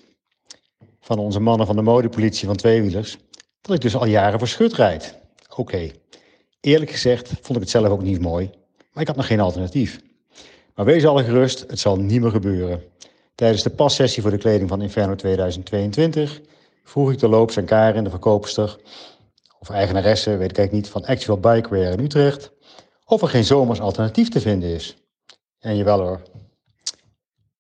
van 1.01 1.19
onze 1.19 1.41
mannen 1.41 1.67
van 1.67 1.77
de 1.77 1.83
modepolitie 1.83 2.47
van 2.47 2.57
tweewielers 2.57 3.17
dat 3.61 3.75
ik 3.75 3.81
dus 3.81 3.97
al 3.97 4.07
jaren 4.07 4.39
verschut 4.39 4.73
rijd. 4.73 5.19
Oké, 5.57 5.91
Eerlijk 6.61 6.91
gezegd 6.91 7.29
vond 7.29 7.57
ik 7.57 7.61
het 7.61 7.71
zelf 7.71 7.89
ook 7.89 8.03
niet 8.03 8.21
mooi, 8.21 8.51
maar 8.93 9.03
ik 9.03 9.09
had 9.09 9.17
nog 9.17 9.27
geen 9.27 9.41
alternatief. 9.41 10.01
Maar 10.75 10.85
wees 10.85 11.07
alle 11.07 11.25
gerust, 11.25 11.65
het 11.69 11.79
zal 11.79 11.97
niet 11.97 12.21
meer 12.21 12.31
gebeuren. 12.31 12.83
Tijdens 13.37 13.63
de 13.63 13.71
passessie 13.71 14.23
voor 14.23 14.31
de 14.31 14.39
kleding 14.39 14.69
van 14.69 14.83
Inferno 14.83 15.15
2022 15.15 16.41
vroeg 16.85 17.13
ik 17.13 17.19
de 17.19 17.29
loops 17.29 17.59
aan 17.59 17.65
Karen, 17.65 18.05
de 18.05 18.11
verkoopster, 18.11 18.79
of 19.59 19.71
eigenaresse, 19.71 20.37
weet 20.37 20.59
ik 20.59 20.73
niet, 20.73 20.89
van 20.89 21.05
Actual 21.05 21.39
Bikewear 21.39 21.93
in 21.93 22.05
Utrecht, 22.05 22.53
of 23.05 23.23
er 23.23 23.29
geen 23.29 23.45
zomers 23.45 23.81
alternatief 23.81 24.29
te 24.29 24.41
vinden 24.41 24.69
is. 24.69 24.97
En 25.59 25.77
jawel 25.77 26.01
hoor, 26.01 26.21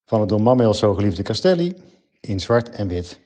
van 0.04 0.20
het 0.20 0.28
door 0.28 0.42
Mameel 0.42 0.74
zo 0.74 0.94
geliefde 0.94 1.22
Castelli 1.22 1.76
in 2.20 2.40
zwart 2.40 2.70
en 2.70 2.88
wit. 2.88 3.20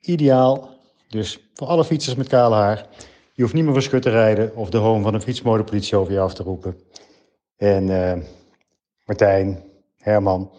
Ideaal, 0.00 0.70
dus 1.08 1.38
voor 1.54 1.66
alle 1.66 1.84
fietsers 1.84 2.14
met 2.14 2.28
kaal 2.28 2.52
haar. 2.52 2.86
Je 3.32 3.42
hoeft 3.42 3.54
niet 3.54 3.64
meer 3.64 3.72
verschut 3.72 4.02
te 4.02 4.10
rijden 4.10 4.56
of 4.56 4.70
de 4.70 4.78
hoon 4.78 5.02
van 5.02 5.14
een 5.14 5.22
fietsmodepolitie 5.22 5.96
over 5.96 6.12
je 6.12 6.20
af 6.20 6.34
te 6.34 6.42
roepen. 6.42 6.80
En 7.56 8.10
eh, 8.10 8.22
Martijn, 9.04 9.64
Herman, 9.96 10.50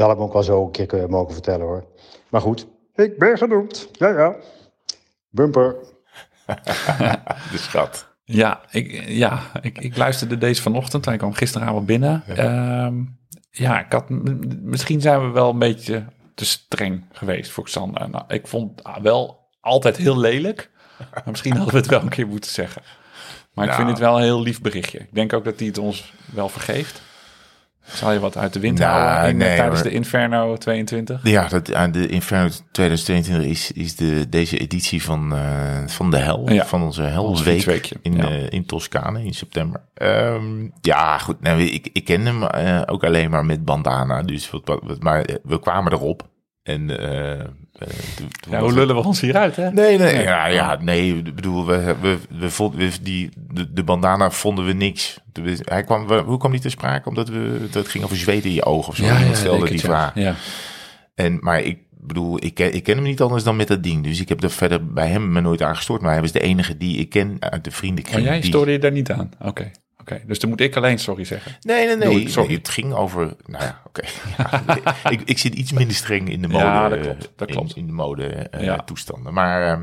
Je 0.00 0.06
had 0.06 0.14
hem 0.16 0.24
ook 0.24 0.32
wel 0.32 0.42
zo 0.42 0.64
een 0.64 0.86
keer 0.86 1.10
mogen 1.10 1.32
vertellen 1.32 1.66
hoor. 1.66 1.84
Maar 2.28 2.40
goed, 2.40 2.66
ik 2.94 3.18
ben 3.18 3.38
genoemd. 3.38 3.88
Ja, 3.92 4.08
ja. 4.08 4.36
Bumper. 5.30 5.76
De 7.52 7.58
schat. 7.58 8.08
Ja, 8.24 8.60
ik, 8.70 9.08
ja 9.08 9.40
ik, 9.62 9.78
ik 9.78 9.96
luisterde 9.96 10.38
deze 10.38 10.62
vanochtend. 10.62 11.04
Hij 11.04 11.16
kwam 11.16 11.32
gisteravond 11.32 11.86
binnen. 11.86 12.22
Ja, 12.26 12.34
Ehm, 12.34 13.02
ja 13.50 13.84
ik 13.84 13.92
had, 13.92 14.08
misschien 14.62 15.00
zijn 15.00 15.20
we 15.20 15.28
wel 15.28 15.50
een 15.50 15.58
beetje 15.58 16.04
te 16.34 16.44
streng 16.44 17.04
geweest 17.12 17.50
voor 17.50 17.64
Xander. 17.64 18.10
Nou, 18.10 18.24
ik 18.28 18.46
vond 18.46 18.80
het 18.82 19.02
wel 19.02 19.48
altijd 19.60 19.96
heel 19.96 20.18
lelijk. 20.18 20.70
Maar 20.98 21.22
misschien 21.26 21.56
hadden 21.56 21.74
we 21.74 21.80
het 21.80 21.90
wel 21.90 22.02
een 22.02 22.08
keer 22.08 22.26
moeten 22.26 22.50
zeggen. 22.50 22.82
Maar 23.54 23.66
ik 23.66 23.72
vind 23.72 23.88
het 23.88 23.98
wel 23.98 24.16
een 24.16 24.22
heel 24.22 24.42
lief 24.42 24.60
berichtje. 24.60 24.98
Ik 24.98 25.14
denk 25.14 25.32
ook 25.32 25.44
dat 25.44 25.58
hij 25.58 25.66
het 25.68 25.78
ons 25.78 26.12
wel 26.32 26.48
vergeeft. 26.48 27.02
Zal 27.84 28.12
je 28.12 28.18
wat 28.20 28.36
uit 28.36 28.52
de 28.52 28.60
wind 28.60 28.78
Nou, 28.78 29.00
houden 29.00 29.30
in, 29.30 29.36
nee, 29.36 29.56
tijdens 29.56 29.82
de 29.82 29.90
Inferno 29.90 30.56
22? 30.56 31.20
Ja, 31.22 31.48
dat, 31.48 31.74
aan 31.74 31.92
de 31.92 32.06
Inferno 32.06 32.48
2022 32.72 33.44
is, 33.50 33.72
is 33.72 33.96
de, 33.96 34.28
deze 34.28 34.58
editie 34.58 35.02
van, 35.02 35.34
eh, 35.34 35.86
van 35.86 36.10
de 36.10 36.16
hel, 36.16 36.50
Ja. 36.52 36.66
van 36.66 36.82
onze 36.82 37.02
helweek 37.02 37.90
in, 38.02 38.16
ja. 38.16 38.28
eh, 38.28 38.50
in 38.50 38.66
Toscane 38.66 39.24
in 39.24 39.34
september. 39.34 39.80
Ehm, 39.94 40.68
ja, 40.80 41.18
goed. 41.18 41.40
Nou, 41.40 41.60
ik, 41.62 41.88
ik 41.92 42.04
ken 42.04 42.26
hem 42.26 42.42
eh, 42.42 42.82
ook 42.86 43.04
alleen 43.04 43.30
maar 43.30 43.44
met 43.44 43.64
bandana. 43.64 44.22
Dus 44.22 44.50
wat, 44.50 44.80
maar 45.00 45.22
eh, 45.22 45.34
we 45.42 45.60
kwamen 45.60 45.92
erop. 45.92 46.28
En, 46.70 46.98
eh, 46.98 47.32
eh, 47.40 47.46
Ja, 48.50 48.60
hoe 48.60 48.72
lullen 48.72 48.94
we 48.96 49.04
ons 49.04 49.20
hieruit, 49.20 49.56
hè? 49.56 49.70
Nee, 49.70 49.98
nee. 49.98 50.22
Ja, 50.22 50.46
ja, 50.46 50.78
nee, 50.80 51.16
ik 51.16 51.34
bedoel, 51.34 51.66
we, 51.66 51.94
we, 52.00 52.18
we 52.38 52.50
vonden, 52.50 52.78
we, 52.80 52.92
die, 53.02 53.28
de, 53.52 53.72
de 53.72 53.82
bandana 53.84 54.30
vonden 54.30 54.66
we 54.66 54.72
niks. 54.72 55.18
Hij 55.64 55.84
kwam, 55.84 56.06
we- 56.06 56.22
hoe 56.26 56.38
kwam 56.38 56.50
die 56.52 56.60
te 56.60 56.68
sprake? 56.68 57.08
Omdat 57.08 57.28
we, 57.28 57.58
dat 57.60 57.74
het 57.82 57.88
ging 57.88 58.04
over 58.04 58.16
zweten 58.16 58.48
in 58.48 58.54
je 58.54 58.64
ogen 58.64 58.88
of 58.88 58.96
zo. 58.96 59.04
Iemand 59.18 59.36
stelde 59.36 59.58
denk 59.58 59.68
die 59.80 59.80
ja. 59.80 59.86
vraag. 59.86 60.14
Ja. 60.14 60.34
En, 61.14 61.38
maar 61.40 61.60
ik 61.62 61.78
bedoel, 61.90 62.44
ik 62.44 62.54
ken, 62.54 62.74
ik 62.74 62.82
ken 62.82 62.94
hem 62.94 63.04
niet 63.04 63.20
anders 63.20 63.44
dan 63.44 63.56
met 63.56 63.68
dat 63.68 63.82
ding. 63.82 64.04
Dus 64.04 64.20
ik 64.20 64.28
heb 64.28 64.42
er 64.42 64.50
verder 64.50 64.86
bij 64.92 65.08
hem 65.08 65.32
me 65.32 65.40
nooit 65.40 65.62
aan 65.62 65.76
gestoord. 65.76 66.00
Maar 66.02 66.12
hij 66.12 66.20
was 66.20 66.32
de 66.32 66.40
enige 66.40 66.76
die 66.76 66.96
ik 66.96 67.08
ken 67.08 67.36
uit 67.40 67.64
de 67.64 67.70
vriendenkring. 67.70 68.24
Maar 68.24 68.32
jij 68.32 68.42
stoorde 68.42 68.72
je 68.72 68.78
daar 68.78 68.92
niet 68.92 69.10
aan? 69.10 69.30
Oké, 69.40 69.70
oké. 70.00 70.20
Dus 70.26 70.38
dan 70.38 70.50
moet 70.50 70.60
ik 70.60 70.76
alleen 70.76 70.98
sorry 70.98 71.24
zeggen. 71.24 71.56
Nee, 71.60 71.86
nee, 71.86 71.96
nee. 71.96 72.28
Sorry. 72.28 72.54
Het 72.54 72.68
ging 72.68 72.92
over. 72.94 73.34
Nou 73.46 73.64
ja, 73.64 73.80
oké. 73.86 74.02
Ja, 74.38 74.64
ik, 75.10 75.20
ik 75.24 75.38
zit 75.38 75.54
iets 75.54 75.72
minder 75.72 75.96
streng 75.96 76.30
in 76.30 76.42
de 76.42 76.48
mode. 76.48 76.64
Ja, 76.64 76.88
dat 76.88 77.00
klopt, 77.00 77.30
dat 77.36 77.48
in- 77.48 77.54
klopt. 77.54 77.76
In, 77.76 77.86
de 77.86 77.92
mode 77.92 78.26
eh, 78.26 78.64
Ja. 78.64 78.76
toestanden. 78.76 79.32
Maar, 79.32 79.72
eh, 79.72 79.78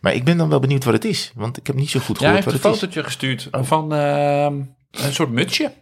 maar 0.00 0.14
ik 0.14 0.24
ben 0.24 0.36
dan 0.36 0.48
wel 0.48 0.60
benieuwd 0.60 0.84
wat 0.84 0.94
het 0.94 1.04
is. 1.04 1.32
Want 1.34 1.56
ik 1.56 1.66
heb 1.66 1.76
niet 1.76 1.90
zo 1.90 2.00
goed 2.00 2.18
Ja, 2.20 2.26
hij 2.30 2.36
gehoord 2.42 2.52
heeft 2.52 2.64
een 2.64 2.70
het 2.70 2.74
is. 2.74 2.80
fotootje 2.80 3.04
gestuurd 3.04 3.48
van 3.66 3.94
ehm, 3.94 4.54
een 4.90 5.12
soort 5.12 5.30
mutsje. 5.30 5.72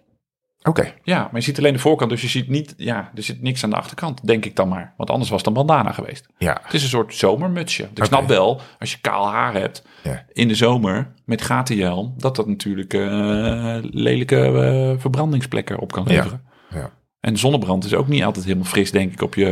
Oké. 0.62 0.92
Ja, 1.02 1.18
maar 1.18 1.30
je 1.34 1.40
ziet 1.40 1.58
alleen 1.58 1.72
de 1.72 1.78
voorkant, 1.78 2.10
dus 2.10 2.22
je 2.22 2.28
ziet 2.28 2.48
niet, 2.48 2.74
ja, 2.76 3.10
er 3.14 3.22
zit 3.22 3.42
niks 3.42 3.64
aan 3.64 3.70
de 3.70 3.76
achterkant, 3.76 4.26
denk 4.26 4.44
ik 4.44 4.56
dan 4.56 4.68
maar. 4.68 4.94
Want 4.96 5.10
anders 5.10 5.30
was 5.30 5.38
het 5.38 5.48
een 5.48 5.54
bandana 5.54 5.92
geweest. 5.92 6.26
Ja. 6.38 6.58
Het 6.62 6.74
is 6.74 6.82
een 6.82 6.88
soort 6.88 7.14
zomermutsje. 7.14 7.88
Ik 7.94 8.04
snap 8.04 8.28
wel, 8.28 8.60
als 8.78 8.92
je 8.92 8.98
kaal 9.00 9.30
haar 9.30 9.54
hebt 9.54 9.84
Ja. 10.02 10.24
in 10.32 10.48
de 10.48 10.54
zomer 10.54 11.12
met 11.24 11.42
gaten 11.42 11.74
in 11.74 11.80
je 11.80 11.86
helm, 11.86 12.14
dat 12.16 12.36
dat 12.36 12.46
natuurlijk 12.46 12.94
eh, 12.94 13.76
lelijke 13.82 14.36
eh, 14.36 15.00
verbrandingsplekken 15.00 15.78
op 15.78 15.92
kan 15.92 16.06
leveren. 16.06 16.42
Ja. 16.70 16.90
En 17.20 17.36
zonnebrand 17.36 17.84
is 17.84 17.94
ook 17.94 18.08
niet 18.08 18.24
altijd 18.24 18.44
helemaal 18.44 18.66
fris, 18.66 18.90
denk 18.90 19.12
ik, 19.12 19.22
op 19.22 19.34
je... 19.34 19.48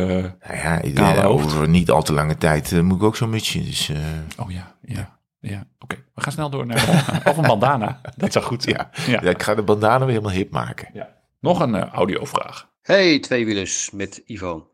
Nou 0.49 0.57
ja, 0.63 0.79
Kale 0.95 1.17
eh, 1.19 1.25
hoofd. 1.25 1.45
over 1.45 1.69
niet 1.69 1.91
al 1.91 2.03
te 2.03 2.13
lange 2.13 2.37
tijd 2.37 2.83
moet 2.83 2.97
ik 2.97 3.03
ook 3.03 3.17
zo'n 3.17 3.31
mutsje. 3.31 3.63
Dus 3.65 3.91
Oh 4.39 4.51
ja, 4.51 4.75
ja, 4.83 5.16
ja. 5.51 5.67
Oké, 5.79 5.97
we 6.15 6.21
gaan 6.23 6.33
snel 6.33 6.51
door 6.51 6.67
naar... 6.67 7.23
of 7.31 7.37
een 7.37 7.47
bandana, 7.47 8.01
dat 8.17 8.33
zou 8.33 8.45
goed 8.45 8.63
zijn. 8.63 8.77
ja. 8.77 8.91
ja. 9.07 9.21
Ja, 9.23 9.31
ik 9.31 9.43
ga 9.43 9.55
de 9.55 9.63
bandana 9.63 9.99
weer 9.99 10.09
helemaal 10.09 10.33
hip 10.33 10.51
maken. 10.51 10.89
Ja. 10.93 11.17
Nog 11.41 11.61
een 11.61 11.75
eh, 11.75 11.93
audiovraag. 11.93 12.71
Hey, 12.83 13.19
tweewielers 13.19 13.91
met 13.91 14.23
Ivo. 14.27 14.71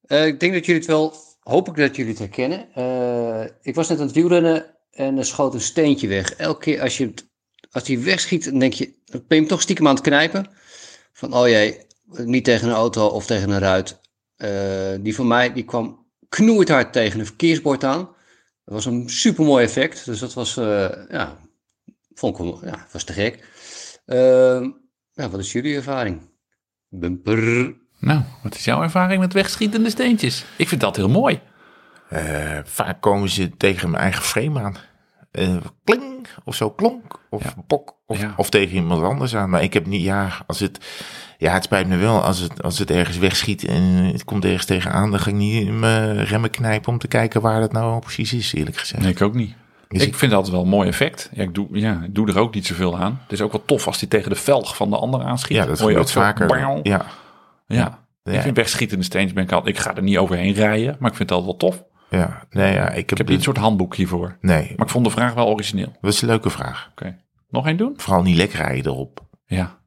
Eh, 0.00 0.26
ik 0.26 0.40
denk 0.40 0.52
dat 0.52 0.66
jullie 0.66 0.80
het 0.80 0.90
wel, 0.90 1.14
hoop 1.40 1.68
ik 1.68 1.76
dat 1.76 1.96
jullie 1.96 2.10
het 2.10 2.20
herkennen. 2.20 2.74
Eh, 2.74 3.50
ik 3.62 3.74
was 3.74 3.88
net 3.88 3.98
aan 3.98 4.06
het 4.06 4.14
wielrennen 4.14 4.76
en 4.90 5.18
er 5.18 5.24
schoot 5.24 5.54
een 5.54 5.60
steentje 5.60 6.08
weg. 6.08 6.34
Elke 6.34 6.60
keer 6.60 6.80
als 6.80 6.96
je 6.96 7.06
het, 7.06 7.28
als 7.70 7.84
die 7.84 7.98
wegschiet, 7.98 8.44
dan 8.44 8.58
denk 8.58 8.72
je, 8.72 8.84
dan 9.04 9.24
ben 9.26 9.36
je 9.36 9.42
hem 9.42 9.46
toch 9.46 9.62
stiekem 9.62 9.86
aan 9.86 9.94
het 9.94 10.02
knijpen. 10.02 10.46
Van, 11.12 11.34
oh 11.34 11.48
jee, 11.48 11.86
niet 12.04 12.44
tegen 12.44 12.68
een 12.68 12.74
auto 12.74 13.06
of 13.06 13.26
tegen 13.26 13.50
een 13.50 13.58
ruit. 13.58 14.00
Eh, 14.36 14.94
die 15.00 15.14
van 15.14 15.26
mij, 15.26 15.52
die 15.52 15.64
kwam 15.64 16.06
knoerd 16.28 16.68
hard 16.68 16.92
tegen 16.92 17.20
een 17.20 17.26
verkeersbord 17.26 17.84
aan. 17.84 18.08
Dat 18.68 18.76
was 18.76 18.86
een 18.86 19.10
super 19.10 19.44
mooi 19.44 19.64
effect. 19.64 20.04
Dus 20.04 20.18
dat 20.18 20.34
was, 20.34 20.56
eh, 20.56 20.88
ja, 21.08 21.36
vond 22.14 22.38
ik 22.38 22.44
wel, 22.44 22.60
ja, 22.64 22.86
was 22.92 23.04
te 23.04 23.12
gek. 23.12 23.44
Eh, 24.04 24.66
ja, 25.12 25.28
wat 25.28 25.40
is 25.40 25.52
jullie 25.52 25.76
ervaring? 25.76 26.20
Bumper. 26.88 27.74
Nou, 27.98 28.22
wat 28.42 28.54
is 28.54 28.64
jouw 28.64 28.82
ervaring 28.82 29.20
met 29.20 29.32
wegschietende 29.32 29.90
steentjes? 29.90 30.44
Ik 30.56 30.68
vind 30.68 30.80
dat 30.80 30.96
heel 30.96 31.08
mooi. 31.08 31.40
Eh, 32.08 32.58
vaak 32.64 33.00
komen 33.00 33.28
ze 33.28 33.56
tegen 33.56 33.90
mijn 33.90 34.02
eigen 34.02 34.22
frame 34.22 34.60
aan. 34.60 34.76
Eh, 35.38 35.56
kling, 35.84 36.26
of 36.44 36.54
zo 36.54 36.70
klonk, 36.70 37.20
of 37.30 37.42
Ja. 37.44 37.54
pok, 37.66 37.94
of, 38.06 38.20
Ja. 38.20 38.34
of 38.36 38.50
tegen 38.50 38.74
iemand 38.76 39.02
anders 39.02 39.36
aan. 39.36 39.50
Maar 39.50 39.62
ik 39.62 39.72
heb 39.72 39.86
niet, 39.86 40.02
ja, 40.02 40.28
als 40.46 40.60
het, 40.60 40.78
ja, 41.38 41.52
het 41.52 41.64
spijt 41.64 41.86
me 41.88 41.96
wel, 41.96 42.22
als 42.22 42.38
het, 42.38 42.62
als 42.62 42.78
het 42.78 42.90
ergens 42.90 43.18
wegschiet 43.18 43.64
en 43.64 43.82
het 43.82 44.24
komt 44.24 44.44
ergens 44.44 44.64
tegenaan, 44.64 45.10
dan 45.10 45.20
ga 45.20 45.28
ik 45.30 45.36
niet 45.36 45.70
mijn 45.72 46.24
remmen 46.24 46.50
knijpen 46.50 46.92
om 46.92 46.98
te 46.98 47.08
kijken 47.08 47.40
waar 47.40 47.60
dat 47.60 47.72
nou 47.72 47.98
precies 48.00 48.32
is, 48.32 48.52
eerlijk 48.52 48.76
gezegd. 48.76 49.02
Nee, 49.02 49.10
ik 49.10 49.22
ook 49.22 49.34
niet. 49.34 49.54
Dus 49.88 50.06
ik 50.06 50.14
vind 50.14 50.32
dat 50.32 50.48
wel 50.50 50.60
een 50.62 50.68
mooi 50.68 50.88
effect. 50.88 51.30
Ja 51.32 51.42
ik, 51.42 51.54
doe, 51.54 51.66
ja, 51.72 52.00
ik 52.04 52.14
doe 52.14 52.28
er 52.28 52.38
ook 52.38 52.54
niet 52.54 52.66
zoveel 52.66 52.98
aan. 52.98 53.18
Het 53.22 53.32
is 53.32 53.40
ook 53.40 53.52
wel 53.52 53.64
tof 53.64 53.86
als 53.86 53.98
die 53.98 54.08
tegen 54.08 54.30
de 54.30 54.36
velg 54.36 54.76
van 54.76 54.90
de 54.90 54.96
ander 54.96 55.22
aanschiet. 55.22 55.56
ja, 55.56 55.66
dat 55.66 55.80
gebeurt 55.80 56.10
vaker. 56.10 56.58
Ja, 56.58 56.80
Ja. 56.82 57.06
Ja. 57.66 58.34
Ik 58.34 58.40
vind 58.40 58.56
wegschietende 58.56 59.04
steentjes, 59.04 59.32
ben 59.32 59.42
ik, 59.44 59.52
al, 59.52 59.68
ik 59.68 59.78
ga 59.78 59.96
er 59.96 60.02
niet 60.02 60.18
overheen 60.18 60.52
rijden, 60.52 60.96
maar 60.98 61.10
ik 61.10 61.16
vind 61.16 61.28
dat 61.28 61.44
wel 61.44 61.56
tof. 61.56 61.82
Ja, 62.10 62.44
nee, 62.50 62.72
ja, 62.74 62.88
ik 62.88 62.94
heb, 62.94 62.98
Ik 62.98 63.08
heb 63.08 63.16
de- 63.18 63.24
niet 63.24 63.32
een 63.38 63.42
soort 63.42 63.56
handboek 63.56 63.94
hiervoor. 63.96 64.36
nee, 64.40 64.72
Maar 64.76 64.86
ik 64.86 64.92
vond 64.92 65.04
de 65.04 65.10
vraag 65.10 65.34
wel 65.34 65.46
origineel. 65.48 65.96
dat 66.00 66.12
is 66.12 66.22
een 66.22 66.28
leuke 66.28 66.50
vraag. 66.50 66.88
Oké. 66.90 67.16
Nog 67.50 67.66
één 67.66 67.76
doen? 67.76 67.92
Vooral 67.96 68.22
niet 68.22 68.36
lek 68.36 68.52
rijden 68.52 68.92
erop. 68.92 69.26
Ja. 69.46 69.78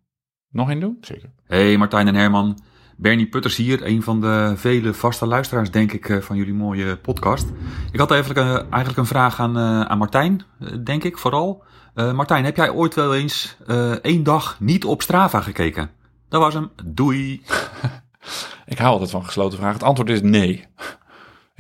Nog 0.50 0.70
één 0.70 0.80
doen? 0.80 0.98
Zeker. 1.02 1.30
Hey 1.48 1.78
Martijn 1.78 2.08
en 2.08 2.16
Herman. 2.16 2.60
Bernie 2.98 3.28
Putters 3.28 3.56
hier, 3.56 3.86
een 3.86 4.04
van 4.04 4.22
de 4.22 4.54
vele 4.56 4.94
vaste 4.94 5.26
luisteraars, 5.26 5.72
denk 5.72 5.92
ik, 5.92 6.10
eh, 6.10 6.18
van 6.22 6.36
jullie 6.36 6.54
mooie 6.54 6.98
podcast. 6.98 7.48
Ik 7.92 8.00
had 8.00 8.12
eigenlijk, 8.12 8.40
eh, 8.48 8.56
eigenlijk 8.56 8.98
een 8.98 9.06
vraag 9.06 9.40
aan, 9.40 9.58
eh, 9.58 9.82
aan 9.82 9.98
Martijn, 9.98 10.42
denk 10.84 11.04
ik 11.04 11.18
vooral. 11.18 11.64
Eh, 11.94 12.14
Martijn, 12.14 12.46
heb 12.46 12.56
jij 12.56 12.70
ooit 12.70 12.96
wel 12.96 13.16
eens 13.16 13.58
eh, 13.68 13.92
één 13.92 14.24
dag 14.24 14.58
niet 14.60 14.86
op 14.86 15.02
Strava 15.02 15.42
gekeken? 15.42 15.90
Dat 16.30 16.42
was 16.42 16.54
hem. 16.54 16.72
Doei. 16.86 17.42
Ik 18.66 18.78
hou 18.78 18.92
altijd 18.92 19.10
van 19.10 19.26
gesloten 19.26 19.58
vragen. 19.58 19.74
Het 19.76 19.84
antwoord 19.84 20.10
is 20.10 20.22
nee. 20.22 20.66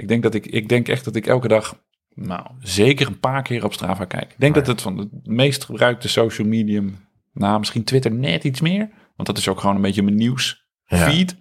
Ik 0.01 0.07
denk, 0.07 0.23
dat 0.23 0.33
ik, 0.33 0.45
ik 0.45 0.69
denk 0.69 0.87
echt 0.87 1.05
dat 1.05 1.15
ik 1.15 1.27
elke 1.27 1.47
dag, 1.47 1.75
nou, 2.13 2.45
zeker 2.59 3.07
een 3.07 3.19
paar 3.19 3.41
keer 3.41 3.63
op 3.63 3.73
Strava 3.73 4.05
kijk. 4.05 4.31
Ik 4.31 4.39
denk 4.39 4.55
dat 4.55 4.67
het 4.67 4.81
van 4.81 4.97
het 4.97 5.09
meest 5.27 5.63
gebruikte 5.63 6.07
social 6.07 6.47
medium, 6.47 7.07
nou, 7.33 7.59
misschien 7.59 7.83
Twitter 7.83 8.11
net 8.11 8.43
iets 8.43 8.61
meer. 8.61 8.89
Want 9.15 9.27
dat 9.27 9.37
is 9.37 9.47
ook 9.47 9.59
gewoon 9.59 9.75
een 9.75 9.81
beetje 9.81 10.03
mijn 10.03 10.15
nieuws 10.15 10.65
Ja. 10.85 10.97
feed. 10.97 11.35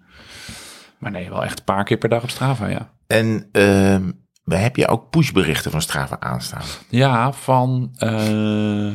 Maar 0.98 1.11
nee, 1.11 1.28
wel 1.28 1.44
echt 1.44 1.58
een 1.58 1.64
paar 1.64 1.84
keer 1.84 1.96
per 1.98 2.08
dag 2.08 2.22
op 2.22 2.30
Strava, 2.30 2.66
ja. 2.66 2.92
En 3.06 3.48
ehm, 3.52 4.11
heb 4.44 4.76
je 4.76 4.88
ook 4.88 5.11
pushberichten 5.11 5.70
van 5.70 5.82
Strava 5.82 6.20
aanstaan? 6.20 6.62
Ja, 6.88 7.32
van, 7.32 7.90
eh, 7.98 8.92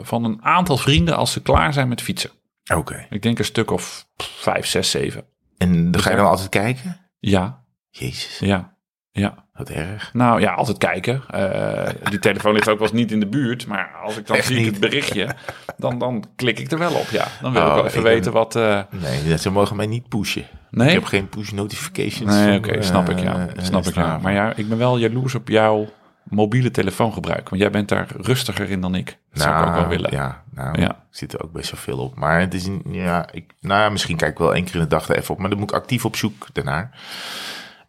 van 0.00 0.24
een 0.24 0.42
aantal 0.42 0.76
vrienden 0.76 1.16
als 1.16 1.32
ze 1.32 1.42
klaar 1.42 1.72
zijn 1.72 1.88
met 1.88 2.02
fietsen. 2.02 2.30
Oké. 2.74 3.06
Ik 3.10 3.22
denk 3.22 3.38
een 3.38 3.44
stuk 3.44 3.70
of 3.70 4.06
vijf, 4.16 4.66
zes, 4.66 4.90
zeven. 4.90 5.24
En 5.58 5.90
dan 5.90 6.02
ga 6.02 6.10
je 6.10 6.16
dan 6.16 6.26
altijd 6.26 6.48
kijken? 6.48 7.00
Ja, 7.18 7.62
Jezus, 7.90 8.38
ja, 8.38 8.73
ja. 9.20 9.34
wat 9.54 9.68
erg. 9.70 10.10
Nou 10.12 10.40
ja, 10.40 10.52
altijd 10.52 10.78
kijken. 10.78 11.22
Eh, 11.30 11.88
die 12.10 12.18
telefoon 12.18 12.52
ligt 12.52 12.68
ook 12.68 12.78
wel 12.78 12.88
eens 12.88 12.96
niet 12.96 13.12
in 13.12 13.20
de 13.20 13.26
buurt. 13.26 13.66
Maar 13.66 13.90
als 14.04 14.16
ik 14.16 14.26
dan 14.26 14.36
Echt 14.36 14.46
zie 14.46 14.56
niet? 14.56 14.66
het 14.66 14.80
berichtje, 14.80 15.28
dan, 15.76 15.98
dan 15.98 16.24
klik 16.36 16.58
ik 16.58 16.70
er 16.70 16.78
wel 16.78 16.92
op. 16.94 17.06
Ja, 17.10 17.26
dan 17.42 17.52
wil 17.52 17.62
Oh, 17.62 17.68
ik 17.68 17.74
wel 17.74 17.84
even 17.86 17.98
ik 17.98 18.04
weten 18.04 18.22
ben- 18.32 18.32
wat... 18.32 18.56
eh, 18.56 18.80
Nee, 18.90 19.38
ze 19.38 19.50
mogen 19.50 19.76
mij 19.76 19.86
niet 19.86 20.08
pushen. 20.08 20.44
nee? 20.70 20.88
Ik 20.88 20.94
heb 20.94 21.04
geen 21.04 21.28
push 21.28 21.50
notifications. 21.50 22.34
Nee, 22.34 22.58
oké, 22.58 22.82
snap 22.82 23.08
ik 23.08 23.18
ja. 23.18 23.46
eh, 23.46 23.64
snap 23.64 23.84
ik 23.86 23.94
ja. 23.94 24.18
Maar 24.18 24.32
ja, 24.32 24.52
ik 24.56 24.68
ben 24.68 24.78
wel 24.78 24.98
jaloers 24.98 25.34
op 25.34 25.48
jouw 25.48 25.88
mobiele 26.24 26.70
telefoongebruik. 26.70 27.48
Want 27.48 27.62
jij 27.62 27.70
bent 27.70 27.88
daar 27.88 28.06
rustiger 28.20 28.70
in 28.70 28.80
dan 28.80 28.94
ik. 28.94 29.18
Dat 29.32 29.42
zou 29.42 29.62
ik 29.62 29.68
ook 29.68 29.74
wel 29.74 29.88
willen. 29.88 30.10
Ja, 30.12 30.42
nou, 30.54 30.80
Ja. 30.80 30.96
zit 31.10 31.32
er 31.32 31.42
ook 31.44 31.52
best 31.52 31.70
wel 31.70 31.80
veel 31.80 31.98
op. 31.98 32.14
Maar 32.16 32.40
het 32.40 32.54
is, 32.54 32.66
een, 32.66 32.82
ja, 32.90 33.28
ik, 33.32 33.52
nou, 33.60 33.80
ja, 33.80 33.88
misschien 33.88 34.16
kijk 34.16 34.32
ik 34.32 34.38
wel 34.38 34.54
één 34.54 34.64
keer 34.64 34.74
in 34.74 34.80
de 34.80 34.86
dag 34.86 35.08
er 35.08 35.16
even 35.16 35.34
op. 35.34 35.40
Maar 35.40 35.50
dan 35.50 35.58
moet 35.58 35.70
ik 35.70 35.76
actief 35.76 36.04
op 36.04 36.16
zoek 36.16 36.46
daarnaar. 36.52 36.90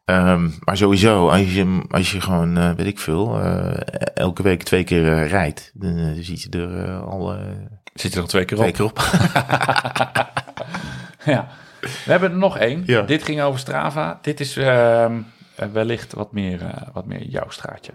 Ehm, 0.06 0.49
maar 0.64 0.78
sowieso, 0.78 1.30
als 1.30 1.53
je, 1.53 1.82
als 1.89 2.12
je 2.12 2.22
gewoon, 2.22 2.58
eh, 2.58 2.72
weet 2.72 2.86
ik 2.86 2.99
veel, 2.99 3.39
eh, 3.41 3.74
elke 4.14 4.43
week 4.43 4.64
twee 4.64 4.84
keer 4.84 5.12
eh, 5.14 5.30
rijdt, 5.30 5.72
dan 5.74 6.16
ziet 6.20 6.41
je 6.41 6.49
er 6.49 6.91
al 6.99 7.34
eh, 7.34 7.39
Zit 7.93 8.10
je 8.12 8.16
er 8.16 8.22
nog 8.22 8.30
twee 8.30 8.45
keer 8.45 8.58
op? 8.58 8.64
twee 8.64 8.74
keer 8.74 8.86
op. 8.86 8.99
Ja. 11.26 11.47
We 11.82 12.12
hebben 12.12 12.32
er 12.32 12.38
nog 12.38 12.58
één. 12.58 12.84
Ja. 12.86 13.01
Dit 13.01 13.24
ging 13.24 13.41
over 13.41 13.60
Strava. 13.60 14.20
Dit 14.22 14.39
is 14.39 14.58
ehm, 14.58 15.14
eh, 15.56 15.68
wellicht 15.68 16.14
wat 16.14 16.32
meer, 16.32 16.62
eh, 16.62 16.82
wat 16.93 17.06
meer 17.06 17.24
jouw 17.24 17.49
straatje. 17.49 17.91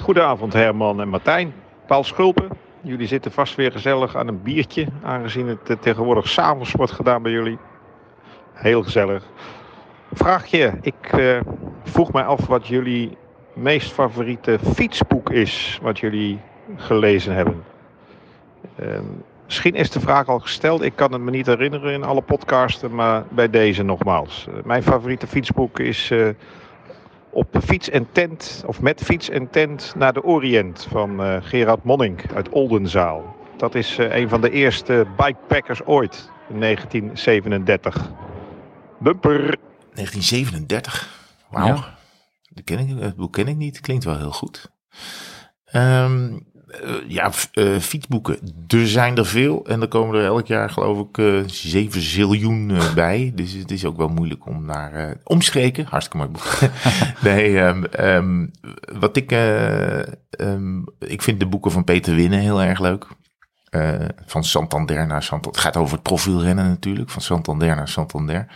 Goedenavond 0.00 0.52
Herman 0.52 1.00
en 1.00 1.08
Martijn. 1.08 1.52
Paul 1.86 2.04
Schulpen. 2.04 2.48
Jullie 2.82 3.06
zitten 3.06 3.32
vast 3.32 3.54
weer 3.54 3.72
gezellig 3.72 4.16
aan 4.16 4.28
een 4.28 4.42
biertje, 4.42 4.86
aangezien 5.02 5.46
het 5.46 5.82
tegenwoordig 5.82 6.28
s'avonds 6.28 6.72
wordt 6.72 6.92
gedaan 6.92 7.22
bij 7.22 7.32
jullie. 7.32 7.58
Heel 8.52 8.82
gezellig. 8.82 9.24
Vraagje. 10.12 10.72
Ik 10.80 10.94
eh, 11.10 11.40
vroeg 11.82 12.12
mij 12.12 12.24
af 12.24 12.46
wat 12.46 12.66
jullie 12.66 13.16
meest 13.52 13.92
favoriete 13.92 14.58
fietsboek 14.74 15.30
is. 15.30 15.78
Wat 15.82 15.98
jullie 15.98 16.40
gelezen 16.76 17.34
hebben. 17.34 17.64
Ehm, 18.76 19.04
misschien 19.44 19.74
is 19.74 19.90
de 19.90 20.00
vraag 20.00 20.26
al 20.28 20.38
gesteld. 20.38 20.82
Ik 20.82 20.96
kan 20.96 21.12
het 21.12 21.20
me 21.20 21.30
niet 21.30 21.46
herinneren 21.46 21.92
in 21.92 22.04
alle 22.04 22.20
podcasten. 22.22 22.94
Maar 22.94 23.24
bij 23.28 23.50
deze 23.50 23.82
nogmaals. 23.82 24.46
Eh, 24.48 24.54
mijn 24.64 24.82
favoriete 24.82 25.26
fietsboek 25.26 25.78
is... 25.78 26.10
eh, 26.10 26.28
op 27.32 27.56
fiets 27.64 27.90
en 27.90 28.08
tent, 28.12 28.62
of 28.66 28.80
met 28.80 29.02
fiets 29.02 29.28
en 29.28 29.50
tent 29.50 29.94
naar 29.96 30.12
de 30.12 30.24
Oriënt 30.24 30.86
van 30.90 31.42
Gerard 31.42 31.84
Monning 31.84 32.20
uit 32.34 32.48
Oldenzaal. 32.48 33.36
Dat 33.56 33.74
is 33.74 33.98
een 33.98 34.28
van 34.28 34.40
de 34.40 34.50
eerste 34.50 35.06
bikepackers 35.16 35.84
ooit, 35.84 36.30
in 36.48 36.60
1937. 36.60 38.10
Bumper! 38.98 39.58
1937. 39.94 41.18
Wauw. 41.50 41.66
Ja. 41.66 41.98
Dat 42.48 42.64
ken 42.64 42.78
ik, 42.78 42.98
het 42.98 43.16
boek 43.16 43.32
ken 43.32 43.48
ik 43.48 43.56
niet. 43.56 43.80
Klinkt 43.80 44.04
wel 44.04 44.18
heel 44.18 44.32
goed. 44.32 44.70
Ehm, 45.64 46.38
eh, 46.70 46.94
ja, 47.08 47.30
eh, 47.52 47.78
fietsboeken. 47.78 48.38
Er 48.68 48.88
zijn 48.88 49.16
er 49.16 49.26
veel. 49.26 49.66
En 49.66 49.80
er 49.80 49.88
komen 49.88 50.18
er 50.18 50.24
elk 50.24 50.46
jaar 50.46 50.70
geloof 50.70 51.08
ik 51.08 51.18
eh 51.18 51.42
7 51.46 52.00
ziljoen 52.00 52.72
bij. 52.94 53.32
Dus 53.34 53.52
het 53.52 53.70
is 53.70 53.84
ook 53.84 53.96
wel 53.96 54.08
moeilijk 54.08 54.46
om 54.46 54.64
naar... 54.64 55.16
omstreken. 55.24 55.86
Hartstikke 55.86 56.18
mooi 56.18 56.30
boek. 56.30 56.70
nee, 57.28 57.60
ehm, 57.60 57.84
ehm, 57.84 58.46
wat 58.98 59.16
ik... 59.16 59.30
ik 60.98 61.22
vind 61.22 61.40
de 61.40 61.46
boeken 61.46 61.70
van 61.70 61.84
Peter 61.84 62.14
Winnen 62.14 62.40
heel 62.40 62.62
erg 62.62 62.80
leuk. 62.80 63.06
Eh, 63.70 63.94
van 64.26 64.44
Santander 64.44 65.06
naar 65.06 65.22
Santander. 65.22 65.60
Het 65.60 65.60
gaat 65.60 65.82
over 65.82 65.94
het 65.94 66.02
profielrennen 66.02 66.68
natuurlijk. 66.68 67.10
Van 67.10 67.22
Santander 67.22 67.76
naar 67.76 67.88
Santander. 67.88 68.46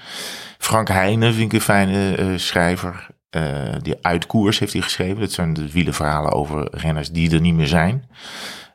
Frank 0.58 0.88
Heijnen 0.88 1.34
vind 1.34 1.52
ik 1.52 1.52
een 1.52 1.64
fijne 1.64 2.16
eh, 2.16 2.26
schrijver. 2.36 3.06
Eh, 3.30 3.74
die 3.82 3.96
uit 4.02 4.26
koers 4.26 4.58
heeft 4.58 4.72
hij 4.72 4.82
geschreven. 4.82 5.20
Dat 5.20 5.32
zijn 5.32 5.52
de 5.52 5.70
wielenverhalen 5.72 6.32
over 6.32 6.68
renners 6.70 7.10
die 7.10 7.34
er 7.34 7.40
niet 7.40 7.54
meer 7.54 7.66
zijn. 7.66 8.08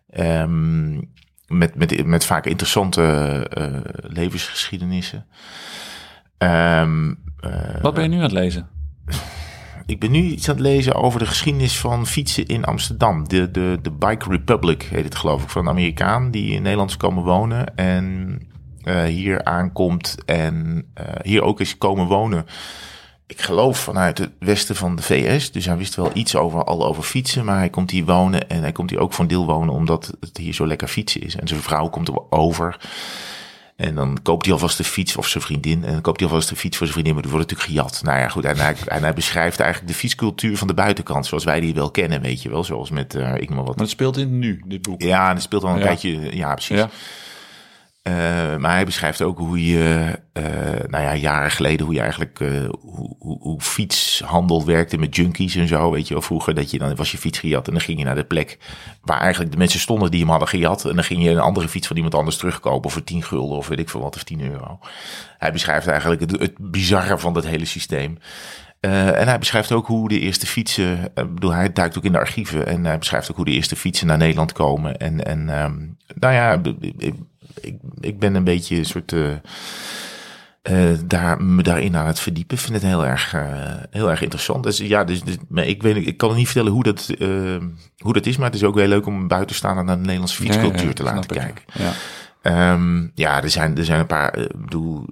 Ehm, 0.10 0.94
met, 1.48 1.76
met, 1.76 2.06
met 2.06 2.26
vaak 2.26 2.46
interessante 2.46 3.46
levensgeschiedenissen. 4.02 5.26
Ehm, 6.40 7.14
eh, 7.40 7.82
Wat 7.82 7.94
ben 7.94 8.04
je 8.04 8.10
nu 8.10 8.16
aan 8.16 8.22
het 8.22 8.32
lezen? 8.32 8.68
ik 9.90 10.00
ben 10.00 10.12
nu 10.12 10.22
iets 10.22 10.50
aan 10.50 10.56
het 10.56 10.64
lezen 10.64 10.96
over 10.96 11.20
de 11.20 11.26
geschiedenis 11.26 11.80
van 11.80 12.08
fietsen 12.08 12.46
in 12.46 12.66
Amsterdam. 12.66 13.28
De, 13.28 13.52
de, 13.52 13.80
de 13.82 13.92
Bike 13.92 14.30
Republic 14.30 14.84
heet 14.84 15.04
het 15.04 15.16
geloof 15.16 15.44
ik, 15.44 15.50
van 15.50 15.62
een 15.62 15.70
Amerikaan 15.70 16.32
die 16.32 16.52
in 16.52 16.62
Nederland 16.62 16.90
is 16.90 16.98
komen 16.98 17.24
wonen 17.24 17.76
en 17.76 18.38
eh, 18.84 19.04
hier 19.04 19.44
aankomt 19.44 20.16
en 20.26 20.86
eh, 20.94 21.06
hier 21.22 21.42
ook 21.42 21.60
is 21.60 21.78
komen 21.78 22.08
wonen. 22.08 22.46
Ik 23.28 23.42
geloof 23.42 23.80
vanuit 23.80 24.18
het 24.18 24.32
westen 24.40 24.76
van 24.76 24.96
de 24.96 25.02
VS, 25.02 25.52
dus 25.52 25.66
hij 25.66 25.78
wist 25.78 25.96
wel 25.96 26.12
iets 26.14 26.36
over, 26.36 26.64
al 26.64 26.86
over 26.86 27.04
fietsen, 27.04 27.46
maar 27.46 27.58
hij 27.58 27.70
komt 27.70 27.92
hier 27.92 28.06
wonen 28.06 28.50
en 28.50 28.62
hij 28.62 28.72
komt 28.72 28.90
hier 28.90 29.00
ook 29.00 29.18
een 29.18 29.28
deel 29.28 29.46
wonen 29.46 29.74
omdat 29.74 30.14
het 30.20 30.38
hier 30.38 30.54
zo 30.54 30.68
lekker 30.68 30.88
fietsen 30.88 31.22
is. 31.22 31.36
En 31.36 31.48
zijn 31.48 31.62
vrouw 31.62 31.90
komt 31.90 32.08
er 32.08 32.32
over. 32.32 32.78
En 33.80 33.96
dan 33.96 34.18
koopt 34.24 34.46
hij 34.46 34.54
alvast 34.54 34.78
de 34.78 34.84
fiets, 34.84 35.16
of 35.16 35.28
zijn 35.28 35.44
vriendin. 35.44 35.84
En 35.86 35.92
dan 35.92 36.02
koopt 36.02 36.20
hij 36.20 36.30
alvast 36.30 36.50
de 36.50 36.56
fiets 36.56 36.78
voor 36.78 36.88
zijn 36.88 36.92
vriendin, 37.00 37.14
maar 37.14 37.24
die 37.24 37.32
wordt 37.32 37.50
natuurlijk 37.52 37.78
gejat. 37.80 38.02
Nou 38.04 38.20
ja, 38.20 38.28
goed. 38.28 38.46
En 38.46 38.58
hij, 38.58 38.76
en 38.86 39.02
hij 39.04 39.14
beschrijft 39.14 39.60
eigenlijk 39.60 39.92
de 39.92 39.98
fietscultuur 39.98 40.58
van 40.58 40.68
de 40.68 40.74
buitenkant, 40.74 41.26
zoals 41.26 41.44
wij 41.44 41.60
die 41.60 41.74
wel 41.74 41.92
kennen, 41.92 42.22
weet 42.22 42.42
je 42.42 42.50
wel. 42.50 42.64
Zoals 42.64 42.90
met, 42.90 43.16
eh, 43.16 43.34
ik 43.36 43.48
noem 43.48 43.58
maar 43.58 43.66
wat. 43.66 43.76
Maar 43.76 43.84
het 43.86 43.94
speelt 43.94 44.18
in 44.18 44.40
nu, 44.40 44.62
dit 44.66 44.82
boek. 44.82 45.02
Ja, 45.02 45.28
en 45.30 45.34
dat 45.34 45.44
speelt 45.44 45.64
al 45.64 45.70
een 45.70 45.78
Ja. 45.78 45.84
tijdje. 45.84 46.36
Ja, 46.36 46.54
precies. 46.54 46.78
Ja. 46.78 46.90
Eh, 48.10 48.58
maar 48.58 48.72
hij 48.72 48.86
beschrijft 48.86 49.22
ook 49.22 49.38
hoe 49.38 49.66
je, 49.66 50.20
eh, 50.34 50.44
nou 50.88 51.04
ja, 51.04 51.16
jaren 51.16 51.52
geleden, 51.52 51.86
hoe 51.86 51.96
je 51.96 52.02
eigenlijk, 52.02 52.40
eh, 52.40 52.70
hoe, 52.80 53.38
hoe, 53.40 53.62
fietshandel 53.62 54.66
werkte 54.66 54.98
met 54.98 55.16
junkies 55.16 55.56
en 55.56 55.68
zo. 55.68 55.92
Weet 55.92 56.08
je 56.08 56.14
wel, 56.14 56.24
vroeger 56.24 56.54
dat 56.54 56.72
je 56.72 56.78
dan 56.78 56.96
was 56.96 57.12
je 57.12 57.18
fiets 57.18 57.40
gejat 57.40 57.68
en 57.68 57.74
dan 57.74 57.82
ging 57.82 58.00
je 58.00 58.06
naar 58.06 58.16
de 58.16 58.24
plek 58.24 58.58
waar 59.02 59.20
eigenlijk 59.20 59.52
de 59.52 59.58
mensen 59.58 59.80
stonden 59.80 60.12
die 60.12 60.20
hem 60.20 60.30
hadden 60.30 60.48
gejat. 60.48 60.86
En 60.86 60.96
dan 60.96 61.04
ging 61.04 61.24
je 61.24 61.30
een 61.30 61.40
andere 61.40 61.68
fiets 61.68 61.88
van 61.88 61.96
iemand 61.96 62.16
anders 62.16 62.38
terugkopen 62.38 62.92
voor 62.92 63.04
10 63.04 63.24
gulden 63.24 63.58
of 63.58 63.68
weet 63.68 63.80
ik 63.80 63.90
veel 63.90 64.02
wat, 64.02 64.16
of 64.16 64.24
10 64.24 64.42
euro. 64.42 64.80
Hij 65.38 65.52
beschrijft 65.52 65.88
eigenlijk 65.88 66.22
het, 66.22 66.40
het 66.40 66.72
bizarre 66.72 67.18
van 67.18 67.34
dat 67.34 67.46
hele 67.46 67.66
systeem. 67.66 68.18
En 68.80 69.28
hij 69.28 69.40
beschrijft 69.40 69.72
ook 69.72 69.88
hoe 69.88 70.10
de 70.10 70.20
eerste 70.20 70.46
fietsen, 70.46 71.04
ik 71.04 71.34
bedoel, 71.34 71.54
hij 71.54 71.74
duikt 71.74 71.98
ook 71.98 72.04
in 72.04 72.12
de 72.12 72.18
archieven 72.18 72.66
en 72.66 72.86
hij 72.86 72.98
beschrijft 72.98 73.30
ook 73.32 73.36
hoe 73.36 73.46
de 73.46 73.52
eerste 73.52 73.76
fietsen 73.76 74.08
naar 74.08 74.18
Nederland 74.18 74.52
komen. 74.52 74.98
En, 74.98 75.26
en 75.26 75.50
ehm, 75.50 75.78
nou 76.20 76.34
ja, 76.34 76.62
ik, 77.62 77.76
ik, 78.00 78.20
ben 78.20 78.36
een 78.36 78.44
beetje 78.44 78.78
een 78.78 78.86
soort, 78.86 79.14
eh, 79.14 79.32
eh, 80.62 80.98
daar, 81.06 81.44
me 81.44 81.64
daarin 81.64 81.96
aan 81.96 82.08
het 82.08 82.20
verdiepen. 82.20 82.56
Ik 82.58 82.62
vind 82.64 82.74
het 82.74 82.84
heel 82.84 83.06
erg, 83.06 83.34
eh, 83.34 83.74
heel 83.90 84.10
erg 84.10 84.22
interessant. 84.22 84.64
Dus 84.64 84.78
ja, 84.78 85.04
dus, 85.04 85.22
dus, 85.24 85.36
maar 85.50 85.66
ik, 85.66 85.82
weet, 85.84 85.96
ik 86.08 86.18
kan 86.18 86.30
het 86.30 86.38
niet 86.38 86.46
vertellen 86.48 86.72
hoe 86.72 86.84
dat, 86.84 87.10
hoe 87.98 88.14
dat 88.14 88.26
is, 88.26 88.38
maar 88.38 88.46
het 88.46 88.56
is 88.56 88.64
ook 88.64 88.78
heel 88.78 88.88
leuk 88.88 89.06
om 89.06 89.28
buiten 89.28 89.56
staan 89.56 89.86
naar 89.86 89.96
de 89.96 90.02
Nederlandse 90.02 90.36
fietscultuur 90.42 90.80
Ja, 90.82 90.88
ja, 90.88 90.94
te 90.94 91.04
laten 91.04 91.36
ik. 91.36 91.42
kijken. 91.42 91.64
Ja. 91.74 91.92
Ehm, 92.42 93.08
ja, 93.14 93.44
er 93.44 93.50
zijn, 93.50 93.78
er 93.78 93.86
zijn 93.86 94.00
een 94.00 94.06
paar. 94.06 94.48
bedoel, 94.58 95.06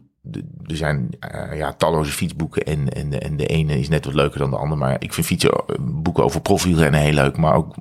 er 0.66 0.76
zijn 0.76 1.10
ja, 1.54 1.74
talloze 1.74 2.12
fietsboeken. 2.12 2.64
En, 2.64 2.90
en, 2.90 3.10
de- 3.10 3.20
en 3.20 3.38
de 3.38 3.46
ene 3.46 3.80
is 3.80 3.90
net 3.90 4.06
wat 4.06 4.14
leuker 4.14 4.40
dan 4.40 4.50
de 4.50 4.58
ander. 4.58 4.78
Maar 4.78 4.96
ik 5.00 5.14
vind 5.14 5.26
fietsen, 5.28 5.52
eh, 5.52 5.62
boeken 5.80 6.24
over 6.24 6.42
profielrennen 6.42 7.00
heel 7.02 7.14
leuk. 7.14 7.38
Maar 7.38 7.54
ook 7.54 7.76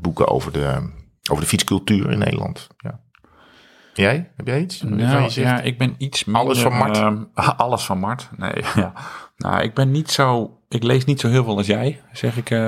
boeken 0.00 0.28
over 0.28 0.52
de, 0.52 0.90
over 1.30 1.42
de 1.42 1.48
fietscultuur 1.48 2.10
in 2.10 2.18
Nederland. 2.18 2.66
Ja. 2.78 3.00
Jij? 4.00 4.30
Heb 4.36 4.46
jij 4.46 4.60
iets? 4.60 4.82
Nou, 4.82 5.30
je 5.30 5.40
ja, 5.40 5.60
ik 5.60 5.78
ben 5.78 5.94
iets 5.98 6.24
minder... 6.24 6.42
Alles 6.42 6.60
van 6.60 6.72
Mart? 6.72 6.96
ehm, 6.96 7.22
alles 7.56 7.84
van 7.84 7.98
Mart, 7.98 8.28
nee. 8.36 8.52
Ja. 8.74 8.92
Nou, 9.36 9.62
ik 9.62 9.74
ben 9.74 9.90
niet 9.90 10.10
zo... 10.10 10.58
Ik 10.68 10.82
lees 10.82 11.04
niet 11.04 11.20
zo 11.20 11.28
heel 11.28 11.44
veel 11.44 11.56
als 11.56 11.66
jij, 11.66 12.00
zeg 12.12 12.36
ik 12.36 12.50
eh, 12.50 12.58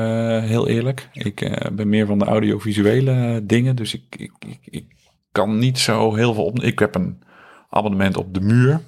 heel 0.42 0.68
eerlijk. 0.68 1.08
Ik 1.12 1.40
eh, 1.40 1.70
ben 1.70 1.88
meer 1.88 2.06
van 2.06 2.18
de 2.18 2.24
audiovisuele 2.24 3.40
dingen, 3.42 3.76
dus 3.76 3.94
ik, 3.94 4.02
ik, 4.16 4.32
ik, 4.38 4.58
ik 4.64 4.84
kan 5.32 5.58
niet 5.58 5.78
zo 5.78 6.14
heel 6.14 6.34
veel 6.34 6.44
op... 6.44 6.62
Ik 6.62 6.78
heb 6.78 6.94
een 6.94 7.22
abonnement 7.70 8.16
op 8.16 8.34
De 8.34 8.40
Muur 8.40 8.80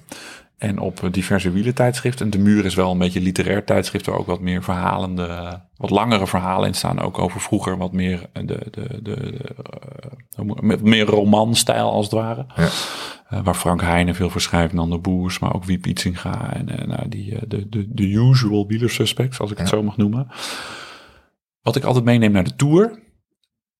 en 0.57 0.79
op 0.79 1.03
eh, 1.03 1.11
diverse 1.11 1.51
wielentijdschriften. 1.51 2.25
En 2.25 2.31
De 2.31 2.39
Muur 2.39 2.65
is 2.65 2.75
wel 2.75 2.91
een 2.91 2.97
beetje 2.97 3.19
een 3.19 3.25
literair 3.25 3.63
tijdschrift... 3.65 4.05
waar 4.05 4.17
ook 4.17 4.25
wat 4.27 4.39
meer 4.41 4.63
verhalende, 4.63 5.59
wat 5.77 5.89
langere 5.89 6.27
verhalen 6.27 6.67
in 6.67 6.73
staan. 6.73 6.99
Ook 6.99 7.19
over 7.19 7.41
vroeger 7.41 7.77
wat 7.77 7.91
meer 7.93 8.29
de, 8.33 8.43
de, 8.45 8.65
de, 8.71 8.99
de, 9.01 9.39
eh, 10.35 10.43
moet- 10.45 10.61
met 10.61 10.81
meer 10.81 11.05
romanstijl 11.05 11.91
als 11.91 12.05
het 12.05 12.13
ware. 12.13 12.45
Ja. 12.55 12.67
Eh, 13.29 13.39
waar 13.43 13.55
Frank 13.55 13.81
Heijnen 13.81 14.15
veel 14.15 14.29
voor 14.29 14.41
schrijft, 14.41 14.73
Nando 14.73 14.99
Boers, 14.99 15.39
maar 15.39 15.53
ook 15.53 15.63
Wiep 15.63 15.85
Itzinga 15.87 16.53
en 16.53 16.69
eh, 16.79 16.87
nou, 16.87 17.09
die, 17.09 17.35
eh, 17.35 17.41
de, 17.47 17.69
de, 17.69 17.85
de 17.89 18.03
usual 18.03 18.67
wieler 18.67 18.89
suspects, 18.89 19.39
als 19.39 19.51
ik 19.51 19.57
het 19.57 19.67
zo 19.69 19.83
mag 19.83 19.97
noemen. 19.97 20.27
Wat 21.61 21.75
ik 21.75 21.83
altijd 21.83 22.05
meeneem 22.05 22.31
naar 22.31 22.43
de 22.43 22.55
Tour, 22.55 22.99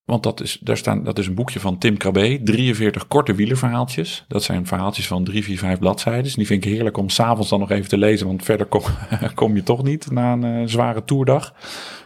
want 0.06 0.22
dat 0.22 0.40
is, 0.40 0.58
daar 0.60 0.76
staan, 0.76 1.04
dat 1.04 1.18
is 1.18 1.26
een 1.26 1.34
boekje 1.34 1.60
van 1.60 1.78
Tim 1.78 1.96
Krabbe, 1.96 2.40
43 2.44 3.06
korte 3.08 3.34
wielerverhaaltjes. 3.34 4.24
Dat 4.28 4.42
zijn 4.42 4.66
verhaaltjes 4.66 5.06
van 5.06 5.24
drie, 5.24 5.44
vier, 5.44 5.58
vijf 5.58 5.78
bladzijden. 5.78 6.32
Die 6.34 6.46
vind 6.46 6.64
ik 6.64 6.70
heerlijk 6.72 6.96
om 6.96 7.08
s'avonds 7.08 7.48
dan 7.48 7.60
nog 7.60 7.70
even 7.70 7.88
te 7.88 7.98
lezen, 7.98 8.26
want 8.26 8.44
verder 8.44 8.66
kom, 8.66 8.82
kom 9.34 9.54
je 9.54 9.62
toch 9.62 9.82
niet 9.82 10.10
na 10.10 10.32
een 10.32 10.44
eh, 10.44 10.62
zware 10.64 11.04
toerdag. 11.04 11.54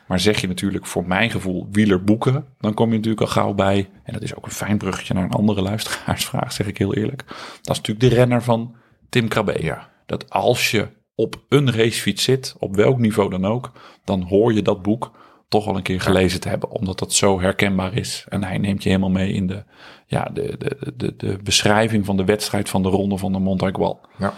Maar 0.07 0.21
zeg 0.21 0.41
je 0.41 0.49
natuurlijk 0.49 0.87
voor 0.87 1.07
mijn 1.07 1.31
gevoel 1.31 1.69
wielerboeken, 1.71 2.45
dan 2.59 2.75
kom 2.75 2.89
je 2.89 2.95
natuurlijk 2.95 3.21
al 3.21 3.27
gauw 3.27 3.55
bij. 3.55 3.89
En 4.03 4.13
dat 4.13 4.23
is 4.23 4.37
ook 4.37 4.47
een 4.47 4.53
fijn 4.53 4.79
bruggetje 4.79 5.15
naar 5.15 5.25
een 5.25 5.31
andere 5.31 5.63
luisteraarsvraag, 5.63 6.53
zeg 6.53 6.67
ik 6.67 6.79
heel 6.79 6.95
eerlijk. 6.95 7.25
Dat 7.63 7.77
is 7.77 7.77
natuurlijk 7.77 8.01
de 8.01 8.15
renner 8.15 8.43
van 8.43 8.75
Tim 9.09 9.29
Krabbe. 9.29 9.63
Ja. 9.63 9.89
Dat 10.07 10.31
als 10.31 10.71
je 10.71 10.89
op 11.15 11.43
een 11.49 11.73
racefiets 11.73 12.25
zit, 12.25 12.55
op 12.59 12.77
welk 12.77 12.99
niveau 12.99 13.31
dan 13.31 13.47
ook, 13.47 13.73
dan 14.05 14.23
hoor 14.23 14.53
je 14.53 14.63
dat 14.63 14.83
boek 14.83 15.11
toch 15.51 15.65
wel 15.65 15.77
een 15.77 15.83
keer 15.83 16.01
gelezen 16.01 16.41
te 16.41 16.49
hebben, 16.49 16.71
omdat 16.71 16.99
dat 16.99 17.13
zo 17.13 17.41
herkenbaar 17.41 17.95
is. 17.95 18.25
En 18.29 18.45
hij 18.45 18.59
neemt 18.59 18.83
je 18.83 18.89
helemaal 18.89 19.11
mee 19.11 19.33
in 19.33 19.47
de, 19.47 19.65
ja, 20.07 20.31
de, 20.33 20.57
de, 20.59 20.93
de, 20.97 21.17
de 21.17 21.39
beschrijving 21.43 22.05
van 22.05 22.17
de 22.17 22.25
wedstrijd 22.25 22.69
van 22.69 22.83
de 22.83 22.89
ronde 22.89 23.19
van 23.19 23.33
de 23.33 23.39
Montaigual. 23.39 24.01
Ja, 24.19 24.33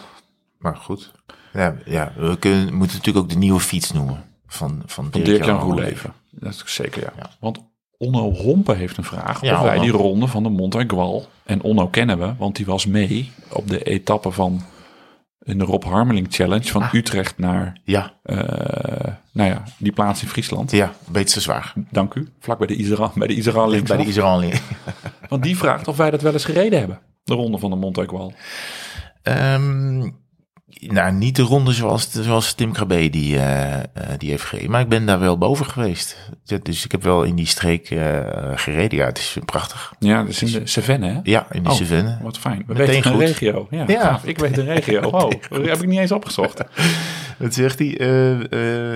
maar 0.59 0.77
goed. 0.77 1.13
Ja, 1.53 1.77
ja 1.85 2.13
we 2.17 2.39
kunnen, 2.39 2.75
moeten 2.75 2.97
natuurlijk 2.97 3.25
ook 3.25 3.31
de 3.31 3.39
nieuwe 3.39 3.61
fiets 3.61 3.93
noemen. 3.93 4.25
Van, 4.47 4.83
van 4.87 5.09
Van 5.11 5.23
Dirk-Jan 5.23 5.61
Roeleven. 5.61 6.13
Dat 6.31 6.53
is 6.53 6.75
zeker 6.75 7.03
ja. 7.03 7.13
Ja. 7.17 7.31
Want 7.41 7.59
Onno 7.99 8.33
Hompen 8.33 8.77
heeft 8.77 8.97
een 8.97 9.05
vraag 9.05 9.41
Ja, 9.41 9.55
of 9.55 9.63
wij 9.63 9.77
Onno. 9.77 9.83
die 9.83 9.93
ronde 9.93 10.27
van 10.27 10.43
de 10.43 10.49
Montaigual, 10.49 11.27
en 11.45 11.63
Onno 11.63 11.89
kennen 11.89 12.19
we, 12.19 12.35
want 12.39 12.57
die 12.57 12.67
was 12.67 12.87
mee 12.87 13.33
op 13.49 13.69
de 13.69 13.83
etappe 13.83 14.31
van 14.31 14.63
in 15.45 15.59
de 15.59 15.65
Rob 15.65 15.85
Harmeling 15.85 16.27
Challenge 16.31 16.65
van 16.71 16.89
Utrecht 16.93 17.39
naar 17.39 17.81
Ja, 17.85 18.13
eh, 18.23 19.13
nou 19.33 19.51
ja, 19.51 19.63
die 19.79 19.93
plaats 19.93 20.23
in 20.23 20.29
Friesland. 20.29 20.71
ja, 20.71 20.93
Beetse 21.09 21.41
zwaar. 21.41 21.73
Dank 21.91 22.15
u. 22.15 22.29
Vlak 22.39 22.59
bij 22.59 22.67
de 22.67 22.77
Israël, 22.77 23.13
bij 23.15 23.27
de 23.27 23.83
bij 23.83 24.05
de. 24.05 24.61
Want 25.29 25.43
die 25.43 25.57
vraagt 25.57 25.89
of 25.89 25.97
wij 25.97 26.11
dat 26.11 26.23
wel 26.23 26.33
eens 26.33 26.45
gereden 26.45 26.79
hebben. 26.79 27.01
De 27.25 27.35
ronde 27.35 27.59
van 27.59 27.71
de 27.71 27.77
Montaigual. 27.77 28.33
Ehm, 29.23 30.11
Nou, 30.81 31.13
niet 31.13 31.37
de 31.37 31.43
ronde 31.43 31.73
zoals, 31.73 32.11
zoals 32.11 32.53
Tim 32.55 32.73
Krabbe 32.73 33.11
die, 33.11 33.39
eh, 33.39 33.79
die 34.19 34.31
heeft 34.31 34.45
gereden. 34.45 34.71
Maar 34.71 34.81
ik 34.81 34.89
ben 34.89 35.07
daar 35.07 35.21
wel 35.21 35.39
boven 35.39 35.67
geweest. 35.67 36.17
Dus 36.63 36.85
ik 36.85 36.93
heb 36.93 37.03
wel 37.03 37.23
in 37.23 37.35
die 37.35 37.47
streek 37.47 37.91
eh, 37.91 38.19
gereden. 38.55 38.99
Ja, 38.99 39.05
het 39.07 39.19
is 39.19 39.37
prachtig. 39.45 39.93
Ja, 39.99 40.23
dus 40.25 40.43
in 40.43 40.53
de 40.53 40.67
Cevennes, 40.67 41.13
hè? 41.15 41.21
Ja, 41.23 41.47
in 41.51 41.63
die 41.63 41.71
Oh, 41.73 41.77
Cevennes. 41.79 42.17
Wat 42.23 42.39
fijn. 42.39 42.59
We 42.67 42.73
Meteen 42.73 42.87
weten 42.87 43.11
een 43.11 43.17
goed. 43.17 43.27
regio. 43.27 43.67
Ja, 43.71 44.21
ik 44.25 44.39
weet 44.39 44.59
een 44.59 44.65
regio. 44.65 45.01
Oh, 45.11 45.31
dat 45.51 45.67
heb 45.67 45.83
ik 45.83 45.87
niet 45.87 45.99
eens 45.99 46.13
opgezocht. 46.13 46.63
Dat 47.39 47.55
zegt 47.55 47.79
hij. 47.79 47.89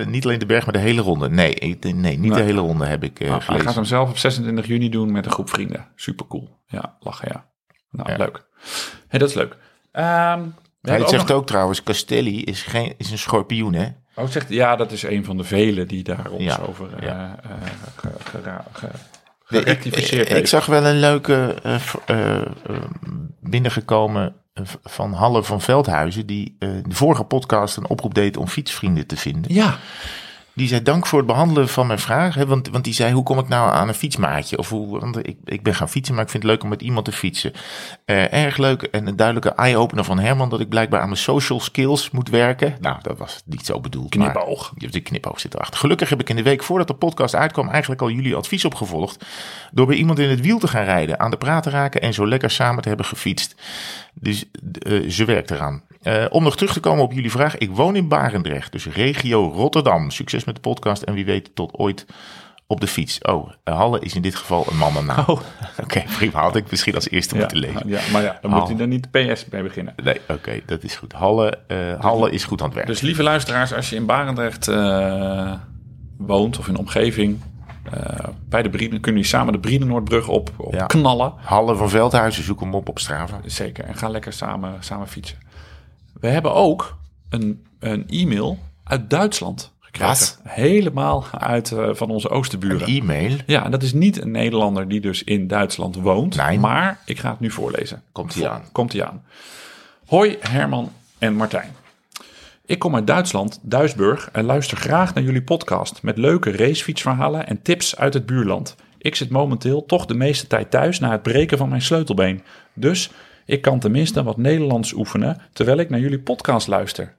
niet 0.06 0.24
alleen 0.24 0.38
de 0.38 0.46
berg, 0.46 0.64
maar 0.64 0.72
de 0.74 0.78
hele 0.80 1.00
ronde. 1.00 1.28
Nee, 1.30 1.54
ik- 1.54 1.94
nee 1.94 2.18
niet 2.18 2.34
de 2.34 2.42
hele 2.42 2.60
ronde 2.60 2.86
heb 2.86 3.04
ik 3.04 3.18
Nou, 3.20 3.42
hij 3.46 3.60
gaat 3.60 3.74
hem 3.74 3.84
zelf 3.84 4.08
op 4.08 4.18
26 4.18 4.66
juni 4.66 4.88
doen 4.88 5.12
met 5.12 5.24
een 5.26 5.32
groep 5.32 5.50
vrienden. 5.50 5.86
Super 5.94 6.26
cool. 6.26 6.58
Ja, 6.66 6.96
lachen 7.00 7.28
ja. 7.32 7.44
Nou, 7.90 8.10
Ja. 8.10 8.16
leuk. 8.16 8.44
Hey, 9.08 9.18
dat 9.18 9.28
is 9.28 9.34
leuk. 9.34 9.56
Ehm, 9.92 10.40
Hij 10.90 11.08
zegt 11.08 11.28
nog- 11.28 11.36
ook 11.36 11.46
trouwens, 11.46 11.82
Castelli 11.82 12.42
is, 12.42 12.62
geen, 12.62 12.94
is 12.98 13.10
een 13.10 13.18
schorpioen, 13.18 13.72
hè? 13.74 13.86
Oh, 14.14 14.28
zegt, 14.28 14.48
ja, 14.48 14.76
dat 14.76 14.92
is 14.92 15.02
een 15.02 15.24
van 15.24 15.36
de 15.36 15.44
velen 15.44 15.88
die 15.88 16.02
daar 16.02 16.30
ons 16.30 16.42
Ja, 16.44 16.58
over 16.68 17.04
ja. 17.04 17.38
ge- 17.96 18.08
gera- 18.24 18.64
ge- 18.72 18.86
Nee, 19.48 19.62
ik, 20.24 20.46
zag 20.46 20.66
wel 20.66 20.84
een 20.86 20.98
leuke 21.00 21.54
eh, 22.06 22.42
binnengekomen 23.40 24.34
van 24.82 25.12
Halle 25.12 25.42
van 25.44 25.60
Veldhuizen, 25.60 26.26
die 26.26 26.56
eh, 26.58 26.68
de 26.88 26.94
vorige 26.94 27.24
podcast 27.24 27.76
een 27.76 27.88
oproep 27.88 28.14
deed 28.14 28.36
om 28.36 28.48
fietsvrienden 28.48 29.06
te 29.06 29.16
vinden. 29.16 29.54
Ja, 29.54 29.78
Die 30.56 30.68
zei 30.68 30.82
dank 30.82 31.06
voor 31.06 31.18
het 31.18 31.26
behandelen 31.26 31.68
van 31.68 31.86
mijn 31.86 31.98
vraag. 31.98 32.34
Hè, 32.34 32.46
want, 32.46 32.68
want 32.68 32.84
die 32.84 32.94
zei, 32.94 33.12
hoe 33.12 33.22
kom 33.22 33.38
ik 33.38 33.48
nou 33.48 33.70
aan 33.70 33.88
een 33.88 33.94
fietsmaatje? 33.94 34.58
Of 34.58 34.68
hoe, 34.68 35.00
want 35.00 35.28
ik, 35.28 35.36
ik 35.44 35.62
ben 35.62 35.74
gaan 35.74 35.88
fietsen, 35.88 36.14
maar 36.14 36.24
ik 36.24 36.30
vind 36.30 36.42
het 36.42 36.52
leuk 36.52 36.62
om 36.62 36.68
met 36.68 36.82
iemand 36.82 37.04
te 37.04 37.12
fietsen. 37.12 37.52
Eh, 38.04 38.32
erg 38.32 38.56
leuk 38.56 38.82
en 38.82 39.06
een 39.06 39.16
duidelijke 39.16 39.50
eye-opener 39.50 40.04
van 40.04 40.18
Herman... 40.18 40.48
dat 40.48 40.60
ik 40.60 40.68
blijkbaar 40.68 41.00
aan 41.00 41.08
mijn 41.08 41.20
social 41.20 41.60
skills 41.60 42.10
moet 42.10 42.28
werken. 42.28 42.76
Nou, 42.80 42.98
dat 43.02 43.18
was 43.18 43.42
niet 43.44 43.66
zo 43.66 43.80
bedoeld. 43.80 44.10
Knipoog. 44.10 44.72
je 44.74 44.80
hebt 44.80 44.92
de 44.92 45.00
knipoog 45.00 45.40
zit 45.40 45.54
erachter. 45.54 45.80
Gelukkig 45.80 46.08
heb 46.08 46.20
ik 46.20 46.28
in 46.28 46.36
de 46.36 46.42
week 46.42 46.62
voordat 46.62 46.88
de 46.88 46.94
podcast 46.94 47.34
uitkwam... 47.34 47.68
eigenlijk 47.68 48.02
al 48.02 48.10
jullie 48.10 48.36
advies 48.36 48.64
opgevolgd... 48.64 49.24
door 49.70 49.86
bij 49.86 49.96
iemand 49.96 50.18
in 50.18 50.28
het 50.28 50.40
wiel 50.40 50.58
te 50.58 50.68
gaan 50.68 50.84
rijden, 50.84 51.20
aan 51.20 51.30
de 51.30 51.36
praat 51.36 51.62
te 51.62 51.70
raken... 51.70 52.00
en 52.00 52.14
zo 52.14 52.26
lekker 52.26 52.50
samen 52.50 52.82
te 52.82 52.88
hebben 52.88 53.06
gefietst. 53.06 53.54
Dus 54.20 54.44
eh, 54.82 55.10
ze 55.10 55.24
werkt 55.24 55.50
eraan. 55.50 55.82
Eh, 56.02 56.24
om 56.28 56.42
nog 56.42 56.56
terug 56.56 56.72
te 56.72 56.80
komen 56.80 57.04
op 57.04 57.12
jullie 57.12 57.30
vraag. 57.30 57.58
Ik 57.58 57.70
woon 57.70 57.96
in 57.96 58.08
Barendrecht, 58.08 58.72
dus 58.72 58.86
regio 58.86 59.52
Rotterdam. 59.54 60.10
Succes 60.10 60.44
met 60.44 60.54
de 60.54 60.60
podcast 60.60 61.02
en 61.02 61.14
wie 61.14 61.24
weet 61.24 61.50
tot 61.54 61.72
ooit 61.72 62.06
op 62.66 62.80
de 62.80 62.86
fiets. 62.86 63.18
Oh, 63.22 63.50
Halle 63.64 64.00
is 64.00 64.14
in 64.14 64.22
dit 64.22 64.34
geval 64.34 64.66
een 64.70 64.76
mannennaam. 64.76 65.24
Oh. 65.26 65.40
Oké, 65.82 66.02
prima. 66.16 66.40
Had 66.40 66.56
ik 66.56 66.70
misschien 66.70 66.94
als 66.94 67.10
eerste 67.10 67.34
ja, 67.34 67.40
moeten 67.40 67.58
lezen. 67.58 67.88
ja, 67.88 68.00
maar 68.12 68.22
ja, 68.22 68.38
dan 68.40 68.50
moet 68.50 68.68
hij 68.68 68.78
er 68.78 68.86
niet 68.86 69.08
de 69.10 69.32
PS 69.32 69.46
mee 69.50 69.62
beginnen. 69.62 69.94
Nee, 70.02 70.20
oké, 70.28 70.60
dat 70.66 70.82
is 70.82 70.96
goed. 70.96 71.12
Halle, 71.12 71.58
eh, 71.66 72.00
Halle 72.00 72.30
is 72.30 72.44
goed 72.44 72.60
aan 72.60 72.66
het 72.66 72.74
werk. 72.74 72.86
Dus 72.86 73.00
lieve 73.00 73.22
luisteraars, 73.22 73.74
als 73.74 73.90
je 73.90 73.96
in 73.96 74.06
Barendrecht 74.06 74.68
eh, 74.68 75.52
woont 76.16 76.58
of 76.58 76.66
in 76.66 76.72
de 76.72 76.78
omgeving... 76.78 77.40
eh, 77.92 78.28
bij 78.48 78.62
de 78.62 78.70
Brieden, 78.70 79.00
kunnen 79.00 79.20
jullie 79.22 79.36
samen 79.36 79.52
de 79.52 79.58
Briedenoordbrug 79.58 80.28
op, 80.28 80.50
op 80.56 80.74
Ja. 80.74 80.86
knallen. 80.86 81.32
Halle 81.36 81.76
van 81.76 81.90
Veldhuizen, 81.90 82.44
zoek 82.44 82.60
hem 82.60 82.74
op 82.74 82.88
op 82.88 82.98
Strava. 82.98 83.40
Zeker, 83.44 83.84
en 83.84 83.94
ga 83.94 84.08
lekker 84.08 84.32
samen, 84.32 84.74
samen 84.80 85.08
fietsen. 85.08 85.38
We 86.20 86.28
hebben 86.28 86.54
ook 86.54 86.96
een, 87.28 87.66
een 87.78 88.04
e-mail 88.08 88.58
uit 88.84 89.10
Duitsland 89.10 89.72
gekregen. 89.80 90.08
Wat? 90.14 90.40
Helemaal 90.42 91.24
uit 91.30 91.72
eh, 91.72 91.88
van 91.92 92.10
onze 92.10 92.28
oosterburen. 92.28 92.88
Een 92.88 93.00
e-mail. 93.00 93.36
Ja, 93.46 93.64
en 93.64 93.70
dat 93.70 93.82
is 93.82 93.92
niet 93.92 94.20
een 94.22 94.30
Nederlander 94.30 94.88
die 94.88 95.00
dus 95.00 95.24
in 95.24 95.46
Duitsland 95.46 95.96
woont. 95.96 96.36
Nee. 96.36 96.58
Maar 96.58 96.98
ik 97.04 97.18
ga 97.18 97.30
het 97.30 97.40
nu 97.40 97.50
voorlezen. 97.50 98.02
Komt 98.12 98.34
hij 98.34 98.48
aan. 98.48 98.62
Komt 98.72 98.92
hij 98.92 99.04
aan. 99.04 99.22
Hoi 100.06 100.36
Herman 100.40 100.92
en 101.18 101.34
Martijn. 101.34 101.70
Ik 102.66 102.78
kom 102.78 102.94
uit 102.94 103.06
Duitsland, 103.06 103.60
Duisburg 103.62 104.28
en 104.32 104.44
luister 104.44 104.76
graag 104.76 105.14
naar 105.14 105.24
jullie 105.24 105.42
podcast 105.42 106.02
met 106.02 106.18
leuke 106.18 106.50
racefietsverhalen 106.50 107.46
en 107.46 107.62
tips 107.62 107.96
uit 107.96 108.14
het 108.14 108.26
buurland. 108.26 108.76
Ik 108.98 109.14
zit 109.14 109.30
momenteel 109.30 109.86
toch 109.86 110.06
de 110.06 110.14
meeste 110.14 110.46
tijd 110.46 110.70
thuis 110.70 110.98
na 110.98 111.10
het 111.10 111.22
breken 111.22 111.58
van 111.58 111.68
mijn 111.68 111.82
sleutelbeen. 111.82 112.42
Dus 112.74 113.10
ik 113.44 113.62
kan 113.62 113.78
tenminste 113.78 114.22
wat 114.22 114.36
Nederlands 114.36 114.92
oefenen 114.92 115.40
terwijl 115.52 115.78
ik 115.78 115.90
naar 115.90 116.00
jullie 116.00 116.20
podcast 116.20 116.66
luister. 116.66 117.15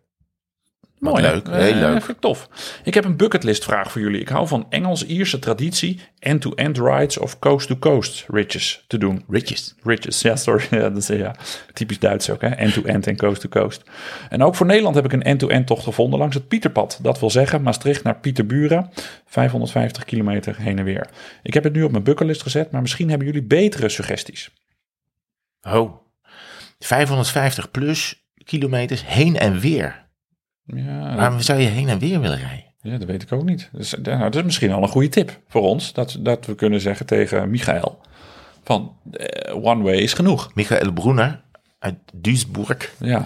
Mooi, 0.99 1.21
leuk, 1.21 1.47
heel 1.47 1.55
Eh, 1.55 1.79
leuk. 1.79 1.91
vind 2.03 2.09
ik 2.17 2.19
tof. 2.19 2.49
Ik 2.83 2.93
heb 2.93 3.05
een 3.05 3.17
bucketlist 3.17 3.63
vraag 3.63 3.91
voor 3.91 4.01
jullie. 4.01 4.21
Ik 4.21 4.27
hou 4.29 4.47
van 4.47 4.65
Engels-Ierse 4.69 5.39
traditie 5.39 5.99
end-to-end 6.19 6.77
rides 6.77 7.17
of 7.17 7.39
coast-to-coast 7.39 8.25
ridges 8.27 8.83
te 8.87 8.97
doen. 8.97 9.23
Ritjes. 9.29 9.75
Ridges, 9.83 10.21
ja, 10.21 10.35
sorry. 10.35 10.65
Ja, 10.77 10.89
dat 10.89 10.97
is 10.97 11.07
ja, 11.07 11.35
typisch 11.73 11.99
Duits 11.99 12.29
ook, 12.29 12.41
hè? 12.41 12.47
End-to-end 12.47 13.07
en 13.07 13.17
coast-to-coast. 13.17 13.83
En 14.29 14.43
ook 14.43 14.55
voor 14.55 14.65
Nederland 14.65 14.95
heb 14.95 15.05
ik 15.05 15.13
een 15.13 15.23
end-to-end 15.23 15.67
tocht 15.67 15.83
gevonden 15.83 16.19
langs 16.19 16.35
het 16.35 16.47
Pieterpad. 16.47 16.99
Dat 17.01 17.19
wil 17.19 17.29
zeggen 17.29 17.61
Maastricht 17.61 18.03
naar 18.03 18.19
Pieterburen, 18.19 18.89
550 19.25 20.03
kilometer 20.03 20.55
heen 20.59 20.77
en 20.79 20.85
weer. 20.85 21.09
Ik 21.43 21.53
heb 21.53 21.63
het 21.63 21.73
nu 21.73 21.83
op 21.83 21.91
mijn 21.91 22.03
bucketlist 22.03 22.41
gezet, 22.41 22.71
maar 22.71 22.81
misschien 22.81 23.09
hebben 23.09 23.27
jullie 23.27 23.43
betere 23.43 23.89
suggesties. 23.89 24.49
Oh, 25.61 25.95
550 26.79 27.71
plus 27.71 28.25
kilometers 28.43 29.05
heen 29.05 29.37
en 29.37 29.59
weer. 29.59 30.05
Ja, 30.67 31.15
Waarom 31.15 31.41
zou 31.41 31.59
je 31.59 31.67
heen 31.67 31.89
en 31.89 31.99
weer 31.99 32.19
willen 32.19 32.37
rijden? 32.39 32.65
ja 32.81 32.97
dat 32.97 33.07
weet 33.07 33.21
ik 33.21 33.31
ook 33.31 33.43
niet. 33.43 33.69
Dus, 33.71 33.95
nou, 34.03 34.19
dat 34.19 34.35
is 34.35 34.43
misschien 34.43 34.71
al 34.71 34.81
een 34.83 34.87
goede 34.89 35.09
tip 35.09 35.39
voor 35.47 35.61
ons, 35.61 35.93
dat, 35.93 36.17
dat 36.19 36.45
we 36.45 36.55
kunnen 36.55 36.81
zeggen 36.81 37.05
tegen 37.05 37.49
Michael 37.49 37.99
van 38.63 38.95
eh, 39.11 39.55
one 39.55 39.83
way 39.83 39.95
is 39.95 40.13
genoeg. 40.13 40.51
Michael 40.55 40.91
Brunner 40.93 41.41
uit 41.79 41.95
Duisburg. 42.13 42.93
Ja, 42.99 43.25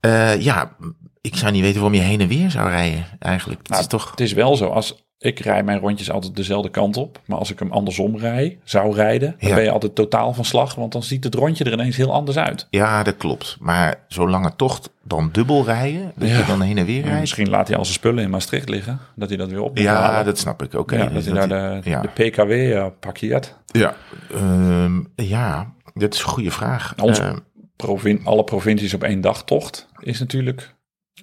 Eh, 0.00 0.40
ja, 0.40 0.76
ik 1.20 1.36
zou 1.36 1.52
niet 1.52 1.62
weten 1.62 1.80
waarom 1.80 1.98
je 1.98 2.04
heen 2.04 2.20
en 2.20 2.28
weer 2.28 2.50
zou 2.50 2.68
rijden 2.70 3.04
eigenlijk. 3.18 3.58
Het 3.60 3.68
Nou, 3.68 3.80
is 3.82 3.86
toch... 3.88 4.10
Het 4.10 4.20
is 4.20 4.32
wel 4.32 4.56
zo, 4.56 4.66
als 4.68 5.07
ik 5.18 5.38
rij 5.38 5.62
mijn 5.62 5.78
rondjes 5.78 6.10
altijd 6.10 6.36
dezelfde 6.36 6.70
kant 6.70 6.96
op. 6.96 7.20
Maar 7.24 7.38
als 7.38 7.50
ik 7.52 7.58
hem 7.58 7.72
andersom 7.72 8.16
rij, 8.18 8.58
zou 8.64 8.94
rijden, 8.94 9.34
dan 9.38 9.48
Ja. 9.48 9.54
ben 9.54 9.64
je 9.64 9.70
altijd 9.70 9.94
totaal 9.94 10.32
van 10.34 10.44
slag. 10.44 10.74
Want 10.74 10.92
dan 10.92 11.02
ziet 11.02 11.24
het 11.24 11.34
rondje 11.34 11.64
er 11.64 11.72
ineens 11.72 11.96
heel 11.96 12.12
anders 12.12 12.36
uit. 12.38 12.66
Ja, 12.70 13.02
dat 13.02 13.16
klopt. 13.16 13.56
Maar 13.60 14.00
zo'n 14.08 14.30
lange 14.30 14.52
tocht 14.56 14.90
dan 15.04 15.28
dubbel 15.32 15.64
rijden, 15.64 16.12
dat 16.16 16.28
Ja. 16.28 16.38
je 16.38 16.44
dan 16.44 16.60
heen 16.60 16.78
en 16.78 16.86
weer 16.86 17.02
rijdt. 17.02 17.20
misschien 17.20 17.48
laat 17.50 17.68
hij 17.68 17.76
al 17.76 17.84
zijn 17.84 17.96
spullen 17.96 18.24
in 18.24 18.30
Maastricht 18.30 18.68
liggen. 18.68 18.98
Dat 19.14 19.28
hij 19.28 19.38
dat 19.38 19.48
weer 19.50 19.60
op 19.62 19.78
Ja, 19.78 19.94
halen. 20.00 20.24
dat 20.24 20.38
snap 20.38 20.62
ik. 20.62 20.74
Oké. 20.74 20.96
ja, 20.96 21.06
dus 21.06 21.24
dat 21.24 21.36
hij 21.36 21.46
daar 21.46 21.82
de, 21.82 21.90
de 22.14 22.30
PKW 22.30 22.50
eh, 22.50 22.86
parkeert. 23.00 23.54
Ja. 23.66 23.94
Ehm, 24.34 25.00
ja, 25.14 25.72
dat 25.94 26.14
is 26.14 26.20
een 26.20 26.28
goede 26.28 26.50
vraag. 26.50 26.94
Ons- 27.02 27.18
Ehm, 27.18 27.36
Provin 27.76 28.20
alle 28.24 28.44
provincies 28.44 28.94
op 28.94 29.02
één 29.02 29.20
dag 29.20 29.44
tocht 29.44 29.88
is 30.00 30.18
natuurlijk 30.20 30.74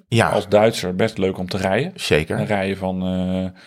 ja, 0.08 0.30
als 0.30 0.48
Duitser 0.50 0.96
best 0.96 1.18
leuk 1.18 1.38
om 1.38 1.48
te 1.50 1.58
rijden. 1.58 1.90
Dan 1.90 2.00
zeker. 2.00 2.44
rij 2.44 2.68
je 2.68 2.78
van... 2.78 3.02
eh, 3.06 3.60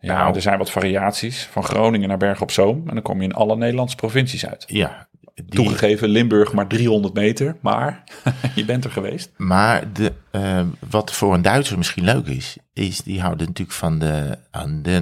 ja, 0.00 0.22
Nou. 0.22 0.34
er 0.34 0.42
zijn 0.42 0.58
wat 0.58 0.70
variaties. 0.70 1.48
Van 1.50 1.64
Groningen 1.64 2.08
naar 2.08 2.16
Bergen 2.18 2.42
op 2.42 2.50
Zoom. 2.50 2.82
En 2.88 2.94
dan 2.94 3.02
kom 3.02 3.18
je 3.18 3.24
in 3.24 3.34
alle 3.34 3.56
Nederlandse 3.56 3.96
provincies 3.96 4.46
uit. 4.46 4.64
Ja. 4.66 5.08
Die, 5.34 5.44
Toegegeven, 5.48 6.08
Limburg 6.08 6.52
maar 6.52 6.66
300 6.66 7.14
meter, 7.14 7.56
maar 7.60 8.04
je 8.54 8.64
bent 8.64 8.84
er 8.84 8.90
geweest. 8.90 9.30
Maar 9.36 9.92
de, 9.92 10.12
eh, 10.30 10.60
wat 10.88 11.12
voor 11.12 11.34
een 11.34 11.42
Duitser 11.42 11.78
misschien 11.78 12.04
leuk 12.04 12.26
is, 12.26 12.56
is 12.72 13.00
die 13.00 13.20
houden 13.20 13.46
natuurlijk 13.46 13.76
van 13.76 13.98
de 13.98 14.38
aan 14.50 14.82
de 14.82 15.00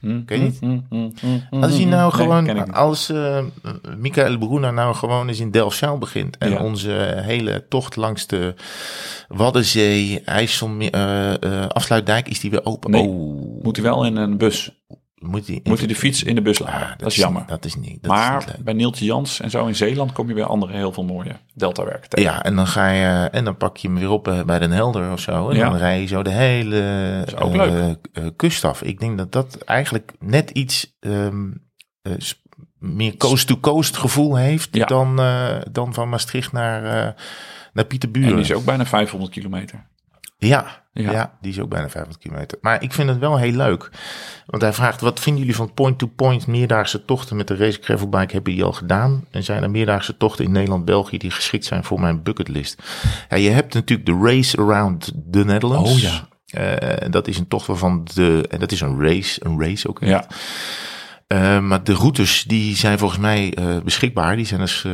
Noordzeekust. 0.00 0.58
Ken 0.58 0.84
je 0.90 0.96
niet? 1.20 1.62
Als 1.62 1.76
hij 1.76 1.84
nou 1.84 2.12
gewoon, 2.12 2.72
als 2.72 3.08
eh 3.10 3.44
Michael 3.96 4.38
Bruna 4.38 4.70
nou 4.70 4.94
gewoon 4.94 5.28
eens 5.28 5.40
in 5.40 5.50
Delfzijl 5.50 5.98
begint 5.98 6.38
en 6.38 6.50
Ja. 6.50 6.62
onze 6.62 7.20
hele 7.24 7.64
tocht 7.68 7.96
langs 7.96 8.26
de 8.26 8.54
Waddenzee, 9.28 10.20
IJsselmeer, 10.24 10.90
eh 10.92 11.42
eh, 11.42 11.68
Afsluitdijk, 11.68 12.28
is 12.28 12.40
die 12.40 12.50
weer 12.50 12.64
open? 12.64 12.90
Nee. 12.90 13.02
Oh, 13.02 13.62
Moet 13.62 13.76
hij 13.76 13.84
wel 13.84 14.04
in 14.04 14.16
een 14.16 14.36
bus. 14.36 14.70
Moet 15.20 15.46
hij? 15.46 15.60
Moet 15.64 15.78
hij 15.78 15.86
de 15.86 15.94
fiets 15.94 16.22
in 16.22 16.34
de 16.34 16.42
bus 16.42 16.58
laten. 16.58 16.74
Ah, 16.80 16.98
dat, 16.98 17.10
is 17.10 17.16
jammer. 17.16 17.44
Dat 17.46 17.64
is 17.64 17.74
niet. 17.74 18.02
Dat 18.02 18.12
is 18.12 18.18
maar 18.18 18.44
niet 18.46 18.64
bij 18.64 18.74
Neeltje 18.74 19.04
Jans 19.04 19.40
en 19.40 19.50
zo 19.50 19.66
in 19.66 19.74
Zeeland 19.74 20.12
kom 20.12 20.28
je 20.28 20.34
bij 20.34 20.44
andere 20.44 20.72
heel 20.72 20.92
veel 20.92 21.04
mooie 21.04 21.32
deltawerken 21.54 22.08
tegen. 22.08 22.30
Ja, 22.32 22.42
en 22.42 22.56
dan 22.56 22.66
ga 22.66 22.88
je 22.90 23.28
en 23.30 23.44
dan 23.44 23.56
pak 23.56 23.76
je 23.76 23.88
hem 23.88 23.96
weer 23.98 24.10
op 24.10 24.28
eh, 24.28 24.42
bij 24.42 24.58
Den 24.58 24.70
Helder 24.70 25.12
of 25.12 25.20
zo. 25.20 25.48
En 25.48 25.56
Ja. 25.56 25.68
dan 25.68 25.78
rij 25.78 26.00
je 26.00 26.06
zo 26.06 26.22
de 26.22 26.30
hele 26.30 27.24
ook 27.38 27.54
eh, 27.54 27.56
leuk. 27.70 27.96
eh, 28.12 28.24
kust 28.36 28.64
af. 28.64 28.82
Ik 28.82 29.00
denk 29.00 29.18
dat 29.18 29.32
dat 29.32 29.56
eigenlijk 29.56 30.12
net 30.20 30.50
iets 30.50 30.96
ehm, 31.00 31.50
eh, 32.02 32.12
meer 32.78 33.16
coast-to-coast 33.16 33.96
gevoel 33.96 34.36
heeft 34.36 34.68
Ja. 34.72 34.86
dan, 34.86 35.16
dan 35.72 35.94
van 35.94 36.08
Maastricht 36.08 36.52
naar, 36.52 36.82
naar 36.82 37.14
en 37.72 37.86
Pieterburen. 37.86 38.30
die 38.32 38.40
is 38.44 38.52
ook 38.52 38.64
bijna 38.64 38.86
500 38.86 39.32
kilometer. 39.32 39.86
Ja, 40.38 40.82
Ja. 40.92 41.10
ja. 41.10 41.36
die 41.40 41.52
is 41.52 41.60
ook 41.60 41.68
bijna 41.68 41.88
500 41.88 42.22
kilometer. 42.22 42.58
Maar 42.60 42.82
ik 42.82 42.92
vind 42.92 43.08
het 43.08 43.18
wel 43.18 43.38
heel 43.38 43.52
leuk. 43.52 43.90
Want 44.46 44.62
hij 44.62 44.72
vraagt, 44.72 45.00
wat 45.00 45.20
vinden 45.20 45.40
jullie 45.40 45.56
van 45.56 45.74
point-to-point 45.74 46.46
meerdaagse 46.46 47.04
tochten 47.04 47.36
met 47.36 47.48
de 47.48 47.56
race 47.56 47.78
gravelbike? 47.82 48.32
Hebben 48.32 48.54
die 48.54 48.64
al 48.64 48.72
gedaan? 48.72 49.24
En 49.30 49.44
zijn 49.44 49.62
er 49.62 49.70
meerdaagse 49.70 50.16
tochten 50.16 50.44
in 50.44 50.52
Nederland, 50.52 50.84
België 50.84 51.18
die 51.18 51.30
geschikt 51.30 51.64
zijn 51.64 51.84
voor 51.84 52.00
mijn 52.00 52.22
bucketlist? 52.22 52.82
Ja, 53.28 53.36
je 53.36 53.50
hebt 53.50 53.74
natuurlijk 53.74 54.08
de 54.08 54.18
Race 54.22 54.58
Around 54.58 55.12
the 55.30 55.44
Netherlands. 55.44 55.90
Oh 55.92 55.98
ja. 55.98 56.28
Eh, 56.48 57.10
dat 57.10 57.28
is 57.28 57.38
een 57.38 57.48
tocht 57.48 57.66
waarvan 57.66 58.06
de, 58.14 58.44
en 58.50 58.58
dat 58.58 58.72
is 58.72 58.80
een 58.80 59.00
race, 59.02 59.44
een 59.44 59.60
race 59.60 59.88
ook 59.88 60.00
echt. 60.00 60.10
Ja. 60.10 60.26
Eh, 61.28 61.60
maar 61.60 61.84
de 61.84 61.92
routes 61.92 62.44
die 62.44 62.76
zijn 62.76 62.98
volgens 62.98 63.20
mij 63.20 63.54
eh, 63.54 63.76
beschikbaar. 63.84 64.36
Die 64.36 64.44
zijn, 64.46 64.60
dus, 64.60 64.84
eh, 64.84 64.92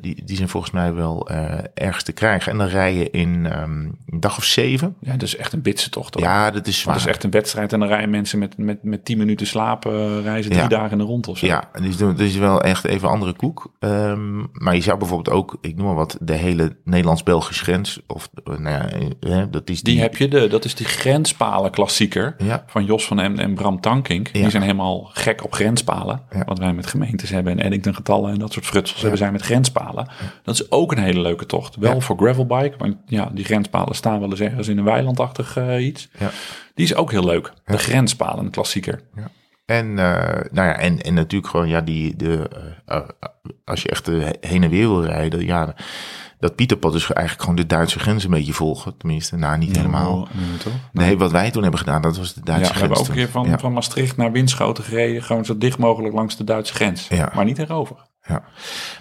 die, 0.00 0.24
die 0.24 0.36
zijn 0.36 0.48
volgens 0.48 0.72
mij 0.72 0.92
wel 0.94 1.28
ergens 1.74 2.04
te 2.04 2.12
krijgen. 2.12 2.52
En 2.52 2.58
dan 2.58 2.66
rij 2.66 2.94
je 2.94 3.10
in 3.10 3.46
ehm, 3.46 3.70
een 4.06 4.20
dag 4.20 4.36
of 4.36 4.44
zeven. 4.44 4.96
Ja, 5.00 5.12
dat 5.12 5.22
is 5.22 5.36
echt 5.36 5.52
een 5.52 5.62
bitse 5.62 5.90
tocht. 5.90 6.14
hoor. 6.14 6.22
Ja, 6.22 6.50
dat 6.50 6.66
is 6.66 6.78
zwaar. 6.78 6.94
Dat 6.94 7.02
is 7.02 7.08
echt 7.10 7.24
een 7.24 7.30
wedstrijd 7.30 7.72
en 7.72 7.78
dan 7.78 7.88
rijden 7.88 8.10
mensen 8.10 8.38
met, 8.38 8.58
met, 8.58 8.82
met 8.82 9.04
10 9.04 9.18
minuten 9.18 9.46
slapen, 9.46 10.22
reizen 10.22 10.50
drie 10.50 10.62
Ja. 10.62 10.68
dagen 10.68 10.90
in 10.90 10.98
de 10.98 11.04
rond 11.04 11.28
of 11.28 11.38
zo. 11.38 11.46
Ja, 11.46 11.70
dus 11.82 11.96
dat 11.96 12.18
is 12.18 12.36
wel 12.36 12.62
echt 12.62 12.84
even 12.84 13.08
een 13.08 13.14
andere 13.14 13.32
koek. 13.32 13.72
Ehm, 13.78 14.38
maar 14.52 14.74
je 14.74 14.82
zou 14.82 14.98
bijvoorbeeld 14.98 15.36
ook, 15.36 15.58
ik 15.60 15.76
noem 15.76 15.86
maar 15.86 15.94
wat, 15.94 16.16
de 16.20 16.34
hele 16.34 16.76
Nederlands-Belgische 16.84 17.62
grens. 17.64 18.00
Of, 18.06 18.28
nou 18.44 18.68
ja, 18.68 18.88
hè, 19.20 19.50
dat 19.50 19.68
is 19.70 19.82
Die 19.82 20.00
heb 20.00 20.16
je, 20.16 20.28
de, 20.28 20.46
dat 20.48 20.64
is 20.64 20.74
die 20.74 20.86
grenspalen 20.86 21.70
klassieker 21.70 22.34
Ja. 22.38 22.64
van 22.66 22.84
Jos 22.84 23.06
van 23.06 23.20
Emden 23.20 23.44
en 23.44 23.54
Bram 23.54 23.80
Tankink. 23.80 24.32
Die 24.32 24.50
zijn 24.50 24.62
helemaal 24.62 25.10
gek 25.12 25.44
op 25.44 25.52
grenspalen. 25.70 26.22
Ja. 26.32 26.44
Wat 26.44 26.58
wij 26.58 26.72
met 26.72 26.86
gemeentes 26.86 27.30
hebben 27.30 27.52
en 27.52 27.64
Eddington 27.64 27.94
getallen 27.94 28.32
en 28.32 28.38
dat 28.38 28.52
soort 28.52 28.66
frutsels 28.66 29.00
hebben 29.00 29.18
zij 29.18 29.32
met 29.32 29.42
grenspalen. 29.42 30.08
Dat 30.42 30.54
is 30.54 30.70
ook 30.70 30.92
een 30.92 30.98
hele 30.98 31.20
leuke 31.20 31.46
tocht. 31.46 31.76
Wel 31.76 31.94
Ja. 31.94 32.00
voor 32.00 32.16
gravelbike, 32.16 32.76
want 32.78 32.96
ja, 33.06 33.30
die 33.32 33.44
grenspalen 33.44 33.94
staan 33.94 34.20
wel 34.20 34.30
eens 34.30 34.40
ergens 34.40 34.68
in 34.68 34.78
een 34.78 34.84
weilandachtig 34.84 35.56
eh, 35.56 35.86
iets. 35.86 36.08
Ja. 36.18 36.30
Die 36.74 36.84
is 36.84 36.94
ook 36.94 37.10
heel 37.10 37.24
leuk. 37.24 37.52
De 37.64 37.78
grenspalen 37.78 38.50
klassieker. 38.50 39.00
En, 39.66 39.98
eh, 39.98 40.44
nou 40.50 40.68
ja, 40.68 40.76
en, 40.76 41.00
en 41.00 41.14
natuurlijk 41.14 41.50
gewoon, 41.50 41.68
ja, 41.68 41.80
die, 41.80 42.16
de, 42.16 42.48
eh, 42.86 43.00
als 43.64 43.82
je 43.82 43.88
echt 43.88 44.06
heen 44.40 44.62
en 44.62 44.70
weer 44.70 44.88
wil 44.88 45.04
rijden, 45.04 45.44
ja, 45.44 45.74
dat 46.40 46.54
Pieterpad 46.54 46.94
is 46.94 47.02
eigenlijk 47.10 47.40
gewoon 47.40 47.56
de 47.56 47.66
Duitse 47.66 47.98
grens 47.98 48.24
een 48.24 48.30
beetje 48.30 48.52
volgen. 48.52 48.96
Tenminste, 48.96 49.36
nou, 49.36 49.58
niet 49.58 49.76
helemaal. 49.76 50.28
Nee, 50.32 50.56
toch? 50.56 50.72
Nee, 50.92 51.18
wat 51.18 51.30
wij 51.30 51.50
toen 51.50 51.62
hebben 51.62 51.80
gedaan, 51.80 52.02
dat 52.02 52.16
was 52.16 52.34
de 52.34 52.40
Ja, 52.44 52.52
Duitse 52.52 52.72
we 52.72 52.78
hebben 52.78 52.96
grens. 52.96 53.10
ook 53.10 53.16
een 53.16 53.22
keer 53.22 53.32
van, 53.32 53.48
ja. 53.48 53.58
van 53.58 53.72
Maastricht 53.72 54.16
naar 54.16 54.32
Winschoten 54.32 54.84
gereden. 54.84 55.22
Gewoon 55.22 55.44
zo 55.44 55.58
dicht 55.58 55.78
mogelijk 55.78 56.14
langs 56.14 56.36
de 56.36 56.44
Duitse 56.44 56.74
grens. 56.74 57.08
Ja. 57.08 57.32
Maar 57.34 57.44
niet 57.44 57.58
erover. 57.58 57.96
ja. 58.26 58.42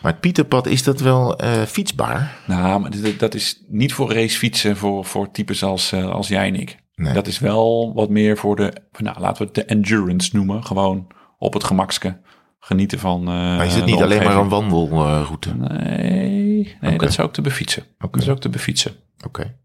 Maar 0.01 0.11
het 0.11 0.21
Pieterpad, 0.21 0.67
is 0.67 0.83
dat 0.83 0.99
wel 0.99 1.37
eh, 1.37 1.61
fietsbaar? 1.61 2.35
Nou, 2.47 2.79
maar 2.79 2.91
dat 3.17 3.33
is 3.35 3.63
niet 3.67 3.93
voor 3.93 4.13
racefietsen 4.13 4.77
voor, 4.77 5.05
voor 5.05 5.31
types 5.31 5.63
als, 5.63 5.91
eh, 5.91 6.09
als 6.11 6.27
jij 6.27 6.47
en 6.47 6.55
ik. 6.55 6.77
Nee. 6.95 7.13
Dat 7.13 7.27
is 7.27 7.39
wel 7.39 7.91
wat 7.95 8.09
meer 8.09 8.37
voor 8.37 8.55
de, 8.55 8.73
nou, 8.97 9.19
laten 9.19 9.37
we 9.37 9.43
het 9.43 9.55
de 9.55 9.65
endurance 9.65 10.29
noemen. 10.35 10.63
Gewoon 10.65 11.07
op 11.37 11.53
het 11.53 11.63
gemakske 11.63 12.19
genieten 12.59 12.99
van. 12.99 13.19
eh, 13.19 13.25
Maar 13.25 13.65
is 13.65 13.75
het 13.75 13.85
niet 13.85 14.01
alleen 14.01 14.23
maar 14.23 14.35
een 14.37 14.49
wandelroute? 14.49 15.55
Nee, 15.55 16.48
nee 16.81 16.97
dat 16.97 17.09
is 17.09 17.19
ook 17.19 17.33
te 17.33 17.41
befietsen. 17.41 17.83
Dat 17.97 18.17
is 18.21 18.29
ook 18.29 18.39
te 18.39 18.49
befietsen. 18.49 18.95
Oké. 19.25 19.55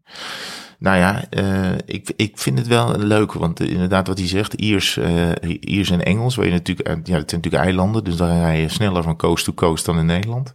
Nou 0.79 0.97
ja, 0.97 1.25
eh, 1.31 1.73
ik, 1.85 2.13
ik 2.17 2.39
vind 2.39 2.59
het 2.59 2.67
wel 2.67 2.99
leuk, 2.99 3.33
want 3.33 3.61
eh, 3.61 3.71
inderdaad 3.71 4.07
wat 4.07 4.19
hij 4.19 4.29
zegt, 4.29 4.55
Iers, 4.55 4.97
eh, 4.97 5.31
Iers 5.61 5.91
en 5.91 6.05
Engels, 6.05 6.35
waar 6.35 6.47
je 6.47 6.53
natuurlijk, 6.53 6.89
ja, 6.89 6.95
het 6.95 7.07
zijn 7.07 7.41
natuurlijk 7.41 7.65
eilanden, 7.65 8.05
dus 8.05 8.17
dan 8.17 8.29
rij 8.29 8.61
je 8.61 8.69
sneller 8.69 9.03
van 9.03 9.17
coast 9.17 9.45
to 9.45 9.53
coast 9.53 9.85
dan 9.85 9.99
in 9.99 10.07
Nederland. 10.07 10.55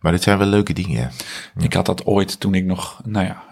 Maar 0.00 0.12
dit 0.12 0.22
zijn 0.22 0.38
wel 0.38 0.46
leuke 0.46 0.72
dingen. 0.72 1.10
Ik 1.58 1.72
had 1.72 1.86
dat 1.86 2.04
ooit 2.04 2.40
toen 2.40 2.54
ik 2.54 2.64
nog, 2.64 3.00
nou 3.04 3.26
ja, 3.26 3.42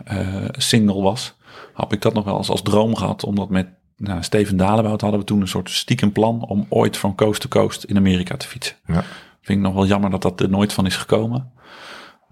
single 0.53 1.03
was. 1.03 1.35
Had 1.73 1.93
ik 1.93 2.03
dat 2.03 2.15
nog 2.15 2.25
wel 2.25 2.37
eens 2.37 2.51
als 2.51 2.63
droom 2.63 2.97
gehad. 2.97 3.25
Omdat 3.25 3.49
met 3.49 3.67
nou, 3.97 4.23
Steven 4.23 4.57
Dalebout 4.57 5.01
hadden 5.01 5.21
we 5.21 5.27
toen 5.27 5.41
een 5.41 5.49
soort 5.49 5.71
stiekem 5.71 6.13
plan 6.13 6.45
om 6.49 6.67
ooit 6.69 6.97
van 6.97 7.15
coast 7.15 7.41
to 7.41 7.49
coast 7.49 7.85
in 7.85 7.97
Amerika 7.97 8.37
te 8.37 8.47
fietsen. 8.47 8.77
Ja. 8.87 9.05
Vind 9.43 9.59
ik 9.59 9.65
nog 9.65 9.75
wel 9.75 9.87
jammer 9.87 10.11
dat 10.11 10.23
dat 10.23 10.41
er 10.41 10.49
nooit 10.49 10.73
van 10.73 10.87
is 10.87 10.97
gekomen. 10.97 11.53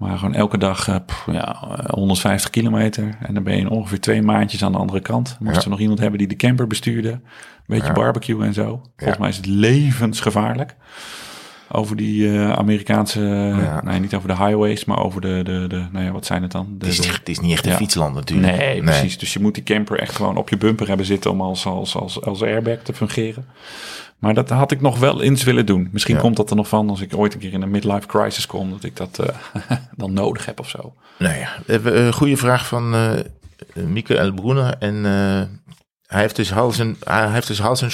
Maar 0.02 0.18
gewoon 0.18 0.34
elke 0.34 0.58
dag 0.58 0.88
eh, 0.88 0.96
pff, 1.06 1.26
ja, 1.32 1.62
eh, 1.62 1.84
150 1.90 2.50
kilometer. 2.50 3.16
En 3.22 3.34
dan 3.34 3.42
ben 3.42 3.54
je 3.54 3.60
in 3.60 3.68
ongeveer 3.68 4.00
twee 4.00 4.22
maandjes 4.22 4.64
aan 4.64 4.72
de 4.72 4.78
andere 4.78 5.00
kant. 5.00 5.36
Moesten 5.40 5.58
Ja. 5.58 5.64
we 5.64 5.70
nog 5.70 5.80
iemand 5.80 5.98
hebben 5.98 6.18
die 6.18 6.28
de 6.28 6.36
camper 6.36 6.66
bestuurde. 6.66 7.08
Een 7.10 7.20
beetje 7.66 7.86
Ja. 7.86 7.92
barbecue 7.92 8.44
en 8.44 8.52
zo. 8.54 8.82
Volgens 8.96 9.18
mij 9.18 9.28
is 9.28 9.36
het 9.36 9.46
levensgevaarlijk. 9.46 10.76
Over 11.74 11.96
die 11.96 12.28
eh, 12.38 12.52
Amerikaanse, 12.52 13.20
Ja. 13.20 13.80
nee 13.84 14.00
niet 14.00 14.14
over 14.14 14.28
de 14.28 14.36
highways, 14.36 14.84
maar 14.84 14.98
over 14.98 15.20
de, 15.20 15.40
de, 15.44 15.64
de 15.68 15.84
nou 15.92 16.04
ja, 16.04 16.10
wat 16.12 16.26
zijn 16.26 16.42
het 16.42 16.52
dan? 16.52 16.66
De, 16.78 16.86
Het 16.86 16.94
is, 16.98 17.00
de- 17.06 17.12
het 17.12 17.28
is 17.28 17.38
niet 17.40 17.52
echt 17.52 17.66
een 17.66 17.72
fietsland 17.72 18.14
natuurlijk. 18.14 18.56
Nee, 18.56 18.82
precies. 18.82 19.18
Dus 19.18 19.32
je 19.32 19.40
moet 19.40 19.54
die 19.54 19.62
camper 19.62 19.98
echt 19.98 20.16
gewoon 20.16 20.36
op 20.36 20.48
je 20.48 20.56
bumper 20.56 20.88
hebben 20.88 21.06
zitten 21.06 21.30
om 21.30 21.40
als, 21.40 21.66
als, 21.66 21.96
als, 21.96 22.20
als 22.22 22.42
airbag 22.42 22.76
te 22.82 22.92
fungeren. 22.92 23.44
Maar 24.22 24.34
dat 24.34 24.48
had 24.48 24.70
ik 24.70 24.80
nog 24.80 24.98
wel 24.98 25.22
eens 25.22 25.42
willen 25.44 25.66
doen. 25.66 25.88
Misschien 25.92 26.14
Ja. 26.14 26.20
komt 26.20 26.36
dat 26.36 26.50
er 26.50 26.56
nog 26.56 26.68
van 26.68 26.88
als 26.90 27.00
ik 27.00 27.16
ooit 27.16 27.34
een 27.34 27.40
keer 27.40 27.52
in 27.52 27.62
een 27.62 27.70
midlife 27.70 28.06
crisis 28.06 28.46
kom, 28.46 28.70
dat 28.70 28.84
ik 28.84 28.96
dat 28.96 29.18
eh, 29.18 29.76
dan 29.96 30.12
nodig 30.12 30.46
heb 30.46 30.60
of 30.60 30.68
zo. 30.68 30.94
Nou 31.18 31.36
ja, 31.38 31.48
we 31.66 31.72
hebben 31.72 31.98
een 31.98 32.12
goede 32.12 32.36
vraag 32.36 32.66
van 32.66 32.94
eh 32.94 33.10
Mieke 33.86 34.16
Elbroener. 34.16 34.76
En 34.78 34.94
eh, 34.94 35.42
hij 36.06 36.20
heeft 36.20 36.36
dus 36.36 36.50
hals 36.50 36.78
en, 36.78 36.96
hij 37.04 37.30
heeft 37.30 37.46
dus 37.46 37.58
hals 37.58 37.82
en 37.82 37.90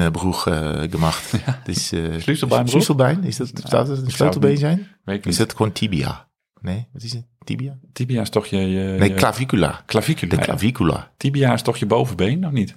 eh 0.00 0.82
gemacht. 0.90 1.32
Dus, 1.64 1.86
Sleutelbeinbroek? 2.18 2.68
Sleutelbein, 2.82 3.24
is 3.24 3.36
dat, 3.36 3.50
zou 3.64 3.86
dat 3.86 3.98
een 3.98 4.10
sleutelbeen 4.10 4.56
zijn? 4.58 4.88
Weet 5.04 5.16
ik 5.16 5.26
Is 5.26 5.36
dat 5.36 5.52
gewoon 5.56 5.72
tibia? 5.72 6.28
Nee, 6.60 6.88
wat 6.92 7.02
is 7.02 7.12
het? 7.12 7.24
Tibia? 7.44 7.78
Tibia 7.92 8.20
is 8.20 8.30
toch 8.30 8.46
je, 8.46 8.56
je, 8.58 8.98
Nee, 8.98 9.08
je 9.08 9.14
clavicula. 9.14 9.82
clavicula. 9.86 10.30
De 10.30 10.36
ja. 10.36 10.42
clavicula. 10.42 11.10
Tibia 11.16 11.52
is 11.52 11.62
toch 11.62 11.76
je 11.76 11.86
bovenbeen, 11.86 12.46
of 12.46 12.52
niet? 12.52 12.76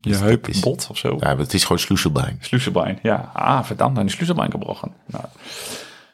Je 0.00 0.08
Dus 0.08 0.18
dat 0.18 0.28
heup, 0.28 0.48
is- 0.48 0.60
bot 0.60 0.86
of 0.90 0.98
zo. 0.98 1.16
Ja, 1.20 1.36
het 1.36 1.54
is 1.54 1.62
gewoon 1.62 1.78
sleutelbein. 1.78 2.38
Sleutelbein, 2.40 2.98
ja. 3.02 3.30
Ah, 3.32 3.64
verdammt, 3.64 3.96
dan 3.96 4.04
is 4.06 4.12
Sleutelbein 4.12 4.50
gebrochen. 4.50 4.92
Nou. 5.06 5.24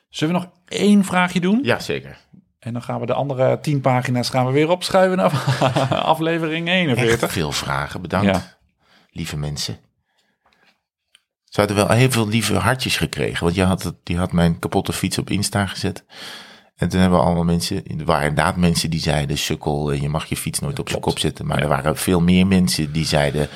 Zullen 0.08 0.34
we 0.34 0.40
nog 0.40 0.50
één 0.66 1.04
vraagje 1.04 1.40
doen? 1.40 1.60
Ja, 1.62 1.78
zeker. 1.78 2.18
En 2.58 2.72
dan 2.72 2.82
gaan 2.82 3.00
we 3.00 3.06
de 3.06 3.12
andere 3.14 3.58
tien 3.60 3.80
pagina's 3.80 4.28
gaan 4.30 4.46
we 4.46 4.52
weer 4.52 4.68
opschuiven 4.70 5.16
naar 5.16 5.30
aflevering 6.12 6.68
41. 6.68 7.22
Echt 7.22 7.32
veel 7.32 7.52
vragen, 7.52 8.00
bedankt. 8.02 8.26
Ja. 8.26 8.56
Lieve 9.10 9.36
mensen. 9.36 9.78
Ze 11.44 11.60
hadden 11.60 11.76
wel 11.76 11.88
heel 11.88 12.10
veel 12.10 12.28
lieve 12.28 12.54
hartjes 12.54 12.96
gekregen. 12.96 13.44
Want 13.44 13.54
je 13.56 13.62
had, 13.62 13.82
het, 13.82 13.94
die 14.02 14.16
had 14.16 14.32
mijn 14.32 14.58
kapotte 14.58 14.92
fiets 14.92 15.18
op 15.18 15.30
Insta 15.30 15.66
gezet. 15.66 16.04
En 16.76 16.88
toen 16.88 17.00
hebben 17.00 17.18
we 17.18 17.24
allemaal 17.24 17.44
mensen, 17.44 17.76
er 17.98 18.04
waren 18.04 18.28
inderdaad 18.28 18.56
mensen 18.56 18.90
die 18.90 19.00
zeiden, 19.00 19.38
sukkel, 19.38 19.92
eh, 19.92 20.00
je 20.00 20.08
mag 20.08 20.26
je 20.26 20.36
fiets 20.36 20.58
nooit 20.58 20.78
op 20.78 20.88
zijn 20.88 21.00
klopt. 21.00 21.14
kop 21.16 21.24
zetten. 21.24 21.46
Maar 21.46 21.58
er 21.62 21.68
waren 21.68 21.96
veel 21.96 22.20
meer 22.20 22.46
mensen 22.46 22.92
die 22.92 23.04
zeiden, 23.06 23.48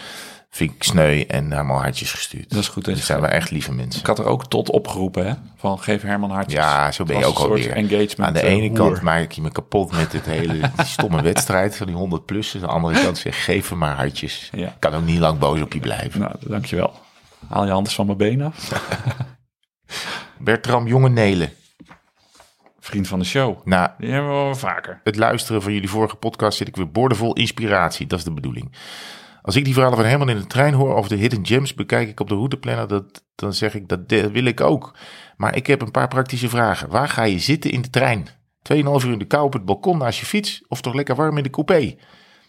vind 0.51 0.72
ik 0.74 0.82
sneu 0.82 1.20
en 1.20 1.52
allemaal 1.52 1.80
hartjes 1.80 2.12
gestuurd. 2.12 2.51
Dat 2.51 2.59
is 2.59 2.68
goed, 2.68 2.84
dat 2.84 2.94
Dus 2.94 3.06
zijn 3.06 3.20
we 3.20 3.26
echt 3.26 3.51
lieve 3.51 3.72
mensen. 3.72 4.01
Ik 4.01 4.06
had 4.06 4.18
er 4.18 4.24
ook 4.24 4.47
tot 4.48 4.70
opgeroepen, 4.70 5.26
hè? 5.26 5.34
Van 5.56 5.78
geef 5.78 6.02
Herman 6.02 6.30
hartjes. 6.30 6.55
Ja, 6.55 6.92
zo 6.92 7.05
ben 7.05 7.18
je 7.18 7.24
ook 7.24 7.38
alweer. 7.38 7.70
engagement, 7.72 8.18
Aan 8.18 8.32
de 8.32 8.40
eh, 8.40 8.52
ene 8.52 8.68
hoer. 8.68 8.76
kant 8.76 9.01
maak 9.02 9.32
je 9.32 9.40
me 9.40 9.51
kapot 9.52 9.92
met 9.92 10.12
het 10.12 10.24
hele 10.24 10.52
die 10.52 10.86
stomme 10.86 11.22
wedstrijd 11.32 11.76
van 11.76 11.86
die 11.86 11.97
100 11.97 12.26
plus. 12.26 12.55
Aan 12.55 12.60
de 12.60 12.66
andere 12.66 13.02
kant 13.02 13.18
zeg 13.18 13.44
geef 13.44 13.68
hem 13.68 13.78
maar 13.78 13.97
hartjes. 13.97 14.48
Ja. 14.52 14.66
Ik 14.68 14.74
kan 14.78 14.94
ook 14.94 15.05
niet 15.05 15.18
lang 15.18 15.38
boos 15.38 15.60
op 15.60 15.72
je 15.72 15.80
blijven. 15.80 16.20
Nou, 16.20 16.32
dankjewel. 16.40 16.92
Haal 17.48 17.64
je 17.64 17.70
handen 17.70 17.92
van 17.92 18.06
mijn 18.06 18.18
benen 18.18 18.47
af. 18.47 18.68
Bertram 20.38 20.86
Jonge 20.86 21.09
Nelen. 21.09 21.52
Vriend 22.90 23.08
van 23.08 23.18
de 23.18 23.24
show. 23.24 23.66
Nou, 23.66 23.90
Die 23.98 24.10
hebben 24.10 24.30
we 24.30 24.36
wel 24.36 24.54
vaker. 24.54 25.00
het 25.04 25.16
luisteren 25.16 25.62
van 25.62 25.72
jullie 25.72 25.88
vorige 25.88 26.16
podcast 26.16 26.58
zit 26.58 26.68
ik 26.68 26.76
weer 26.76 26.90
boordevol 26.90 27.32
inspiratie. 27.32 28.06
Dat 28.06 28.18
is 28.18 28.24
de 28.24 28.32
bedoeling. 28.32 28.72
Als 29.42 29.56
ik 29.56 29.64
die 29.64 29.72
verhalen 29.74 29.98
van 29.98 30.06
Herman 30.06 30.28
in 30.28 30.36
de 30.36 30.46
trein 30.46 30.74
hoor 30.74 30.94
of 30.96 31.08
de 31.08 31.16
hidden 31.16 31.46
gems 31.46 31.74
bekijk 31.74 32.08
ik 32.08 32.20
op 32.20 32.28
de 32.28 32.34
routeplanner, 32.34 32.88
dat, 32.88 33.24
dan 33.34 33.54
zeg 33.54 33.74
ik 33.74 33.88
dat 33.88 34.00
wil 34.32 34.44
ik 34.44 34.60
ook. 34.60 34.96
Maar 35.36 35.56
ik 35.56 35.66
heb 35.66 35.82
een 35.82 35.90
paar 35.90 36.08
praktische 36.08 36.48
vragen. 36.48 36.88
Waar 36.88 37.08
ga 37.08 37.22
je 37.22 37.38
zitten 37.38 37.70
in 37.70 37.82
de 37.82 37.90
trein? 37.90 38.28
2,5 38.28 38.78
uur 38.82 39.12
in 39.12 39.18
de 39.18 39.24
kou 39.24 39.44
op 39.44 39.52
het 39.52 39.64
balkon 39.64 39.98
naast 39.98 40.18
je 40.20 40.26
fiets 40.26 40.64
of 40.68 40.80
toch 40.80 40.94
lekker 40.94 41.14
warm 41.14 41.36
in 41.36 41.42
de 41.42 41.50
coupé? 41.50 41.94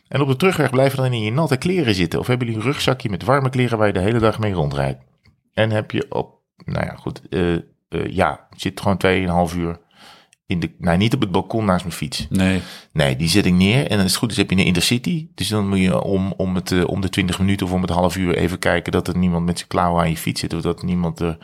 En 0.07 0.21
op 0.21 0.27
de 0.27 0.35
terugweg 0.35 0.69
blijven 0.69 0.97
dan 0.97 1.13
in 1.13 1.21
je 1.21 1.31
natte 1.31 1.57
kleren 1.57 1.95
zitten. 1.95 2.19
Of 2.19 2.27
hebben 2.27 2.47
jullie 2.47 2.61
een 2.61 2.67
rugzakje 2.71 3.09
met 3.09 3.23
warme 3.23 3.49
kleren 3.49 3.77
waar 3.77 3.87
je 3.87 3.93
de 3.93 3.99
hele 3.99 4.19
dag 4.19 4.39
mee 4.39 4.53
rondrijdt? 4.53 5.03
En 5.53 5.71
heb 5.71 5.91
je 5.91 6.05
op, 6.09 6.39
nou 6.65 6.85
ja 6.85 6.95
goed, 6.95 7.21
eh, 7.29 7.53
eh, 7.53 7.61
ja, 8.09 8.47
zit 8.55 8.81
gewoon 8.81 8.97
2,5 8.97 9.55
uur 9.55 9.79
in 10.51 10.59
de, 10.59 10.71
nou 10.77 10.97
niet 10.97 11.13
op 11.13 11.21
het 11.21 11.31
balkon 11.31 11.65
naast 11.65 11.83
mijn 11.83 11.95
fiets. 11.95 12.27
Nee. 12.29 12.61
Nee, 12.93 13.15
die 13.15 13.29
zet 13.29 13.45
ik 13.45 13.53
neer. 13.53 13.87
En 13.87 13.97
als 13.99 14.07
het 14.07 14.15
goed 14.15 14.31
is 14.31 14.37
heb 14.37 14.49
je 14.49 14.55
een 14.55 14.65
intercity. 14.65 15.27
Dus 15.35 15.47
dan 15.47 15.67
moet 15.69 15.79
je 15.79 16.01
om, 16.01 16.33
om, 16.37 16.55
het, 16.55 16.71
eh, 16.71 16.87
om 16.87 17.01
de 17.01 17.09
20 17.09 17.39
minuten 17.39 17.65
of 17.65 17.71
om 17.71 17.81
het 17.81 17.89
half 17.89 18.15
uur 18.17 18.35
even 18.35 18.59
kijken 18.59 18.91
dat 18.91 19.07
er 19.07 19.17
niemand 19.17 19.45
met 19.45 19.57
zijn 19.57 19.69
klauwen 19.69 20.01
aan 20.01 20.09
je 20.09 20.17
fiets 20.17 20.39
zit. 20.39 20.53
Of 20.53 20.61
dat 20.61 20.83
niemand 20.83 21.19
er 21.19 21.37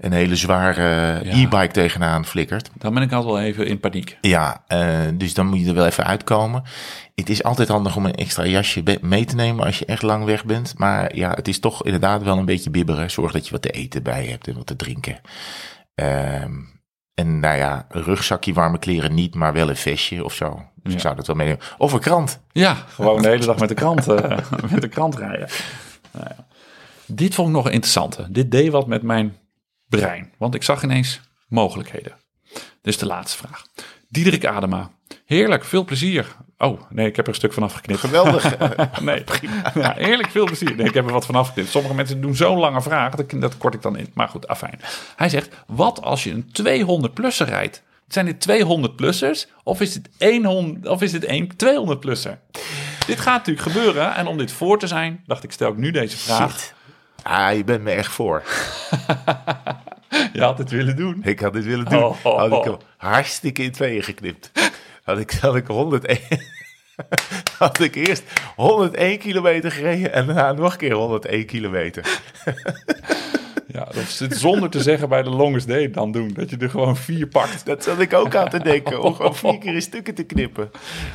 een 0.00 0.12
hele 0.12 0.36
zware 0.36 0.82
Ja. 1.24 1.32
e-bike 1.32 1.72
tegenaan 1.72 2.24
flikkert. 2.24 2.70
Dan 2.78 2.94
ben 2.94 3.02
ik 3.02 3.12
altijd 3.12 3.32
wel 3.34 3.42
even 3.42 3.66
in 3.66 3.80
paniek. 3.80 4.18
Ja, 4.20 4.62
eh, 4.66 4.98
dus 5.14 5.34
dan 5.34 5.46
moet 5.46 5.60
je 5.60 5.66
er 5.66 5.74
wel 5.74 5.86
even 5.86 6.04
uitkomen. 6.06 6.62
Het 7.14 7.30
is 7.30 7.42
altijd 7.42 7.68
handig 7.68 7.96
om 7.96 8.04
een 8.06 8.14
extra 8.14 8.46
jasje 8.46 8.82
mee 9.00 9.24
te 9.24 9.34
nemen 9.34 9.64
als 9.64 9.78
je 9.78 9.84
echt 9.84 10.02
lang 10.02 10.24
weg 10.24 10.44
bent. 10.44 10.74
Maar 10.76 11.16
ja, 11.16 11.30
het 11.30 11.48
is 11.48 11.58
toch 11.60 11.84
inderdaad 11.84 12.22
wel 12.22 12.38
een 12.38 12.44
beetje 12.44 12.70
bibberen. 12.70 13.10
Zorg 13.10 13.32
dat 13.32 13.44
je 13.44 13.50
wat 13.52 13.62
te 13.62 13.70
eten 13.70 14.02
bij 14.02 14.24
je 14.24 14.30
hebt 14.30 14.48
en 14.48 14.54
wat 14.54 14.66
te 14.66 14.76
drinken. 14.76 15.20
Ehm, 15.94 16.52
en 17.16 17.40
nou 17.40 17.56
ja, 17.56 17.86
een 17.88 18.02
rugzakje, 18.02 18.52
warme 18.52 18.78
kleren 18.78 19.14
niet, 19.14 19.34
maar 19.34 19.52
wel 19.52 19.68
een 19.68 19.76
vestje 19.76 20.24
of 20.24 20.34
zo. 20.34 20.62
Dus 20.82 20.92
ik 20.92 21.00
zou 21.00 21.16
dat 21.16 21.26
wel 21.26 21.36
meenemen. 21.36 21.60
Of 21.78 21.92
een 21.92 22.00
krant. 22.00 22.40
Ja, 22.52 22.74
gewoon 22.74 23.22
de 23.22 23.28
hele 23.28 23.44
dag 23.46 23.58
met 23.58 23.68
de 23.68 23.74
krant, 23.74 24.08
eh, 24.08 24.38
met 24.72 24.80
de 24.80 24.88
krant 24.88 25.16
rijden. 25.16 25.48
Nou 26.10 26.26
ja. 26.28 26.46
Dit 27.06 27.34
vond 27.34 27.48
ik 27.48 27.54
nog 27.54 27.64
een 27.64 27.72
interessante. 27.72 28.26
Dit 28.30 28.50
deed 28.50 28.70
wat 28.70 28.86
met 28.86 29.02
mijn 29.02 29.36
brein. 29.88 30.32
Want 30.38 30.54
ik 30.54 30.62
zag 30.62 30.82
ineens 30.82 31.20
mogelijkheden. 31.48 32.12
Dit 32.52 32.94
is 32.94 32.98
de 32.98 33.06
laatste 33.06 33.36
vraag. 33.36 33.66
Diederik 34.08 34.46
Adema. 34.46 34.90
Heerlijk, 35.24 35.64
veel 35.64 35.84
plezier. 35.84 36.36
Oh, 36.58 36.80
nee, 36.90 37.06
ik 37.06 37.16
heb 37.16 37.24
er 37.24 37.32
een 37.32 37.38
stuk 37.38 37.52
van 37.52 37.62
afgeknipt. 37.62 38.00
Geweldig. 38.00 38.56
Nee, 39.00 39.24
ja, 39.74 39.96
eerlijk 39.96 40.30
veel 40.30 40.44
plezier. 40.44 40.76
Nee, 40.76 40.86
ik 40.86 40.94
heb 40.94 41.06
er 41.06 41.12
wat 41.12 41.26
van 41.26 41.34
afgeknipt. 41.34 41.70
Sommige 41.70 41.94
mensen 41.94 42.20
doen 42.20 42.34
zo'n 42.34 42.58
lange 42.58 42.82
vraag, 42.82 43.14
dat, 43.14 43.30
dat 43.30 43.56
kort 43.56 43.74
ik 43.74 43.82
dan 43.82 43.96
in. 43.96 44.10
Maar 44.14 44.28
goed, 44.28 44.48
afijn. 44.48 44.80
Hij 45.16 45.28
zegt, 45.28 45.48
wat 45.66 46.02
als 46.02 46.24
je 46.24 46.30
een 46.30 46.46
200-plusser 46.62 47.46
rijdt? 47.46 47.82
Zijn 48.08 48.26
dit 48.26 48.48
200-plussers 48.50 49.52
of 49.62 49.80
is 49.80 49.92
dit 49.92 50.44
100, 50.44 50.86
of 50.86 51.02
is 51.02 51.12
dit 51.12 51.28
een 51.28 51.52
200-plusser? 51.52 52.38
Dit 53.06 53.20
gaat 53.20 53.46
natuurlijk 53.46 53.66
gebeuren. 53.66 54.14
En 54.14 54.26
om 54.26 54.38
dit 54.38 54.52
voor 54.52 54.78
te 54.78 54.86
zijn, 54.86 55.22
dacht 55.26 55.44
ik, 55.44 55.52
stel 55.52 55.70
ik 55.70 55.76
nu 55.76 55.90
deze 55.90 56.16
vraag. 56.16 56.58
Shit. 56.58 56.74
Ah, 57.22 57.56
je 57.56 57.64
bent 57.64 57.82
me 57.82 57.90
echt 57.90 58.12
voor. 58.12 58.42
Je 60.32 60.42
had 60.42 60.58
het 60.58 60.70
willen 60.70 60.96
doen. 60.96 61.20
Ik 61.22 61.40
had 61.40 61.52
dit 61.52 61.64
willen 61.64 61.84
doen. 61.84 62.02
Oh, 62.02 62.16
oh, 62.22 62.38
Had 62.38 62.46
ik 62.46 62.52
oh. 62.52 62.64
hem 62.64 62.76
hartstikke 62.96 63.62
in 63.62 63.72
tweeën 63.72 64.02
geknipt. 64.02 64.50
Had 65.06 65.18
ik, 65.18 65.30
had 65.30 65.56
ik 65.56 65.66
101... 65.66 66.18
Had 67.58 67.80
ik 67.80 67.94
eerst 67.94 68.22
101 68.56 69.18
kilometer 69.18 69.72
gereden 69.72 70.12
en 70.12 70.26
daarna 70.26 70.52
nog 70.52 70.72
een 70.72 70.78
keer 70.78 70.92
101 70.92 71.46
kilometer. 71.46 72.04
Ja, 73.76 73.84
dat 73.94 74.38
zonder 74.38 74.70
te 74.70 74.82
zeggen 74.82 75.08
bij 75.08 75.22
de 75.22 75.30
longest 75.30 75.66
day 75.66 75.90
dan 75.90 76.12
doen. 76.12 76.30
Dat 76.34 76.50
je 76.50 76.56
er 76.56 76.70
gewoon 76.70 76.96
vier 76.96 77.26
pakt. 77.26 77.66
Dat 77.66 77.84
zat 77.84 78.00
ik 78.00 78.12
ook 78.14 78.34
aan 78.34 78.48
te 78.48 78.62
denken, 78.62 79.02
om 79.02 79.14
gewoon 79.14 79.34
vier 79.34 79.58
keer 79.58 79.74
in 79.74 79.82
stukken 79.90 80.14
te 80.14 80.22
knippen. 80.22 80.70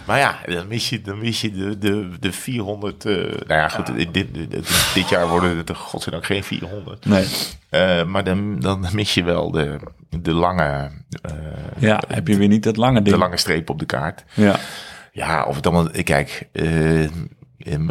Maar 0.06 0.20
ja, 0.20 0.40
dan 0.46 0.68
mis 0.68 0.90
je, 0.90 1.02
dan 1.02 1.20
mis 1.20 1.42
je 1.42 1.52
de, 1.52 1.78
de, 1.78 2.10
de 2.20 2.32
400... 2.32 3.06
eh, 3.06 3.14
nou 3.14 3.32
ja, 3.48 3.68
goed, 3.68 3.96
dit, 3.96 4.14
dit, 4.14 4.34
dit, 4.34 4.92
dit 4.94 5.10
jaar 5.10 5.28
worden 5.28 5.58
het 5.58 5.76
godzijdank 5.76 6.26
geen 6.26 6.44
400. 6.44 7.06
Nee. 7.06 7.26
Eh, 7.70 8.06
maar 8.06 8.24
dan, 8.24 8.60
dan 8.60 8.88
mis 8.92 9.14
je 9.14 9.24
wel 9.24 9.52
de, 9.52 9.80
de, 10.10 10.34
lange, 10.34 10.92
eh, 11.22 11.32
Ja, 11.78 12.02
heb 12.08 12.28
je 12.28 12.38
weer 12.38 12.48
niet 12.48 12.64
dat 12.64 12.78
lange 12.78 13.02
ding. 13.02 13.16
de 13.16 13.22
lange 13.22 13.38
streep 13.38 13.70
op 13.70 13.80
de 13.80 13.86
kaart. 13.86 14.24
Ja. 14.34 14.56
Ja, 15.12 15.46
of 15.46 15.56
het 15.56 15.66
allemaal... 15.68 15.90
Kijk, 16.04 16.48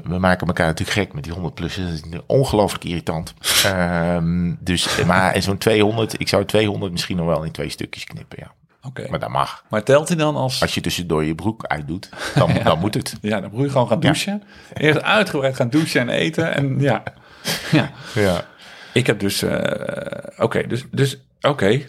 we 0.05 0.19
maken 0.19 0.47
elkaar 0.47 0.67
natuurlijk 0.67 0.99
gek 0.99 1.13
met 1.13 1.25
die 1.25 1.33
100 1.33 1.55
plussen. 1.55 1.85
Dat 1.85 1.93
is 1.95 2.21
ongelooflijk 2.27 2.85
irritant. 2.85 3.35
Ehm, 3.65 4.55
dus, 4.61 5.05
maar 5.05 5.43
zo'n 5.43 5.59
200, 5.59 6.21
ik 6.21 6.29
zou 6.29 6.45
200 6.45 6.93
misschien 6.93 7.17
nog 7.17 7.27
wel 7.27 7.45
in 7.45 7.53
twee 7.53 7.69
stukjes 7.69 8.05
knippen, 8.05 8.39
ja. 8.41 8.53
Oké. 8.83 9.07
Maar 9.11 9.19
dat 9.19 9.29
mag. 9.29 9.65
Maar 9.69 9.83
telt 9.83 10.09
hij 10.09 10.17
dan 10.17 10.37
als... 10.37 10.63
Als 10.63 10.75
je 10.75 10.81
tussendoor 10.81 11.25
je 11.25 11.35
broek 11.35 11.65
uitdoet, 11.67 12.09
dan, 12.35 12.51
dan 12.65 12.79
moet 12.79 12.95
het. 12.95 13.17
Ja, 13.21 13.41
dan 13.41 13.51
moet 13.53 13.65
je 13.65 13.71
gewoon 13.71 13.89
gaan 13.89 14.01
douchen. 14.01 14.43
Eerst 14.75 15.03
uitgebreid 15.03 15.57
gaan 15.57 15.71
douchen 15.71 16.01
en 16.01 16.09
eten. 16.09 16.55
En 16.55 16.81
ja. 16.81 17.03
ja. 17.73 17.91
Ja. 18.15 18.45
Ik 18.93 19.07
heb 19.07 19.21
dus... 19.21 19.43
eh, 19.43 20.43
Oké, 20.45 20.67
dus... 20.67 20.85
dus 20.91 21.19
Oké, 21.41 21.81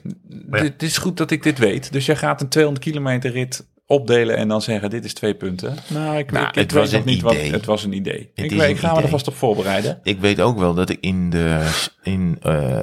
dit 0.49 0.83
is 0.83 0.97
goed 0.97 1.17
dat 1.17 1.31
ik 1.31 1.43
dit 1.43 1.57
weet. 1.57 1.91
Dus 1.91 2.05
jij 2.05 2.15
gaat 2.15 2.41
een 2.41 2.49
200 2.49 2.85
kilometer 2.85 3.31
rit 3.31 3.65
opdelen 3.91 4.37
en 4.37 4.47
dan 4.47 4.61
zeggen 4.61 4.89
dit 4.89 5.05
is 5.05 5.13
twee 5.13 5.33
punten. 5.33 5.75
Nou, 5.87 6.17
ik, 6.17 6.31
Nou, 6.31 6.43
ik, 6.47 6.49
ik 6.49 6.55
het 6.61 6.71
weet 6.71 6.81
was 6.81 6.91
nog 6.91 7.05
niet 7.05 7.21
wat 7.21 7.35
het 7.35 7.65
was 7.65 7.83
een 7.83 7.93
idee. 7.93 8.31
Het 8.35 8.45
ik 8.45 8.51
is 8.51 8.57
weet, 8.57 8.67
een 8.67 8.73
ik 8.75 8.79
ga 8.79 8.93
me 8.93 9.01
er 9.01 9.07
vast 9.09 9.27
op 9.27 9.35
voorbereiden. 9.35 9.99
Ik 10.03 10.19
weet 10.19 10.41
ook 10.41 10.57
wel 10.59 10.73
dat 10.73 10.89
ik 10.89 10.97
in 11.01 11.29
de... 11.29 11.69
In, 12.03 12.37
eh, 12.41 12.79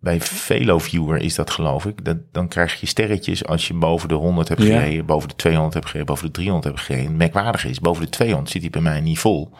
bij 0.00 0.20
VeloViewer 0.20 1.18
is 1.22 1.34
dat 1.34 1.50
geloof 1.50 1.86
ik. 1.86 2.04
Dat, 2.04 2.16
dan 2.32 2.48
krijg 2.48 2.80
je 2.80 2.86
sterretjes 2.86 3.44
als 3.46 3.66
je 3.68 3.74
boven 3.74 4.08
de 4.08 4.14
100 4.14 4.48
hebt 4.48 4.62
Ja. 4.62 4.80
gereden, 4.80 5.06
boven 5.06 5.28
de 5.28 5.34
200 5.36 5.74
hebt 5.74 5.86
gereden, 5.86 6.06
boven 6.06 6.26
de 6.26 6.32
300 6.32 6.74
hebt 6.74 6.86
gereden. 6.86 7.16
Merkwaardig 7.16 7.64
is, 7.64 7.80
boven 7.80 8.02
de 8.04 8.08
200 8.10 8.50
zit 8.50 8.60
hij 8.60 8.70
bij 8.70 8.80
mij 8.80 9.00
niet 9.00 9.18
vol. 9.18 9.50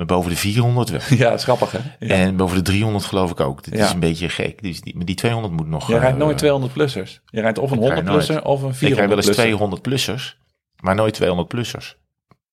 Maar 0.00 0.08
boven 0.08 0.30
de 0.30 0.36
400 0.36 0.90
wel. 0.90 1.00
Ja, 1.18 1.30
dat 1.30 1.38
is 1.38 1.44
grappig 1.44 1.72
hè. 1.72 1.78
Ja. 1.98 2.14
En 2.14 2.36
boven 2.36 2.56
de 2.56 2.62
300 2.62 3.04
geloof 3.04 3.30
ik 3.30 3.40
ook. 3.40 3.60
Ja. 3.70 3.84
is 3.84 3.92
een 3.92 4.00
beetje 4.00 4.28
gek. 4.28 4.62
Dus 4.62 4.80
die, 4.80 4.96
maar 4.96 5.04
die 5.04 5.14
200 5.14 5.54
moet 5.54 5.66
nog... 5.68 5.88
Je 5.88 5.98
rijdt 5.98 6.12
eh, 6.12 6.22
nooit 6.22 6.38
200 6.38 6.72
plussers. 6.72 7.20
Je 7.26 7.40
rijdt 7.40 7.58
of 7.58 7.70
een 7.70 7.76
ik 7.76 7.82
rijd 7.88 7.94
100 7.94 8.14
plusser 8.16 8.34
nooit. 8.34 8.46
of 8.46 8.62
een 8.62 8.68
Ik 8.68 8.74
rij 8.78 8.88
400 8.88 9.08
wel 9.08 9.16
eens 9.16 9.24
plusser. 9.26 9.44
200 9.44 9.82
plussers, 9.82 10.38
maar 10.80 10.94
nooit 10.94 11.14
200 11.14 11.48
plussers. 11.48 11.96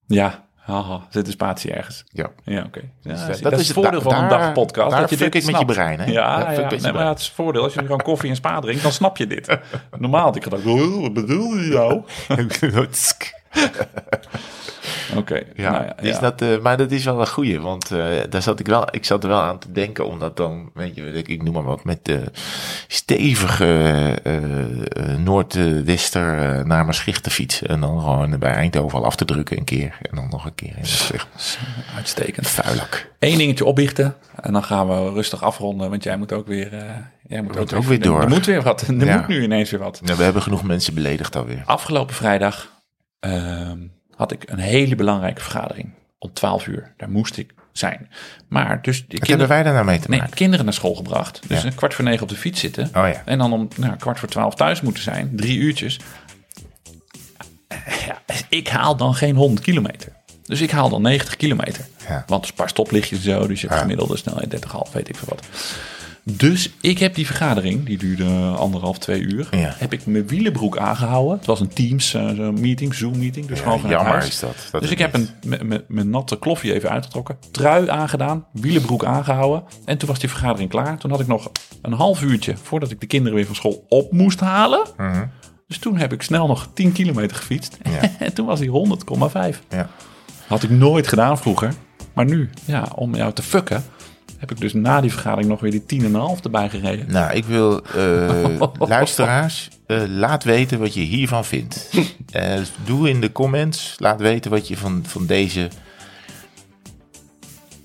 Ja, 0.07 0.45
haha, 0.56 1.07
zit 1.10 1.26
een 1.26 1.32
spatie 1.32 1.72
ergens. 1.72 2.03
Ja. 2.07 2.30
Ja, 2.44 2.64
oké. 2.64 2.82
Ja, 3.02 3.11
Dus, 3.11 3.22
eh, 3.22 3.28
dat 3.28 3.41
dat, 3.41 3.60
is 3.60 3.68
het 3.68 3.78
voordeel 3.78 4.02
van 4.02 4.24
een 4.24 4.30
dagpodcast. 4.30 4.91
daar 4.91 4.99
dat 5.02 5.10
je 5.10 5.15
dit 5.18 5.28
ik 5.28 5.34
met 5.34 5.44
je 5.44 5.49
snapt. 5.49 5.65
brein, 5.74 5.99
hè? 5.99 6.06
Ja, 6.06 6.52
ja. 6.52 6.69
ik 6.69 6.82
Nee, 6.82 6.91
maar 6.91 7.07
het 7.07 7.19
is 7.19 7.26
het 7.26 7.36
voordeel. 7.36 7.64
Als 7.64 7.74
je 7.74 7.80
gewoon 7.80 8.02
koffie 8.02 8.30
en 8.30 8.36
spa 8.36 8.60
drinkt, 8.60 8.84
dan 8.84 8.91
snap 8.91 9.18
je 9.18 9.28
dit. 9.28 9.57
Normaal 9.98 10.24
had 10.24 10.36
ik 10.36 10.44
gedacht, 10.44 10.65
"Oh, 10.65 11.02
wat 11.02 11.14
bedoel 11.14 11.56
je 11.56 11.69
nou? 11.69 12.03
Oké, 15.16 15.44
Ja, 15.56 15.72
nou 15.72 15.86
ja. 16.02 16.20
Dat, 16.20 16.42
eh, 16.42 16.60
maar 16.60 16.78
dat 16.78 16.92
is 16.92 17.06
wel 17.06 17.20
een 17.20 17.28
goeie, 17.28 17.60
want 17.60 17.92
eh, 17.92 18.06
daar 18.30 18.42
zat 18.42 18.60
ik, 18.60 18.68
wel, 18.68 18.88
ik 18.92 19.06
zat 19.06 19.24
er 19.24 19.30
wel 19.30 19.42
aan 19.42 19.60
te 19.60 19.72
denken, 19.72 20.08
omdat 20.08 20.38
dan, 20.38 20.70
weet 20.74 20.96
je, 20.96 21.12
ik, 21.12 21.28
ik 21.28 21.44
noem 21.44 21.54
maar 21.54 21.64
wat, 21.64 21.84
met 21.84 22.06
de 22.06 22.24
stevige 22.88 24.12
eh, 24.24 25.16
noordwester 25.18 26.26
naar 26.68 26.86
Maastricht 26.86 27.24
te 27.24 27.30
fietsen. 27.30 27.68
En 27.68 27.80
dan 27.80 28.00
gewoon 28.00 28.40
bij 28.40 28.52
Eindhoven 28.54 28.98
al 28.98 29.06
af 29.06 29.16
te 29.16 29.26
drukken 29.26 29.58
een 29.58 29.64
keer. 29.64 29.98
En 30.02 30.16
dan 30.16 30.28
nog 30.30 30.46
een 30.46 30.56
keer. 30.56 30.76
Uitstekend. 31.96 32.48
Vuilak. 32.48 33.12
Eén 33.20 33.38
dingetje 33.38 33.66
opbiechten 33.66 34.16
en 34.42 34.54
dan 34.54 34.64
gaan 34.64 34.88
we 34.88 35.12
rustig 35.12 35.44
afronden, 35.44 35.90
want 35.90 36.04
jij 36.04 36.18
moet 36.18 36.34
ook 36.34 36.48
weer... 36.48 36.70
jij 37.28 37.42
moet 37.42 37.56
moet 37.56 37.74
ook 37.74 37.84
weer 37.84 38.02
door. 38.02 38.22
Er 38.22 38.30
moet 38.30 38.46
weer 38.46 38.62
wat. 38.62 38.82
Er 38.88 39.18
moet 39.18 39.28
nu 39.28 39.44
ineens 39.44 39.70
weer 39.70 39.80
wat. 39.80 40.02
We 40.04 40.24
hebben 40.24 40.42
genoeg 40.42 40.64
mensen 40.64 40.94
beledigd 40.94 41.36
alweer. 41.36 41.62
Afgelopen 41.66 42.16
vrijdag 42.16 42.76
ehm, 43.19 43.77
had 44.15 44.31
ik 44.31 44.44
een 44.49 44.60
hele 44.60 44.95
belangrijke 44.95 45.41
vergadering. 45.41 45.94
Om 46.19 46.34
12 46.34 46.68
uur. 46.68 46.94
Daar 46.98 47.10
moest 47.10 47.38
ik 47.38 47.53
zijn. 47.72 48.10
Maar 48.48 48.81
dus 48.81 49.07
de 49.07 49.18
Wat 49.18 49.27
hebben 49.27 49.48
wij 49.48 49.64
daar 49.64 49.73
nou 49.73 49.85
mee 49.85 49.99
te 49.99 50.10
nee, 50.10 50.19
maken? 50.19 50.35
kinderen 50.35 50.65
naar 50.65 50.73
school 50.73 50.95
gebracht. 50.95 51.41
Dus 51.48 51.61
Ja. 51.61 51.68
een 51.68 51.76
kwart 51.76 51.94
voor 51.94 52.03
negen 52.03 52.22
op 52.23 52.30
de 52.30 52.35
fiets 52.35 52.60
zitten. 52.60 52.84
Oh 52.85 52.91
ja. 52.94 53.22
En 53.26 53.38
dan 53.38 53.53
om 53.53 53.68
nou, 53.76 53.95
kwart 53.95 54.19
voor 54.19 54.30
twaalf 54.30 54.56
thuis 54.56 54.81
moeten 54.81 55.03
zijn. 55.03 55.31
Drie 55.35 55.57
uurtjes. 55.57 55.99
Ja, 58.06 58.22
ik 58.49 58.68
haal 58.68 58.95
dan 58.95 59.15
geen 59.15 59.35
100 59.35 59.61
kilometer. 59.65 60.11
Dus 60.44 60.61
ik 60.61 60.72
haal 60.72 60.89
dan 60.89 61.02
90 61.02 61.35
kilometer. 61.35 61.85
Ja. 62.07 62.23
Want 62.27 62.44
is 62.44 62.49
een 62.49 62.56
paar 62.56 62.69
stoplichtjes 62.69 63.23
zo. 63.23 63.48
Dus 63.48 63.61
je 63.61 63.68
hebt 63.68 63.80
gemiddelde 63.80 64.18
snelheid 64.18 64.49
30,5, 64.52 64.91
weet 64.94 65.10
ik 65.10 65.15
veel 65.15 65.27
wat. 65.30 65.45
Dus 66.32 66.72
ik 66.82 66.99
heb 66.99 67.16
die 67.16 67.26
vergadering, 67.26 67.86
die 67.86 67.98
duurde 67.98 68.26
anderhalf, 68.58 68.98
twee 68.98 69.22
uur. 69.22 69.48
Ja. 69.52 69.74
Heb 69.78 69.94
ik 69.94 70.06
mijn 70.06 70.28
wielenbroek 70.28 70.78
aangehouden. 70.78 71.38
Het 71.38 71.45
was 71.45 71.60
een 71.60 71.74
Teams 71.74 72.14
eh, 72.14 72.30
zo'n 72.30 72.60
meeting, 72.60 72.94
Zoom 72.94 73.18
meeting. 73.18 73.45
Dus 73.45 73.58
Ja, 73.58 73.64
gewoon 73.64 73.80
vanuit 73.80 73.98
jammer 73.98 74.14
huis. 74.20 74.28
is 74.28 74.40
dat. 74.40 74.56
Dat 74.72 74.82
dus 74.82 74.90
is 74.90 74.95
ik 74.95 74.99
heb 74.99 75.14
een, 75.14 75.84
mijn 75.88 76.10
natte 76.10 76.40
kloffie 76.40 76.74
even 76.74 76.90
uitgetrokken. 76.90 77.38
Trui 77.52 77.90
aangedaan, 77.90 78.45
wielenbroek 78.52 79.06
aangehouden. 79.06 79.64
En 79.86 79.98
toen 79.98 80.10
was 80.10 80.20
die 80.20 80.30
vergadering 80.30 80.70
klaar. 80.70 80.98
Toen 80.98 81.12
had 81.12 81.20
ik 81.20 81.28
nog 81.28 81.52
een 81.82 81.94
half 81.94 82.22
uurtje 82.22 82.56
voordat 82.64 82.91
ik 82.91 82.99
de 82.99 83.08
kinderen 83.08 83.36
weer 83.38 83.45
van 83.45 83.56
school 83.56 83.86
op 83.90 84.12
moest 84.12 84.40
halen. 84.40 84.88
Mhm. 84.98 85.26
Dus 85.68 85.78
toen 85.78 85.98
heb 85.98 86.14
ik 86.14 86.22
snel 86.22 86.48
nog 86.48 86.70
10 86.74 86.91
kilometer 86.91 87.38
gefietst. 87.38 87.78
Ja. 87.84 88.10
en 88.26 88.34
toen 88.34 88.45
was 88.45 88.60
hij 88.60 88.70
100,5. 89.54 89.60
Ja. 89.70 89.90
Had 90.48 90.64
ik 90.64 90.70
nooit 90.70 91.08
gedaan 91.08 91.38
vroeger. 91.38 91.74
Maar 92.14 92.26
nu, 92.26 92.49
ja, 92.66 92.88
om 92.95 93.16
jou 93.16 93.34
te 93.34 93.41
fucken, 93.41 93.84
heb 94.38 94.52
ik 94.52 94.60
dus 94.60 94.74
na 94.74 95.02
die 95.02 95.12
vergadering 95.12 95.50
nog 95.50 95.60
weer 95.60 95.84
die 95.88 96.02
10,5 96.02 96.10
erbij 96.44 96.70
gereden. 96.70 97.12
Nou, 97.12 97.34
ik 97.34 97.46
wil 97.46 97.82
eh, 97.84 98.62
luisteraars, 98.80 99.70
eh, 99.86 100.02
laat 100.08 100.44
weten 100.44 100.80
wat 100.80 100.94
je 100.94 101.02
hiervan 101.02 101.46
vindt. 101.46 101.90
Eh, 102.28 102.60
doe 102.86 103.10
in 103.10 103.22
de 103.22 103.32
comments, 103.32 103.96
laat 103.98 104.22
weten 104.22 104.52
wat 104.52 104.68
je 104.68 104.78
van, 104.78 105.04
van 105.08 105.26
deze 105.26 105.70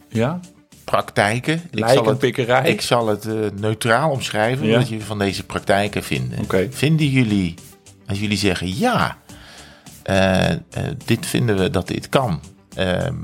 Ja? 0.09 0.41
praktijken. 0.85 1.63
Ik 1.71 1.87
zal 1.89 2.07
het, 2.07 2.23
ik 2.65 2.81
zal 2.81 3.07
het 3.07 3.29
neutraal 3.61 4.11
omschrijven 4.11 4.67
Ja. 4.67 4.79
wat 4.79 4.89
je 4.89 5.01
van 5.01 5.19
deze 5.19 5.45
praktijken. 5.45 6.03
Oké. 6.43 6.69
Vinden 6.71 7.07
jullie, 7.07 7.55
als 8.07 8.21
jullie 8.21 8.37
zeggen 8.37 8.77
ja, 8.79 9.17
dit 11.05 11.27
vinden 11.27 11.57
we 11.59 11.71
dat 11.71 11.89
dit 11.89 12.09
kan, 12.09 12.41
ehm, 12.75 13.17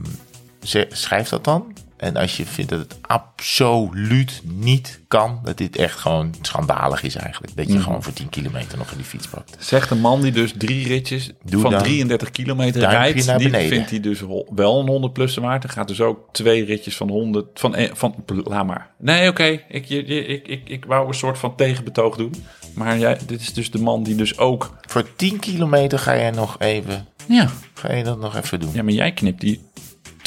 schrijf 0.89 1.29
dat 1.29 1.45
dan. 1.45 1.73
En 1.99 2.17
als 2.17 2.37
je 2.37 2.45
vindt 2.47 2.71
dat 2.71 2.81
het 2.81 2.97
absoluut 3.03 4.41
niet 4.45 5.01
kan, 5.09 5.41
dat 5.45 5.57
dit 5.57 5.77
echt 5.77 5.99
gewoon 5.99 6.35
schandalig 6.43 7.03
is 7.03 7.15
eigenlijk. 7.17 7.57
Dat 7.57 7.67
je 7.67 7.73
Mhm. 7.75 7.83
gewoon 7.83 8.03
voor 8.03 8.13
10 8.13 8.29
kilometer 8.29 8.79
nog 8.79 8.91
in 8.91 8.97
die 8.97 9.07
fiets 9.07 9.27
pakt. 9.27 9.57
Zegt 9.59 9.91
een 9.91 10.01
man 10.01 10.21
die 10.21 10.33
dus 10.33 10.53
drie 10.59 10.87
ritjes 10.87 11.31
Doe 11.45 11.61
van 11.61 11.71
dan 11.71 11.83
33 11.83 12.31
kilometer 12.31 12.81
rijdt. 12.81 13.27
naar 13.27 13.39
Die 13.39 13.51
beneden. 13.51 13.69
vindt 13.69 13.91
hij 13.91 14.01
dus 14.01 14.21
wel 14.55 14.81
een 14.81 14.87
100 14.89 15.13
plussen 15.13 15.43
waard. 15.43 15.65
Er 15.65 15.71
gaat 15.71 15.89
dus 15.89 16.01
ook 16.01 16.29
twee 16.33 16.65
ritjes 16.65 16.97
van 16.97 17.09
100. 17.09 17.47
Van, 17.61 17.77
van, 17.93 18.15
laat 18.27 18.67
maar. 18.67 18.91
Nee, 18.99 19.29
oké. 19.29 19.45
Ik, 19.69 19.85
je- 19.85 20.07
je- 20.07 20.27
ik, 20.27 20.47
ik, 20.49 20.69
ik 20.69 20.85
wou 20.85 21.09
een 21.09 21.15
soort 21.15 21.39
van 21.39 21.57
tegenbetoog 21.57 22.17
doen. 22.17 22.35
Maar 22.75 22.99
jij, 22.99 23.19
dit 23.27 23.41
is 23.41 23.53
dus 23.53 23.71
de 23.71 23.79
man 23.81 24.03
die 24.03 24.15
dus 24.15 24.39
ook. 24.39 24.77
Voor 24.87 25.05
10 25.17 25.39
kilometer 25.39 25.99
ga 25.99 26.13
je 26.13 26.31
nog 26.31 26.57
even, 26.59 27.07
Ja, 27.29 27.49
ga 27.75 27.93
je 27.95 28.05
dat 28.05 28.19
nog 28.21 28.37
even 28.37 28.61
doen. 28.61 28.71
ja 28.73 28.83
maar 28.83 28.93
jij 28.93 29.13
knipt 29.13 29.41
die 29.41 29.61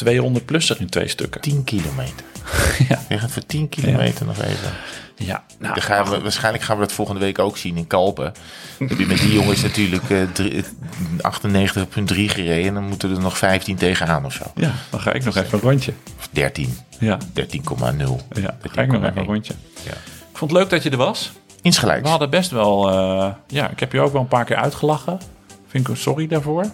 200 0.06 0.46
plusser 0.46 0.80
in 0.80 0.90
twee 0.90 1.08
stukken. 1.08 1.42
10 1.42 1.64
kilometer. 1.64 2.26
Ja. 2.90 3.00
Je 3.10 3.18
gaat 3.20 3.32
voor 3.32 3.46
10 3.46 3.70
kilometer 3.70 4.26
nog 4.26 4.38
even. 4.42 4.72
Ja, 5.16 5.44
nou, 5.60 5.74
Dan 5.74 5.84
gaan 5.84 6.10
we, 6.10 6.22
waarschijnlijk 6.22 6.64
gaan 6.64 6.76
we 6.78 6.82
dat 6.84 6.92
volgende 6.92 7.20
week 7.22 7.40
ook 7.40 7.58
zien 7.58 7.78
in 7.78 7.88
Kalpen. 7.88 8.34
Heb 8.80 9.00
je 9.00 9.06
met 9.06 9.18
die 9.18 9.34
jongens 9.34 9.62
natuurlijk 9.62 10.10
eh, 10.10 10.18
drie- 10.34 10.64
98,3 10.64 12.30
gereden. 12.30 12.68
En 12.68 12.74
dan 12.74 12.84
moeten 12.88 13.12
er 13.12 13.20
nog 13.20 13.38
15 13.38 13.76
tegenaan 13.76 14.26
of 14.26 14.34
zo. 14.34 14.44
ja, 14.56 14.72
dan 14.90 15.00
ga 15.00 15.14
ik 15.14 15.24
nog 15.24 15.36
even 15.36 15.54
een 15.54 15.60
rondje. 15.70 15.94
Of 16.20 16.28
13, 16.32 16.78
Ja, 17.00 17.18
13,0. 17.34 17.48
ja 18.34 18.58
dan 18.62 18.72
ga 18.72 18.82
ik 18.82 18.92
nog 18.92 19.04
even 19.04 19.18
een 19.18 19.26
rondje. 19.26 19.54
Ja. 19.84 19.92
Ik 20.32 20.38
vond 20.38 20.52
het 20.52 20.60
leuk 20.60 20.70
dat 20.70 20.84
je 20.84 20.90
er 20.90 20.98
was. 20.98 21.32
Insgelijks. 21.62 22.02
We 22.04 22.10
hadden 22.10 22.30
best 22.30 22.52
wel... 22.52 22.90
eh, 22.90 23.32
ja, 23.48 23.70
ik 23.70 23.80
heb 23.80 23.92
je 23.92 24.00
ook 24.00 24.12
wel 24.12 24.22
een 24.22 24.28
paar 24.28 24.46
keer 24.46 24.56
uitgelachen. 24.56 25.20
Vind 25.68 25.88
ik 25.90 25.96
sorry 25.96 26.28
daarvoor. 26.28 26.66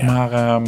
Ja. 0.00 0.04
Maar 0.12 0.32
ehm, 0.32 0.66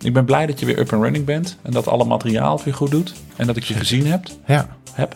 ik 0.00 0.12
ben 0.12 0.24
blij 0.24 0.46
dat 0.46 0.60
je 0.60 0.66
weer 0.66 0.78
up 0.78 0.92
and 0.92 1.02
running 1.02 1.24
bent. 1.24 1.56
En 1.62 1.72
dat 1.72 1.88
alle 1.88 2.04
materiaal 2.04 2.56
het 2.56 2.64
weer 2.64 2.74
goed 2.74 2.90
doet. 2.90 3.12
En 3.36 3.46
dat 3.46 3.56
ik 3.56 3.64
je 3.64 3.74
gezien 3.74 4.06
heb. 4.06 4.26
Ja, 4.46 4.76
heb. 4.92 5.14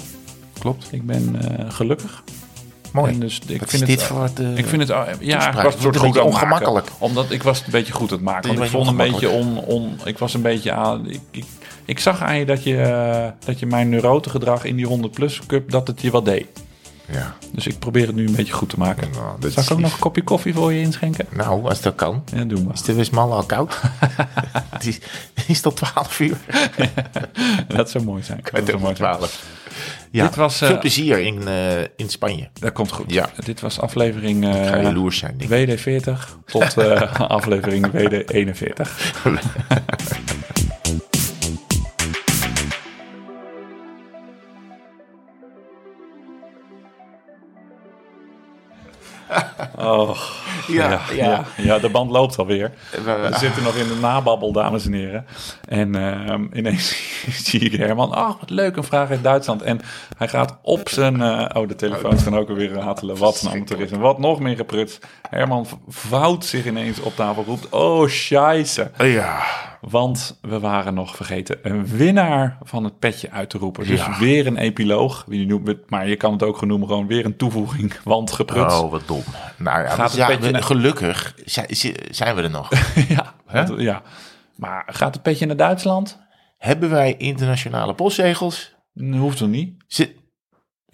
klopt. 0.58 0.88
Ik 0.90 1.06
ben 1.06 1.36
eh, 1.40 1.70
gelukkig. 1.70 2.22
Mooi. 2.92 3.12
En 3.12 3.20
dus 3.20 3.40
ik 3.46 3.60
Wat 3.60 3.70
vind 3.70 3.88
is 3.88 3.94
het, 3.94 4.02
voor 4.02 4.28
de 4.34 4.52
Ik 4.54 4.66
vind 4.66 4.88
het, 4.88 4.96
ja, 5.20 5.48
ik 5.48 5.62
was 5.62 5.72
Het 5.72 5.82
soort 5.82 5.96
goed 5.96 6.14
maken. 6.14 6.24
ongemakkelijk. 6.24 6.88
Omdat 6.98 7.30
ik 7.30 7.42
was 7.42 7.56
het 7.56 7.66
een 7.66 7.72
beetje 7.72 7.92
goed 7.92 8.10
aan 8.10 8.16
het 8.16 8.24
maken. 8.24 8.48
Want 8.48 8.62
ik 8.62 8.70
vond 8.70 8.86
een 8.86 8.96
beetje 8.96 9.28
on, 9.28 9.58
on, 9.58 9.98
ik 10.04 10.18
was 10.18 10.34
een 10.34 10.42
beetje 10.42 10.72
aan, 10.72 11.10
ik, 11.10 11.20
ik, 11.30 11.44
ik 11.84 11.98
zag 11.98 12.22
aan 12.22 12.38
je 12.38 12.44
dat 12.44 12.64
je, 12.64 12.76
eh, 12.76 13.46
dat 13.46 13.58
je 13.58 13.66
mijn 13.66 13.88
neurotengedrag 13.88 14.64
in 14.64 14.76
die 14.76 14.86
100 14.86 15.12
plus 15.12 15.40
cup, 15.46 15.70
dat 15.70 15.86
het 15.86 16.00
je 16.00 16.10
wat 16.10 16.24
deed. 16.24 16.46
Ja. 17.10 17.34
Dus 17.52 17.66
ik 17.66 17.78
probeer 17.78 18.06
het 18.06 18.14
nu 18.14 18.26
een 18.26 18.34
beetje 18.34 18.52
goed 18.52 18.68
te 18.68 18.78
maken. 18.78 19.10
Nou, 19.10 19.40
dat 19.40 19.52
Zal 19.52 19.62
ik 19.62 19.70
ook 19.70 19.78
nog 19.78 19.92
een 19.92 19.98
kopje 19.98 20.22
koffie 20.22 20.54
voor 20.54 20.72
je 20.72 20.80
inschenken? 20.80 21.26
Nou, 21.30 21.68
als 21.68 21.80
dat 21.80 21.94
kan. 21.94 22.24
Ja, 22.34 22.44
doen 22.44 22.66
we. 22.66 22.72
Is 22.72 22.82
de 22.82 22.94
Westmalle 22.94 23.34
al 23.34 23.42
koud? 23.42 23.80
het, 24.70 24.86
is, 24.86 24.98
het 25.34 25.48
is 25.48 25.60
tot 25.60 25.76
12 25.76 26.20
uur. 26.20 26.36
Dat 27.68 27.90
zou 27.90 28.04
mooi 28.04 28.22
zijn. 28.22 28.40
Dat 28.52 28.66
zou 28.66 28.78
mooi 28.78 28.96
zijn. 28.96 29.18
12. 29.18 29.60
Ja, 30.10 30.26
Dit 30.26 30.34
was, 30.36 30.60
eh, 30.60 30.68
veel 30.68 30.78
plezier 30.78 31.18
in, 31.18 31.48
eh, 31.48 31.80
in 31.96 32.08
Spanje. 32.08 32.48
Dat 32.52 32.72
komt 32.72 32.92
goed. 32.92 33.12
Ja. 33.12 33.30
Dit 33.44 33.60
was 33.60 33.80
aflevering 33.80 34.44
ga 34.44 34.74
eh 34.74 34.82
jaloers 34.82 35.18
zijn, 35.18 35.38
denk 35.38 35.50
ik. 35.50 35.78
WD40 35.78 36.38
tot 36.44 36.76
eh, 36.76 37.20
aflevering 37.38 37.86
WD41. 37.86 38.90
Oh, 49.78 50.18
Ja, 50.68 51.00
ja, 51.14 51.44
ja. 51.56 51.78
de 51.78 51.88
band 51.88 52.10
loopt 52.10 52.38
alweer. 52.38 52.72
We- 53.04 53.28
zitten 53.38 53.62
nog 53.62 53.74
in 53.74 53.88
de 53.88 53.94
nababbel, 54.00 54.52
dames 54.52 54.86
en 54.86 54.92
heren. 54.92 55.26
En 55.68 55.94
ehm, 55.94 56.44
ineens 56.52 56.96
zie 57.46 57.60
ik 57.60 57.72
Herman. 57.72 58.16
Oh, 58.16 58.28
wat 58.40 58.50
leuk, 58.50 58.76
een 58.76 58.84
vraag 58.84 59.10
uit 59.10 59.22
Duitsland. 59.22 59.62
En 59.62 59.80
hij 60.16 60.28
gaat 60.28 60.58
op 60.62 60.88
zijn... 60.88 61.22
eh, 61.22 61.62
oh, 61.62 61.68
de 61.68 61.74
telefoons 61.76 62.22
gaan 62.22 62.36
ook 62.36 62.48
alweer 62.48 62.72
ratelen. 62.72 63.16
Wat 63.16 63.42
een 63.42 63.50
amateurisme. 63.50 63.98
Wat 63.98 64.18
nog 64.18 64.40
meer 64.40 64.56
geprut. 64.56 64.98
Herman 65.30 65.66
vouwt 65.88 66.44
zich 66.44 66.66
ineens 66.66 67.00
op 67.00 67.16
tafel. 67.16 67.44
Roept, 67.46 67.68
oh, 67.68 68.08
scheisse. 68.08 68.90
Ja, 68.98 69.42
Want 69.90 70.38
we 70.40 70.58
waren 70.60 70.94
nog 70.94 71.16
vergeten 71.16 71.58
een 71.62 71.86
winnaar 71.86 72.58
van 72.62 72.84
het 72.84 72.98
petje 72.98 73.30
uit 73.30 73.50
te 73.50 73.58
roepen. 73.58 73.86
Dus 73.86 74.00
Ja. 74.00 74.18
weer 74.18 74.46
een 74.46 74.56
epiloog. 74.56 75.24
Wie 75.26 75.46
noemt 75.46 75.66
het, 75.66 75.90
maar 75.90 76.08
je 76.08 76.16
kan 76.16 76.32
het 76.32 76.42
ook 76.42 76.56
genoemen 76.56 76.88
gewoon 76.88 77.06
weer 77.06 77.24
een 77.24 77.36
toevoeging. 77.36 77.94
Want 78.04 78.32
geprut. 78.32 78.72
oh, 78.72 78.90
wat 78.90 79.02
dom. 79.06 79.22
Nou 79.56 79.82
ja, 79.82 79.88
Gaat 79.88 79.96
dus 79.96 80.06
het 80.06 80.14
ja, 80.20 80.26
petje 80.26 80.42
we- 80.46 80.50
naar- 80.50 80.62
gelukkig 80.62 81.34
zijn, 82.10 82.34
we 82.36 82.42
er 82.42 82.50
nog. 82.50 82.68
ja, 83.08 83.34
ja. 83.76 84.02
Maar 84.56 84.82
gaat 84.86 85.14
het 85.14 85.22
petje 85.22 85.46
naar 85.46 85.56
Duitsland? 85.56 86.18
Hebben 86.58 86.90
wij 86.90 87.14
internationale 87.16 87.94
postzegels? 87.94 88.74
Dat 88.94 89.18
hoeft 89.18 89.36
toch 89.38 89.48
niet? 89.48 89.74
Zit, 89.86 90.12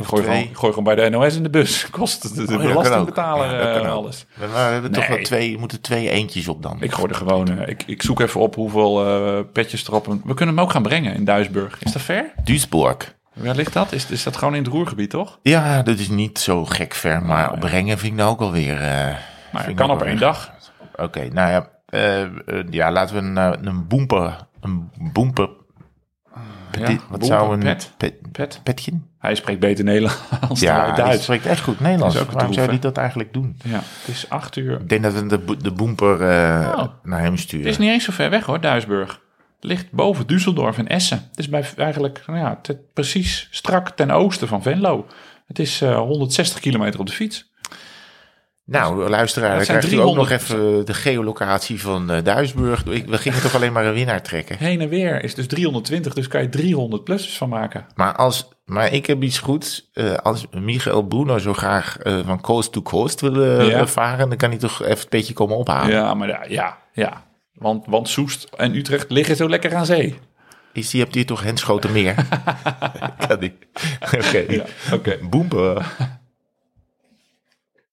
Gooi 0.04 0.22
gewoon, 0.22 0.48
gooi 0.52 0.72
gewoon 0.72 0.84
bij 0.84 0.94
de 0.94 1.08
NOS 1.10 1.36
in 1.36 1.42
de 1.42 1.50
bus. 1.50 1.86
Kost 1.90 2.36
de, 2.36 2.44
de 2.44 2.56
Oh 2.56 2.62
ja, 2.62 2.68
belastingbetaler. 2.68 3.50
Ja, 3.60 3.80
eh, 3.80 3.90
alles. 3.92 4.26
we, 4.34 4.46
we 4.46 4.56
hebben 4.56 4.92
toch 4.92 5.06
wel 5.06 5.18
twee, 5.22 5.58
moeten 5.58 5.80
twee 5.80 6.10
eentjes 6.10 6.48
op 6.48 6.62
dan. 6.62 6.76
Ik 6.82 6.92
gooi 6.92 7.08
er 7.08 7.14
gewoon... 7.14 7.58
eh, 7.58 7.68
ik, 7.68 7.82
ik 7.86 8.02
zoek 8.02 8.20
even 8.20 8.40
op 8.40 8.54
hoeveel 8.54 9.06
eh, 9.06 9.44
petjes 9.52 9.86
erop... 9.88 10.06
We 10.06 10.34
kunnen 10.34 10.54
hem 10.54 10.64
ook 10.64 10.70
gaan 10.70 10.82
brengen 10.82 11.14
in 11.14 11.24
Duisburg. 11.24 11.82
Is 11.82 11.92
dat 11.92 12.02
ver? 12.02 12.32
Duisburg. 12.44 13.16
Waar 13.32 13.54
ligt 13.54 13.72
dat? 13.72 13.92
Is, 13.92 14.06
is 14.10 14.22
dat 14.22 14.36
gewoon 14.36 14.54
in 14.54 14.62
het 14.62 14.72
Roergebied, 14.72 15.10
toch? 15.10 15.38
Ja, 15.42 15.82
dat 15.82 15.98
is 15.98 16.08
niet 16.08 16.38
zo 16.38 16.64
gek 16.64 16.94
ver, 16.94 17.22
maar 17.22 17.42
Nou, 17.42 17.52
ja. 17.54 17.58
brengen 17.58 17.98
vind 17.98 18.12
ik 18.12 18.18
nou 18.18 18.30
ook 18.30 18.40
alweer... 18.40 18.74
eh, 18.80 18.80
Maar 19.52 19.62
het 19.62 19.66
ik 19.68 19.76
kan 19.76 19.90
op 19.90 20.02
één 20.02 20.18
dag. 20.18 20.52
Oké, 20.96 21.28
nou 21.32 21.50
ja, 21.50 21.68
ja, 22.70 22.92
laten 22.92 23.14
we 23.14 23.20
een, 23.40 23.66
een 23.68 23.86
boemper, 23.86 24.36
een 24.60 24.90
boemper, 25.12 25.48
Ja, 26.72 26.86
wat 26.86 26.98
boemper, 27.08 27.26
zou 27.26 27.52
een 27.52 27.58
pet. 27.58 27.92
pet, 27.96 28.32
Pet. 28.32 28.60
petje? 28.62 28.92
Hij 29.18 29.34
spreekt 29.34 29.60
beter 29.60 29.84
Nederlands 29.84 30.20
dan 30.40 30.56
Ja, 30.60 30.86
hij 30.86 30.94
Duits. 30.94 31.22
spreekt 31.22 31.46
echt 31.46 31.60
goed 31.60 31.80
Nederlands. 31.80 32.14
Waarom 32.14 32.34
troef, 32.38 32.54
zou 32.54 32.68
hij 32.68 32.78
dat 32.78 32.96
eigenlijk 32.96 33.32
doen? 33.32 33.56
Ja, 33.64 33.74
het 33.76 34.08
is 34.08 34.28
acht 34.28 34.56
uur. 34.56 34.80
Ik 34.80 34.88
denk 34.88 35.02
dat 35.02 35.12
we 35.12 35.26
de, 35.26 35.56
de 35.56 35.72
boemper 35.72 36.20
eh, 36.30 36.74
Oh. 36.76 36.84
naar 37.02 37.20
hem 37.20 37.36
sturen. 37.36 37.64
Het 37.66 37.74
is 37.74 37.80
niet 37.80 37.90
eens 37.90 38.04
zo 38.04 38.12
ver 38.12 38.30
weg 38.30 38.44
hoor, 38.44 38.60
Duisburg. 38.60 39.20
Het 39.60 39.70
ligt 39.70 39.90
boven 39.92 40.24
Düsseldorf 40.24 40.78
en 40.78 40.86
Essen. 40.88 41.26
Het 41.30 41.38
is 41.38 41.48
bij, 41.48 41.64
eigenlijk 41.76 42.22
nou 42.26 42.38
ja, 42.38 42.58
te- 42.62 42.78
precies 42.94 43.48
strak 43.50 43.90
ten 43.90 44.10
oosten 44.10 44.48
van 44.48 44.62
Venlo. 44.62 45.06
Het 45.46 45.58
is 45.58 45.80
eh, 45.82 45.96
160 45.98 46.60
kilometer 46.60 47.00
op 47.00 47.06
de 47.06 47.12
fiets. 47.12 47.47
Nou, 48.70 49.08
luisteraar, 49.08 49.64
krijgt 49.64 49.92
u 49.92 49.96
ook 49.96 50.14
nog 50.16 50.28
300 50.28 50.30
even 50.30 50.86
de 50.86 50.94
geolocatie 50.94 51.80
van 51.80 52.10
eh 52.10 52.24
Duisburg. 52.24 52.82
We 52.84 53.18
gingen 53.18 53.40
toch 53.40 53.54
alleen 53.54 53.72
maar 53.72 53.86
een 53.86 53.92
winnaar 53.94 54.22
trekken. 54.22 54.56
Heen 54.58 54.80
en 54.80 54.88
weer 54.88 55.24
is 55.24 55.34
dus 55.34 55.46
320, 55.46 56.14
dus 56.14 56.28
kan 56.28 56.42
je 56.42 56.48
300 56.48 57.04
plussers 57.04 57.36
van 57.36 57.48
maken. 57.48 57.86
Maar, 57.94 58.16
als, 58.16 58.48
maar 58.64 58.92
ik 58.92 59.06
heb 59.06 59.22
iets 59.22 59.38
goeds. 59.38 59.90
Eh, 59.92 60.14
als 60.14 60.46
Michael 60.50 61.02
Bruno 61.02 61.38
zo 61.38 61.52
graag 61.54 61.98
eh, 61.98 62.18
van 62.26 62.40
coast 62.40 62.72
to 62.72 62.82
coast 62.82 63.20
wil 63.20 63.42
eh, 63.42 63.68
Ja. 63.68 63.86
varen, 63.86 64.28
dan 64.28 64.38
kan 64.38 64.50
hij 64.50 64.58
toch 64.58 64.82
even 64.82 64.98
een 64.98 65.06
beetje 65.08 65.34
komen 65.34 65.56
ophalen. 65.56 65.90
Ja, 65.90 66.14
maar 66.14 66.28
ja, 66.28 66.44
ja. 66.48 66.78
ja. 66.92 67.24
Want, 67.52 67.86
want 67.86 68.08
Soest 68.08 68.48
en 68.56 68.74
Utrecht 68.74 69.10
liggen 69.10 69.36
zo 69.36 69.48
lekker 69.48 69.74
aan 69.74 69.86
zee. 69.86 70.18
Is 70.72 70.90
die, 70.90 71.00
hebt 71.00 71.14
hier 71.14 71.26
toch 71.26 71.42
Henschoten 71.42 71.92
meer? 71.92 72.14
kan 73.28 73.38
die. 73.40 73.58
Oké. 74.26 74.44
Ja, 74.48 74.64
oké. 74.92 75.18
Boemper. 75.30 75.86